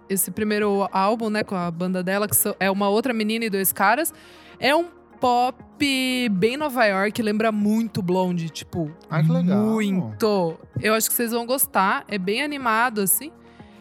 esse 0.06 0.30
primeiro 0.30 0.86
álbum, 0.92 1.30
né, 1.30 1.42
com 1.42 1.54
a 1.54 1.70
banda 1.70 2.02
dela, 2.02 2.28
que 2.28 2.36
é 2.60 2.70
uma 2.70 2.90
outra 2.90 3.14
menina 3.14 3.46
e 3.46 3.50
dois 3.50 3.72
caras. 3.72 4.12
É 4.60 4.76
um 4.76 4.97
pop 5.20 6.28
bem 6.30 6.56
Nova 6.56 6.84
York, 6.84 7.20
lembra 7.22 7.50
muito 7.52 8.02
Blonde, 8.02 8.50
tipo, 8.50 8.90
Ah, 9.10 9.22
que 9.22 9.30
legal. 9.30 9.58
muito. 9.58 10.58
Eu 10.80 10.94
acho 10.94 11.08
que 11.08 11.14
vocês 11.14 11.32
vão 11.32 11.46
gostar, 11.46 12.04
é 12.08 12.18
bem 12.18 12.42
animado 12.42 13.00
assim. 13.00 13.30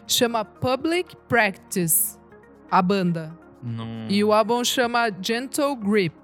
Chama 0.06 0.44
Public 0.44 1.16
Practice, 1.28 2.18
a 2.70 2.80
banda. 2.80 3.36
Não... 3.62 4.06
E 4.08 4.22
o 4.24 4.32
álbum 4.32 4.64
chama 4.64 5.10
Gentle 5.20 5.76
Grip. 5.76 6.14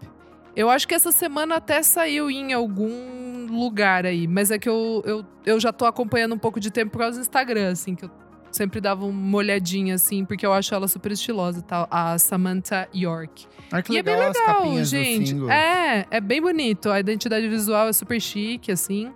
Eu 0.57 0.71
acho 0.71 0.87
que 0.87 0.95
essa 0.95 1.11
semana 1.11 1.57
até 1.57 1.83
saiu 1.83 2.31
em 2.31 2.53
algum 2.53 3.47
lugar 3.51 4.07
aí, 4.07 4.27
mas 4.29 4.51
é 4.53 4.59
que 4.59 4.69
eu, 4.69 5.03
eu, 5.05 5.25
eu 5.45 5.59
já 5.59 5.73
tô 5.73 5.85
acompanhando 5.85 6.35
um 6.35 6.39
pouco 6.39 6.61
de 6.61 6.71
tempo 6.71 6.93
por 6.93 6.99
causa 6.99 7.19
do 7.19 7.23
Instagram, 7.23 7.73
assim, 7.73 7.95
que 7.97 8.05
eu 8.05 8.11
sempre 8.57 8.81
dava 8.81 9.05
uma 9.05 9.37
olhadinha, 9.37 9.95
assim, 9.95 10.25
porque 10.25 10.47
eu 10.47 10.53
acho 10.53 10.75
ela 10.75 10.87
super 10.89 11.13
estilosa 11.13 11.61
tal, 11.63 11.87
a 11.91 12.19
Samantha 12.19 12.89
York. 12.95 13.47
Ah, 13.71 13.83
que 13.83 13.93
e 13.93 13.99
é 13.99 14.03
legal, 14.03 14.19
bem 14.21 14.29
as 14.29 14.39
legal, 14.39 14.85
gente. 14.85 15.35
É, 15.51 16.07
é 16.11 16.21
bem 16.21 16.41
bonito. 16.41 16.91
A 16.91 17.01
identidade 17.01 17.49
visual 17.49 17.89
é 17.89 17.93
super 17.93 18.21
chique, 18.21 18.71
assim. 18.71 19.13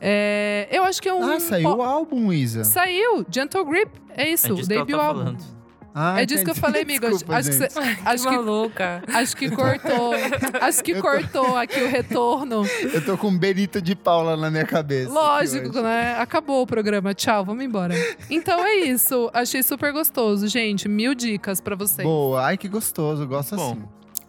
É, 0.00 0.66
eu 0.72 0.82
acho 0.84 1.00
que 1.02 1.08
é 1.08 1.14
um. 1.14 1.22
Ah, 1.22 1.38
saiu 1.38 1.76
o 1.76 1.82
álbum, 1.82 2.32
Isa. 2.32 2.64
Saiu, 2.64 3.26
Gentle 3.30 3.64
Grip. 3.66 3.90
É 4.16 4.24
É 4.24 4.32
isso, 4.32 4.54
disso 4.54 4.66
que 4.68 4.74
ela 4.74 4.84
debut 4.86 4.98
tá 4.98 5.06
álbum. 5.06 5.20
falando. 5.20 5.59
Ah, 5.94 6.22
É 6.22 6.24
disso 6.26 6.44
que 6.44 6.50
eu 6.50 6.54
falei, 6.54 6.82
amigo. 6.82 7.08
Desculpa, 7.08 7.36
acho, 7.36 7.50
que 7.50 7.56
gente. 7.58 7.72
cê- 7.72 7.80
Que 7.80 8.08
acho 8.08 8.28
que 8.28 8.36
maluca. 8.36 9.02
Acho 9.12 9.36
que 9.36 9.50
cortou. 9.50 10.12
Acho 10.60 10.84
que 10.84 10.92
Eu 10.92 10.96
tô- 10.96 11.02
cortou 11.02 11.56
aqui 11.56 11.80
o 11.82 11.88
retorno. 11.88 12.62
Eu 12.92 13.04
tô 13.04 13.18
com 13.18 13.28
um 13.28 13.36
Benito 13.38 13.82
de 13.82 13.96
Paula 13.96 14.36
na 14.36 14.50
minha 14.50 14.64
cabeça. 14.64 15.10
Lógico, 15.12 15.80
né? 15.82 16.16
Acabou 16.18 16.62
o 16.62 16.66
programa. 16.66 17.12
Tchau, 17.14 17.44
vamos 17.44 17.64
embora. 17.64 17.94
Então 18.30 18.64
é 18.64 18.76
isso. 18.84 19.28
Achei 19.34 19.62
super 19.62 19.92
gostoso, 19.92 20.46
gente. 20.46 20.88
Mil 20.88 21.14
dicas 21.14 21.60
pra 21.60 21.74
vocês. 21.74 22.06
Boa, 22.06 22.44
ai 22.44 22.56
que 22.56 22.68
gostoso, 22.68 23.22
eu 23.22 23.26
gosto 23.28 23.56
Bom. 23.56 23.72
assim. 23.72 23.82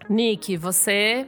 Nick, 0.10 0.58
você. 0.58 1.28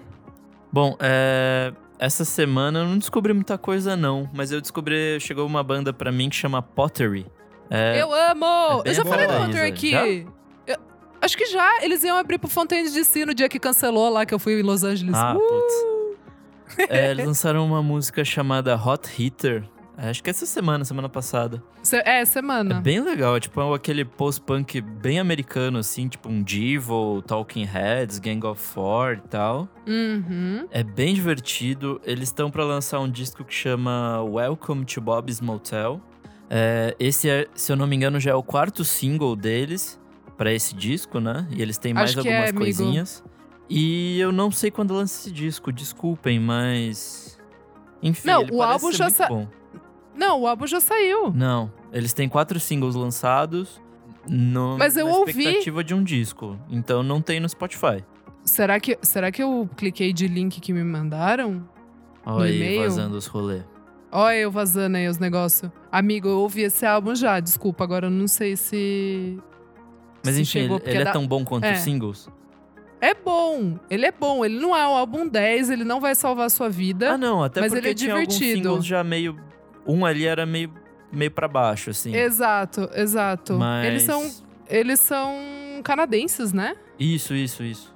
Bom, 0.71 0.97
é, 0.99 1.71
essa 1.99 2.25
semana 2.25 2.79
eu 2.79 2.85
não 2.85 2.97
descobri 2.97 3.31
muita 3.33 3.57
coisa 3.57 3.95
não, 3.95 4.27
mas 4.33 4.51
eu 4.51 4.59
descobri, 4.59 5.19
chegou 5.19 5.45
uma 5.45 5.61
banda 5.63 5.93
pra 5.93 6.11
mim 6.11 6.27
que 6.29 6.35
chama 6.35 6.61
Pottery. 6.61 7.27
É, 7.75 8.01
Eu 8.01 8.13
amo! 8.13 8.83
é 8.85 8.89
eu 8.89 8.93
já 8.93 9.03
falei 9.03 9.25
do 9.27 9.33
Hunter 9.33 9.65
aqui. 9.67 9.93
Eu- 10.67 10.77
acho 11.21 11.35
que 11.37 11.45
já. 11.47 11.83
Eles 11.83 12.03
iam 12.03 12.17
abrir 12.17 12.37
pro 12.37 12.49
Fontaine 12.49 12.89
de 12.89 13.03
Si 13.03 13.25
no 13.25 13.33
dia 13.33 13.49
que 13.49 13.57
cancelou 13.59 14.09
lá, 14.09 14.25
que 14.25 14.33
eu 14.33 14.39
fui 14.39 14.59
em 14.59 14.61
Los 14.61 14.83
Angeles. 14.83 15.15
Ah, 15.15 15.35
Uh! 15.35 15.39
putz. 15.39 16.87
É, 16.89 17.11
eles 17.11 17.25
lançaram 17.25 17.65
uma 17.65 17.81
música 17.83 18.23
chamada 18.23 18.75
Hot 18.75 19.07
Hitter. 19.17 19.63
É, 19.95 20.09
Acho 20.09 20.23
que 20.23 20.29
essa 20.29 20.45
semana, 20.47 20.83
semana 20.83 21.07
passada. 21.07 21.61
É, 22.03 22.21
É 22.21 22.25
semana. 22.25 22.81
bem 22.81 22.99
legal, 22.99 23.35
é 23.37 23.39
tipo 23.39 23.61
é 23.61 23.75
aquele 23.75 24.03
post-punk 24.03 24.81
bem 24.81 25.19
americano, 25.19 25.77
assim, 25.77 26.07
tipo 26.07 26.29
um 26.29 26.41
Divo, 26.41 27.21
Talking 27.27 27.63
Heads, 27.65 28.17
Gang 28.17 28.43
of 28.47 28.59
Four 28.59 29.21
e 29.23 29.27
tal. 29.29 29.67
Uhum. 29.87 30.67
É 30.71 30.83
bem 30.83 31.13
divertido. 31.13 32.01
Eles 32.03 32.29
estão 32.29 32.49
pra 32.49 32.63
lançar 32.63 32.99
um 33.01 33.09
disco 33.09 33.43
que 33.43 33.53
chama 33.53 34.23
Welcome 34.23 34.83
to 34.85 34.99
Bob's 34.99 35.39
Motel. 35.39 36.01
É, 36.55 36.95
esse, 36.99 37.27
é, 37.27 37.47
se 37.55 37.71
eu 37.71 37.75
não 37.75 37.87
me 37.87 37.95
engano, 37.95 38.19
já 38.19 38.29
é 38.31 38.35
o 38.35 38.43
quarto 38.43 38.83
single 38.85 39.35
deles 39.35 39.99
pra 40.37 40.53
esse 40.53 40.75
disco, 40.75 41.19
né? 41.19 41.47
E 41.49 41.61
eles 41.63 41.79
têm 41.79 41.93
mais 41.95 42.11
Acho 42.11 42.19
é, 42.19 42.31
algumas 42.31 42.49
amigo. 42.51 42.59
coisinhas. 42.59 43.23
E 43.67 44.19
eu 44.19 44.31
não 44.31 44.51
sei 44.51 44.69
quando 44.69 44.93
lança 44.93 45.19
esse 45.19 45.31
disco, 45.31 45.71
desculpem, 45.71 46.39
mas. 46.39 47.39
Enfim, 48.03 48.27
Não, 48.27 48.45
o 48.51 48.61
álbum 48.61 48.91
já 48.91 49.05
muito 49.05 49.15
sa- 49.17 49.27
bom. 49.27 49.47
Não, 50.15 50.41
o 50.41 50.47
álbum 50.47 50.67
já 50.67 50.79
saiu. 50.79 51.31
Não, 51.33 51.71
eles 51.91 52.13
têm 52.13 52.29
quatro 52.29 52.59
singles 52.59 52.93
lançados. 52.93 53.81
No, 54.29 54.77
Mas 54.77 54.95
eu 54.95 55.07
na 55.07 55.13
ouvi- 55.17 55.31
expectativa 55.31 55.83
de 55.83 55.93
um 55.95 56.03
disco. 56.03 56.57
Então 56.69 57.01
não 57.01 57.19
tem 57.19 57.39
no 57.39 57.49
Spotify. 57.49 58.03
Será 58.45 58.79
que, 58.79 58.97
será 59.01 59.31
que 59.31 59.41
eu 59.41 59.67
cliquei 59.75 60.13
de 60.13 60.27
link 60.27 60.61
que 60.61 60.71
me 60.71 60.83
mandaram? 60.83 61.67
Olha 62.25 62.45
aí, 62.45 62.77
vazando 62.77 63.17
os 63.17 63.25
rolês. 63.25 63.65
Olha 64.11 64.35
eu 64.37 64.51
vazando 64.51 64.97
aí 64.97 65.07
os 65.07 65.17
negócios. 65.17 65.71
Amigo, 65.95 66.27
eu 66.27 66.39
ouvi 66.39 66.61
esse 66.63 66.85
álbum 66.85 67.13
já, 67.13 67.39
desculpa. 67.39 67.83
Agora 67.83 68.07
eu 68.07 68.11
não 68.11 68.27
sei 68.27 68.55
se. 68.57 69.37
Mas 70.25 70.35
se 70.35 70.41
enfim, 70.41 70.51
chegou, 70.61 70.77
ele, 70.83 70.89
ele 70.89 71.01
é 71.01 71.05
da- 71.05 71.11
tão 71.11 71.27
bom 71.27 71.45
quanto 71.45 71.65
É. 71.65 71.73
os 71.73 71.79
singles? 71.81 72.27
É 72.99 73.13
bom, 73.13 73.77
ele 73.89 74.05
é 74.05 74.11
bom. 74.11 74.43
Ele 74.43 74.59
não 74.59 74.75
é 74.75 74.87
um 74.87 74.95
álbum 74.95 75.27
10, 75.27 75.69
ele 75.69 75.83
não 75.83 76.01
vai 76.01 76.15
salvar 76.15 76.47
a 76.47 76.49
sua 76.49 76.67
vida. 76.69 77.11
Ah, 77.13 77.17
não, 77.17 77.43
até 77.43 77.61
Mas 77.61 77.71
porque 77.71 77.85
ele 77.85 77.91
é 77.91 77.93
tinha 77.93 78.13
alguns 78.15 78.33
divertido. 78.33 78.69
singles 78.69 78.85
já 78.85 79.03
meio. 79.03 79.37
Um 79.85 80.03
ali 80.05 80.25
era 80.25 80.45
meio, 80.45 80.73
meio 81.11 81.29
pra 81.29 81.47
baixo, 81.47 81.89
assim. 81.91 82.15
Exato, 82.15 82.89
exato. 82.95 83.53
Mas... 83.53 83.85
Eles 83.85 84.03
são 84.03 84.31
eles 84.69 84.99
são 85.01 85.31
canadenses, 85.83 86.53
né? 86.53 86.75
Isso, 86.97 87.35
isso, 87.35 87.61
isso. 87.63 87.93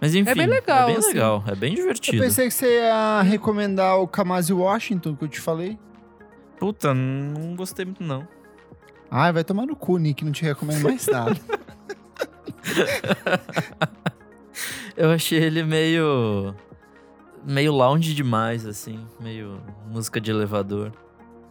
Mas 0.00 0.14
enfim, 0.14 0.32
bem 0.34 0.46
legal, 0.46 0.84
É 0.84 0.92
bem 0.92 0.96
assim. 0.96 1.08
legal, 1.08 1.44
é 1.46 1.54
bem 1.54 1.70
Eu 1.74 1.76
divertido. 1.76 2.22
pensei 2.22 2.46
que 2.48 2.54
você 2.54 2.78
ia 2.80 3.20
recomendar 3.22 3.98
o 4.00 4.08
Kamasi 4.08 4.52
Washington, 4.52 5.14
que 5.14 5.24
eu 5.24 5.28
te 5.28 5.40
falei. 5.40 5.78
Puta, 6.58 6.92
não 6.92 7.54
gostei 7.54 7.84
muito 7.84 8.02
não. 8.02 8.26
Ai, 9.10 9.32
vai 9.32 9.44
tomar 9.44 9.66
no 9.66 9.74
cu, 9.74 9.96
Nick, 9.96 10.24
não 10.24 10.32
te 10.32 10.42
recomendo 10.42 10.82
mais 10.82 11.06
nada. 11.06 11.36
Eu 14.96 15.10
achei 15.10 15.38
ele 15.38 15.62
meio. 15.62 16.54
meio 17.44 17.72
lounge 17.72 18.14
demais, 18.14 18.66
assim. 18.66 19.06
Meio 19.20 19.60
música 19.86 20.20
de 20.20 20.30
elevador. 20.30 20.92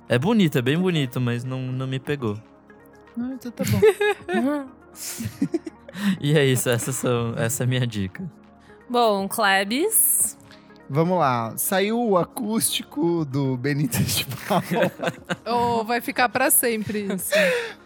É 0.09 0.19
bonito, 0.19 0.57
é 0.57 0.61
bem 0.61 0.77
bonito, 0.77 1.19
mas 1.19 1.43
não, 1.43 1.61
não 1.61 1.87
me 1.87 1.99
pegou. 1.99 2.37
ah, 3.17 3.31
então 3.33 3.51
tá 3.51 3.63
bom. 3.65 4.67
E 6.21 6.37
é 6.37 6.45
isso, 6.45 6.69
essa, 6.69 6.91
são, 6.91 7.33
essa 7.35 7.63
é 7.63 7.65
a 7.65 7.67
minha 7.67 7.87
dica. 7.87 8.31
Bom, 8.87 9.27
Klebs. 9.27 10.36
Vamos 10.89 11.19
lá. 11.19 11.53
Saiu 11.57 12.01
o 12.01 12.17
acústico 12.17 13.25
do 13.25 13.57
Benito 13.57 14.01
de 14.01 14.25
Paula. 14.25 14.91
Ou 15.45 15.83
vai 15.83 16.01
ficar 16.01 16.29
pra 16.29 16.49
sempre 16.49 17.07
isso. 17.13 17.31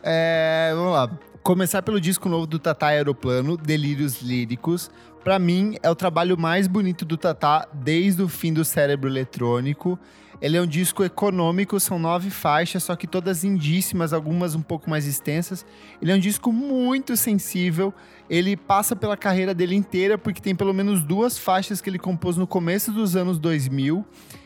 É, 0.03 0.71
vamos 0.75 0.93
lá. 0.93 1.09
Começar 1.41 1.81
pelo 1.81 1.99
disco 1.99 2.29
novo 2.29 2.45
do 2.45 2.59
Tatá 2.59 2.87
Aeroplano, 2.87 3.57
Delírios 3.57 4.21
Líricos. 4.21 4.91
Pra 5.23 5.39
mim, 5.39 5.75
é 5.81 5.89
o 5.89 5.95
trabalho 5.95 6.37
mais 6.37 6.67
bonito 6.67 7.03
do 7.03 7.17
Tatá 7.17 7.67
desde 7.73 8.21
o 8.21 8.27
fim 8.27 8.53
do 8.53 8.63
Cérebro 8.63 9.09
Eletrônico. 9.09 9.97
Ele 10.41 10.57
é 10.57 10.61
um 10.61 10.65
disco 10.65 11.03
econômico, 11.03 11.79
são 11.79 11.99
nove 11.99 12.31
faixas, 12.31 12.83
só 12.83 12.95
que 12.95 13.05
todas 13.05 13.43
lindíssimas, 13.43 14.11
algumas 14.11 14.55
um 14.55 14.61
pouco 14.61 14.89
mais 14.89 15.05
extensas. 15.05 15.63
Ele 16.01 16.11
é 16.11 16.15
um 16.15 16.19
disco 16.19 16.51
muito 16.51 17.15
sensível. 17.15 17.93
Ele 18.27 18.57
passa 18.57 18.95
pela 18.95 19.15
carreira 19.15 19.53
dele 19.53 19.75
inteira, 19.75 20.17
porque 20.17 20.41
tem 20.41 20.55
pelo 20.55 20.73
menos 20.73 21.03
duas 21.03 21.37
faixas 21.37 21.79
que 21.79 21.89
ele 21.89 21.99
compôs 21.99 22.37
no 22.37 22.47
começo 22.47 22.91
dos 22.91 23.15
anos 23.15 23.37
2000. 23.37 24.03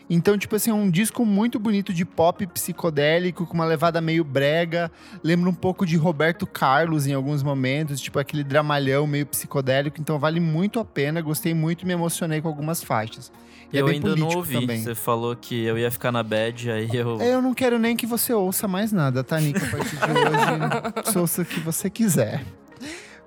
Então, 0.09 0.37
tipo 0.37 0.55
assim, 0.55 0.69
é 0.69 0.73
um 0.73 0.89
disco 0.89 1.25
muito 1.25 1.59
bonito 1.59 1.93
de 1.93 2.05
pop 2.05 2.45
psicodélico, 2.47 3.45
com 3.45 3.53
uma 3.53 3.65
levada 3.65 3.99
meio 3.99 4.23
brega. 4.23 4.91
Lembra 5.23 5.49
um 5.49 5.53
pouco 5.53 5.85
de 5.85 5.95
Roberto 5.97 6.45
Carlos 6.45 7.07
em 7.07 7.13
alguns 7.13 7.41
momentos, 7.41 7.99
tipo 7.99 8.19
aquele 8.19 8.43
dramalhão 8.43 9.07
meio 9.07 9.25
psicodélico. 9.25 9.99
Então, 9.99 10.19
vale 10.19 10.39
muito 10.39 10.79
a 10.79 10.85
pena. 10.85 11.21
Gostei 11.21 11.53
muito 11.53 11.83
e 11.83 11.85
me 11.85 11.93
emocionei 11.93 12.41
com 12.41 12.47
algumas 12.47 12.83
faixas. 12.83 13.31
E 13.73 13.77
é 13.77 13.81
eu 13.81 13.87
bem 13.87 13.95
ainda 13.95 14.15
não 14.15 14.27
ouvi. 14.27 14.59
também. 14.59 14.83
Você 14.83 14.95
falou 14.95 15.35
que 15.35 15.63
eu 15.63 15.77
ia 15.77 15.89
ficar 15.89 16.11
na 16.11 16.23
bad, 16.23 16.69
aí 16.69 16.89
eu. 16.93 17.19
Eu 17.19 17.41
não 17.41 17.53
quero 17.53 17.79
nem 17.79 17.95
que 17.95 18.05
você 18.05 18.31
ouça 18.33 18.67
mais 18.67 18.91
nada, 18.91 19.23
tá, 19.23 19.39
Nick? 19.39 19.57
A 19.57 19.69
partir 19.69 19.95
de 19.95 20.03
hoje, 20.03 21.17
ouça 21.19 21.41
o 21.41 21.45
que 21.45 21.59
você 21.59 21.89
quiser. 21.89 22.43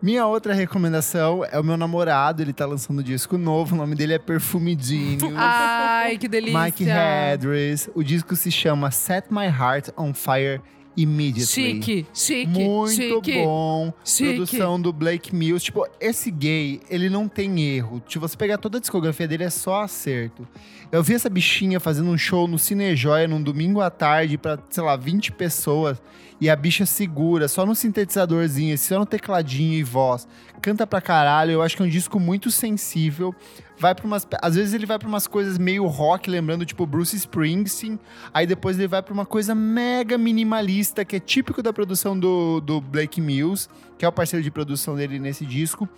Minha 0.00 0.26
outra 0.26 0.54
recomendação 0.54 1.44
é 1.44 1.58
o 1.58 1.64
meu 1.64 1.76
namorado, 1.76 2.40
ele 2.40 2.52
tá 2.52 2.64
lançando 2.64 3.00
um 3.00 3.02
disco 3.02 3.36
novo, 3.36 3.74
o 3.74 3.78
nome 3.78 3.96
dele 3.96 4.14
é 4.14 4.18
Perfumidinho. 4.18 5.32
Ai, 5.36 6.16
que 6.16 6.28
delícia. 6.28 6.64
Mike 6.64 6.84
Hedris. 6.88 7.90
O 7.94 8.04
disco 8.04 8.36
se 8.36 8.50
chama 8.50 8.92
Set 8.92 9.26
My 9.30 9.46
Heart 9.46 9.88
on 9.96 10.14
Fire 10.14 10.60
Immediately. 11.02 11.46
Chique, 11.46 12.06
chique, 12.12 12.46
Muito 12.48 12.94
chique. 12.94 13.44
bom. 13.44 13.92
Chique. 14.04 14.34
Produção 14.34 14.80
do 14.80 14.92
Blake 14.92 15.32
Mills. 15.34 15.64
Tipo, 15.64 15.86
esse 16.00 16.28
gay, 16.28 16.80
ele 16.90 17.08
não 17.08 17.28
tem 17.28 17.60
erro. 17.62 18.02
Tipo, 18.06 18.26
você 18.26 18.36
pegar 18.36 18.58
toda 18.58 18.78
a 18.78 18.80
discografia 18.80 19.28
dele, 19.28 19.44
é 19.44 19.50
só 19.50 19.82
acerto. 19.82 20.46
Eu 20.90 21.02
vi 21.02 21.14
essa 21.14 21.28
bichinha 21.28 21.78
fazendo 21.78 22.10
um 22.10 22.18
show 22.18 22.48
no 22.48 22.58
Cinejoia 22.58 23.28
num 23.28 23.40
domingo 23.40 23.80
à 23.80 23.90
tarde 23.90 24.36
pra, 24.36 24.58
sei 24.70 24.82
lá, 24.82 24.96
20 24.96 25.30
pessoas. 25.32 26.02
E 26.40 26.48
a 26.48 26.54
bicha 26.56 26.86
segura, 26.86 27.48
só 27.48 27.66
no 27.66 27.74
sintetizadorzinho, 27.74 28.76
só 28.78 28.98
no 28.98 29.06
tecladinho 29.06 29.74
e 29.74 29.82
voz. 29.82 30.26
Canta 30.62 30.86
pra 30.86 31.00
caralho. 31.00 31.52
Eu 31.52 31.62
acho 31.62 31.76
que 31.76 31.82
é 31.82 31.84
um 31.84 31.88
disco 31.88 32.18
muito 32.18 32.50
sensível. 32.50 33.34
Vai 33.78 33.94
pra 33.94 34.06
umas. 34.06 34.26
Às 34.42 34.56
vezes 34.56 34.74
ele 34.74 34.86
vai 34.86 34.98
pra 34.98 35.08
umas 35.08 35.26
coisas 35.26 35.56
meio 35.56 35.86
rock, 35.86 36.28
lembrando, 36.28 36.66
tipo, 36.66 36.84
Bruce 36.84 37.14
Springsteen. 37.16 37.98
Aí 38.34 38.46
depois 38.46 38.78
ele 38.78 38.88
vai 38.88 39.02
pra 39.02 39.14
uma 39.14 39.26
coisa 39.26 39.54
mega 39.54 40.18
minimalista, 40.18 41.04
que 41.04 41.16
é 41.16 41.20
típico 41.20 41.62
da 41.62 41.72
produção 41.72 42.18
do, 42.18 42.60
do 42.60 42.80
Blake 42.80 43.20
Mills, 43.20 43.68
que 43.96 44.04
é 44.04 44.08
o 44.08 44.12
parceiro 44.12 44.42
de 44.42 44.50
produção 44.50 44.96
dele 44.96 45.18
nesse 45.18 45.46
disco. 45.46 45.88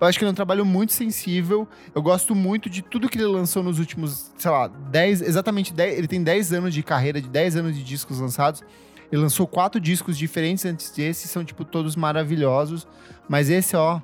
Eu 0.00 0.06
acho 0.06 0.18
que 0.18 0.24
ele 0.24 0.30
é 0.30 0.32
um 0.32 0.34
trabalho 0.34 0.64
muito 0.64 0.92
sensível. 0.92 1.66
Eu 1.94 2.02
gosto 2.02 2.34
muito 2.34 2.68
de 2.68 2.82
tudo 2.82 3.08
que 3.08 3.18
ele 3.18 3.26
lançou 3.26 3.62
nos 3.62 3.78
últimos, 3.78 4.32
sei 4.36 4.50
lá, 4.50 4.68
10, 4.68 5.22
exatamente 5.22 5.72
10, 5.72 5.98
ele 5.98 6.08
tem 6.08 6.22
10 6.22 6.52
anos 6.52 6.74
de 6.74 6.82
carreira, 6.82 7.20
de 7.20 7.28
10 7.28 7.56
anos 7.56 7.76
de 7.76 7.82
discos 7.82 8.18
lançados. 8.18 8.62
Ele 9.10 9.20
lançou 9.20 9.46
quatro 9.46 9.78
discos 9.78 10.16
diferentes 10.16 10.64
antes 10.64 10.90
desse, 10.90 11.28
são 11.28 11.44
tipo 11.44 11.64
todos 11.66 11.96
maravilhosos, 11.96 12.86
mas 13.28 13.50
esse, 13.50 13.76
ó, 13.76 14.00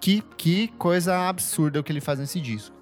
que 0.00 0.22
que 0.36 0.68
coisa 0.78 1.28
absurda 1.28 1.80
o 1.80 1.82
que 1.82 1.92
ele 1.92 2.00
faz 2.00 2.18
nesse 2.18 2.40
disco. 2.40 2.74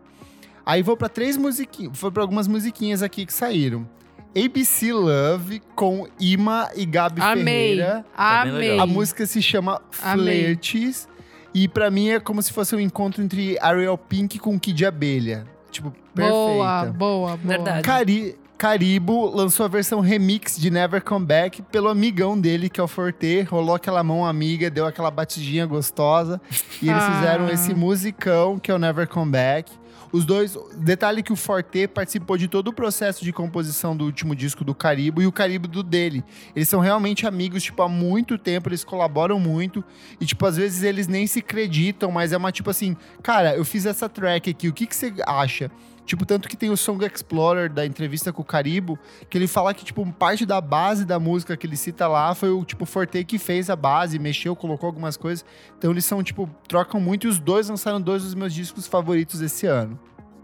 Aí 0.67 0.83
vou 0.83 0.97
pra 0.97 1.09
três 1.09 1.37
musiquinhas, 1.37 1.99
vou 1.99 2.11
pra 2.11 2.23
algumas 2.23 2.49
musiquinhas 2.49 3.03
aqui 3.03 3.27
que 3.27 3.33
saíram. 3.33 3.89
ABC 4.37 4.93
Love 4.93 5.63
com 5.77 6.09
Ima 6.19 6.69
e 6.75 6.85
Gabi 6.85 7.21
Amei, 7.21 7.45
Ferreira. 7.45 8.05
Tá 8.17 8.43
amei. 8.43 8.79
A 8.79 8.85
música 8.85 9.27
se 9.27 9.41
chama. 9.41 9.81
Flirts. 9.91 11.09
E 11.55 11.69
pra 11.69 11.89
mim 11.89 12.09
é 12.09 12.19
como 12.19 12.43
se 12.43 12.53
fosse 12.53 12.75
um 12.75 12.81
encontro 12.81 13.23
entre 13.23 13.57
Ariel 13.61 13.97
Pink 13.97 14.41
com 14.41 14.59
Kid 14.59 14.85
Abelha. 14.85 15.47
Tipo, 15.71 15.93
perfeita. 16.13 16.33
Boa, 16.35 16.85
boa, 16.87 16.93
boa. 16.93 17.37
Verdade. 17.37 17.83
Cari 17.83 18.37
Caribo 18.65 19.27
lançou 19.27 19.67
a 19.67 19.69
versão 19.69 20.01
remix 20.01 20.59
de 20.59 20.71
Never 20.71 21.05
Come 21.05 21.27
Back 21.27 21.61
pelo 21.65 21.87
amigão 21.91 22.41
dele, 22.41 22.71
que 22.71 22.81
é 22.81 22.83
o 22.83 22.89
Forte. 22.89 23.43
Rolou 23.43 23.75
aquela 23.75 24.03
mão 24.03 24.25
amiga, 24.25 24.71
deu 24.71 24.87
aquela 24.87 25.11
batidinha 25.11 25.67
gostosa. 25.67 26.41
E 26.81 26.89
eles 26.89 27.03
Ah. 27.03 27.13
fizeram 27.13 27.51
esse 27.51 27.75
musicão, 27.75 28.59
que 28.59 28.71
é 28.71 28.75
o 28.75 28.79
Never 28.79 29.07
Come 29.07 29.33
Back. 29.33 29.71
Os 30.11 30.25
dois. 30.25 30.57
Detalhe 30.79 31.23
que 31.23 31.31
o 31.31 31.37
Forte 31.37 31.87
participou 31.87 32.39
de 32.39 32.49
todo 32.49 32.69
o 32.69 32.73
processo 32.73 33.23
de 33.23 33.35
composição 33.35 33.95
do 33.95 34.07
último 34.07 34.35
disco 34.35 34.65
do 34.65 34.75
Caribo 34.75 35.21
e 35.21 35.27
o 35.27 35.33
Caribo 35.33 35.69
do 35.69 35.83
dele. 35.83 36.25
Eles 36.57 36.67
são 36.67 36.81
realmente 36.81 37.27
amigos, 37.27 37.63
tipo, 37.65 37.83
há 37.83 37.89
muito 37.89 38.39
tempo, 38.39 38.71
eles 38.71 38.83
colaboram 38.83 39.39
muito. 39.39 39.85
E, 40.19 40.25
tipo, 40.25 40.47
às 40.47 40.57
vezes 40.57 40.83
eles 40.83 41.07
nem 41.07 41.27
se 41.27 41.41
acreditam, 41.41 42.11
mas 42.11 42.33
é 42.33 42.37
uma 42.39 42.51
tipo 42.51 42.71
assim, 42.71 42.97
cara, 43.23 43.55
eu 43.55 43.65
fiz 43.65 43.85
essa 43.85 44.09
track 44.09 44.49
aqui, 44.49 44.69
o 44.69 44.73
que, 44.73 44.87
que 44.87 44.97
você 44.97 45.13
acha? 45.27 45.71
Tipo, 46.05 46.27
tanto 46.27 46.49
que 46.49 46.57
tem 46.57 46.71
o 46.71 46.77
Song 46.77 47.05
Explorer 47.05 47.73
da 47.73 47.87
entrevista 47.87 48.33
com 48.33 48.43
o 48.43 48.45
Caribo, 48.45 48.99
que 49.29 49.39
ele 49.39 49.47
fala 49.47 49.73
que, 49.73 49.85
tipo, 49.85 50.05
parte 50.13 50.45
da 50.45 50.61
base 50.61 51.05
da 51.05 51.19
música 51.19 51.57
que 51.57 51.67
ele 51.67 51.77
cita 51.77 52.07
lá 52.07 52.35
foi 52.35 52.51
o, 52.51 52.65
tipo, 52.65 52.85
Forte 52.85 53.25
que 53.25 53.39
fez 53.39 53.71
a 53.71 53.77
base, 53.77 54.19
mexeu, 54.19 54.55
colocou 54.55 54.87
algumas 54.87 55.17
coisas. 55.17 55.45
Então 55.79 55.91
eles 55.91 56.05
são, 56.05 56.23
tipo, 56.23 56.49
trocam 56.69 57.01
muito 57.01 57.27
e 57.27 57.31
os 57.31 57.39
dois 57.39 57.69
lançaram 57.69 58.01
dois 58.01 58.23
dos 58.23 58.35
meus 58.35 58.53
discos 58.53 58.87
favoritos 58.87 59.41
esse 59.41 59.67
ano. 59.67 59.99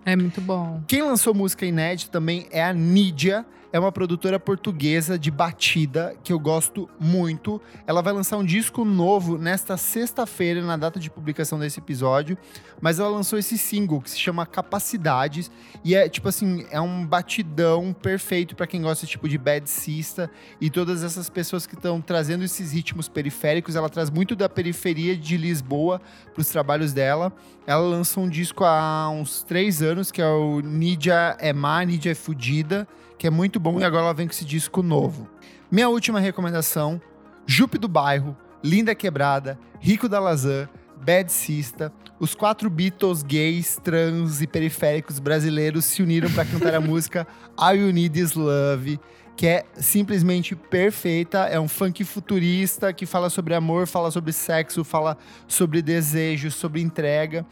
É 0.04 0.16
muito 0.16 0.40
bom. 0.40 0.82
Quem 0.86 1.02
lançou 1.02 1.34
música 1.34 1.66
inédita 1.66 2.10
também 2.10 2.46
é 2.50 2.64
a 2.64 2.72
Nídia. 2.72 3.44
É 3.72 3.78
uma 3.78 3.92
produtora 3.92 4.40
portuguesa 4.40 5.16
de 5.16 5.30
batida 5.30 6.16
que 6.24 6.32
eu 6.32 6.40
gosto 6.40 6.90
muito. 6.98 7.62
Ela 7.86 8.02
vai 8.02 8.12
lançar 8.12 8.36
um 8.36 8.44
disco 8.44 8.84
novo 8.84 9.38
nesta 9.38 9.76
sexta-feira, 9.76 10.60
na 10.60 10.76
data 10.76 10.98
de 10.98 11.08
publicação 11.08 11.56
desse 11.56 11.78
episódio. 11.78 12.36
Mas 12.80 12.98
ela 12.98 13.08
lançou 13.08 13.38
esse 13.38 13.56
single 13.56 14.00
que 14.00 14.10
se 14.10 14.18
chama 14.18 14.44
Capacidades. 14.44 15.52
E 15.84 15.94
é 15.94 16.08
tipo 16.08 16.28
assim, 16.28 16.66
é 16.72 16.80
um 16.80 17.06
batidão 17.06 17.92
perfeito 17.92 18.56
pra 18.56 18.66
quem 18.66 18.82
gosta 18.82 19.06
tipo 19.06 19.28
de 19.28 19.38
bad 19.38 19.70
sista 19.70 20.28
e 20.60 20.68
todas 20.68 21.04
essas 21.04 21.30
pessoas 21.30 21.64
que 21.64 21.76
estão 21.76 22.00
trazendo 22.00 22.42
esses 22.42 22.72
ritmos 22.72 23.08
periféricos. 23.08 23.76
Ela 23.76 23.88
traz 23.88 24.10
muito 24.10 24.34
da 24.34 24.48
periferia 24.48 25.16
de 25.16 25.36
Lisboa 25.36 26.00
pros 26.34 26.48
trabalhos 26.48 26.92
dela. 26.92 27.32
Ela 27.68 27.82
lançou 27.82 28.24
um 28.24 28.28
disco 28.28 28.64
há 28.64 29.08
uns 29.10 29.44
três 29.44 29.80
anos, 29.80 30.10
que 30.10 30.20
é 30.20 30.26
o 30.26 30.58
Nídia 30.58 31.36
é 31.38 31.52
Má, 31.52 31.84
Nídia 31.84 32.10
é 32.10 32.14
Fudida, 32.16 32.88
que 33.20 33.26
é 33.26 33.30
muito 33.30 33.60
bom, 33.60 33.78
e 33.78 33.84
agora 33.84 34.04
ela 34.04 34.14
vem 34.14 34.26
com 34.26 34.32
esse 34.32 34.46
disco 34.46 34.82
novo. 34.82 35.28
Minha 35.70 35.90
última 35.90 36.18
recomendação: 36.18 36.98
Jupe 37.44 37.76
do 37.76 37.86
Bairro, 37.86 38.34
Linda 38.64 38.94
Quebrada, 38.94 39.58
Rico 39.78 40.08
da 40.08 40.18
Lazan, 40.18 40.66
Bad 41.04 41.30
Sista. 41.30 41.92
Os 42.18 42.34
quatro 42.34 42.70
Beatles 42.70 43.22
gays, 43.22 43.78
trans 43.84 44.40
e 44.40 44.46
periféricos 44.46 45.18
brasileiros 45.18 45.84
se 45.84 46.02
uniram 46.02 46.30
para 46.30 46.46
cantar 46.46 46.74
a 46.74 46.80
música 46.80 47.26
All 47.58 47.76
You 47.76 47.92
Need 47.92 48.18
Is 48.18 48.32
Love, 48.32 48.98
que 49.36 49.46
é 49.46 49.66
simplesmente 49.74 50.56
perfeita. 50.56 51.40
É 51.40 51.60
um 51.60 51.68
funk 51.68 52.02
futurista 52.04 52.90
que 52.90 53.04
fala 53.04 53.28
sobre 53.28 53.54
amor, 53.54 53.86
fala 53.86 54.10
sobre 54.10 54.32
sexo, 54.32 54.82
fala 54.82 55.18
sobre 55.46 55.82
desejo, 55.82 56.50
sobre 56.50 56.80
entrega. 56.80 57.44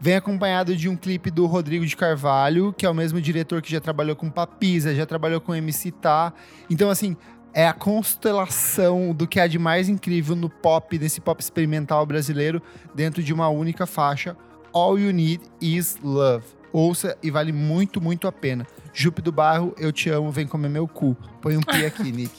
Vem 0.00 0.16
acompanhado 0.16 0.74
de 0.74 0.88
um 0.88 0.96
clipe 0.96 1.30
do 1.30 1.44
Rodrigo 1.46 1.84
de 1.84 1.94
Carvalho, 1.94 2.72
que 2.72 2.86
é 2.86 2.90
o 2.90 2.94
mesmo 2.94 3.20
diretor 3.20 3.60
que 3.60 3.70
já 3.70 3.80
trabalhou 3.80 4.16
com 4.16 4.30
Papisa, 4.30 4.94
já 4.94 5.04
trabalhou 5.04 5.40
com 5.42 5.54
MC 5.54 5.90
Tá. 5.90 6.32
Então, 6.70 6.88
assim, 6.88 7.14
é 7.52 7.66
a 7.68 7.72
constelação 7.74 9.12
do 9.12 9.26
que 9.26 9.38
há 9.38 9.46
de 9.46 9.58
mais 9.58 9.88
incrível 9.90 10.34
no 10.34 10.48
pop, 10.48 10.98
nesse 10.98 11.20
pop 11.20 11.40
experimental 11.42 12.06
brasileiro, 12.06 12.62
dentro 12.94 13.22
de 13.22 13.32
uma 13.34 13.48
única 13.50 13.86
faixa. 13.86 14.34
All 14.72 14.98
You 14.98 15.12
Need 15.12 15.42
Is 15.60 15.98
Love. 16.02 16.46
Ouça 16.72 17.18
e 17.22 17.30
vale 17.30 17.52
muito, 17.52 18.00
muito 18.00 18.26
a 18.28 18.32
pena. 18.32 18.66
Jupe 18.94 19.20
do 19.20 19.32
Barro, 19.32 19.74
eu 19.76 19.92
te 19.92 20.08
amo, 20.08 20.30
vem 20.30 20.46
comer 20.46 20.68
meu 20.70 20.86
cu. 20.88 21.14
Põe 21.42 21.56
um 21.56 21.60
pi 21.60 21.84
aqui, 21.84 22.10
Nick. 22.12 22.32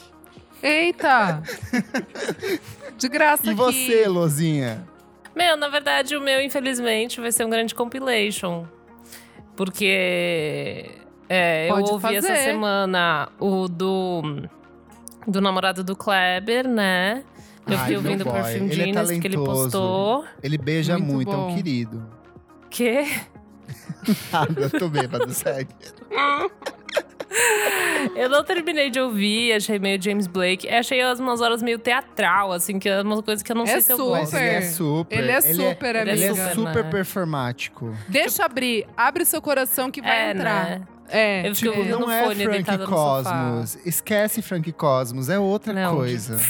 Eita! 0.62 1.42
De 2.98 3.08
graça 3.08 3.46
E 3.46 3.50
aqui. 3.50 3.56
você, 3.56 4.06
Lozinha? 4.08 4.84
Meu, 5.34 5.56
na 5.56 5.68
verdade, 5.68 6.16
o 6.16 6.20
meu, 6.20 6.40
infelizmente, 6.40 7.20
vai 7.20 7.32
ser 7.32 7.44
um 7.44 7.50
grande 7.50 7.74
compilation. 7.74 8.64
Porque 9.56 10.90
é, 11.28 11.70
eu 11.70 11.76
ouvi 11.76 12.16
essa 12.16 12.28
fazer. 12.28 12.42
semana 12.42 13.28
o 13.38 13.68
do 13.68 14.22
do 15.26 15.40
namorado 15.40 15.84
do 15.84 15.94
Kleber, 15.94 16.66
né? 16.66 17.24
Eu 17.66 17.78
fiquei 17.78 17.96
ouvindo 17.96 18.24
boy. 18.24 18.32
Perfume 18.32 18.72
Ele 18.72 18.98
é 18.98 19.20
que 19.20 19.26
ele 19.26 19.36
postou. 19.36 20.24
Ele 20.42 20.58
beija 20.58 20.98
Muito 20.98 21.12
muito, 21.12 21.30
é 21.30 21.36
um 21.36 21.54
querido. 21.54 22.06
Que? 22.68 23.04
Nada, 24.32 24.70
tô 24.70 24.88
bêbado, 24.88 25.30
segue. 25.32 25.72
Eu 28.14 28.28
não 28.28 28.44
terminei 28.44 28.90
de 28.90 29.00
ouvir, 29.00 29.52
achei 29.54 29.78
meio 29.78 30.00
James 30.00 30.26
Blake. 30.26 30.68
Achei 30.68 31.00
umas 31.14 31.40
horas 31.40 31.62
meio 31.62 31.78
teatral, 31.78 32.52
assim, 32.52 32.78
que 32.78 32.88
é 32.88 33.00
uma 33.02 33.22
coisa 33.22 33.42
que 33.42 33.50
eu 33.50 33.56
não 33.56 33.64
É 33.64 33.68
sei 33.68 33.80
se 33.80 33.92
eu 33.92 33.96
super. 33.96 34.18
gosto. 34.20 34.32
Mas 34.32 34.42
ele 34.42 34.50
é 34.54 34.60
super. 34.62 35.18
Ele 35.18 35.30
é 35.30 35.40
super, 35.40 35.96
ele 35.96 36.10
é 36.10 36.12
Ele 36.12 36.24
é 36.24 36.28
super, 36.34 36.54
super 36.54 36.84
né? 36.84 36.90
performático. 36.90 37.96
Deixa 38.08 38.44
abrir, 38.44 38.86
abre 38.96 39.24
seu 39.24 39.40
coração 39.40 39.90
que 39.90 40.00
vai 40.02 40.28
É, 40.28 40.30
entrar. 40.32 40.64
né? 40.70 40.82
É, 41.14 41.46
Eu 41.48 41.54
fiquei 41.54 41.72
Tipo, 41.84 41.98
não 42.00 42.10
é 42.10 42.24
fone, 42.24 42.44
Frank 42.44 42.78
Cosmos. 42.86 43.78
Esquece 43.84 44.40
Frank 44.40 44.72
Cosmos, 44.72 45.28
é 45.28 45.38
outra 45.38 45.72
Não, 45.72 45.96
coisa. 45.96 46.38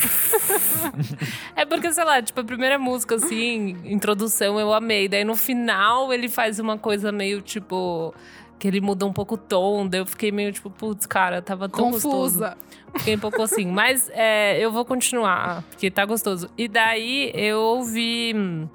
É 1.56 1.64
porque, 1.64 1.92
sei 1.92 2.04
lá, 2.04 2.20
tipo, 2.20 2.40
a 2.40 2.44
primeira 2.44 2.78
música, 2.78 3.14
assim, 3.14 3.76
introdução, 3.84 4.58
eu 4.58 4.72
amei. 4.72 5.08
Daí 5.08 5.24
no 5.24 5.36
final 5.36 6.12
ele 6.12 6.28
faz 6.28 6.58
uma 6.58 6.76
coisa 6.76 7.12
meio 7.12 7.40
tipo. 7.40 8.14
Que 8.62 8.68
ele 8.68 8.80
muda 8.80 9.04
um 9.04 9.12
pouco 9.12 9.34
o 9.34 9.38
tom, 9.38 9.88
daí 9.88 9.98
eu 10.00 10.06
fiquei 10.06 10.30
meio 10.30 10.52
tipo, 10.52 10.70
putz, 10.70 11.04
cara, 11.04 11.42
tava 11.42 11.68
tão 11.68 11.90
gostoso. 11.90 12.38
confusa. 12.38 12.56
Fiquei 12.96 13.16
um 13.16 13.18
pouco 13.18 13.42
assim. 13.42 13.66
Mas 13.66 14.08
é, 14.14 14.56
eu 14.60 14.70
vou 14.70 14.84
continuar, 14.84 15.64
porque 15.68 15.90
tá 15.90 16.04
gostoso. 16.04 16.48
E 16.56 16.68
daí 16.68 17.32
eu 17.34 17.58
ouvi. 17.58 18.32
hum, 18.36 18.68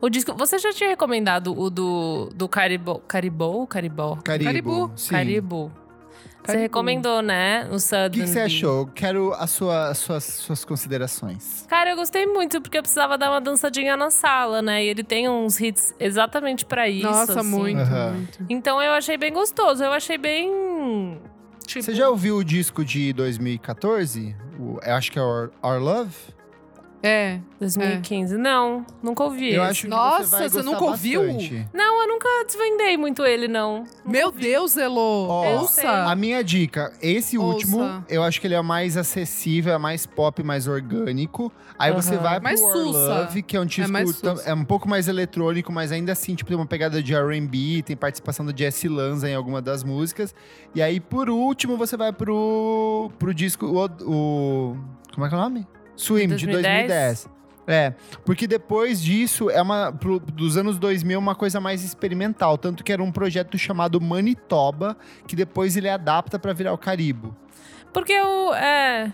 O 0.00 0.08
disco. 0.08 0.32
Você 0.36 0.56
já 0.56 0.72
tinha 0.72 0.88
recomendado 0.88 1.52
o 1.52 1.68
do, 1.68 2.28
do 2.32 2.48
Caribou? 2.48 3.00
Caribou? 3.08 3.66
Caribó? 3.66 4.14
Caribo. 4.22 4.44
Caribu. 4.44 4.92
Sim. 4.94 5.10
Você 6.44 6.56
recomendou, 6.56 7.22
né? 7.22 7.68
O 7.70 7.74
O 7.74 7.80
Southern 7.80 8.10
que, 8.10 8.20
que 8.22 8.26
você 8.26 8.40
achou? 8.40 8.86
Quero 8.88 9.32
a 9.34 9.46
sua, 9.46 9.88
as 9.88 9.98
suas, 9.98 10.24
suas 10.24 10.64
considerações. 10.64 11.64
Cara, 11.68 11.90
eu 11.90 11.96
gostei 11.96 12.26
muito, 12.26 12.60
porque 12.60 12.78
eu 12.78 12.82
precisava 12.82 13.16
dar 13.16 13.30
uma 13.30 13.40
dançadinha 13.40 13.96
na 13.96 14.10
sala, 14.10 14.60
né? 14.60 14.84
E 14.84 14.88
ele 14.88 15.04
tem 15.04 15.28
uns 15.28 15.60
hits 15.60 15.94
exatamente 16.00 16.64
pra 16.64 16.88
isso. 16.88 17.06
Nossa, 17.06 17.40
assim. 17.40 17.48
muito, 17.48 17.80
Aham. 17.80 18.12
muito. 18.12 18.46
Então 18.48 18.82
eu 18.82 18.92
achei 18.92 19.16
bem 19.16 19.32
gostoso. 19.32 19.82
Eu 19.84 19.92
achei 19.92 20.18
bem. 20.18 21.20
Tipo, 21.64 21.84
Você 21.84 21.94
já 21.94 22.08
ouviu 22.08 22.36
o 22.38 22.44
disco 22.44 22.84
de 22.84 23.12
2014? 23.12 24.34
O, 24.58 24.78
eu 24.84 24.94
acho 24.94 25.12
que 25.12 25.18
é 25.18 25.22
Our, 25.22 25.50
Our 25.62 25.78
Love? 25.80 26.14
É. 27.02 27.40
2015. 27.58 28.36
Não, 28.36 28.86
nunca 29.02 29.24
ouvi. 29.24 29.52
Eu 29.54 29.62
acho 29.64 29.82
que 29.82 29.88
Nossa, 29.88 30.24
você, 30.24 30.36
vai 30.36 30.48
você 30.48 30.62
nunca 30.62 30.84
ouviu? 30.84 31.22
bastante. 31.26 31.68
Não, 31.72 32.02
eu 32.02 32.08
nunca 32.08 32.28
desvendei 32.46 32.96
muito 32.96 33.24
ele, 33.24 33.48
não. 33.48 33.78
Nunca 33.80 33.90
Meu 34.04 34.26
ouvi. 34.28 34.40
Deus, 34.42 34.76
Elô. 34.76 35.26
Ó, 35.28 35.60
Ouça. 35.60 35.88
A 36.04 36.14
minha 36.14 36.42
dica, 36.44 36.92
esse 37.02 37.36
Ouça. 37.36 37.54
último, 37.54 38.04
eu 38.08 38.22
acho 38.22 38.40
que 38.40 38.46
ele 38.46 38.54
é 38.54 38.62
mais 38.62 38.96
acessível, 38.96 39.72
é 39.74 39.78
mais 39.78 40.06
pop, 40.06 40.42
mais 40.44 40.66
orgânico. 40.68 41.52
Aí 41.78 41.92
você 41.92 42.14
Aham. 42.14 42.22
vai 42.22 42.34
pro 42.34 42.44
Mais 42.44 42.60
sussa. 42.60 42.98
Love, 43.22 43.42
que 43.42 43.56
é 43.56 43.60
um 43.60 43.66
disco 43.66 43.90
mais 43.92 44.20
tam- 44.20 44.36
sussa. 44.36 44.48
é 44.50 44.54
um 44.54 44.64
pouco 44.64 44.88
mais 44.88 45.08
eletrônico, 45.08 45.72
mas 45.72 45.90
ainda 45.90 46.12
assim, 46.12 46.34
tipo, 46.36 46.48
tem 46.48 46.56
uma 46.56 46.66
pegada 46.66 47.02
de 47.02 47.14
R&B, 47.14 47.82
tem 47.82 47.96
participação 47.96 48.46
do 48.46 48.56
Jesse 48.56 48.88
Lanza 48.88 49.28
em 49.28 49.34
alguma 49.34 49.60
das 49.60 49.82
músicas. 49.82 50.32
E 50.74 50.80
aí, 50.80 51.00
por 51.00 51.28
último, 51.28 51.76
você 51.76 51.96
vai 51.96 52.12
pro, 52.12 53.10
pro 53.18 53.34
disco, 53.34 53.66
o, 53.66 53.84
o- 54.08 54.76
Como 55.12 55.26
é 55.26 55.28
que 55.28 55.34
é 55.34 55.38
o 55.38 55.40
nome? 55.40 55.66
Swim, 56.02 56.28
de 56.28 56.46
2010? 56.46 56.86
2010. 56.88 57.28
É, 57.64 57.94
porque 58.24 58.48
depois 58.48 59.00
disso, 59.00 59.48
é 59.48 59.62
uma 59.62 59.92
pro- 59.92 60.18
dos 60.18 60.56
anos 60.56 60.78
2000, 60.80 61.16
uma 61.18 61.34
coisa 61.34 61.60
mais 61.60 61.84
experimental. 61.84 62.58
Tanto 62.58 62.82
que 62.82 62.92
era 62.92 63.00
um 63.02 63.12
projeto 63.12 63.56
chamado 63.56 64.00
Manitoba, 64.00 64.96
que 65.28 65.36
depois 65.36 65.76
ele 65.76 65.88
adapta 65.88 66.38
pra 66.40 66.52
virar 66.52 66.72
o 66.72 66.78
Caribo. 66.78 67.36
Porque 67.92 68.12
eu. 68.12 68.52
É. 68.54 69.12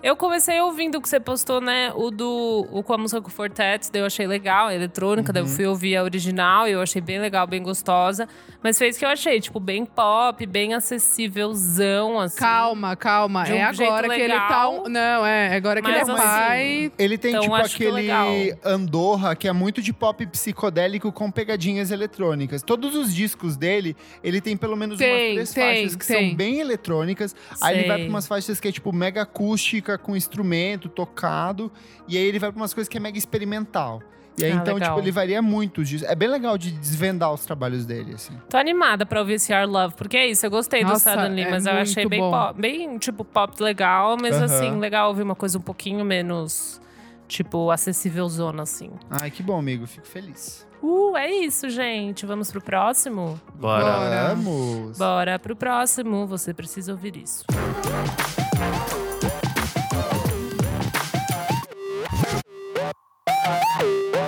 Eu 0.00 0.14
comecei 0.14 0.60
ouvindo 0.60 0.96
o 0.98 1.02
que 1.02 1.08
você 1.08 1.18
postou, 1.18 1.60
né? 1.60 1.92
O 1.92 2.12
do. 2.12 2.68
O 2.70 2.84
com 2.84 2.92
a 2.92 2.98
música 2.98 3.20
com 3.20 3.26
o 3.26 3.30
Fortet, 3.32 3.90
daí 3.92 4.00
eu 4.00 4.06
achei 4.06 4.28
legal, 4.28 4.68
a 4.68 4.74
eletrônica, 4.74 5.32
daí 5.32 5.42
eu 5.42 5.46
Uhum. 5.48 5.52
fui 5.52 5.66
ouvir 5.66 5.96
a 5.96 6.04
original 6.04 6.68
e 6.68 6.72
eu 6.72 6.80
achei 6.80 7.02
bem 7.02 7.18
legal, 7.18 7.48
bem 7.48 7.60
gostosa. 7.60 8.28
Mas 8.62 8.78
fez 8.78 8.96
que 8.96 9.04
eu 9.04 9.08
achei, 9.08 9.40
tipo, 9.40 9.58
bem 9.58 9.84
pop, 9.84 10.44
bem 10.46 10.72
acessívelzão, 10.74 12.18
assim. 12.20 12.38
Calma, 12.38 12.94
calma. 12.96 13.42
De 13.44 13.52
um 13.52 13.56
é 13.56 13.62
agora 13.62 13.74
jeito 14.08 14.14
que 14.14 14.20
ele 14.20 14.34
tá. 14.34 14.42
legal. 14.44 14.84
um- 14.84 14.88
Não, 14.88 15.26
é. 15.26 15.56
Agora 15.56 15.82
que 15.82 15.88
ele 15.88 15.96
é 15.98 16.02
assim, 16.02 16.14
pai. 16.14 16.92
Ele 16.98 17.18
tem, 17.18 17.30
Então, 17.30 17.42
tipo, 17.42 17.54
aquele 17.54 17.90
legal. 17.90 18.28
Andorra, 18.64 19.34
que 19.34 19.48
é 19.48 19.52
muito 19.52 19.82
de 19.82 19.92
pop 19.92 20.24
psicodélico 20.26 21.10
com 21.12 21.30
pegadinhas 21.30 21.90
eletrônicas. 21.90 22.62
Todos 22.62 22.94
os 22.94 23.12
discos 23.14 23.56
dele, 23.56 23.96
ele 24.22 24.40
tem 24.40 24.56
pelo 24.56 24.76
menos 24.76 24.98
Tem, 24.98 25.10
umas 25.10 25.32
três 25.34 25.52
tem, 25.52 25.64
faixas 25.64 25.96
que 25.96 26.06
tem. 26.06 26.28
são 26.28 26.36
bem 26.36 26.60
eletrônicas. 26.60 27.34
Aí 27.60 27.78
ele 27.78 27.88
vai 27.88 27.96
Sei. 27.96 28.04
pra 28.06 28.12
umas 28.14 28.26
faixas 28.26 28.60
que 28.60 28.68
é, 28.68 28.72
tipo, 28.72 28.92
mega 28.92 29.22
acústica, 29.22 29.87
com 29.96 30.14
instrumento, 30.16 30.88
tocado. 30.88 31.72
E 32.06 32.18
aí 32.18 32.24
ele 32.24 32.38
vai 32.38 32.50
pra 32.52 32.60
umas 32.60 32.74
coisas 32.74 32.88
que 32.88 32.98
é 32.98 33.00
mega 33.00 33.16
experimental. 33.16 34.02
E 34.36 34.44
aí, 34.44 34.52
Ah, 34.52 34.56
então, 34.56 34.74
legal. 34.74 34.90
tipo, 34.90 35.00
ele 35.00 35.10
varia 35.10 35.42
muito. 35.42 35.82
É 36.06 36.14
bem 36.14 36.28
legal 36.28 36.56
de 36.56 36.70
desvendar 36.70 37.32
os 37.32 37.44
trabalhos 37.44 37.84
dele, 37.84 38.14
assim. 38.14 38.32
Tô 38.48 38.56
animada 38.56 39.04
pra 39.04 39.18
ouvir 39.18 39.32
esse 39.34 39.52
Our 39.52 39.66
Love, 39.68 39.94
porque 39.96 40.16
é 40.16 40.28
isso, 40.28 40.46
eu 40.46 40.50
gostei 40.50 40.84
do 40.84 40.90
Nossa, 40.90 41.10
Suddenly, 41.12 41.42
é 41.42 41.50
mas 41.50 41.66
eu 41.66 41.72
achei 41.72 42.06
bem 42.06 42.20
bom. 42.20 42.30
pop, 42.30 42.60
bem, 42.60 42.98
tipo, 42.98 43.24
pop 43.24 43.60
legal, 43.60 44.16
mas 44.20 44.36
Aham. 44.36 44.44
assim, 44.44 44.78
legal 44.78 45.08
ouvir 45.08 45.22
uma 45.22 45.34
coisa 45.34 45.58
um 45.58 45.60
pouquinho 45.60 46.04
menos, 46.04 46.80
tipo, 47.26 47.68
acessível 47.72 48.28
zona, 48.28 48.62
assim. 48.62 48.90
Ai, 49.10 49.28
que 49.28 49.42
bom, 49.42 49.58
amigo. 49.58 49.88
Fico 49.88 50.06
feliz. 50.06 50.64
Uh, 50.80 51.16
é 51.16 51.28
isso, 51.28 51.68
gente. 51.68 52.24
Vamos 52.24 52.52
pro 52.52 52.60
próximo? 52.60 53.40
Bora. 53.56 53.82
Bora. 53.84 54.28
Vamos! 54.36 54.96
Bora 54.96 55.36
pro 55.36 55.56
próximo, 55.56 56.24
você 56.28 56.54
precisa 56.54 56.92
ouvir 56.92 57.16
isso. 57.16 57.44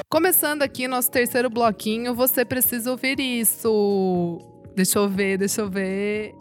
Começando 0.08 0.62
aqui 0.62 0.88
nosso 0.88 1.10
terceiro 1.10 1.48
bloquinho, 1.48 2.14
você 2.14 2.44
precisa 2.44 2.90
ouvir 2.90 3.20
isso. 3.20 4.38
Deixa 4.74 4.98
eu 4.98 5.08
ver, 5.08 5.38
deixa 5.38 5.60
eu 5.60 5.70
ver. 5.70 6.34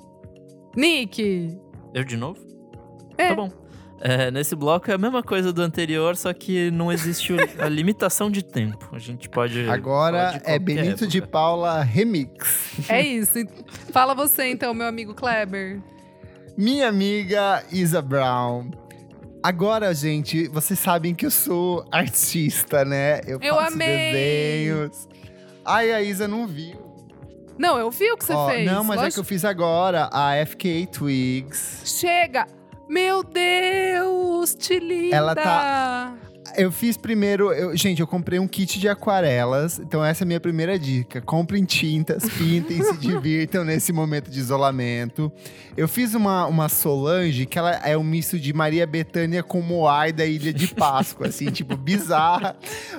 Nick! 0.75 1.57
Eu 1.93 2.03
de 2.03 2.17
novo? 2.17 2.39
É. 3.17 3.29
Tá 3.29 3.35
bom. 3.35 3.49
É, 4.01 4.31
nesse 4.31 4.55
bloco 4.55 4.89
é 4.89 4.93
a 4.93 4.97
mesma 4.97 5.21
coisa 5.21 5.51
do 5.51 5.61
anterior, 5.61 6.15
só 6.15 6.31
que 6.33 6.71
não 6.71 6.91
existe 6.91 7.35
a 7.59 7.67
limitação 7.67 8.31
de 8.31 8.43
tempo. 8.43 8.89
A 8.93 8.99
gente 8.99 9.27
pode. 9.27 9.69
Agora 9.69 10.31
de 10.31 10.49
é 10.49 10.57
Benito 10.57 11.05
de 11.05 11.17
época. 11.17 11.31
Paula 11.31 11.83
Remix. 11.83 12.89
É 12.89 13.01
isso. 13.01 13.39
Fala 13.91 14.15
você 14.15 14.45
então, 14.47 14.73
meu 14.73 14.87
amigo 14.87 15.13
Kleber. 15.13 15.81
Minha 16.57 16.87
amiga 16.87 17.63
Isa 17.71 18.01
Brown. 18.01 18.71
Agora, 19.41 19.93
gente, 19.93 20.47
vocês 20.49 20.77
sabem 20.79 21.15
que 21.15 21.25
eu 21.25 21.31
sou 21.31 21.85
artista, 21.91 22.83
né? 22.83 23.21
Eu, 23.25 23.39
Eu 23.41 23.55
faço 23.55 23.73
amei! 23.73 23.87
desenhos. 24.11 25.07
Ai, 25.63 25.91
a 25.93 26.01
Isa 26.01 26.27
não 26.27 26.45
viu. 26.45 26.77
Não, 27.57 27.77
eu 27.77 27.89
vi 27.91 28.11
o 28.11 28.17
que 28.17 28.25
você 28.25 28.33
Ó, 28.33 28.49
fez. 28.49 28.65
Não, 28.69 28.83
mas 28.83 28.97
é 28.97 28.99
que 28.99 29.03
Lógico- 29.05 29.19
eu 29.21 29.23
fiz 29.25 29.45
agora 29.45 30.09
a 30.11 30.33
FK 30.45 30.87
Twigs. 30.87 31.81
Chega! 31.85 32.47
Meu 32.89 33.23
Deus, 33.23 34.55
te 34.55 34.79
linda! 34.79 35.15
Ela 35.15 35.35
tá- 35.35 36.13
Eu 36.57 36.71
fiz 36.71 36.97
primeiro. 36.97 37.51
eu- 37.53 37.75
gente, 37.75 37.99
eu 38.01 38.07
comprei 38.07 38.39
um 38.39 38.47
kit 38.47 38.79
de 38.79 38.87
aquarelas. 38.89 39.79
Então, 39.79 40.03
essa 40.03 40.23
é 40.23 40.25
a 40.25 40.27
minha 40.27 40.39
primeira 40.39 40.77
dica. 40.77 41.21
Comprem 41.21 41.63
tintas, 41.65 42.23
pintem, 42.29 42.81
se 42.83 42.97
divirtam 42.99 43.63
nesse 43.63 43.91
momento 43.93 44.29
de 44.29 44.39
isolamento. 44.39 45.31
Eu 45.77 45.87
fiz 45.87 46.13
uma, 46.13 46.45
uma 46.47 46.67
Solange, 46.69 47.45
que 47.45 47.57
ela 47.57 47.71
é 47.75 47.97
um 47.97 48.03
misto 48.03 48.39
de 48.39 48.51
Maria 48.53 48.85
Bethânia 48.85 49.41
com 49.43 49.61
Moai 49.61 50.11
da 50.11 50.25
Ilha 50.25 50.51
de 50.53 50.67
Páscoa, 50.73 51.27
assim, 51.27 51.45
tipo, 51.51 51.75
bizarra. 51.77 52.55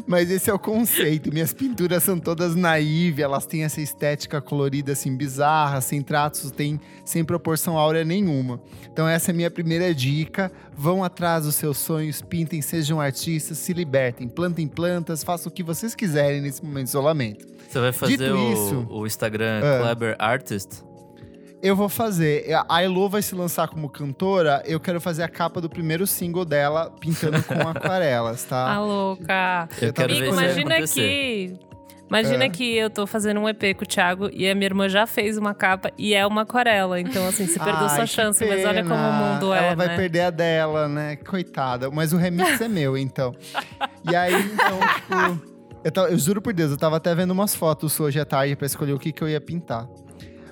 Mas 0.06 0.30
esse 0.30 0.48
é 0.50 0.54
o 0.54 0.58
conceito. 0.58 1.32
Minhas 1.32 1.52
pinturas 1.52 2.02
são 2.02 2.18
todas 2.18 2.54
naive, 2.54 3.22
elas 3.22 3.46
têm 3.46 3.64
essa 3.64 3.80
estética 3.80 4.40
colorida, 4.40 4.92
assim, 4.92 5.14
bizarra, 5.16 5.80
sem 5.80 6.00
traços, 6.02 6.50
tem, 6.50 6.80
sem 7.04 7.24
proporção 7.24 7.76
áurea 7.76 8.04
nenhuma. 8.04 8.60
Então, 8.92 9.06
essa 9.08 9.30
é 9.30 9.32
a 9.32 9.36
minha 9.36 9.50
primeira 9.50 9.94
dica. 9.94 10.50
Vão 10.76 11.04
atrás 11.04 11.44
dos 11.44 11.56
seus 11.56 11.76
sonhos, 11.76 12.22
pintem, 12.22 12.62
sejam 12.62 13.00
artistas, 13.00 13.30
se 13.40 13.72
libertem, 13.72 14.28
plantem 14.28 14.66
plantas, 14.68 15.24
façam 15.24 15.50
o 15.50 15.54
que 15.54 15.62
vocês 15.62 15.94
quiserem 15.94 16.40
nesse 16.40 16.64
momento 16.64 16.84
de 16.84 16.90
isolamento. 16.90 17.46
Você 17.68 17.78
vai 17.80 17.92
fazer 17.92 18.16
Dito 18.18 18.34
o, 18.34 18.52
isso- 18.52 18.86
o 18.90 19.06
Instagram 19.06 19.60
Ah. 19.62 19.78
Kleber 19.82 20.16
Artist? 20.18 20.82
Eu 21.62 21.76
vou 21.76 21.90
fazer. 21.90 22.46
A 22.68 22.82
Elo 22.82 23.06
vai 23.08 23.20
se 23.20 23.34
lançar 23.34 23.68
como 23.68 23.86
cantora. 23.90 24.62
Eu 24.64 24.80
quero 24.80 24.98
fazer 24.98 25.22
a 25.22 25.28
capa 25.28 25.60
do 25.60 25.68
primeiro 25.68 26.06
single 26.06 26.44
dela, 26.44 26.90
pintando 26.98 27.42
com 27.42 27.52
aquarelas, 27.68 28.44
tá? 28.44 28.72
Ah, 28.76 28.80
louca. 28.80 29.68
Eu 29.80 29.92
quero 29.92 30.10
Amigo, 30.12 30.24
ver 30.26 30.30
isso 30.32 30.40
imagina 30.40 30.74
acontecer. 30.76 31.58
Imagina 32.10 32.44
É. 32.44 32.48
que 32.48 32.76
eu 32.76 32.90
tô 32.90 33.06
fazendo 33.06 33.38
um 33.40 33.48
EP 33.48 33.72
com 33.76 33.84
o 33.84 33.86
Thiago 33.86 34.28
e 34.32 34.48
a 34.50 34.54
minha 34.54 34.66
irmã 34.66 34.88
já 34.88 35.06
fez 35.06 35.38
uma 35.38 35.54
capa 35.54 35.92
e 35.96 36.12
é 36.12 36.26
uma 36.26 36.42
aquarela. 36.42 37.00
Então, 37.00 37.26
assim, 37.28 37.46
você 37.46 37.56
perdeu 37.58 37.86
Ai, 37.86 37.96
sua 37.96 38.06
chance, 38.06 38.44
mas 38.44 38.64
olha 38.64 38.82
como 38.82 38.94
o 38.94 38.98
pena. 38.98 39.12
mundo 39.34 39.54
é. 39.54 39.66
Ela 39.68 39.76
vai 39.76 39.86
né? 39.88 39.96
perder 39.96 40.20
a 40.22 40.30
dela, 40.30 40.88
né? 40.88 41.14
Coitada. 41.16 41.88
Mas 41.90 42.12
o 42.12 42.16
remix 42.16 42.60
é 42.60 42.66
meu, 42.66 42.98
então. 42.98 43.32
E 44.10 44.16
aí, 44.16 44.34
então, 44.34 44.80
tipo. 45.38 45.50
Eu, 45.84 45.90
tava- 45.92 46.08
eu 46.10 46.18
juro 46.18 46.42
por 46.42 46.52
Deus, 46.52 46.72
eu 46.72 46.76
tava 46.76 46.96
até 46.96 47.14
vendo 47.14 47.30
umas 47.30 47.54
fotos 47.54 47.98
hoje 48.00 48.18
à 48.20 48.24
tarde 48.24 48.54
pra 48.56 48.66
escolher 48.66 48.92
o 48.92 48.98
que, 48.98 49.12
que 49.12 49.22
eu 49.22 49.28
ia 49.28 49.40
pintar. 49.40 49.88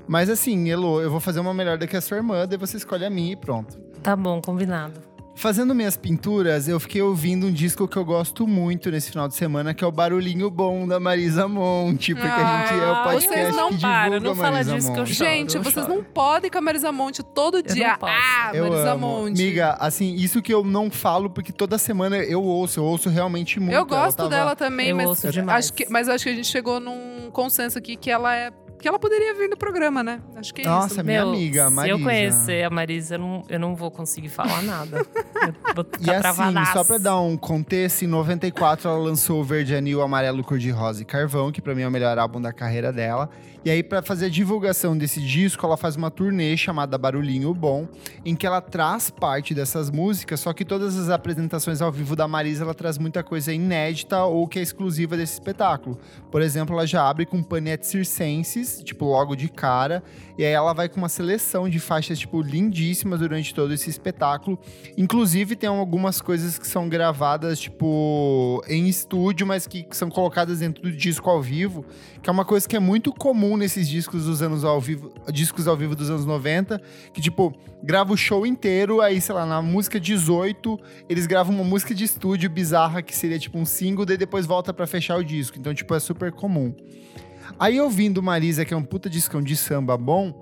Mas 0.06 0.30
assim, 0.30 0.70
Elo, 0.70 1.02
eu 1.02 1.10
vou 1.10 1.20
fazer 1.20 1.38
uma 1.40 1.52
melhor 1.52 1.76
do 1.76 1.86
que 1.86 1.96
a 1.96 2.00
sua 2.00 2.16
irmã, 2.18 2.46
daí 2.48 2.56
você 2.56 2.78
escolhe 2.78 3.04
a 3.04 3.10
minha 3.10 3.32
e 3.32 3.36
pronto. 3.36 3.78
Tá 4.02 4.16
bom, 4.16 4.40
combinado. 4.40 5.00
Fazendo 5.38 5.72
minhas 5.72 5.96
pinturas, 5.96 6.66
eu 6.66 6.80
fiquei 6.80 7.00
ouvindo 7.00 7.46
um 7.46 7.52
disco 7.52 7.86
que 7.86 7.96
eu 7.96 8.04
gosto 8.04 8.44
muito 8.44 8.90
nesse 8.90 9.10
final 9.12 9.28
de 9.28 9.36
semana, 9.36 9.72
que 9.72 9.84
é 9.84 9.86
o 9.86 9.92
Barulhinho 9.92 10.50
Bom 10.50 10.84
da 10.84 10.98
Marisa 10.98 11.46
Monte, 11.46 12.12
porque 12.12 12.26
a 12.28 12.66
gente 12.66 12.74
é 12.82 12.86
o 12.88 12.90
Ah, 12.92 13.02
podcast 13.04 13.28
vocês 13.28 13.54
não 13.56 13.68
que 13.70 13.80
param, 13.80 14.18
divulga 14.18 14.28
não 14.28 14.34
fala 14.34 14.64
disso 14.64 14.92
que 14.92 14.98
eu 14.98 15.06
choro, 15.06 15.30
Gente, 15.30 15.56
eu 15.56 15.62
vocês 15.62 15.86
choro. 15.86 15.96
não 15.98 16.02
podem 16.02 16.50
com 16.50 16.58
a 16.58 16.60
Marisa 16.60 16.90
Monte 16.90 17.22
todo 17.22 17.62
dia. 17.62 17.90
não 17.90 17.98
posso. 17.98 18.12
Ah, 18.12 18.50
Eu 18.52 18.64
Marisa 18.68 18.92
amo. 18.94 19.06
Monte. 19.06 19.36
Miga, 19.40 19.76
assim, 19.78 20.12
isso 20.16 20.42
que 20.42 20.52
eu 20.52 20.64
não 20.64 20.90
falo, 20.90 21.30
porque 21.30 21.52
toda 21.52 21.78
semana 21.78 22.16
eu 22.16 22.42
ouço, 22.42 22.80
eu 22.80 22.84
ouço 22.84 23.08
realmente 23.08 23.60
muito. 23.60 23.74
Eu 23.76 23.86
gosto 23.86 24.16
tava- 24.16 24.30
dela 24.30 24.56
também, 24.56 24.88
Eu 24.88 24.96
mas 24.96 25.06
ouço 25.06 25.30
demais. 25.30 25.66
acho 25.66 25.72
que, 25.72 25.86
mas 25.88 26.08
acho 26.08 26.24
que 26.24 26.30
a 26.30 26.34
gente 26.34 26.48
chegou 26.48 26.80
num 26.80 27.30
consenso 27.30 27.78
aqui 27.78 27.94
que 27.94 28.10
ela 28.10 28.34
é 28.34 28.50
que 28.80 28.88
ela 28.88 28.98
poderia 28.98 29.34
vir 29.34 29.48
no 29.48 29.56
programa, 29.56 30.02
né? 30.02 30.20
Acho 30.36 30.54
que 30.54 30.62
é 30.62 30.64
Nossa, 30.64 30.94
isso. 30.94 31.04
minha 31.04 31.20
Meu, 31.20 31.28
amiga, 31.30 31.68
se 31.68 31.74
Marisa. 31.74 31.94
eu 31.98 32.02
conhecer 32.02 32.64
a 32.64 32.70
Marisa, 32.70 33.14
eu 33.14 33.18
não, 33.18 33.44
eu 33.48 33.60
não 33.60 33.74
vou 33.76 33.90
conseguir 33.90 34.28
falar 34.28 34.62
nada. 34.62 34.98
Eu 34.98 35.74
vou 35.74 35.86
E 36.00 36.10
assim, 36.10 36.72
só 36.72 36.84
pra 36.84 36.98
dar 36.98 37.20
um 37.20 37.36
contexto, 37.36 38.02
em 38.04 38.08
94 38.08 38.88
ela 38.88 38.98
lançou 38.98 39.40
o 39.40 39.44
Verde 39.44 39.74
Anil, 39.74 40.00
Amarelo, 40.02 40.42
Cor 40.44 40.58
de 40.58 40.70
Rosa 40.70 41.02
e 41.02 41.04
Carvão, 41.04 41.50
que 41.52 41.60
pra 41.60 41.74
mim 41.74 41.82
é 41.82 41.88
o 41.88 41.90
melhor 41.90 42.18
álbum 42.18 42.40
da 42.40 42.52
carreira 42.52 42.92
dela. 42.92 43.28
E 43.64 43.70
aí, 43.70 43.82
pra 43.82 44.00
fazer 44.00 44.26
a 44.26 44.28
divulgação 44.28 44.96
desse 44.96 45.20
disco, 45.20 45.66
ela 45.66 45.76
faz 45.76 45.96
uma 45.96 46.10
turnê 46.10 46.56
chamada 46.56 46.96
Barulhinho 46.96 47.52
Bom, 47.52 47.88
em 48.24 48.36
que 48.36 48.46
ela 48.46 48.60
traz 48.60 49.10
parte 49.10 49.52
dessas 49.52 49.90
músicas, 49.90 50.38
só 50.40 50.52
que 50.52 50.64
todas 50.64 50.96
as 50.96 51.10
apresentações 51.10 51.82
ao 51.82 51.90
vivo 51.90 52.14
da 52.14 52.28
Marisa, 52.28 52.62
ela 52.62 52.72
traz 52.72 52.96
muita 52.98 53.22
coisa 53.22 53.52
inédita 53.52 54.22
ou 54.22 54.46
que 54.46 54.60
é 54.60 54.62
exclusiva 54.62 55.16
desse 55.16 55.34
espetáculo. 55.34 55.98
Por 56.30 56.40
exemplo, 56.40 56.74
ela 56.74 56.86
já 56.86 57.06
abre 57.08 57.26
com 57.26 57.42
Panetes 57.42 57.88
Circenses, 57.90 58.67
tipo, 58.84 59.06
logo 59.06 59.34
de 59.34 59.48
cara, 59.48 60.02
e 60.36 60.44
aí 60.44 60.52
ela 60.52 60.72
vai 60.72 60.88
com 60.88 60.98
uma 60.98 61.08
seleção 61.08 61.68
de 61.68 61.80
faixas, 61.80 62.18
tipo, 62.18 62.40
lindíssimas 62.40 63.20
durante 63.20 63.54
todo 63.54 63.72
esse 63.74 63.90
espetáculo. 63.90 64.58
Inclusive, 64.96 65.56
tem 65.56 65.68
algumas 65.68 66.20
coisas 66.20 66.58
que 66.58 66.66
são 66.66 66.88
gravadas, 66.88 67.58
tipo, 67.58 68.62
em 68.68 68.86
estúdio, 68.88 69.46
mas 69.46 69.66
que 69.66 69.86
são 69.92 70.08
colocadas 70.08 70.60
dentro 70.60 70.82
do 70.82 70.92
disco 70.92 71.28
ao 71.28 71.42
vivo, 71.42 71.84
que 72.22 72.30
é 72.30 72.32
uma 72.32 72.44
coisa 72.44 72.68
que 72.68 72.76
é 72.76 72.80
muito 72.80 73.12
comum 73.12 73.56
nesses 73.56 73.88
discos 73.88 74.26
dos 74.26 74.40
anos 74.40 74.64
ao 74.64 74.80
vivo, 74.80 75.12
discos 75.32 75.66
ao 75.66 75.76
vivo 75.76 75.96
dos 75.96 76.08
anos 76.08 76.24
90, 76.24 76.80
que, 77.12 77.20
tipo, 77.20 77.52
grava 77.82 78.12
o 78.12 78.16
show 78.16 78.46
inteiro, 78.46 79.00
aí, 79.00 79.20
sei 79.20 79.34
lá, 79.34 79.44
na 79.44 79.60
música 79.60 79.98
18, 79.98 80.78
eles 81.08 81.26
gravam 81.26 81.54
uma 81.54 81.64
música 81.64 81.94
de 81.94 82.04
estúdio 82.04 82.48
bizarra, 82.48 83.02
que 83.02 83.14
seria, 83.16 83.38
tipo, 83.38 83.58
um 83.58 83.64
single, 83.64 84.06
daí 84.06 84.16
depois 84.16 84.46
volta 84.46 84.72
pra 84.72 84.86
fechar 84.86 85.16
o 85.16 85.24
disco. 85.24 85.58
Então, 85.58 85.74
tipo, 85.74 85.94
é 85.94 86.00
super 86.00 86.32
comum. 86.32 86.74
Aí, 87.58 87.80
ouvindo 87.80 88.22
Marisa, 88.22 88.64
que 88.64 88.74
é 88.74 88.76
um 88.76 88.82
puta 88.82 89.08
discão 89.08 89.40
de 89.42 89.56
samba 89.56 89.96
bom, 89.96 90.32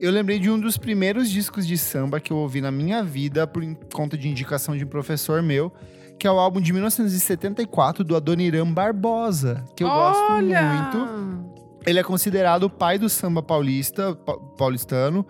eu 0.00 0.10
lembrei 0.10 0.38
de 0.38 0.50
um 0.50 0.58
dos 0.58 0.76
primeiros 0.76 1.28
discos 1.30 1.66
de 1.66 1.76
samba 1.76 2.20
que 2.20 2.32
eu 2.32 2.36
ouvi 2.36 2.60
na 2.60 2.70
minha 2.70 3.02
vida, 3.02 3.46
por 3.46 3.62
conta 3.92 4.16
de 4.16 4.28
indicação 4.28 4.76
de 4.76 4.84
um 4.84 4.88
professor 4.88 5.42
meu, 5.42 5.72
que 6.18 6.26
é 6.26 6.30
o 6.30 6.38
álbum 6.38 6.60
de 6.60 6.72
1974 6.72 8.04
do 8.04 8.16
Adoniran 8.16 8.72
Barbosa, 8.72 9.64
que 9.76 9.82
eu 9.84 9.88
gosto 9.88 10.32
Olha! 10.32 10.62
muito. 10.62 11.44
Ele 11.86 11.98
é 11.98 12.02
considerado 12.02 12.64
o 12.64 12.70
pai 12.70 12.98
do 12.98 13.08
samba 13.10 13.42
paulista, 13.42 14.14
pa- 14.14 14.38
paulistano. 14.56 15.26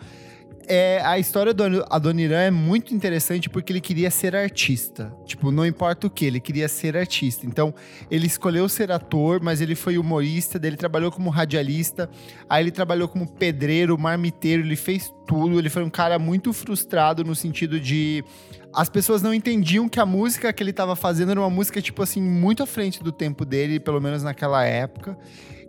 É, 0.67 1.01
a 1.05 1.19
história 1.19 1.53
do 1.53 1.63
Adoniran 1.91 2.41
é 2.41 2.51
muito 2.51 2.95
interessante 2.95 3.51
porque 3.51 3.73
ele 3.73 3.81
queria 3.81 4.11
ser 4.11 4.35
artista. 4.35 5.15
Tipo, 5.25 5.51
não 5.51 5.67
importa 5.67 6.07
o 6.07 6.11
que, 6.11 6.25
ele 6.25 6.41
queria 6.41 6.69
ser 6.69 6.97
artista. 6.97 7.47
Então, 7.47 7.75
ele 8.11 8.27
escolheu 8.27 8.69
ser 8.69 8.91
ator, 8.91 9.43
mas 9.43 9.61
ele 9.61 9.75
foi 9.75 9.99
humorista, 9.99 10.59
ele 10.63 10.77
trabalhou 10.77 11.11
como 11.11 11.31
radialista, 11.31 12.09
aí 12.49 12.65
ele 12.65 12.71
trabalhou 12.71 13.09
como 13.09 13.27
pedreiro, 13.27 13.99
marmiteiro, 13.99 14.63
ele 14.63 14.77
fez 14.77 15.13
tudo. 15.27 15.59
Ele 15.59 15.69
foi 15.69 15.83
um 15.83 15.91
cara 15.91 16.19
muito 16.19 16.53
frustrado 16.53 17.25
no 17.25 17.35
sentido 17.35 17.79
de 17.79 18.25
as 18.73 18.89
pessoas 18.89 19.23
não 19.23 19.33
entendiam 19.33 19.89
que 19.89 20.01
a 20.01 20.07
música 20.07 20.53
que 20.53 20.63
ele 20.63 20.71
estava 20.71 20.97
fazendo 20.97 21.31
era 21.31 21.41
uma 21.41 21.51
música, 21.51 21.81
tipo 21.81 22.03
assim, 22.03 22.21
muito 22.21 22.63
à 22.63 22.67
frente 22.67 23.03
do 23.03 23.13
tempo 23.13 23.45
dele, 23.45 23.79
pelo 23.79 24.01
menos 24.01 24.23
naquela 24.23 24.65
época. 24.65 25.17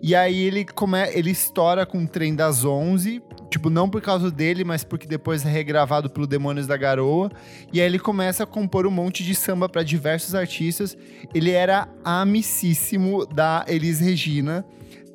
E 0.07 0.14
aí 0.14 0.44
ele, 0.44 0.64
come... 0.64 0.99
ele 1.15 1.32
estoura 1.32 1.84
com 1.84 2.03
o 2.03 2.07
Trem 2.07 2.36
das 2.36 2.64
Onze, 2.64 3.23
tipo, 3.49 3.72
não 3.72 3.90
por 3.90 4.03
causa 4.03 4.30
dele, 4.30 4.64
mas 4.64 4.84
porque 4.84 5.07
depois 5.07 5.44
é 5.44 5.49
regravado 5.49 6.11
pelo 6.11 6.27
Demônios 6.27 6.68
da 6.68 6.77
Garoa. 6.77 7.32
E 7.73 7.82
aí 7.82 7.88
ele 7.88 7.98
começa 7.98 8.44
a 8.44 8.45
compor 8.45 8.86
um 8.86 8.91
monte 8.91 9.23
de 9.23 9.34
samba 9.34 9.68
para 9.68 9.82
diversos 9.82 10.36
artistas. 10.36 10.95
Ele 11.34 11.49
era 11.49 11.88
amicíssimo 12.03 13.26
da 13.26 13.65
Elis 13.68 13.99
Regina. 13.99 14.64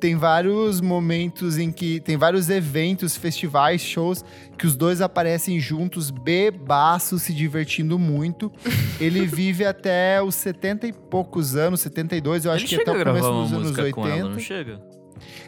Tem 0.01 0.15
vários 0.15 0.81
momentos 0.81 1.59
em 1.59 1.71
que. 1.71 1.99
Tem 1.99 2.17
vários 2.17 2.49
eventos, 2.49 3.15
festivais, 3.15 3.81
shows, 3.81 4.25
que 4.57 4.65
os 4.65 4.75
dois 4.75 4.99
aparecem 4.99 5.59
juntos, 5.59 6.09
bebaços, 6.09 7.21
se 7.21 7.31
divertindo 7.31 7.99
muito. 7.99 8.51
Ele 8.99 9.27
vive 9.27 9.63
até 9.63 10.19
os 10.19 10.33
70 10.33 10.87
e 10.87 10.91
poucos 10.91 11.55
anos, 11.55 11.81
72, 11.81 12.45
eu 12.45 12.51
acho 12.51 12.63
Ele 12.63 12.69
que 12.69 12.75
chega 12.77 12.91
até 12.91 13.01
o 13.01 13.05
começo 13.05 13.31
dos 13.31 13.53
anos 13.53 13.67
música 13.67 13.83
80. 13.83 14.01
com 14.01 14.07
ela, 14.07 14.29
não 14.29 14.39
chega? 14.39 14.81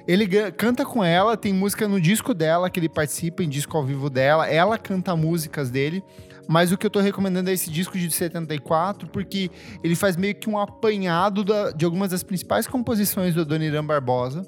Ele 0.08 0.28
canta 0.52 0.86
com 0.86 1.04
ela, 1.04 1.36
tem 1.36 1.52
música 1.52 1.88
no 1.88 2.00
disco 2.00 2.32
dela 2.36 2.70
que 2.70 2.80
ele 2.80 2.90
participa 2.90 3.44
em 3.44 3.50
disco 3.50 3.76
ao 3.76 3.84
vivo 3.84 4.08
dela. 4.08 4.48
Ela 4.48 4.78
canta 4.78 5.16
músicas 5.16 5.72
dele. 5.72 6.04
Mas 6.48 6.72
o 6.72 6.78
que 6.78 6.86
eu 6.86 6.90
tô 6.90 7.00
recomendando 7.00 7.50
é 7.50 7.54
esse 7.54 7.70
disco 7.70 7.98
de 7.98 8.10
74, 8.12 9.08
porque 9.08 9.50
ele 9.84 9.96
faz 9.96 10.16
meio 10.18 10.36
que 10.36 10.50
um 10.50 10.58
apanhado 10.58 11.44
da- 11.44 11.72
de 11.72 11.86
algumas 11.86 12.12
das 12.12 12.22
principais 12.24 12.68
composições 12.68 13.34
do 13.34 13.42
Adoniran 13.42 13.86
Barbosa. 13.86 14.46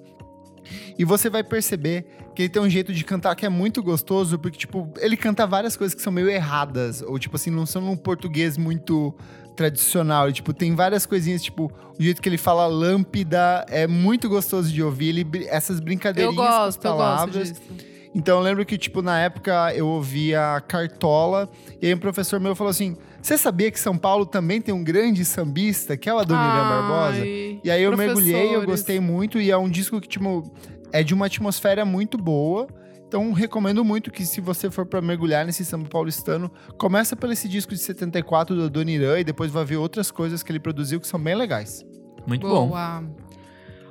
E 0.97 1.05
você 1.05 1.29
vai 1.29 1.43
perceber 1.43 2.05
que 2.35 2.41
ele 2.41 2.49
tem 2.49 2.61
um 2.61 2.69
jeito 2.69 2.91
de 2.93 3.03
cantar 3.05 3.35
que 3.35 3.45
é 3.45 3.49
muito 3.49 3.81
gostoso, 3.83 4.37
porque, 4.39 4.57
tipo, 4.57 4.91
ele 4.99 5.15
canta 5.15 5.45
várias 5.45 5.77
coisas 5.77 5.93
que 5.95 6.01
são 6.01 6.11
meio 6.11 6.27
erradas, 6.29 7.01
ou, 7.01 7.17
tipo 7.19 7.35
assim, 7.35 7.49
não 7.51 7.65
são 7.65 7.81
num 7.81 7.95
português 7.95 8.57
muito 8.57 9.13
tradicional. 9.55 10.27
E, 10.29 10.33
tipo, 10.33 10.53
tem 10.53 10.75
várias 10.75 11.05
coisinhas, 11.05 11.41
tipo, 11.43 11.71
o 11.97 12.01
jeito 12.03 12.21
que 12.21 12.27
ele 12.27 12.37
fala 12.37 12.65
lâmpida 12.67 13.63
é 13.69 13.87
muito 13.87 14.27
gostoso 14.27 14.69
de 14.71 14.81
ouvir. 14.83 15.09
Ele, 15.09 15.45
essas 15.47 15.77
Eu 15.77 15.83
brincadeirinhas 15.85 16.35
com 16.35 16.41
as 16.43 16.75
gosto, 16.75 16.85
eu 16.85 16.91
gosto 16.91 16.99
palavras. 16.99 17.49
disso. 17.51 17.94
Então 18.15 18.37
eu 18.37 18.41
lembro 18.41 18.65
que, 18.65 18.77
tipo, 18.77 19.01
na 19.01 19.19
época 19.19 19.75
eu 19.75 19.85
ouvia 19.85 20.63
Cartola, 20.69 21.49
e 21.81 21.87
aí 21.87 21.93
um 21.93 21.97
professor 21.97 22.39
meu 22.39 22.55
falou 22.55 22.71
assim: 22.71 22.95
Você 23.21 23.37
sabia 23.37 23.69
que 23.69 23.77
São 23.77 23.97
Paulo 23.97 24.25
também 24.25 24.61
tem 24.61 24.73
um 24.73 24.81
grande 24.81 25.25
sambista, 25.25 25.97
que 25.97 26.09
é 26.09 26.13
o 26.13 26.19
Adoniran 26.19 26.69
Barbosa? 26.69 27.25
E 27.25 27.69
aí 27.69 27.83
eu 27.83 27.95
mergulhei, 27.97 28.55
eu 28.55 28.65
gostei 28.65 29.01
muito, 29.01 29.37
e 29.37 29.51
é 29.51 29.57
um 29.57 29.69
disco 29.69 29.99
que, 29.99 30.07
tipo, 30.07 30.49
é 30.93 31.03
de 31.03 31.13
uma 31.13 31.25
atmosfera 31.25 31.83
muito 31.83 32.17
boa. 32.17 32.67
Então 33.05 33.33
recomendo 33.33 33.83
muito 33.83 34.09
que 34.09 34.25
se 34.25 34.39
você 34.39 34.71
for 34.71 34.85
pra 34.85 35.01
mergulhar 35.01 35.45
nesse 35.45 35.65
samba 35.65 35.89
paulistano, 35.89 36.49
começa 36.77 37.17
pelo 37.17 37.33
esse 37.33 37.49
disco 37.49 37.73
de 37.73 37.79
74 37.79 38.55
do 38.55 38.63
Adoniran 38.63 39.19
e 39.19 39.25
depois 39.25 39.51
vai 39.51 39.65
ver 39.65 39.75
outras 39.75 40.09
coisas 40.09 40.41
que 40.41 40.51
ele 40.53 40.59
produziu 40.59 41.01
que 41.01 41.07
são 41.07 41.19
bem 41.19 41.35
legais. 41.35 41.85
Muito 42.25 42.47
bom. 42.47 42.69
Boa. 42.69 43.03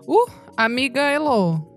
Uh, 0.08 0.30
amiga 0.56 1.02
Elo. 1.02 1.73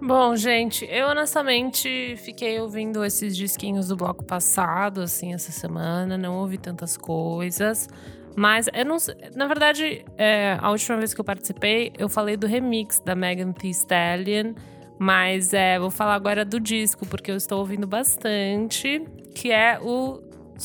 Bom, 0.00 0.36
gente, 0.36 0.84
eu 0.90 1.08
honestamente 1.08 2.16
fiquei 2.18 2.60
ouvindo 2.60 3.04
esses 3.04 3.36
disquinhos 3.36 3.88
do 3.88 3.96
bloco 3.96 4.24
passado, 4.24 5.00
assim, 5.00 5.32
essa 5.32 5.50
semana. 5.50 6.18
Não 6.18 6.36
ouvi 6.36 6.58
tantas 6.58 6.96
coisas. 6.96 7.88
Mas 8.36 8.68
eu 8.74 8.84
não 8.84 8.98
sei. 8.98 9.14
Na 9.34 9.46
verdade, 9.46 10.04
é, 10.18 10.58
a 10.60 10.70
última 10.70 10.98
vez 10.98 11.14
que 11.14 11.20
eu 11.20 11.24
participei, 11.24 11.92
eu 11.96 12.08
falei 12.08 12.36
do 12.36 12.46
remix 12.46 13.00
da 13.00 13.14
Megan 13.14 13.52
Thee 13.52 13.70
Stallion. 13.70 14.54
Mas 14.98 15.52
é, 15.54 15.78
vou 15.78 15.90
falar 15.90 16.14
agora 16.14 16.44
do 16.44 16.60
disco, 16.60 17.06
porque 17.06 17.30
eu 17.30 17.36
estou 17.36 17.60
ouvindo 17.60 17.86
bastante. 17.86 19.02
Que 19.34 19.50
é 19.50 19.78
o 19.80 20.22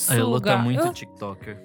A 0.07 0.15
Elo 0.15 0.35
Suga. 0.35 0.51
tá 0.51 0.57
muito 0.57 0.93
TikToker. 0.93 1.63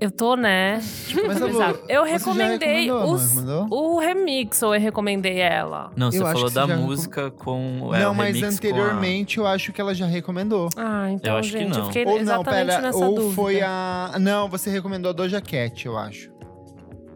Eu 0.00 0.10
tô, 0.10 0.34
né? 0.34 0.80
Mas. 1.26 1.40
Eu 1.40 1.48
você 1.48 1.52
já 1.58 2.04
recomendei 2.04 2.88
não 2.88 3.10
os- 3.12 3.36
o 3.70 3.98
remix, 3.98 4.62
ou 4.62 4.74
eu 4.74 4.80
recomendei 4.80 5.38
ela? 5.40 5.90
Não, 5.96 6.10
você 6.10 6.18
Eu 6.18 6.22
falou 6.26 6.44
que 6.46 6.48
você 6.52 6.54
da 6.54 6.66
já 6.66 6.76
música 6.76 7.30
com. 7.30 7.90
é, 7.94 8.00
não, 8.02 8.12
o 8.12 8.14
mas 8.14 8.34
remix 8.34 8.40
com 8.40 8.66
a- 8.66 8.70
anteriormente 8.70 9.38
eu 9.38 9.46
acho 9.46 9.72
que 9.72 9.80
ela 9.80 9.94
já 9.94 10.06
recomendou. 10.06 10.68
Ah, 10.76 11.10
então, 11.10 11.34
Eu 11.34 11.38
acho 11.38 11.52
que 11.52 11.58
gente, 11.58 11.72
eu 11.72 11.78
não. 11.78 11.86
fiquei 11.86 12.04
Ou 12.04 12.12
não, 12.14 12.20
exatamente 12.20 12.66
pera, 12.66 12.80
nessa 12.82 12.98
ou 12.98 13.14
dúvida. 13.14 13.34
foi 13.34 13.60
a. 13.62 14.12
Não, 14.18 14.48
você 14.48 14.70
recomendou 14.70 15.10
a 15.10 15.12
Doja 15.12 15.40
Cat, 15.40 15.86
eu 15.86 15.96
acho. 15.98 16.30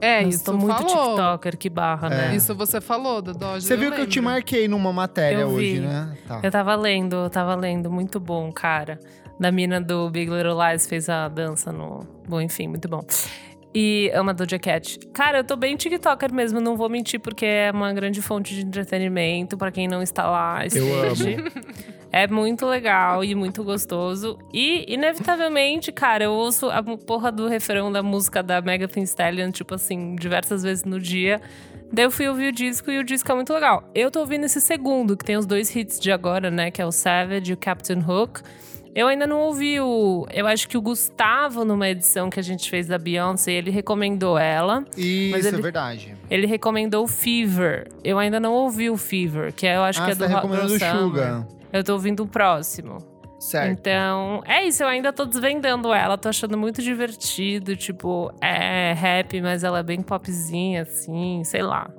É, 0.00 0.22
Nossa, 0.22 0.28
isso 0.36 0.44
tô 0.44 0.52
muito 0.52 0.76
falou. 0.76 1.14
TikToker, 1.14 1.56
que 1.56 1.70
barra, 1.70 2.10
né? 2.10 2.36
Isso 2.36 2.54
você 2.54 2.78
falou, 2.78 3.22
da 3.22 3.32
Doja. 3.32 3.60
Você 3.66 3.74
viu 3.76 3.90
que 3.90 4.00
eu 4.02 4.06
te 4.06 4.20
marquei 4.20 4.68
numa 4.68 4.92
matéria 4.92 5.42
Eu 5.42 5.48
hoje, 5.48 5.74
vi. 5.74 5.80
né? 5.80 6.14
Tá. 6.28 6.40
Eu 6.42 6.50
tava 6.50 6.74
lendo, 6.74 7.16
eu 7.16 7.30
tava 7.30 7.54
lendo, 7.54 7.90
muito 7.90 8.20
bom, 8.20 8.52
cara. 8.52 9.00
Da 9.40 9.50
mina 9.50 9.80
do 9.80 10.10
Big 10.10 10.30
Little 10.30 10.58
Lies 10.62 10.86
fez 10.86 11.08
a 11.08 11.26
dança 11.28 11.72
no. 11.72 12.06
Bom, 12.28 12.40
enfim, 12.40 12.68
muito 12.68 12.88
bom. 12.88 13.04
E 13.76 14.08
ama 14.14 14.32
Doja 14.32 14.56
Cat. 14.56 15.00
Cara, 15.12 15.38
eu 15.38 15.44
tô 15.44 15.56
bem 15.56 15.76
TikToker 15.76 16.32
mesmo, 16.32 16.60
não 16.60 16.76
vou 16.76 16.88
mentir, 16.88 17.18
porque 17.18 17.44
é 17.44 17.72
uma 17.72 17.92
grande 17.92 18.22
fonte 18.22 18.54
de 18.54 18.64
entretenimento 18.64 19.56
pra 19.56 19.72
quem 19.72 19.88
não 19.88 20.00
está 20.00 20.30
lá. 20.30 20.60
Eu 20.62 21.12
esteja. 21.12 21.42
É 22.12 22.28
muito 22.28 22.64
legal 22.64 23.24
e 23.24 23.34
muito 23.34 23.64
gostoso. 23.64 24.38
E, 24.52 24.84
inevitavelmente, 24.86 25.90
cara, 25.90 26.22
eu 26.22 26.32
ouço 26.32 26.70
a 26.70 26.80
porra 26.80 27.32
do 27.32 27.48
refrão 27.48 27.90
da 27.90 28.00
música 28.00 28.40
da 28.40 28.62
Mega 28.62 28.86
Thee 28.86 29.02
Stallion, 29.02 29.50
tipo 29.50 29.74
assim, 29.74 30.14
diversas 30.14 30.62
vezes 30.62 30.84
no 30.84 31.00
dia. 31.00 31.40
Daí 31.92 32.04
eu 32.04 32.12
fui 32.12 32.28
ouvir 32.28 32.50
o 32.50 32.52
disco 32.52 32.92
e 32.92 32.98
o 33.00 33.02
disco 33.04 33.32
é 33.32 33.34
muito 33.34 33.52
legal. 33.52 33.90
Eu 33.92 34.08
tô 34.12 34.20
ouvindo 34.20 34.44
esse 34.44 34.60
segundo, 34.60 35.16
que 35.16 35.24
tem 35.24 35.36
os 35.36 35.46
dois 35.46 35.74
hits 35.74 35.98
de 35.98 36.12
agora, 36.12 36.48
né? 36.48 36.70
Que 36.70 36.80
é 36.80 36.86
o 36.86 36.92
Savage 36.92 37.50
e 37.50 37.54
o 37.54 37.56
Captain 37.56 37.98
Hook. 37.98 38.40
Eu 38.94 39.08
ainda 39.08 39.26
não 39.26 39.40
ouvi 39.40 39.80
o. 39.80 40.24
Eu 40.32 40.46
acho 40.46 40.68
que 40.68 40.78
o 40.78 40.80
Gustavo, 40.80 41.64
numa 41.64 41.88
edição 41.88 42.30
que 42.30 42.38
a 42.38 42.42
gente 42.42 42.70
fez 42.70 42.86
da 42.86 42.96
Beyoncé, 42.96 43.52
ele 43.52 43.70
recomendou 43.70 44.38
ela. 44.38 44.84
Isso, 44.96 45.36
ele- 45.36 45.48
é 45.48 45.60
verdade. 45.60 46.14
Ele 46.30 46.46
recomendou 46.46 47.04
o 47.04 47.08
Fever. 47.08 47.88
Eu 48.04 48.18
ainda 48.18 48.38
não 48.38 48.52
ouvi 48.52 48.88
o 48.88 48.96
Fever, 48.96 49.52
que 49.52 49.66
eu 49.66 49.82
acho 49.82 50.00
ah, 50.00 50.04
que 50.04 50.10
é 50.12 50.14
você 50.14 50.26
do 50.26 50.28
tá 50.30 50.36
recomendando 50.36 50.74
o 50.74 50.78
Girl 50.78 50.90
Summer. 50.92 51.02
Suga. 51.02 51.48
Eu 51.72 51.82
tô 51.82 51.92
ouvindo 51.94 52.22
o 52.22 52.28
próximo. 52.28 52.98
Certo. 53.40 53.72
Então, 53.72 54.42
é 54.46 54.64
isso, 54.64 54.82
eu 54.82 54.88
ainda 54.88 55.12
tô 55.12 55.26
desvendando 55.26 55.92
ela, 55.92 56.16
tô 56.16 56.30
achando 56.30 56.56
muito 56.56 56.80
divertido, 56.80 57.76
tipo, 57.76 58.32
é 58.40 58.94
rap, 58.94 59.38
mas 59.42 59.62
ela 59.64 59.80
é 59.80 59.82
bem 59.82 60.00
popzinha, 60.00 60.82
assim, 60.82 61.42
sei 61.44 61.62
lá. 61.62 61.90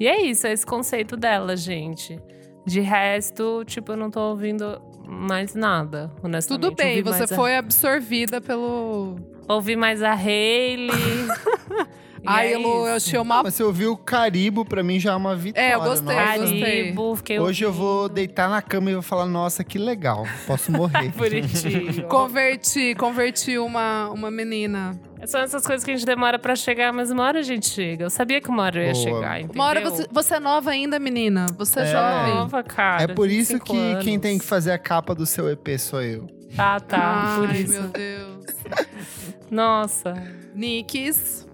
E 0.00 0.06
é 0.06 0.22
isso, 0.22 0.46
é 0.46 0.52
esse 0.52 0.64
conceito 0.64 1.14
dela, 1.14 1.56
gente. 1.56 2.18
De 2.64 2.80
resto, 2.80 3.64
tipo, 3.66 3.92
eu 3.92 3.96
não 3.98 4.10
tô 4.10 4.20
ouvindo 4.30 4.80
mais 5.08 5.54
nada, 5.54 6.10
honestamente. 6.22 6.62
Tudo 6.62 6.76
bem, 6.76 7.02
você 7.02 7.24
a- 7.24 7.28
foi 7.28 7.56
absorvida 7.56 8.40
pelo. 8.40 9.16
Ouvi 9.48 9.74
mais 9.76 10.02
a 10.02 10.12
Hailey. 10.12 10.90
E 12.20 12.24
Ai, 12.26 12.54
é 12.54 12.58
Lu, 12.58 12.86
eu 12.86 12.94
achei 12.94 13.18
uma. 13.18 13.42
Mas 13.42 13.54
se 13.54 13.62
eu 13.62 13.68
ouvir 13.68 13.86
o 13.86 13.96
Caribo, 13.96 14.64
pra 14.64 14.82
mim 14.82 14.98
já 14.98 15.12
é 15.12 15.16
uma 15.16 15.36
vitória. 15.36 15.68
É, 15.68 15.74
eu 15.74 15.80
gostei, 15.80 16.14
Nossa. 16.16 16.34
eu 16.36 16.40
gostei. 16.40 16.60
Caribo, 16.82 17.16
fiquei 17.16 17.38
Hoje 17.38 17.64
eu 17.64 17.72
vou 17.72 18.08
deitar 18.08 18.48
na 18.50 18.60
cama 18.60 18.90
e 18.90 18.94
vou 18.94 19.02
falar, 19.02 19.26
nossa, 19.26 19.62
que 19.62 19.78
legal. 19.78 20.26
Posso 20.46 20.72
morrer. 20.72 21.10
Bonitinho. 21.16 22.04
Converti, 22.08 22.94
converti 22.96 23.56
uma, 23.58 24.08
uma 24.10 24.30
menina. 24.30 24.98
São 25.26 25.40
essas 25.40 25.66
coisas 25.66 25.84
que 25.84 25.90
a 25.90 25.96
gente 25.96 26.06
demora 26.06 26.38
pra 26.38 26.54
chegar, 26.54 26.92
mas 26.92 27.10
uma 27.10 27.24
hora 27.24 27.40
a 27.40 27.42
gente 27.42 27.68
chega. 27.68 28.04
Eu 28.04 28.10
sabia 28.10 28.40
que 28.40 28.48
uma 28.48 28.62
hora 28.64 28.78
eu 28.80 28.86
ia 28.86 28.92
Boa. 28.92 29.04
chegar, 29.04 29.38
entendeu? 29.40 29.54
Uma 29.54 29.64
hora 29.64 29.80
você, 29.80 30.06
você 30.10 30.34
é 30.36 30.40
nova 30.40 30.70
ainda, 30.70 30.98
menina. 30.98 31.46
Você 31.58 31.80
é, 31.80 31.82
É. 31.82 31.86
jovem. 31.86 32.34
nova, 32.34 32.62
cara. 32.62 33.02
é 33.02 33.06
por 33.08 33.28
isso 33.28 33.52
25 33.54 33.64
que 33.64 33.72
quem 34.04 34.14
anos. 34.14 34.22
tem 34.22 34.38
que 34.38 34.44
fazer 34.44 34.70
a 34.72 34.78
capa 34.78 35.14
do 35.14 35.26
seu 35.26 35.48
EP 35.50 35.76
sou 35.78 36.02
eu. 36.02 36.26
Tá, 36.54 36.78
tá. 36.80 37.34
por 37.36 37.48
Ai, 37.50 37.56
isso. 37.62 37.72
meu 37.72 37.88
Deus. 37.88 38.46
Nossa. 39.50 40.14
Nicks. 40.54 41.47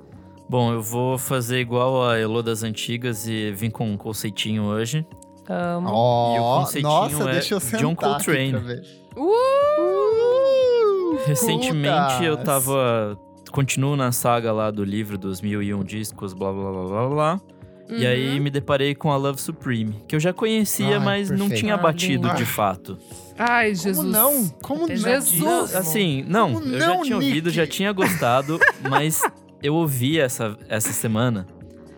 Bom, 0.48 0.72
eu 0.72 0.82
vou 0.82 1.18
fazer 1.18 1.60
igual 1.60 2.08
a 2.08 2.18
Elo 2.18 2.42
das 2.42 2.62
Antigas 2.62 3.26
e 3.26 3.50
vim 3.52 3.70
com 3.70 3.90
um 3.90 3.96
conceitinho 3.96 4.64
hoje. 4.64 5.06
Amo. 5.48 5.88
Ó, 5.90 6.36
E 6.36 6.38
o 6.38 6.42
conceitinho 6.60 6.92
nossa, 6.92 7.30
é 7.30 7.32
deixa 7.32 7.54
eu 7.54 7.60
sentar 7.60 7.80
John 7.80 7.92
aqui 7.92 8.04
Coltrane. 8.04 8.50
pra 8.50 8.60
ver. 8.60 8.82
Uh! 9.16 11.16
Recentemente 11.26 12.24
eu 12.24 12.36
tava. 12.36 13.18
Continuo 13.50 13.94
na 13.96 14.10
saga 14.10 14.52
lá 14.52 14.70
do 14.70 14.82
livro 14.84 15.16
dos 15.16 15.40
mil 15.40 15.62
e 15.62 15.72
um 15.72 15.84
discos, 15.84 16.34
blá 16.34 16.52
blá 16.52 16.72
blá 16.72 16.84
blá 16.86 17.08
blá. 17.08 17.40
E 17.88 18.02
Uhum. 18.04 18.10
aí 18.10 18.40
me 18.40 18.50
deparei 18.50 18.94
com 18.94 19.12
a 19.12 19.16
Love 19.16 19.40
Supreme, 19.40 20.02
que 20.08 20.16
eu 20.16 20.20
já 20.20 20.32
conhecia, 20.32 20.98
Ai, 20.98 21.04
mas 21.04 21.30
não 21.30 21.38
perfeito. 21.40 21.60
tinha 21.60 21.74
Ah, 21.74 21.78
batido 21.78 22.32
de 22.34 22.44
fato. 22.46 22.98
Ai, 23.38 23.74
Jesus. 23.74 23.98
Como 23.98 24.08
não? 24.10 24.48
Como 24.62 24.86
não? 24.88 24.96
Jesus. 24.96 25.74
Assim, 25.74 26.24
não, 26.26 26.54
Como 26.54 26.66
eu 26.66 26.78
não, 26.78 26.96
já 26.96 27.02
tinha 27.02 27.16
ouvido, 27.16 27.44
Nick? 27.46 27.56
já 27.56 27.66
tinha 27.66 27.92
gostado, 27.92 28.58
mas 28.88 29.20
eu 29.66 29.74
ouvi 29.74 30.18
essa, 30.20 30.56
essa 30.68 30.92
semana. 30.92 31.46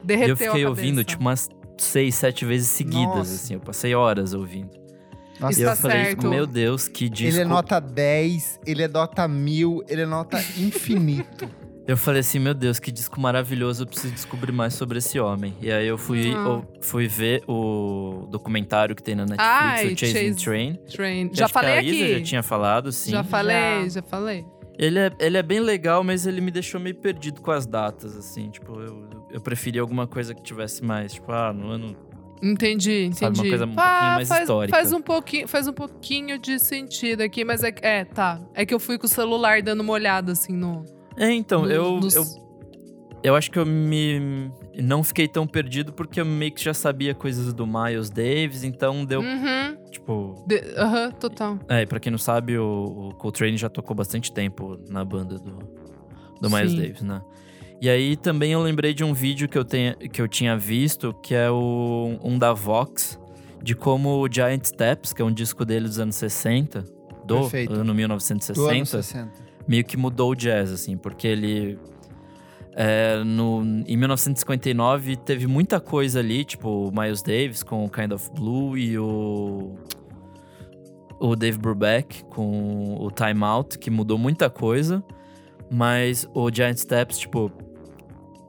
E 0.02 0.06
Derreteu 0.06 0.28
eu 0.30 0.36
fiquei 0.36 0.64
a 0.64 0.68
ouvindo, 0.68 1.02
tipo, 1.04 1.20
umas 1.20 1.48
seis, 1.76 2.14
sete 2.14 2.44
vezes 2.44 2.68
seguidas, 2.68 3.04
Nossa. 3.16 3.34
assim. 3.34 3.54
Eu 3.54 3.60
passei 3.60 3.94
horas 3.94 4.32
ouvindo. 4.34 4.70
Nossa, 5.38 5.60
e 5.60 5.64
eu 5.64 5.76
falei, 5.76 6.04
certo. 6.06 6.28
meu 6.28 6.46
Deus, 6.46 6.88
que 6.88 7.08
disco. 7.10 7.34
ele 7.34 7.40
é 7.40 7.44
nota 7.44 7.78
10, 7.78 8.60
ele 8.66 8.82
é 8.82 8.88
nota 8.88 9.28
1000, 9.28 9.82
ele 9.88 10.02
é 10.02 10.06
nota 10.06 10.38
infinito. 10.56 11.50
Eu 11.86 11.96
falei 11.96 12.20
assim, 12.20 12.38
meu 12.40 12.54
Deus, 12.54 12.80
que 12.80 12.90
disco 12.90 13.20
maravilhoso, 13.20 13.82
eu 13.82 13.86
preciso 13.86 14.12
descobrir 14.14 14.50
mais 14.50 14.74
sobre 14.74 14.98
esse 14.98 15.20
homem. 15.20 15.54
E 15.60 15.70
aí 15.70 15.86
eu 15.86 15.96
fui, 15.98 16.32
Ah. 16.34 16.38
eu 16.38 16.68
fui 16.80 17.06
ver 17.06 17.42
o 17.46 18.26
documentário 18.30 18.96
que 18.96 19.02
tem 19.02 19.14
na 19.14 19.22
Netflix, 19.24 19.44
Ai, 19.48 19.86
o 19.92 19.96
Chasing 19.96 20.12
Chase- 20.32 20.44
Train. 20.44 20.74
Train. 20.90 21.30
Já 21.32 21.46
falei 21.48 21.72
a 21.78 21.82
Isa 21.82 22.04
aqui. 22.04 22.18
já 22.18 22.24
tinha 22.24 22.42
falado, 22.42 22.90
sim. 22.90 23.10
Já 23.12 23.22
falei, 23.22 23.82
Já. 23.84 23.88
já 23.88 24.02
falei. 24.02 24.44
Ele 24.78 24.98
é, 24.98 25.10
ele 25.18 25.36
é 25.38 25.42
bem 25.42 25.60
legal, 25.60 26.04
mas 26.04 26.26
ele 26.26 26.40
me 26.40 26.50
deixou 26.50 26.78
meio 26.80 26.94
perdido 26.96 27.40
com 27.40 27.50
as 27.50 27.66
datas, 27.66 28.16
assim. 28.16 28.50
Tipo, 28.50 28.78
eu, 28.80 29.08
eu 29.30 29.40
preferia 29.40 29.80
alguma 29.80 30.06
coisa 30.06 30.34
que 30.34 30.42
tivesse 30.42 30.84
mais, 30.84 31.14
tipo, 31.14 31.32
ah, 31.32 31.52
no 31.52 31.68
ano. 31.70 31.96
Entendi, 32.42 33.04
entendi. 33.04 33.16
Sabe, 33.18 33.38
uma 33.38 33.48
coisa 33.48 33.64
um 33.64 33.72
Ah, 33.76 33.90
pouquinho 33.90 34.14
mais 34.16 34.28
faz, 34.28 34.40
histórica. 34.42 34.76
Faz 34.76 34.92
um, 34.92 35.00
pouquinho, 35.00 35.48
faz 35.48 35.66
um 35.66 35.72
pouquinho 35.72 36.38
de 36.38 36.58
sentido 36.58 37.22
aqui, 37.22 37.42
mas 37.44 37.62
é, 37.64 37.72
é, 37.80 38.04
tá. 38.04 38.38
É 38.54 38.66
que 38.66 38.74
eu 38.74 38.78
fui 38.78 38.98
com 38.98 39.06
o 39.06 39.08
celular 39.08 39.62
dando 39.62 39.80
uma 39.80 39.94
olhada, 39.94 40.32
assim, 40.32 40.52
no... 40.54 40.84
É, 41.16 41.32
então, 41.32 41.62
no- 41.62 41.70
eu, 41.70 41.98
eu. 42.14 42.24
Eu 43.22 43.34
acho 43.34 43.50
que 43.50 43.58
eu 43.58 43.64
me. 43.64 44.52
Não 44.82 45.02
fiquei 45.02 45.26
tão 45.26 45.46
perdido 45.46 45.92
porque 45.92 46.20
eu 46.20 46.26
meio 46.26 46.52
que 46.52 46.62
já 46.62 46.74
sabia 46.74 47.14
coisas 47.14 47.52
do 47.54 47.66
Miles 47.66 48.10
Davis, 48.10 48.62
então 48.64 49.04
deu, 49.04 49.20
Uhum. 49.20 49.76
tipo. 49.90 50.44
Aham, 50.76 51.10
total. 51.12 51.58
É, 51.68 51.82
e 51.82 51.86
pra 51.86 51.98
quem 51.98 52.10
não 52.10 52.18
sabe, 52.18 52.58
o, 52.58 53.08
o 53.10 53.14
Coltrane 53.14 53.56
já 53.56 53.68
tocou 53.70 53.96
bastante 53.96 54.30
tempo 54.32 54.78
na 54.88 55.04
banda 55.04 55.38
do, 55.38 55.58
do 56.40 56.50
Miles 56.50 56.72
Sim. 56.72 56.80
Davis, 56.82 57.02
né? 57.02 57.22
E 57.80 57.88
aí 57.88 58.16
também 58.16 58.52
eu 58.52 58.60
lembrei 58.62 58.92
de 58.94 59.04
um 59.04 59.12
vídeo 59.14 59.48
que 59.48 59.56
eu, 59.58 59.64
tenha, 59.64 59.94
que 59.94 60.20
eu 60.20 60.28
tinha 60.28 60.56
visto, 60.56 61.12
que 61.22 61.34
é 61.34 61.50
o, 61.50 62.18
um 62.22 62.38
da 62.38 62.52
Vox, 62.52 63.18
de 63.62 63.74
como 63.74 64.22
o 64.24 64.28
Giant 64.30 64.64
Steps, 64.64 65.12
que 65.12 65.20
é 65.20 65.24
um 65.24 65.32
disco 65.32 65.64
dele 65.64 65.86
dos 65.86 65.98
anos 65.98 66.16
60, 66.16 66.82
do 67.26 67.40
Perfeito. 67.40 67.70
ano 67.72 67.78
Do 67.78 67.80
ano 67.82 67.94
1960, 67.94 69.02
60. 69.02 69.30
meio 69.66 69.84
que 69.84 69.96
mudou 69.96 70.30
o 70.32 70.34
jazz, 70.34 70.70
assim, 70.72 70.96
porque 70.96 71.26
ele. 71.26 71.78
É, 72.76 73.24
no, 73.24 73.62
em 73.86 73.96
1959 73.96 75.16
teve 75.16 75.46
muita 75.46 75.80
coisa 75.80 76.20
ali, 76.20 76.44
tipo 76.44 76.68
o 76.88 76.92
Miles 76.92 77.22
Davis 77.22 77.62
com 77.62 77.84
o 77.84 77.88
Kind 77.90 78.12
of 78.12 78.30
Blue 78.34 78.76
e 78.76 78.98
o. 78.98 79.74
O 81.18 81.34
Dave 81.34 81.56
Brubeck 81.56 82.22
com 82.26 82.94
o 83.00 83.10
Time 83.10 83.42
Out, 83.42 83.78
que 83.78 83.90
mudou 83.90 84.18
muita 84.18 84.50
coisa. 84.50 85.02
Mas 85.72 86.28
o 86.34 86.50
Giant 86.52 86.76
Steps, 86.76 87.18
tipo, 87.18 87.50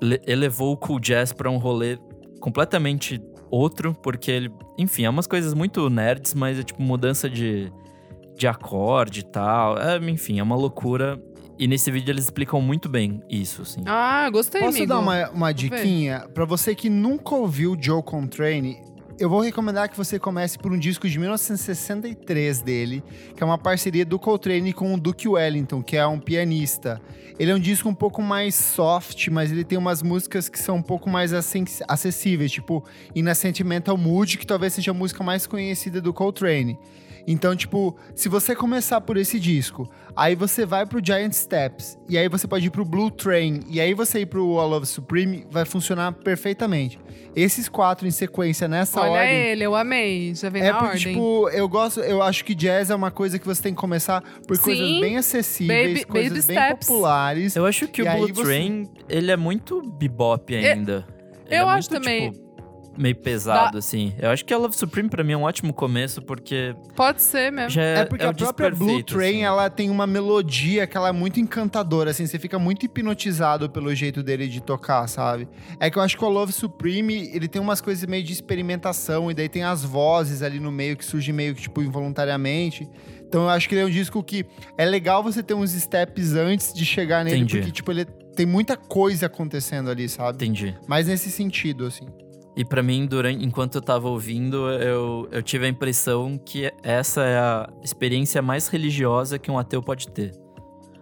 le- 0.02 0.22
elevou 0.28 0.74
o 0.74 0.78
cool 0.78 1.00
jazz 1.00 1.32
pra 1.32 1.50
um 1.50 1.58
rolê 1.58 1.98
completamente 2.42 3.22
outro, 3.50 3.94
porque 4.04 4.30
ele. 4.30 4.52
Enfim, 4.78 5.06
é 5.06 5.10
umas 5.10 5.26
coisas 5.28 5.54
muito 5.54 5.90
nerds, 5.90 6.34
mas 6.34 6.60
é 6.60 6.64
tipo 6.64 6.82
mudança 6.82 7.30
de, 7.30 7.72
de 8.36 8.46
acorde 8.46 9.22
e 9.22 9.24
tal. 9.24 9.78
É, 9.78 9.98
enfim, 9.98 10.40
é 10.40 10.44
uma 10.44 10.58
loucura. 10.58 11.18
E 11.60 11.68
nesse 11.68 11.90
vídeo 11.90 12.12
eles 12.12 12.26
explicam 12.26 12.62
muito 12.62 12.88
bem 12.88 13.22
isso, 13.30 13.64
assim. 13.64 13.82
Ah, 13.86 14.30
gostei, 14.30 14.62
Posso 14.62 14.78
amigo. 14.78 14.88
dar 14.90 15.00
uma, 15.00 15.30
uma 15.32 15.52
diquinha? 15.52 16.28
Pra 16.34 16.46
você 16.46 16.76
que 16.76 16.90
nunca 16.90 17.34
ouviu 17.34 17.76
Joe 17.80 18.04
Contrane, 18.04 18.80
eu 19.20 19.28
vou 19.28 19.42
recomendar 19.42 19.90
que 19.90 19.98
você 19.98 20.20
comece 20.20 20.60
por 20.60 20.72
um 20.72 20.78
disco 20.78 21.10
de 21.10 21.18
1963 21.18 22.62
dele, 22.62 23.04
que 23.36 23.42
é 23.42 23.46
uma 23.46 23.58
parceria 23.58 24.06
do 24.06 24.20
Coltrane 24.20 24.72
com 24.72 24.94
o 24.94 25.00
Duke 25.00 25.28
Wellington, 25.28 25.82
que 25.82 25.98
é 25.98 26.06
um 26.06 26.20
pianista. 26.20 27.02
Ele 27.40 27.50
é 27.52 27.56
um 27.56 27.60
disco 27.60 27.90
um 27.90 27.96
pouco 27.96 28.22
mais 28.22 28.54
soft, 28.54 29.28
mas 29.30 29.52
ele 29.52 29.64
tem 29.64 29.78
umas 29.78 30.04
músicas 30.04 30.48
que 30.48 30.60
são 30.60 30.76
um 30.78 30.84
pouco 30.84 31.10
mais 31.10 31.34
acessíveis, 31.34 32.52
tipo 32.52 32.86
In 33.16 33.28
a 33.28 33.34
Sentimental 33.34 33.98
Mood, 33.98 34.38
que 34.38 34.46
talvez 34.46 34.74
seja 34.74 34.92
a 34.92 34.94
música 34.94 35.24
mais 35.24 35.48
conhecida 35.48 36.00
do 36.00 36.14
Coltrane. 36.14 36.78
Então, 37.30 37.54
tipo, 37.58 37.94
se 38.16 38.30
você 38.30 38.56
começar 38.56 39.02
por 39.02 39.18
esse 39.18 39.38
disco, 39.38 39.90
aí 40.16 40.34
você 40.34 40.66
vai 40.66 40.86
pro 40.86 41.02
Giant 41.04 41.34
Steps, 41.34 41.98
e 42.08 42.18
aí 42.18 42.30
você 42.30 42.48
pode 42.48 42.66
ir 42.68 42.70
pro 42.70 42.86
Blue 42.86 43.12
Train, 43.12 43.60
e 43.70 43.82
aí 43.82 43.94
você 43.94 44.22
ir 44.22 44.28
pro 44.28 44.58
All 44.58 44.70
Love 44.70 44.86
Supreme, 44.86 45.46
vai 45.52 45.66
funcionar 45.66 46.14
perfeitamente. 46.14 46.98
Esses 47.36 47.68
quatro 47.68 48.08
em 48.08 48.12
sequência 48.12 48.68
nessa 48.68 49.02
Olha 49.02 49.12
ordem. 49.12 49.36
ele, 49.36 49.64
eu 49.64 49.76
amei. 49.76 50.34
Já 50.34 50.50
vem 50.50 50.62
É 50.64 50.68
na 50.72 50.74
porque, 50.80 50.88
ordem. 50.98 51.14
tipo, 51.14 51.50
eu 51.50 51.68
gosto, 51.68 52.00
eu 52.00 52.22
acho 52.24 52.46
que 52.46 52.56
jazz 52.56 52.90
é 52.90 52.96
uma 52.96 53.12
coisa 53.12 53.38
que 53.38 53.46
você 53.46 53.62
tem 53.62 53.74
que 53.76 53.80
começar 53.80 54.22
por 54.48 54.56
Sim. 54.56 54.64
coisas 54.64 54.88
bem 55.02 55.18
acessíveis, 55.18 55.88
Baby- 55.94 56.06
coisas 56.06 56.46
baby 56.46 56.48
bem 56.60 56.66
steps. 56.70 56.88
populares. 56.88 57.56
Eu 57.58 57.66
acho 57.66 57.88
que 57.90 58.02
o 58.02 58.06
Blue 58.06 58.28
você- 58.34 58.42
Train, 58.44 58.88
ele 59.10 59.30
é 59.32 59.38
muito 59.38 59.82
bebop 59.82 60.56
ainda. 60.56 61.06
Ele 61.46 61.60
eu 61.62 61.68
é 61.70 61.72
acho 61.74 61.92
muito, 61.92 62.02
também. 62.04 62.32
tipo, 62.32 62.47
meio 62.98 63.16
pesado, 63.16 63.78
assim. 63.78 64.14
Eu 64.18 64.30
acho 64.30 64.44
que 64.44 64.54
a 64.54 64.58
Love 64.58 64.76
Supreme 64.76 65.10
pra 65.10 65.24
mim 65.24 65.34
é 65.34 65.38
um 65.38 65.44
ótimo 65.44 65.74
começo, 65.74 66.22
porque 66.22 66.76
Pode 66.96 67.22
ser 67.22 67.52
mesmo. 67.52 67.70
já 67.72 67.82
é, 67.84 68.00
É 68.00 68.06
porque 68.06 68.24
é 68.26 68.28
a 68.28 68.34
própria 68.34 68.70
Blue 68.72 69.04
Train, 69.04 69.30
assim. 69.38 69.44
ela 69.44 69.70
tem 69.70 69.90
uma 69.90 70.08
melodia 70.08 70.86
que 70.88 70.98
ela 70.98 71.10
é 71.10 71.12
muito 71.12 71.40
encantadora, 71.40 72.12
assim, 72.12 72.26
você 72.26 72.40
fica 72.40 72.58
muito 72.58 72.86
hipnotizado 72.86 73.70
pelo 73.70 73.94
jeito 73.94 74.24
dele 74.24 74.48
de 74.48 74.62
tocar, 74.62 75.08
sabe? 75.08 75.48
É 75.80 75.90
que 75.90 75.98
eu 75.98 76.02
acho 76.02 76.18
que 76.18 76.24
o 76.26 76.30
Love 76.30 76.52
Supreme, 76.52 77.30
ele 77.34 77.48
tem 77.48 77.62
umas 77.62 77.82
coisas 77.82 78.04
meio 78.08 78.24
de 78.24 78.34
experimentação, 78.34 79.30
e 79.30 79.34
daí 79.34 79.50
tem 79.50 79.64
as 79.64 79.84
vozes 79.84 80.42
ali 80.42 80.60
no 80.60 80.72
meio 80.72 80.98
que 80.98 81.06
surgem 81.06 81.34
meio 81.34 81.54
que, 81.56 81.62
tipo, 81.62 81.82
involuntariamente. 81.82 82.88
Então 83.28 83.44
eu 83.44 83.50
acho 83.50 83.68
que 83.68 83.76
ele 83.76 83.82
é 83.82 83.86
um 83.86 83.90
disco 83.90 84.24
que 84.24 84.46
é 84.78 84.86
legal 84.86 85.22
você 85.22 85.44
ter 85.44 85.54
uns 85.54 85.72
steps 85.72 86.34
antes 86.34 86.74
de 86.74 86.86
chegar 86.86 87.24
nele, 87.26 87.38
Entendi. 87.38 87.58
porque, 87.58 87.72
tipo, 87.72 87.92
ele 87.92 88.06
tem 88.06 88.46
muita 88.46 88.78
coisa 88.78 89.26
acontecendo 89.26 89.90
ali, 89.90 90.08
sabe? 90.08 90.36
Entendi. 90.46 90.76
Mas 90.88 91.08
nesse 91.08 91.30
sentido, 91.32 91.86
assim. 91.86 92.08
E 92.58 92.66
pra 92.66 92.82
mim, 92.82 93.06
durante, 93.06 93.46
enquanto 93.46 93.76
eu 93.76 93.82
tava 93.82 94.10
ouvindo, 94.10 94.68
eu, 94.72 95.30
eu 95.32 95.44
tive 95.44 95.66
a 95.66 95.70
impressão 95.70 96.38
que 96.44 96.72
essa 96.82 97.22
é 97.24 97.38
a 97.38 97.70
experiência 97.84 98.42
mais 98.42 98.68
religiosa 98.68 99.38
que 99.38 99.50
um 99.52 99.60
ateu 99.60 99.82
pode 99.82 100.08
ter. 100.10 100.32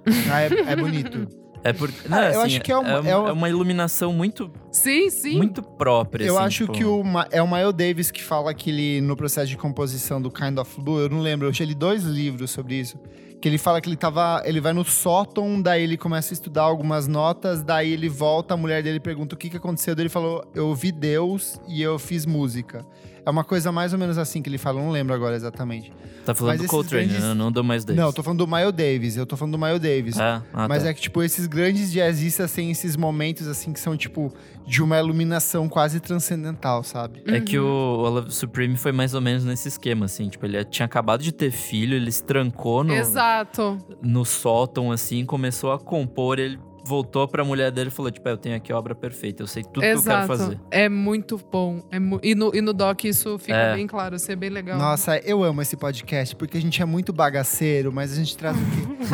Ah, 0.31 0.41
é, 0.41 0.47
é 0.73 0.75
bonito. 0.75 1.27
É 1.63 1.73
porque. 1.73 2.07
Não, 2.07 2.17
Ah, 2.19 2.25
eu 2.31 2.41
assim, 2.41 2.57
acho 2.57 2.61
que 2.61 2.71
é 2.71 2.77
uma- 2.77 3.01
um- 3.01 3.07
é 3.07 3.15
uma- 3.17 3.29
é 3.29 3.31
uma 3.31 3.49
iluminação 3.49 4.13
muito 4.13 4.51
Sim, 4.71 5.09
sim. 5.09 5.35
muito 5.37 5.63
própria. 5.63 6.23
Eu 6.25 6.37
assim, 6.37 6.45
acho 6.45 6.65
tipo, 6.65 6.73
que 6.73 6.85
o, 6.85 7.03
Ma- 7.03 7.27
é 7.31 7.41
o 7.41 7.47
Miles 7.51 7.73
Davis 7.73 8.11
que 8.11 8.21
fala 8.21 8.53
que 8.53 8.69
ele, 8.69 9.01
no 9.01 9.15
processo 9.15 9.47
de 9.47 9.57
composição 9.57 10.21
do 10.21 10.29
Kind 10.29 10.59
of 10.59 10.79
Blue, 10.79 10.99
eu 10.99 11.09
não 11.09 11.21
lembro, 11.21 11.47
eu 11.47 11.65
li 11.65 11.73
dois 11.73 12.03
livros 12.03 12.51
sobre 12.51 12.75
isso. 12.75 12.99
Que 13.41 13.49
ele 13.49 13.57
fala 13.57 13.79
que 13.79 13.89
ele 13.89 13.97
tava. 13.97 14.41
Ele 14.45 14.59
vai 14.59 14.73
no 14.73 14.83
sótão, 14.83 15.61
daí 15.61 15.83
ele 15.83 15.97
começa 15.97 16.33
a 16.33 16.35
estudar 16.35 16.63
algumas 16.63 17.07
notas, 17.07 17.63
daí 17.63 17.91
ele 17.91 18.09
volta, 18.09 18.53
a 18.53 18.57
mulher 18.57 18.81
dele 18.81 18.99
pergunta 18.99 19.35
o 19.35 19.37
que, 19.37 19.49
que 19.49 19.57
aconteceu, 19.57 19.95
daí 19.95 20.03
ele 20.03 20.09
falou: 20.09 20.43
Eu 20.53 20.67
ouvi 20.67 20.91
Deus 20.91 21.59
e 21.67 21.81
eu 21.81 21.99
fiz 21.99 22.25
música. 22.25 22.85
É 23.25 23.29
uma 23.29 23.43
coisa 23.43 23.71
mais 23.71 23.91
ou 23.91 23.97
menos 23.99 24.17
assim 24.19 24.41
que 24.41 24.49
ele 24.49 24.57
fala, 24.59 24.79
eu 24.79 24.83
não 24.85 24.91
lembro 24.91 25.13
agora 25.13 25.35
exatamente. 25.35 25.91
Tá 26.23 26.33
falando 26.35 26.53
mas 26.57 26.61
do 26.61 26.67
Coltrane, 26.67 27.07
grandes- 27.07 27.23
né? 27.23 27.33
Não 27.33 27.51
do 27.51 27.63
mais 27.63 27.83
Davis. 27.83 27.99
Não, 27.99 28.07
eu 28.09 28.13
tô 28.13 28.21
falando 28.23 28.45
do 28.45 28.47
Miles 28.47 28.71
Davis, 28.73 29.17
eu 29.17 29.25
tô 29.25 29.35
falando 29.35 29.51
do 29.53 29.59
Miles 29.59 29.79
Davis. 29.79 30.17
É? 30.19 30.41
Ah, 30.53 30.67
Mas 30.67 30.83
tá. 30.83 30.89
é 30.89 30.93
que, 30.93 31.01
tipo, 31.01 31.21
esses 31.23 31.47
grandes 31.47 31.91
jazzistas 31.91 32.51
têm 32.51 32.69
esses 32.71 32.95
momentos, 32.95 33.47
assim, 33.47 33.73
que 33.73 33.79
são, 33.79 33.95
tipo, 33.97 34.31
de 34.67 34.81
uma 34.83 34.97
iluminação 34.99 35.67
quase 35.69 35.99
transcendental, 35.99 36.83
sabe? 36.83 37.21
É 37.25 37.39
que 37.39 37.57
o 37.57 37.65
Olaf 37.67 38.29
Supreme 38.31 38.75
foi 38.77 38.91
mais 38.91 39.13
ou 39.13 39.21
menos 39.21 39.43
nesse 39.43 39.67
esquema, 39.67 40.05
assim. 40.05 40.29
Tipo, 40.29 40.45
ele 40.45 40.63
tinha 40.65 40.85
acabado 40.85 41.21
de 41.23 41.31
ter 41.31 41.51
filho, 41.51 41.95
ele 41.95 42.11
se 42.11 42.23
trancou 42.23 42.83
no, 42.83 42.93
Exato. 42.93 43.77
no 44.01 44.23
sótão, 44.25 44.91
assim, 44.91 45.25
começou 45.25 45.71
a 45.71 45.79
compor. 45.79 46.39
Ele 46.39 46.59
voltou 46.85 47.27
pra 47.27 47.43
mulher 47.43 47.71
dele 47.71 47.89
e 47.89 47.91
falou: 47.91 48.11
Tipo, 48.11 48.29
"É, 48.29 48.31
eu 48.31 48.37
tenho 48.37 48.55
aqui 48.55 48.71
a 48.71 48.77
obra 48.77 48.93
perfeita, 48.95 49.41
eu 49.43 49.47
sei 49.47 49.63
tudo 49.63 49.73
que 49.73 49.79
eu 49.79 49.81
quero 49.81 49.99
Exato. 49.99 50.27
fazer. 50.27 50.59
É 50.71 50.87
muito 50.87 51.39
bom. 51.51 51.83
É 51.91 51.99
mu- 51.99 52.19
e, 52.23 52.35
no, 52.35 52.51
e 52.55 52.61
no 52.61 52.73
doc 52.73 53.03
isso 53.05 53.37
fica 53.39 53.57
É. 53.57 53.75
bem 53.75 53.87
claro, 53.87 54.15
isso 54.15 54.31
é 54.31 54.35
bem 54.35 54.49
legal. 54.49 54.77
Nossa, 54.77 55.17
eu 55.19 55.43
amo 55.43 55.61
esse 55.61 55.75
podcast, 55.75 56.35
porque 56.35 56.57
a 56.57 56.61
gente 56.61 56.81
é 56.81 56.85
muito 56.85 57.11
bagaceiro, 57.11 57.91
mas 57.91 58.11
a 58.13 58.15
gente 58.15 58.37
traz 58.37 58.55
o 58.55 58.59
quê? 58.59 59.05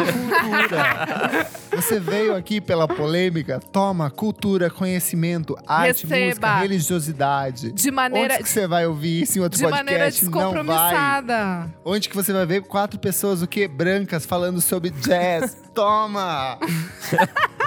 Cultura. 0.42 1.48
Você 1.82 2.00
veio 2.00 2.36
aqui 2.36 2.60
pela 2.60 2.88
polêmica, 2.88 3.60
toma 3.72 4.10
cultura, 4.12 4.70
conhecimento, 4.70 5.56
arte, 5.66 6.06
Receba. 6.06 6.26
música, 6.28 6.60
religiosidade. 6.60 7.72
De 7.72 7.90
maneira, 7.90 8.34
Onde 8.36 8.44
que 8.44 8.50
você 8.50 8.68
vai 8.68 8.86
ouvir 8.86 9.22
isso 9.24 9.40
em 9.40 9.42
outro 9.42 9.58
de 9.58 9.64
maneira 9.66 10.04
podcast? 10.06 10.26
Não 10.26 10.32
vai. 10.32 10.42
descompromissada. 10.44 11.74
Onde 11.86 12.10
que 12.10 12.16
você 12.16 12.34
vai 12.34 12.46
ver 12.46 12.62
quatro 12.64 13.00
pessoas, 13.00 13.42
o 13.42 13.48
quê? 13.48 13.68
Brancas, 13.68 14.26
falando 14.26 14.60
sobre 14.62 14.90
jazz. 14.92 15.58
Toma! 15.74 16.60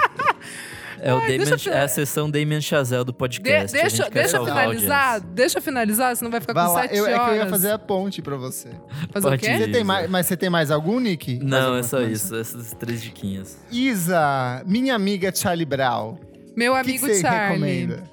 É, 1.05 1.13
o 1.13 1.19
Damien, 1.19 1.37
deixa 1.45 1.69
é 1.71 1.81
a 1.83 1.87
sessão 1.87 2.29
Damien 2.29 2.59
Chazelle 2.61 3.03
do 3.05 3.11
De- 3.11 3.17
podcast. 3.17 3.77
a 3.77 3.81
deixa 3.81 4.09
deixa 4.09 4.43
finalizar. 4.43 5.19
Deixa 5.21 5.61
finalizar, 5.61 6.15
senão 6.15 6.31
vai 6.31 6.41
ficar 6.41 6.53
Vai 6.53 6.65
com 6.65 6.73
lá, 6.73 6.81
sete 6.81 6.97
eu, 6.97 7.05
é 7.05 7.13
horas. 7.13 7.25
que 7.25 7.31
eu 7.31 7.35
ia 7.43 7.47
fazer 7.47 7.71
a 7.71 7.77
ponte 7.79 8.21
pra 8.21 8.35
você. 8.35 8.69
Fazer 9.11 9.27
o 9.27 9.37
quê? 9.37 9.57
Você 9.57 9.67
tem 9.67 9.83
mais, 9.83 10.09
mas 10.09 10.25
você 10.25 10.35
tem 10.35 10.49
mais 10.49 10.71
algum, 10.71 10.99
Nick? 10.99 11.39
Não, 11.43 11.75
é 11.77 11.83
só 11.83 11.97
coisa? 11.97 12.11
isso. 12.11 12.35
Essas 12.35 12.73
três 12.73 13.01
diquinhas. 13.03 13.57
Isa, 13.71 14.63
minha 14.65 14.95
amiga 14.95 15.31
Charlie 15.35 15.65
Brown. 15.65 16.17
Meu 16.55 16.73
O 16.73 16.77
que, 16.77 16.83
que 16.83 16.89
amigo 16.89 17.05
você 17.07 17.21
Charlie. 17.21 17.49
recomenda? 17.49 18.03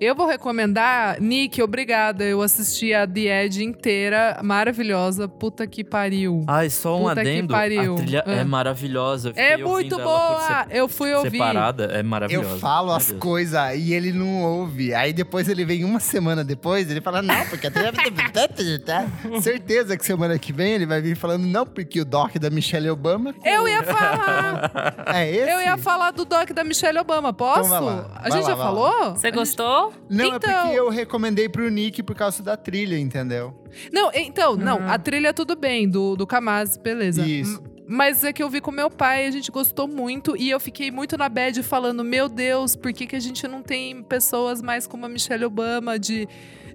Eu 0.00 0.14
vou 0.14 0.26
recomendar, 0.26 1.20
Nick, 1.20 1.60
obrigada. 1.60 2.24
Eu 2.24 2.40
assisti 2.40 2.94
a 2.94 3.06
The 3.06 3.44
Edge 3.44 3.62
inteira, 3.62 4.40
maravilhosa. 4.42 5.28
Puta 5.28 5.66
que 5.66 5.84
pariu. 5.84 6.42
Ai, 6.48 6.70
só 6.70 6.96
um 6.96 7.00
Puta 7.02 7.16
que 7.16 7.20
adendo. 7.20 7.52
pariu. 7.52 7.92
A 7.92 7.96
trilha 7.98 8.24
Ah. 8.26 8.32
é 8.32 8.44
maravilhosa. 8.44 9.28
Eu 9.36 9.42
é 9.42 9.56
muito 9.58 9.98
boa! 9.98 10.66
Eu 10.70 10.88
fui 10.88 11.12
ouvir. 11.12 11.32
Separada, 11.32 11.84
é 11.92 12.02
maravilhosa. 12.02 12.48
Eu 12.54 12.58
falo 12.58 12.92
as 12.92 13.12
coisas 13.12 13.60
e 13.76 13.92
ele 13.92 14.10
não 14.10 14.42
ouve. 14.42 14.94
Aí 14.94 15.12
depois 15.12 15.50
ele 15.50 15.66
vem 15.66 15.84
uma 15.84 16.00
semana 16.00 16.42
depois, 16.42 16.90
ele 16.90 17.02
fala, 17.02 17.20
não, 17.20 17.44
porque 17.50 17.66
a 17.66 17.70
trilha... 17.70 17.92
Certeza 19.42 19.98
que 19.98 20.06
semana 20.06 20.38
que 20.38 20.50
vem 20.50 20.72
ele 20.72 20.86
vai 20.86 21.02
vir 21.02 21.14
falando, 21.14 21.44
não, 21.44 21.66
porque 21.66 22.00
o 22.00 22.06
doc 22.06 22.38
da 22.38 22.48
Michelle 22.48 22.88
Obama... 22.88 23.34
Eu 23.44 23.68
ia 23.68 23.82
falar! 23.84 25.04
É 25.08 25.30
esse? 25.30 25.50
eu 25.50 25.60
ia 25.60 25.76
falar 25.76 26.10
do 26.12 26.24
doc 26.24 26.52
da 26.52 26.64
Michelle 26.64 26.98
Obama, 26.98 27.34
posso? 27.34 27.66
Então 27.66 27.68
vai 27.68 27.80
lá, 27.96 28.10
a 28.16 28.30
gente 28.30 28.44
lá, 28.44 28.48
já 28.48 28.56
falou? 28.56 29.10
Você 29.14 29.30
gostou? 29.30 29.89
Não, 30.08 30.24
é 30.24 30.36
Então- 30.36 30.62
porque 30.64 30.78
eu 30.78 30.88
recomendei 30.88 31.48
pro 31.48 31.68
Nick 31.68 32.02
por 32.02 32.14
causa 32.14 32.42
da 32.42 32.56
trilha, 32.56 32.98
entendeu? 32.98 33.54
Não, 33.92 34.10
então, 34.14 34.56
não, 34.56 34.88
a 34.88 34.98
trilha 34.98 35.32
tudo 35.32 35.54
bem, 35.56 35.88
do, 35.88 36.16
do 36.16 36.26
Kamaz, 36.26 36.76
beleza. 36.76 37.26
Isso. 37.26 37.60
M- 37.62 37.70
Mas 37.92 38.22
é 38.22 38.32
que 38.32 38.40
eu 38.42 38.48
vi 38.48 38.60
com 38.60 38.70
meu 38.70 38.88
pai, 38.88 39.26
a 39.26 39.30
gente 39.32 39.50
gostou 39.50 39.88
muito 39.88 40.36
e 40.36 40.48
eu 40.48 40.60
fiquei 40.60 40.90
muito 40.92 41.16
na 41.18 41.28
bad 41.28 41.60
falando: 41.64 42.04
Meu 42.04 42.28
Deus, 42.28 42.76
por 42.76 42.92
que, 42.92 43.04
que 43.06 43.16
a 43.16 43.20
gente 43.20 43.46
não 43.48 43.62
tem 43.62 44.00
pessoas 44.02 44.62
mais 44.62 44.86
como 44.86 45.06
a 45.06 45.08
Michelle 45.08 45.44
Obama 45.44 45.98
de, 45.98 46.28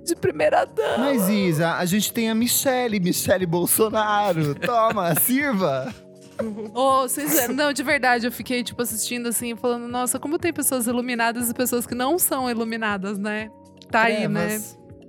de 0.03 0.13
primeira 0.15 0.65
dama? 0.65 1.05
Mas, 1.05 1.29
Isa, 1.29 1.71
a 1.75 1.85
gente 1.85 2.11
tem 2.11 2.29
a 2.29 2.35
Michelle, 2.35 2.99
Michelle 2.99 3.45
Bolsonaro. 3.45 4.55
Toma, 4.55 5.15
sirva. 5.15 5.93
Vocês- 6.73 7.47
não, 7.49 7.71
de 7.71 7.83
verdade, 7.83 8.25
eu 8.27 8.31
fiquei, 8.31 8.63
tipo, 8.63 8.81
assistindo 8.81 9.27
assim, 9.27 9.55
falando: 9.55 9.87
Nossa, 9.87 10.19
como 10.19 10.37
tem 10.37 10.51
pessoas 10.53 10.87
iluminadas 10.87 11.49
e 11.49 11.53
pessoas 11.53 11.85
que 11.85 11.95
não 11.95 12.17
são 12.19 12.49
iluminadas, 12.49 13.17
né? 13.17 13.49
Tá 13.89 14.03
aí, 14.03 14.27
né? 14.27 14.47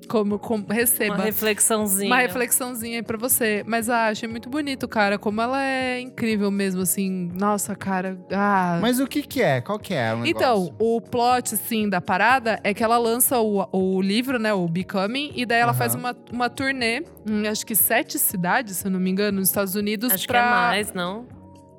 Como, 0.09 0.39
como 0.39 0.67
receba. 0.69 1.15
Uma 1.15 1.25
reflexãozinha. 1.25 2.07
Uma 2.11 2.19
reflexãozinha 2.19 2.99
aí 2.99 3.03
pra 3.03 3.17
você. 3.19 3.63
Mas 3.67 3.89
ah, 3.91 4.09
achei 4.09 4.29
muito 4.29 4.49
bonito, 4.49 4.87
cara. 4.87 5.19
Como 5.19 5.41
ela 5.41 5.63
é 5.63 6.01
incrível 6.01 6.51
mesmo, 6.51 6.83
assim. 6.83 7.31
Nossa, 7.35 7.75
cara. 7.75 8.19
Ah. 8.33 8.79
Mas 8.81 9.01
o 9.01 9.07
que 9.07 9.23
que 9.23 9.43
é? 9.43 9.61
Qual 9.61 9.79
que 9.79 9.95
é 9.95 10.13
o 10.15 10.19
negócio? 10.19 10.31
Então, 10.31 10.75
o 10.79 11.01
plot, 11.01 11.55
assim, 11.55 11.89
da 11.89 12.01
parada 12.01 12.61
é 12.63 12.73
que 12.73 12.83
ela 12.85 12.99
lança 12.99 13.39
o, 13.41 13.67
o 13.73 14.01
livro, 14.01 14.39
né? 14.39 14.53
O 14.55 14.67
Becoming, 14.69 15.33
e 15.35 15.45
daí 15.45 15.61
ela 15.61 15.71
Aham. 15.73 15.79
faz 15.79 15.95
uma, 15.95 16.17
uma 16.33 16.49
turnê 16.49 17.03
em 17.29 17.47
acho 17.49 17.65
que 17.67 17.75
sete 17.75 18.19
cidades, 18.19 18.77
se 18.77 18.87
eu 18.87 18.91
não 18.91 19.01
me 19.01 19.11
engano, 19.11 19.39
nos 19.41 19.49
Estados 19.49 19.75
Unidos. 19.75 20.13
Acho 20.13 20.27
pra... 20.27 20.41
que 20.43 20.47
é 20.47 20.51
mais, 20.51 20.93
não? 20.93 21.27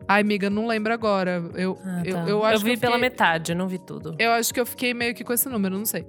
Ai, 0.09 0.21
amiga, 0.21 0.49
não 0.49 0.67
lembro 0.67 0.93
agora. 0.93 1.43
Eu, 1.55 1.77
Ah, 1.83 2.01
eu, 2.05 2.15
tá. 2.15 2.23
eu 2.29 2.43
acho 2.45 2.63
vi 2.63 2.71
que 2.71 2.77
eu 2.77 2.79
pela 2.79 2.93
fiquei- 2.93 3.09
metade, 3.09 3.51
eu 3.51 3.57
não 3.57 3.67
vi 3.67 3.77
tudo. 3.77 4.15
Eu 4.17 4.31
acho 4.31 4.53
que 4.53 4.59
eu 4.59 4.65
fiquei 4.65 4.93
meio 4.93 5.13
que 5.13 5.21
com 5.23 5.33
esse 5.33 5.49
número, 5.49 5.77
não 5.77 5.85
sei. 5.85 6.05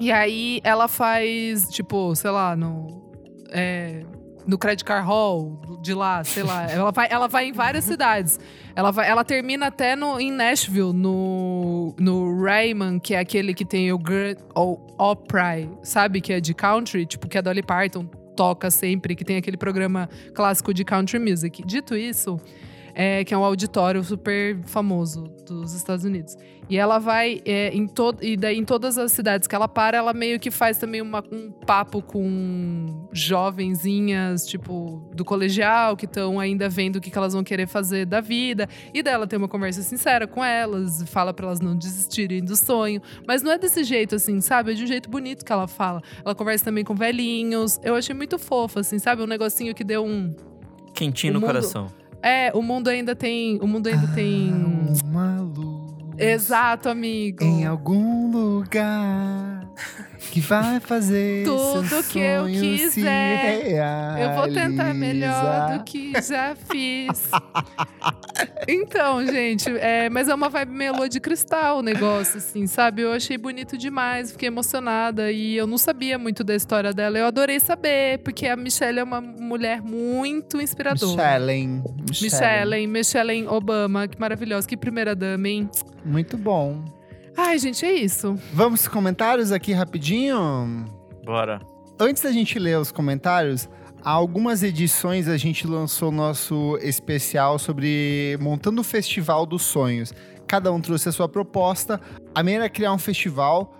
E 0.00 0.10
aí 0.10 0.60
ela 0.64 0.88
faz, 0.88 1.68
tipo, 1.68 2.14
sei 2.16 2.30
lá, 2.30 2.56
no. 2.56 3.12
é, 3.50 4.02
no 4.46 4.58
Credit 4.58 4.84
Card 4.84 5.06
Hall 5.06 5.60
de 5.82 5.94
lá, 5.94 6.24
sei 6.24 6.42
lá. 6.42 6.64
ela, 6.70 6.90
vai, 6.90 7.08
ela 7.10 7.28
vai 7.28 7.46
em 7.46 7.52
várias 7.52 7.84
cidades. 7.84 8.40
Ela, 8.74 8.90
vai, 8.90 9.08
ela 9.08 9.24
termina 9.24 9.66
até 9.66 9.94
no, 9.94 10.18
em 10.18 10.32
Nashville, 10.32 10.92
no, 10.92 11.94
no 11.98 12.42
Rayman, 12.42 12.98
que 12.98 13.14
é 13.14 13.18
aquele 13.18 13.54
que 13.54 13.64
tem 13.64 13.92
o 13.92 13.98
Grand 13.98 14.36
o 14.56 14.78
Opry, 14.98 15.70
sabe? 15.82 16.20
Que 16.20 16.32
é 16.32 16.40
de 16.40 16.54
country, 16.54 17.06
tipo, 17.06 17.28
que 17.28 17.38
a 17.38 17.40
Dolly 17.40 17.62
Parton 17.62 18.04
toca 18.36 18.70
sempre, 18.70 19.14
que 19.14 19.24
tem 19.24 19.36
aquele 19.36 19.56
programa 19.56 20.08
clássico 20.34 20.72
de 20.72 20.84
country 20.84 21.18
music. 21.18 21.62
Dito 21.64 21.94
isso, 21.94 22.40
é, 22.94 23.24
que 23.24 23.34
é 23.34 23.38
um 23.38 23.44
auditório 23.44 24.02
super 24.02 24.58
famoso 24.64 25.24
dos 25.46 25.74
Estados 25.74 26.04
Unidos. 26.04 26.36
E 26.70 26.78
ela 26.78 26.98
vai 27.00 27.42
é, 27.44 27.68
em 27.74 27.86
todo 27.88 28.24
e 28.24 28.36
daí 28.36 28.56
em 28.56 28.64
todas 28.64 28.96
as 28.96 29.10
cidades 29.10 29.48
que 29.48 29.54
ela 29.56 29.66
para, 29.66 29.98
ela 29.98 30.12
meio 30.14 30.38
que 30.38 30.50
faz 30.52 30.78
também 30.78 31.02
uma- 31.02 31.24
um 31.32 31.50
papo 31.50 32.00
com 32.00 33.08
jovenzinhas, 33.12 34.46
tipo, 34.46 35.02
do 35.14 35.24
colegial, 35.24 35.96
que 35.96 36.04
estão 36.04 36.38
ainda 36.38 36.68
vendo 36.68 36.96
o 36.96 37.00
que, 37.00 37.10
que 37.10 37.18
elas 37.18 37.32
vão 37.32 37.42
querer 37.42 37.66
fazer 37.66 38.06
da 38.06 38.20
vida. 38.20 38.68
E 38.94 39.02
daí 39.02 39.14
ela 39.14 39.26
tem 39.26 39.36
uma 39.38 39.48
conversa 39.48 39.82
sincera 39.82 40.26
com 40.26 40.44
elas, 40.44 41.02
fala 41.08 41.34
pra 41.34 41.46
elas 41.46 41.60
não 41.60 41.76
desistirem 41.76 42.40
do 42.44 42.54
sonho. 42.54 43.00
Mas 43.26 43.42
não 43.42 43.50
é 43.50 43.58
desse 43.58 43.82
jeito, 43.82 44.14
assim, 44.14 44.40
sabe? 44.40 44.70
É 44.70 44.74
de 44.74 44.84
um 44.84 44.86
jeito 44.86 45.10
bonito 45.10 45.44
que 45.44 45.52
ela 45.52 45.66
fala. 45.66 46.00
Ela 46.24 46.34
conversa 46.34 46.64
também 46.66 46.84
com 46.84 46.94
velhinhos. 46.94 47.80
Eu 47.82 47.94
achei 47.96 48.14
muito 48.14 48.38
fofo, 48.38 48.78
assim, 48.78 48.98
sabe? 48.98 49.22
Um 49.22 49.26
negocinho 49.26 49.74
que 49.74 49.82
deu 49.82 50.04
um. 50.04 50.34
Quentinho 50.94 51.32
O 51.32 51.34
no 51.34 51.40
mundo- 51.40 51.48
coração. 51.48 51.86
É, 52.22 52.52
o 52.54 52.60
mundo 52.62 52.88
ainda 52.88 53.14
tem. 53.16 53.58
O 53.62 53.66
mundo 53.66 53.86
ainda 53.86 54.06
tem. 54.08 54.52
Uma 55.04 55.40
luz 55.40 55.79
Exato, 56.20 56.88
amigo. 56.88 57.44
em 57.44 57.66
algum 57.66 58.30
lugar 58.30 59.68
que 60.30 60.40
vai 60.40 60.78
fazer 60.80 61.44
Tudo 61.48 62.02
que 62.04 62.18
eu 62.18 62.46
quiser. 62.46 63.72
Eu 64.20 64.34
vou 64.34 64.52
tentar 64.52 64.94
melhor 64.94 65.78
do 65.78 65.84
que 65.84 66.12
já 66.22 66.54
fiz. 66.54 67.30
então, 68.68 69.24
gente, 69.26 69.70
é, 69.78 70.08
mas 70.10 70.28
é 70.28 70.34
uma 70.34 70.48
vibe 70.48 70.90
lua 70.90 71.08
de 71.08 71.20
cristal 71.20 71.78
o 71.78 71.82
negócio, 71.82 72.38
assim, 72.38 72.66
sabe? 72.66 73.02
Eu 73.02 73.12
achei 73.12 73.36
bonito 73.36 73.76
demais, 73.76 74.32
fiquei 74.32 74.48
emocionada 74.48 75.30
e 75.32 75.56
eu 75.56 75.66
não 75.66 75.78
sabia 75.78 76.18
muito 76.18 76.44
da 76.44 76.54
história 76.54 76.92
dela. 76.92 77.18
Eu 77.18 77.26
adorei 77.26 77.58
saber, 77.60 78.18
porque 78.18 78.46
a 78.46 78.56
Michelle 78.56 78.98
é 78.98 79.04
uma 79.04 79.20
mulher 79.20 79.82
muito 79.82 80.60
inspiradora. 80.60 81.12
Michelle. 81.12 81.82
Michelle, 82.20 82.86
Michelle 82.86 83.46
Obama, 83.48 84.08
que 84.08 84.18
maravilhosa, 84.20 84.66
que 84.66 84.76
primeira 84.76 85.14
dama, 85.14 85.48
hein? 85.48 85.70
Muito 86.04 86.36
bom. 86.36 86.84
Ai, 87.36 87.58
gente, 87.58 87.84
é 87.84 87.92
isso. 87.92 88.38
Vamos 88.52 88.80
aos 88.80 88.88
comentários 88.88 89.52
aqui 89.52 89.72
rapidinho? 89.72 90.84
Bora. 91.24 91.60
Antes 91.98 92.22
da 92.22 92.32
gente 92.32 92.58
ler 92.58 92.78
os 92.78 92.90
comentários, 92.90 93.68
há 94.02 94.10
algumas 94.10 94.62
edições 94.62 95.28
a 95.28 95.36
gente 95.36 95.66
lançou 95.66 96.10
nosso 96.10 96.78
especial 96.82 97.58
sobre 97.58 98.36
montando 98.40 98.80
o 98.80 98.84
Festival 98.84 99.46
dos 99.46 99.62
Sonhos. 99.62 100.12
Cada 100.46 100.72
um 100.72 100.80
trouxe 100.80 101.08
a 101.08 101.12
sua 101.12 101.28
proposta. 101.28 102.00
A 102.34 102.42
minha 102.42 102.56
era 102.56 102.68
criar 102.68 102.92
um 102.92 102.98
festival 102.98 103.72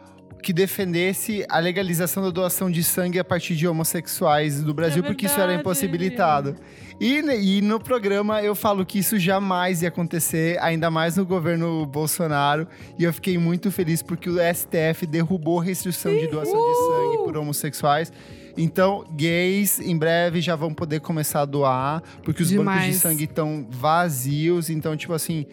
que 0.43 0.53
defendesse 0.53 1.45
a 1.49 1.59
legalização 1.59 2.23
da 2.23 2.31
doação 2.31 2.71
de 2.71 2.83
sangue 2.83 3.19
a 3.19 3.25
partir 3.25 3.55
de 3.55 3.67
homossexuais 3.67 4.63
do 4.63 4.73
Brasil, 4.73 5.03
porque 5.03 5.27
isso 5.27 5.41
era 5.41 5.55
impossibilitado. 5.55 6.57
E, 7.01 7.19
e 7.19 7.63
no 7.63 7.81
programa 7.81 8.43
eu 8.43 8.55
falo 8.55 8.85
que 8.85 8.99
isso 8.99 9.19
jamais 9.19 9.83
ia 9.83 9.89
acontecer, 9.89 10.59
ainda 10.61 10.91
mais 10.91 11.17
no 11.17 11.25
governo 11.25 11.87
Bolsonaro. 11.87 12.67
E 12.99 13.05
eu 13.05 13.13
fiquei 13.13 13.39
muito 13.39 13.71
feliz 13.71 14.03
porque 14.03 14.29
o 14.29 14.37
STF 14.37 15.07
derrubou 15.07 15.59
restrição 15.59 16.15
de 16.15 16.27
doação 16.27 16.59
de 16.59 16.77
sangue 16.77 17.25
por 17.25 17.37
homossexuais. 17.37 18.13
Então, 18.57 19.05
gays 19.13 19.81
em 19.81 19.97
breve 19.97 20.41
já 20.41 20.55
vão 20.57 20.75
poder 20.75 21.01
começar 21.01 21.41
a 21.41 21.45
doar, 21.47 22.03
porque 22.23 22.43
os 22.43 22.51
bancos 22.51 22.75
de 22.75 22.81
Demais. 22.81 22.97
sangue 22.97 23.25
estão 23.25 23.67
vazios. 23.71 24.69
Então, 24.69 24.97
tipo 24.97 25.15
assim, 25.15 25.47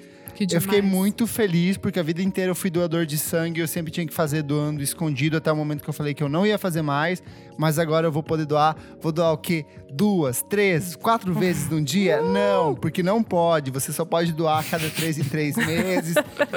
Que 0.46 0.56
eu 0.56 0.62
fiquei 0.62 0.82
demais. 0.82 0.96
muito 0.96 1.26
feliz, 1.26 1.78
porque 1.78 2.00
a 2.00 2.04
vida 2.04 2.22
inteira 2.22 2.52
eu 2.52 2.56
fui 2.56 2.70
doador 2.70 3.08
de 3.08 3.18
sangue, 3.18 3.60
eu 3.60 3.68
sempre 3.68 3.92
tinha 3.92 4.06
que 4.06 4.14
fazer 4.14 4.44
doando 4.44 4.84
escondido 4.84 5.38
até 5.38 5.52
o 5.52 5.56
momento 5.56 5.84
que 5.84 5.90
eu 5.90 5.94
falei 5.94 6.14
que 6.14 6.22
eu 6.22 6.30
não 6.30 6.46
ia 6.46 6.60
fazer 6.60 6.84
mais, 6.84 7.24
mas 7.58 7.80
agora 7.80 8.06
eu 8.06 8.12
vou 8.12 8.22
poder 8.22 8.46
doar. 8.46 8.76
Vou 9.02 9.12
doar 9.12 9.34
o 9.34 9.38
quê? 9.38 9.66
Duas, 9.92 10.44
três, 10.44 10.96
quatro 10.96 11.34
vezes 11.34 11.68
num 11.70 11.84
dia? 11.84 12.22
Não, 12.22 12.76
porque 12.76 13.02
não 13.02 13.24
pode. 13.24 13.72
Você 13.72 13.92
só 13.92 14.06
pode 14.06 14.32
doar 14.32 14.60
a 14.60 14.64
cada 14.64 14.90
três 14.90 15.18
em 15.18 15.24
três 15.24 15.56
meses, 15.58 16.14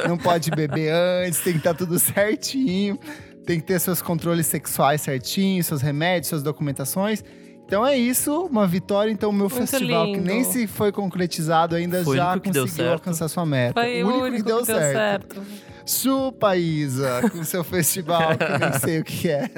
não 0.07 0.19
pode 0.19 0.51
beber 0.51 0.93
antes, 0.93 1.41
tem 1.41 1.55
que 1.55 1.61
estar 1.61 1.73
tudo 1.73 1.99
certinho, 1.99 2.99
tem 3.47 3.59
que 3.59 3.67
ter 3.67 3.81
seus 3.81 4.03
controles 4.03 4.47
sexuais 4.47 5.01
certinhos, 5.01 5.67
seus 5.67 5.81
remédios, 5.81 6.29
suas 6.29 6.43
documentações. 6.43 7.25
Então 7.71 7.87
é 7.87 7.97
isso, 7.97 8.47
uma 8.47 8.67
vitória. 8.67 9.13
Então, 9.13 9.31
o 9.31 9.33
meu 9.33 9.49
Muito 9.49 9.55
festival, 9.55 10.07
que 10.07 10.15
lindo. 10.15 10.25
nem 10.25 10.43
se 10.43 10.67
foi 10.67 10.91
concretizado 10.91 11.77
ainda, 11.77 12.03
Foi 12.03 12.17
já 12.17 12.33
único 12.33 12.47
que 12.47 12.51
deu 12.51 12.65
conseguiu 12.65 12.85
certo. 12.87 12.99
alcançar 12.99 13.29
sua 13.29 13.47
meta. 13.47 13.81
Foi 13.81 14.03
o 14.03 14.09
único, 14.25 14.37
que 14.39 14.43
deu, 14.43 14.65
certo. 14.65 15.41
Chupa, 15.87 16.57
Isa, 16.57 17.21
com 17.31 17.45
seu 17.45 17.63
festival, 17.63 18.37
que 18.37 18.43
eu 18.43 18.59
nem 18.59 18.73
sei 18.73 18.99
o 18.99 19.05
que 19.05 19.29
é. 19.31 19.49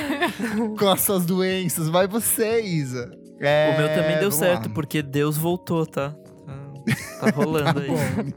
com 0.78 0.88
as 0.88 1.02
suas 1.02 1.26
doenças. 1.26 1.90
Vai 1.90 2.08
você, 2.08 2.62
Isa. 2.62 3.10
É, 3.38 3.74
o 3.74 3.78
meu 3.80 3.88
também 3.88 4.18
deu 4.18 4.30
certo, 4.30 4.68
lá. 4.68 4.74
porque 4.74 5.02
Deus 5.02 5.36
voltou, 5.36 5.84
tá? 5.84 6.14
Tá, 7.20 7.30
tá 7.30 7.36
rolando 7.36 7.80
aí. 7.84 8.34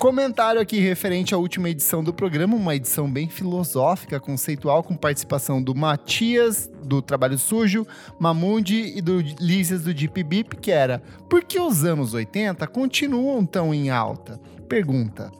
Comentário 0.00 0.58
aqui 0.62 0.80
referente 0.80 1.34
à 1.34 1.36
última 1.36 1.68
edição 1.68 2.02
do 2.02 2.10
programa, 2.10 2.56
uma 2.56 2.74
edição 2.74 3.06
bem 3.06 3.28
filosófica, 3.28 4.18
conceitual, 4.18 4.82
com 4.82 4.96
participação 4.96 5.62
do 5.62 5.74
Matias, 5.74 6.70
do 6.82 7.02
Trabalho 7.02 7.36
Sujo, 7.38 7.86
Mamundi 8.18 8.94
e 8.96 9.02
do 9.02 9.20
Lícias 9.20 9.82
do 9.82 9.92
Deep 9.92 10.22
Beep, 10.22 10.54
que 10.54 10.70
era 10.70 11.02
Por 11.28 11.44
que 11.44 11.60
os 11.60 11.84
anos 11.84 12.14
80 12.14 12.66
continuam 12.68 13.44
tão 13.44 13.74
em 13.74 13.90
alta? 13.90 14.40
Pergunta. 14.66 15.30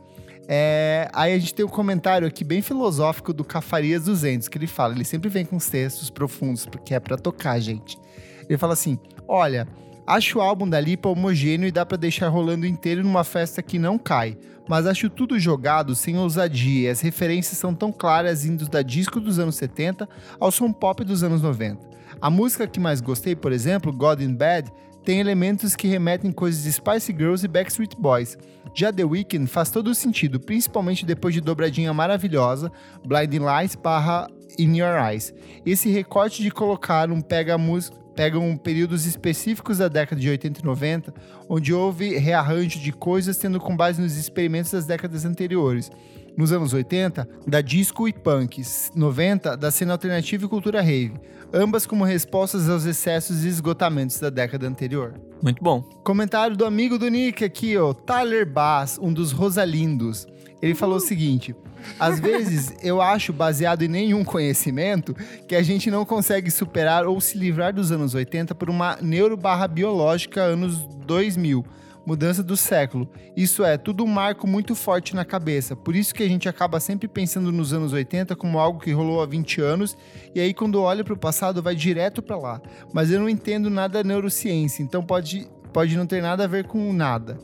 É, 0.46 1.08
aí 1.14 1.32
a 1.32 1.38
gente 1.38 1.54
tem 1.54 1.64
um 1.64 1.68
comentário 1.68 2.28
aqui 2.28 2.44
bem 2.44 2.60
filosófico 2.60 3.32
do 3.32 3.42
Cafarias 3.42 4.04
200, 4.04 4.46
que 4.46 4.58
ele 4.58 4.66
fala, 4.66 4.92
ele 4.92 5.06
sempre 5.06 5.30
vem 5.30 5.46
com 5.46 5.56
os 5.56 5.68
textos 5.68 6.10
profundos, 6.10 6.66
porque 6.66 6.92
é 6.92 7.00
pra 7.00 7.16
tocar, 7.16 7.58
gente. 7.60 7.98
Ele 8.46 8.58
fala 8.58 8.74
assim, 8.74 8.98
olha, 9.26 9.66
acho 10.06 10.38
o 10.38 10.40
álbum 10.42 10.68
da 10.68 10.80
Lipa 10.80 11.08
homogêneo 11.08 11.68
e 11.68 11.72
dá 11.72 11.84
pra 11.84 11.96
deixar 11.96 12.28
rolando 12.28 12.66
inteiro 12.66 13.02
numa 13.02 13.24
festa 13.24 13.62
que 13.62 13.78
não 13.78 13.98
cai, 13.98 14.36
mas 14.68 14.86
acho 14.86 15.10
tudo 15.10 15.38
jogado 15.38 15.94
sem 15.94 16.18
ousadia, 16.18 16.88
e 16.88 16.90
as 16.90 17.00
referências 17.00 17.58
são 17.58 17.74
tão 17.74 17.92
claras 17.92 18.44
indo 18.44 18.68
da 18.68 18.82
disco 18.82 19.20
dos 19.20 19.38
anos 19.38 19.56
70 19.56 20.08
ao 20.38 20.50
som 20.50 20.72
pop 20.72 21.04
dos 21.04 21.22
anos 21.22 21.42
90. 21.42 21.88
A 22.20 22.28
música 22.30 22.66
que 22.66 22.80
mais 22.80 23.00
gostei, 23.00 23.34
por 23.34 23.52
exemplo, 23.52 23.92
God 23.92 24.20
in 24.20 24.34
Bad, 24.34 24.70
tem 25.04 25.18
elementos 25.18 25.74
que 25.74 25.88
remetem 25.88 26.30
coisas 26.30 26.62
de 26.62 26.72
Spice 26.72 27.12
Girls 27.12 27.44
e 27.44 27.48
Backstreet 27.48 27.96
Boys. 27.98 28.36
Já 28.74 28.92
The 28.92 29.04
Weeknd 29.04 29.46
faz 29.46 29.70
todo 29.70 29.94
sentido, 29.94 30.38
principalmente 30.38 31.06
depois 31.06 31.34
de 31.34 31.40
dobradinha 31.40 31.92
maravilhosa, 31.94 32.70
Blinding 33.04 33.40
Lights 33.40 33.76
barra 33.76 34.28
In 34.58 34.76
Your 34.76 34.96
Eyes. 35.00 35.32
Esse 35.64 35.90
recorte 35.90 36.42
de 36.42 36.50
colocar 36.50 37.10
um 37.10 37.20
pega 37.20 37.56
música 37.56 37.99
pegam 38.14 38.56
períodos 38.56 39.06
específicos 39.06 39.78
da 39.78 39.88
década 39.88 40.20
de 40.20 40.28
80 40.28 40.60
e 40.60 40.64
90, 40.64 41.14
onde 41.48 41.72
houve 41.72 42.16
rearranjo 42.18 42.78
de 42.78 42.92
coisas 42.92 43.36
tendo 43.36 43.60
com 43.60 43.76
base 43.76 44.00
nos 44.00 44.16
experimentos 44.16 44.70
das 44.72 44.86
décadas 44.86 45.24
anteriores. 45.24 45.90
Nos 46.36 46.52
anos 46.52 46.72
80, 46.72 47.28
da 47.46 47.60
disco 47.60 48.08
e 48.08 48.12
punk, 48.12 48.62
90, 48.94 49.56
da 49.56 49.70
cena 49.70 49.92
alternativa 49.92 50.44
e 50.44 50.48
cultura 50.48 50.80
rave, 50.80 51.14
ambas 51.52 51.86
como 51.86 52.04
respostas 52.04 52.68
aos 52.68 52.84
excessos 52.84 53.44
e 53.44 53.48
esgotamentos 53.48 54.18
da 54.20 54.30
década 54.30 54.66
anterior. 54.66 55.14
Muito 55.42 55.62
bom. 55.62 55.82
Comentário 56.04 56.56
do 56.56 56.64
amigo 56.64 56.98
do 56.98 57.08
Nick 57.08 57.44
aqui, 57.44 57.76
ó, 57.76 57.92
Tyler 57.92 58.50
Bass, 58.50 58.98
um 59.02 59.12
dos 59.12 59.32
Rosalindos. 59.32 60.26
Ele 60.62 60.74
falou 60.74 60.96
o 60.96 61.00
seguinte: 61.00 61.54
às 61.98 62.18
vezes 62.20 62.74
eu 62.82 63.00
acho, 63.00 63.32
baseado 63.32 63.82
em 63.82 63.88
nenhum 63.88 64.24
conhecimento, 64.24 65.14
que 65.46 65.54
a 65.54 65.62
gente 65.62 65.90
não 65.90 66.04
consegue 66.04 66.50
superar 66.50 67.06
ou 67.06 67.20
se 67.20 67.36
livrar 67.36 67.72
dos 67.72 67.92
anos 67.92 68.14
80 68.14 68.54
por 68.54 68.70
uma 68.70 68.98
neurobarra 69.00 69.66
biológica 69.68 70.42
anos 70.42 70.86
2000. 71.06 71.64
Mudança 72.06 72.42
do 72.42 72.56
século. 72.56 73.08
Isso 73.36 73.62
é, 73.62 73.76
tudo 73.76 74.02
um 74.02 74.06
marco 74.06 74.46
muito 74.46 74.74
forte 74.74 75.14
na 75.14 75.24
cabeça. 75.24 75.76
Por 75.76 75.94
isso 75.94 76.14
que 76.14 76.22
a 76.22 76.28
gente 76.28 76.48
acaba 76.48 76.80
sempre 76.80 77.06
pensando 77.06 77.52
nos 77.52 77.72
anos 77.72 77.92
80 77.92 78.34
como 78.36 78.58
algo 78.58 78.80
que 78.80 78.90
rolou 78.90 79.22
há 79.22 79.26
20 79.26 79.60
anos, 79.60 79.96
e 80.34 80.40
aí 80.40 80.54
quando 80.54 80.80
olha 80.80 81.04
para 81.04 81.12
o 81.12 81.18
passado 81.18 81.62
vai 81.62 81.74
direto 81.74 82.22
para 82.22 82.36
lá. 82.36 82.60
Mas 82.92 83.10
eu 83.10 83.20
não 83.20 83.28
entendo 83.28 83.68
nada 83.68 84.02
da 84.02 84.08
neurociência, 84.08 84.82
então 84.82 85.04
pode, 85.04 85.46
pode 85.72 85.96
não 85.96 86.06
ter 86.06 86.22
nada 86.22 86.44
a 86.44 86.46
ver 86.46 86.64
com 86.64 86.92
nada. 86.92 87.38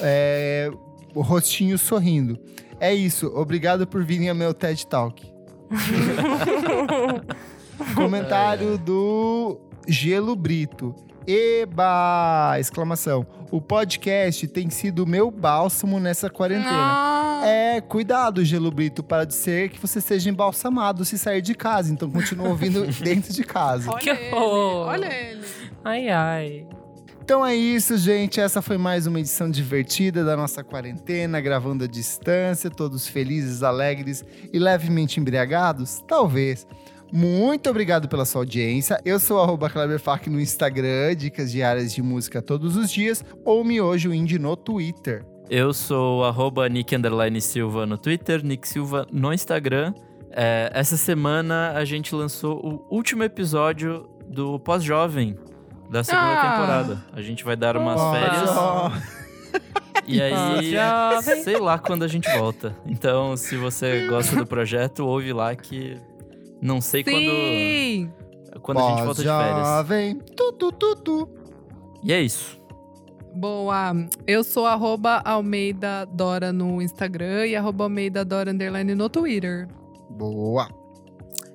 É, 0.00 0.70
o 1.14 1.20
rostinho 1.20 1.76
sorrindo. 1.78 2.38
É 2.80 2.94
isso, 2.94 3.26
obrigado 3.34 3.86
por 3.86 4.04
virem 4.04 4.28
ao 4.28 4.34
meu 4.34 4.54
TED 4.54 4.86
Talk. 4.86 5.26
Comentário 7.94 8.78
do 8.78 9.58
Gelo 9.86 10.34
Brito. 10.36 10.94
Eba! 11.26 12.56
Exclamação. 12.58 13.26
O 13.50 13.60
podcast 13.60 14.46
tem 14.48 14.70
sido 14.70 15.04
o 15.04 15.06
meu 15.06 15.30
bálsamo 15.30 16.00
nessa 16.00 16.30
quarentena. 16.30 16.70
Ah, 16.72 17.40
É, 17.44 17.80
cuidado, 17.80 18.44
Gelo 18.44 18.70
Brito, 18.70 19.02
para 19.02 19.24
de 19.24 19.34
ser 19.34 19.68
que 19.68 19.78
você 19.78 20.00
seja 20.00 20.30
embalsamado 20.30 21.04
se 21.04 21.18
sair 21.18 21.42
de 21.42 21.54
casa. 21.54 21.92
Então 21.92 22.10
continua 22.10 22.48
ouvindo 22.48 22.86
dentro 23.02 23.32
de 23.32 23.44
casa. 23.44 23.90
olha 23.90 24.00
Que 24.00 24.10
ele, 24.10 24.34
horror. 24.34 24.86
olha 24.88 25.06
ele. 25.12 25.44
Ai, 25.84 26.08
ai. 26.08 26.66
Então 27.28 27.44
é 27.44 27.54
isso, 27.54 27.98
gente. 27.98 28.40
Essa 28.40 28.62
foi 28.62 28.78
mais 28.78 29.06
uma 29.06 29.20
edição 29.20 29.50
divertida 29.50 30.24
da 30.24 30.34
nossa 30.34 30.64
quarentena, 30.64 31.38
gravando 31.42 31.84
à 31.84 31.86
distância, 31.86 32.70
todos 32.70 33.06
felizes, 33.06 33.62
alegres 33.62 34.24
e 34.50 34.58
levemente 34.58 35.20
embriagados? 35.20 36.02
Talvez. 36.08 36.66
Muito 37.12 37.68
obrigado 37.68 38.08
pela 38.08 38.24
sua 38.24 38.40
audiência. 38.40 38.98
Eu 39.04 39.20
sou 39.20 39.42
arroba 39.42 39.70
no 40.26 40.40
Instagram, 40.40 41.14
dicas 41.14 41.52
diárias 41.52 41.92
de 41.92 42.00
música 42.00 42.40
todos 42.40 42.78
os 42.78 42.90
dias, 42.90 43.22
ou 43.44 43.62
Miojo 43.62 44.10
Indie 44.10 44.38
no 44.38 44.56
Twitter. 44.56 45.22
Eu 45.50 45.74
sou 45.74 46.24
arroba 46.24 46.66
Nick 46.66 46.94
Silva 47.42 47.84
no 47.84 47.98
Twitter, 47.98 48.42
Nick 48.42 48.66
Silva 48.66 49.06
no 49.12 49.34
Instagram. 49.34 49.92
É, 50.30 50.70
essa 50.72 50.96
semana 50.96 51.72
a 51.72 51.84
gente 51.84 52.14
lançou 52.14 52.58
o 52.64 52.96
último 52.96 53.22
episódio 53.22 54.08
do 54.26 54.58
Pós-Jovem 54.58 55.36
da 55.90 56.04
segunda 56.04 56.32
Ah. 56.32 56.50
temporada. 56.52 57.04
A 57.12 57.20
gente 57.22 57.44
vai 57.44 57.56
dar 57.56 57.76
umas 57.76 58.00
férias 58.00 58.50
e 60.06 60.20
aí, 60.20 60.74
sei 61.42 61.58
lá 61.58 61.78
quando 61.78 62.02
a 62.04 62.08
gente 62.08 62.28
volta. 62.36 62.74
Então, 62.86 63.36
se 63.36 63.56
você 63.56 64.06
gosta 64.06 64.36
do 64.36 64.46
projeto, 64.46 65.06
ouve 65.06 65.32
lá 65.32 65.54
que 65.54 65.96
não 66.60 66.80
sei 66.80 67.04
Sim! 67.04 68.10
quando, 68.52 68.60
quando 68.62 68.78
a 68.80 68.90
gente 68.90 69.02
volta 69.04 69.22
de 69.22 69.28
férias. 69.28 69.54
Pós-jovem. 69.68 70.18
Tu, 70.36 70.52
tu, 70.52 70.72
tu, 70.72 70.96
tu. 70.96 71.28
E 72.02 72.12
é 72.12 72.20
isso. 72.20 72.58
Boa. 73.34 73.92
Eu 74.26 74.42
sou 74.42 74.66
arroba 74.66 75.20
Almeida 75.24 76.06
Dora 76.06 76.52
no 76.52 76.80
Instagram 76.82 77.46
e 77.46 77.54
arroba 77.54 77.84
Almeida 77.84 78.24
Dora 78.24 78.50
Underline 78.50 78.94
no 78.94 79.08
Twitter. 79.08 79.68
Boa. 80.10 80.68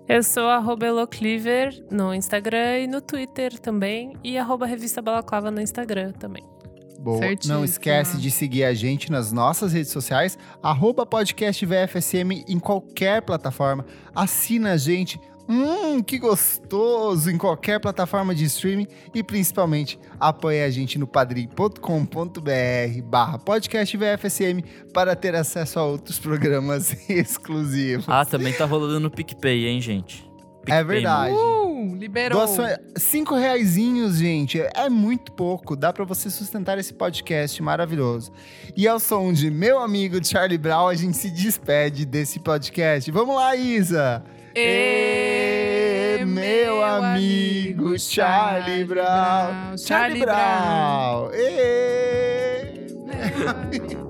Eu 0.08 0.22
sou 0.22 0.50
arroba 0.50 0.86
Elocliver 0.86 1.74
no 1.90 2.14
Instagram 2.14 2.80
e 2.80 2.88
no 2.88 3.02
Twitter 3.02 3.58
também. 3.58 4.18
E 4.22 4.38
arroba 4.38 4.66
Revista 4.66 5.02
Balaclava 5.02 5.50
no 5.50 5.62
Instagram 5.62 6.12
também. 6.12 6.44
Boa. 7.00 7.20
Certíssima. 7.20 7.56
Não 7.56 7.66
esquece 7.66 8.18
de 8.18 8.30
seguir 8.30 8.66
a 8.66 8.74
gente 8.74 9.12
nas 9.12 9.32
nossas 9.32 9.74
redes 9.74 9.92
sociais, 9.92 10.38
arroba 10.62 11.06
podcast 11.06 11.66
VFSM 11.66 12.44
em 12.48 12.60
qualquer 12.60 13.22
plataforma. 13.22 13.86
Assina 14.16 14.74
a 14.74 14.78
gente. 14.78 15.20
Hum, 15.48 16.02
que 16.02 16.18
gostoso! 16.18 17.30
Em 17.30 17.38
qualquer 17.38 17.80
plataforma 17.80 18.34
de 18.34 18.46
streaming 18.46 18.88
e 19.14 19.22
principalmente 19.22 20.00
apoie 20.20 20.64
a 20.64 20.70
gente 20.70 20.98
no 20.98 21.06
padrim.com.br 21.06 23.02
barra 23.04 23.38
podcast 23.38 23.98
VFSM 23.98 24.64
para 24.94 25.16
ter 25.16 25.36
acesso 25.36 25.80
a 25.80 25.86
outros 25.86 26.18
programas 26.18 26.96
exclusivos. 27.10 28.06
Ah, 28.08 28.26
também 28.26 28.54
tá 28.54 28.66
rolando 28.66 29.00
no 29.00 29.12
PicPay, 29.12 29.66
hein, 29.68 29.82
gente? 29.82 30.24
é 30.66 30.78
PicPay, 30.78 30.84
verdade. 30.84 31.36
Uh! 31.36 31.64
Liberou. 31.96 32.40
Doação, 32.40 32.66
cinco 32.96 33.36
reaisinhos, 33.36 34.18
gente, 34.18 34.60
é 34.74 34.90
muito 34.90 35.32
pouco. 35.34 35.76
Dá 35.76 35.92
pra 35.92 36.06
você 36.06 36.30
sustentar 36.30 36.78
esse 36.78 36.94
podcast 36.94 37.62
maravilhoso. 37.62 38.32
E 38.76 38.88
ao 38.88 39.00
som 39.00 39.34
de 39.34 39.52
meu 39.52 39.80
amigo 39.80 40.24
Charlie 40.26 40.58
Brown, 40.58 40.88
a 40.88 40.96
gente 40.96 41.18
se 41.18 41.30
despede 41.30 42.06
desse 42.06 42.40
podcast. 42.40 43.12
Vamos 43.12 43.36
lá, 43.36 43.56
Isa! 43.56 44.24
Ê, 44.56 46.24
meu 46.26 46.84
amigo 46.84 47.98
Charlie 47.98 48.86
Brown. 48.86 49.76
Charlie 49.78 50.20
Brown. 50.20 51.30
Meu 53.06 53.50
amigo. 53.50 54.04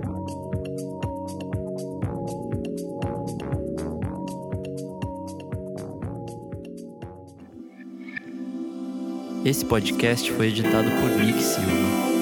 Esse 9.45 9.65
podcast 9.65 10.31
foi 10.31 10.47
editado 10.47 10.89
por 11.01 11.09
Nick 11.09 11.41
Silva. 11.41 12.12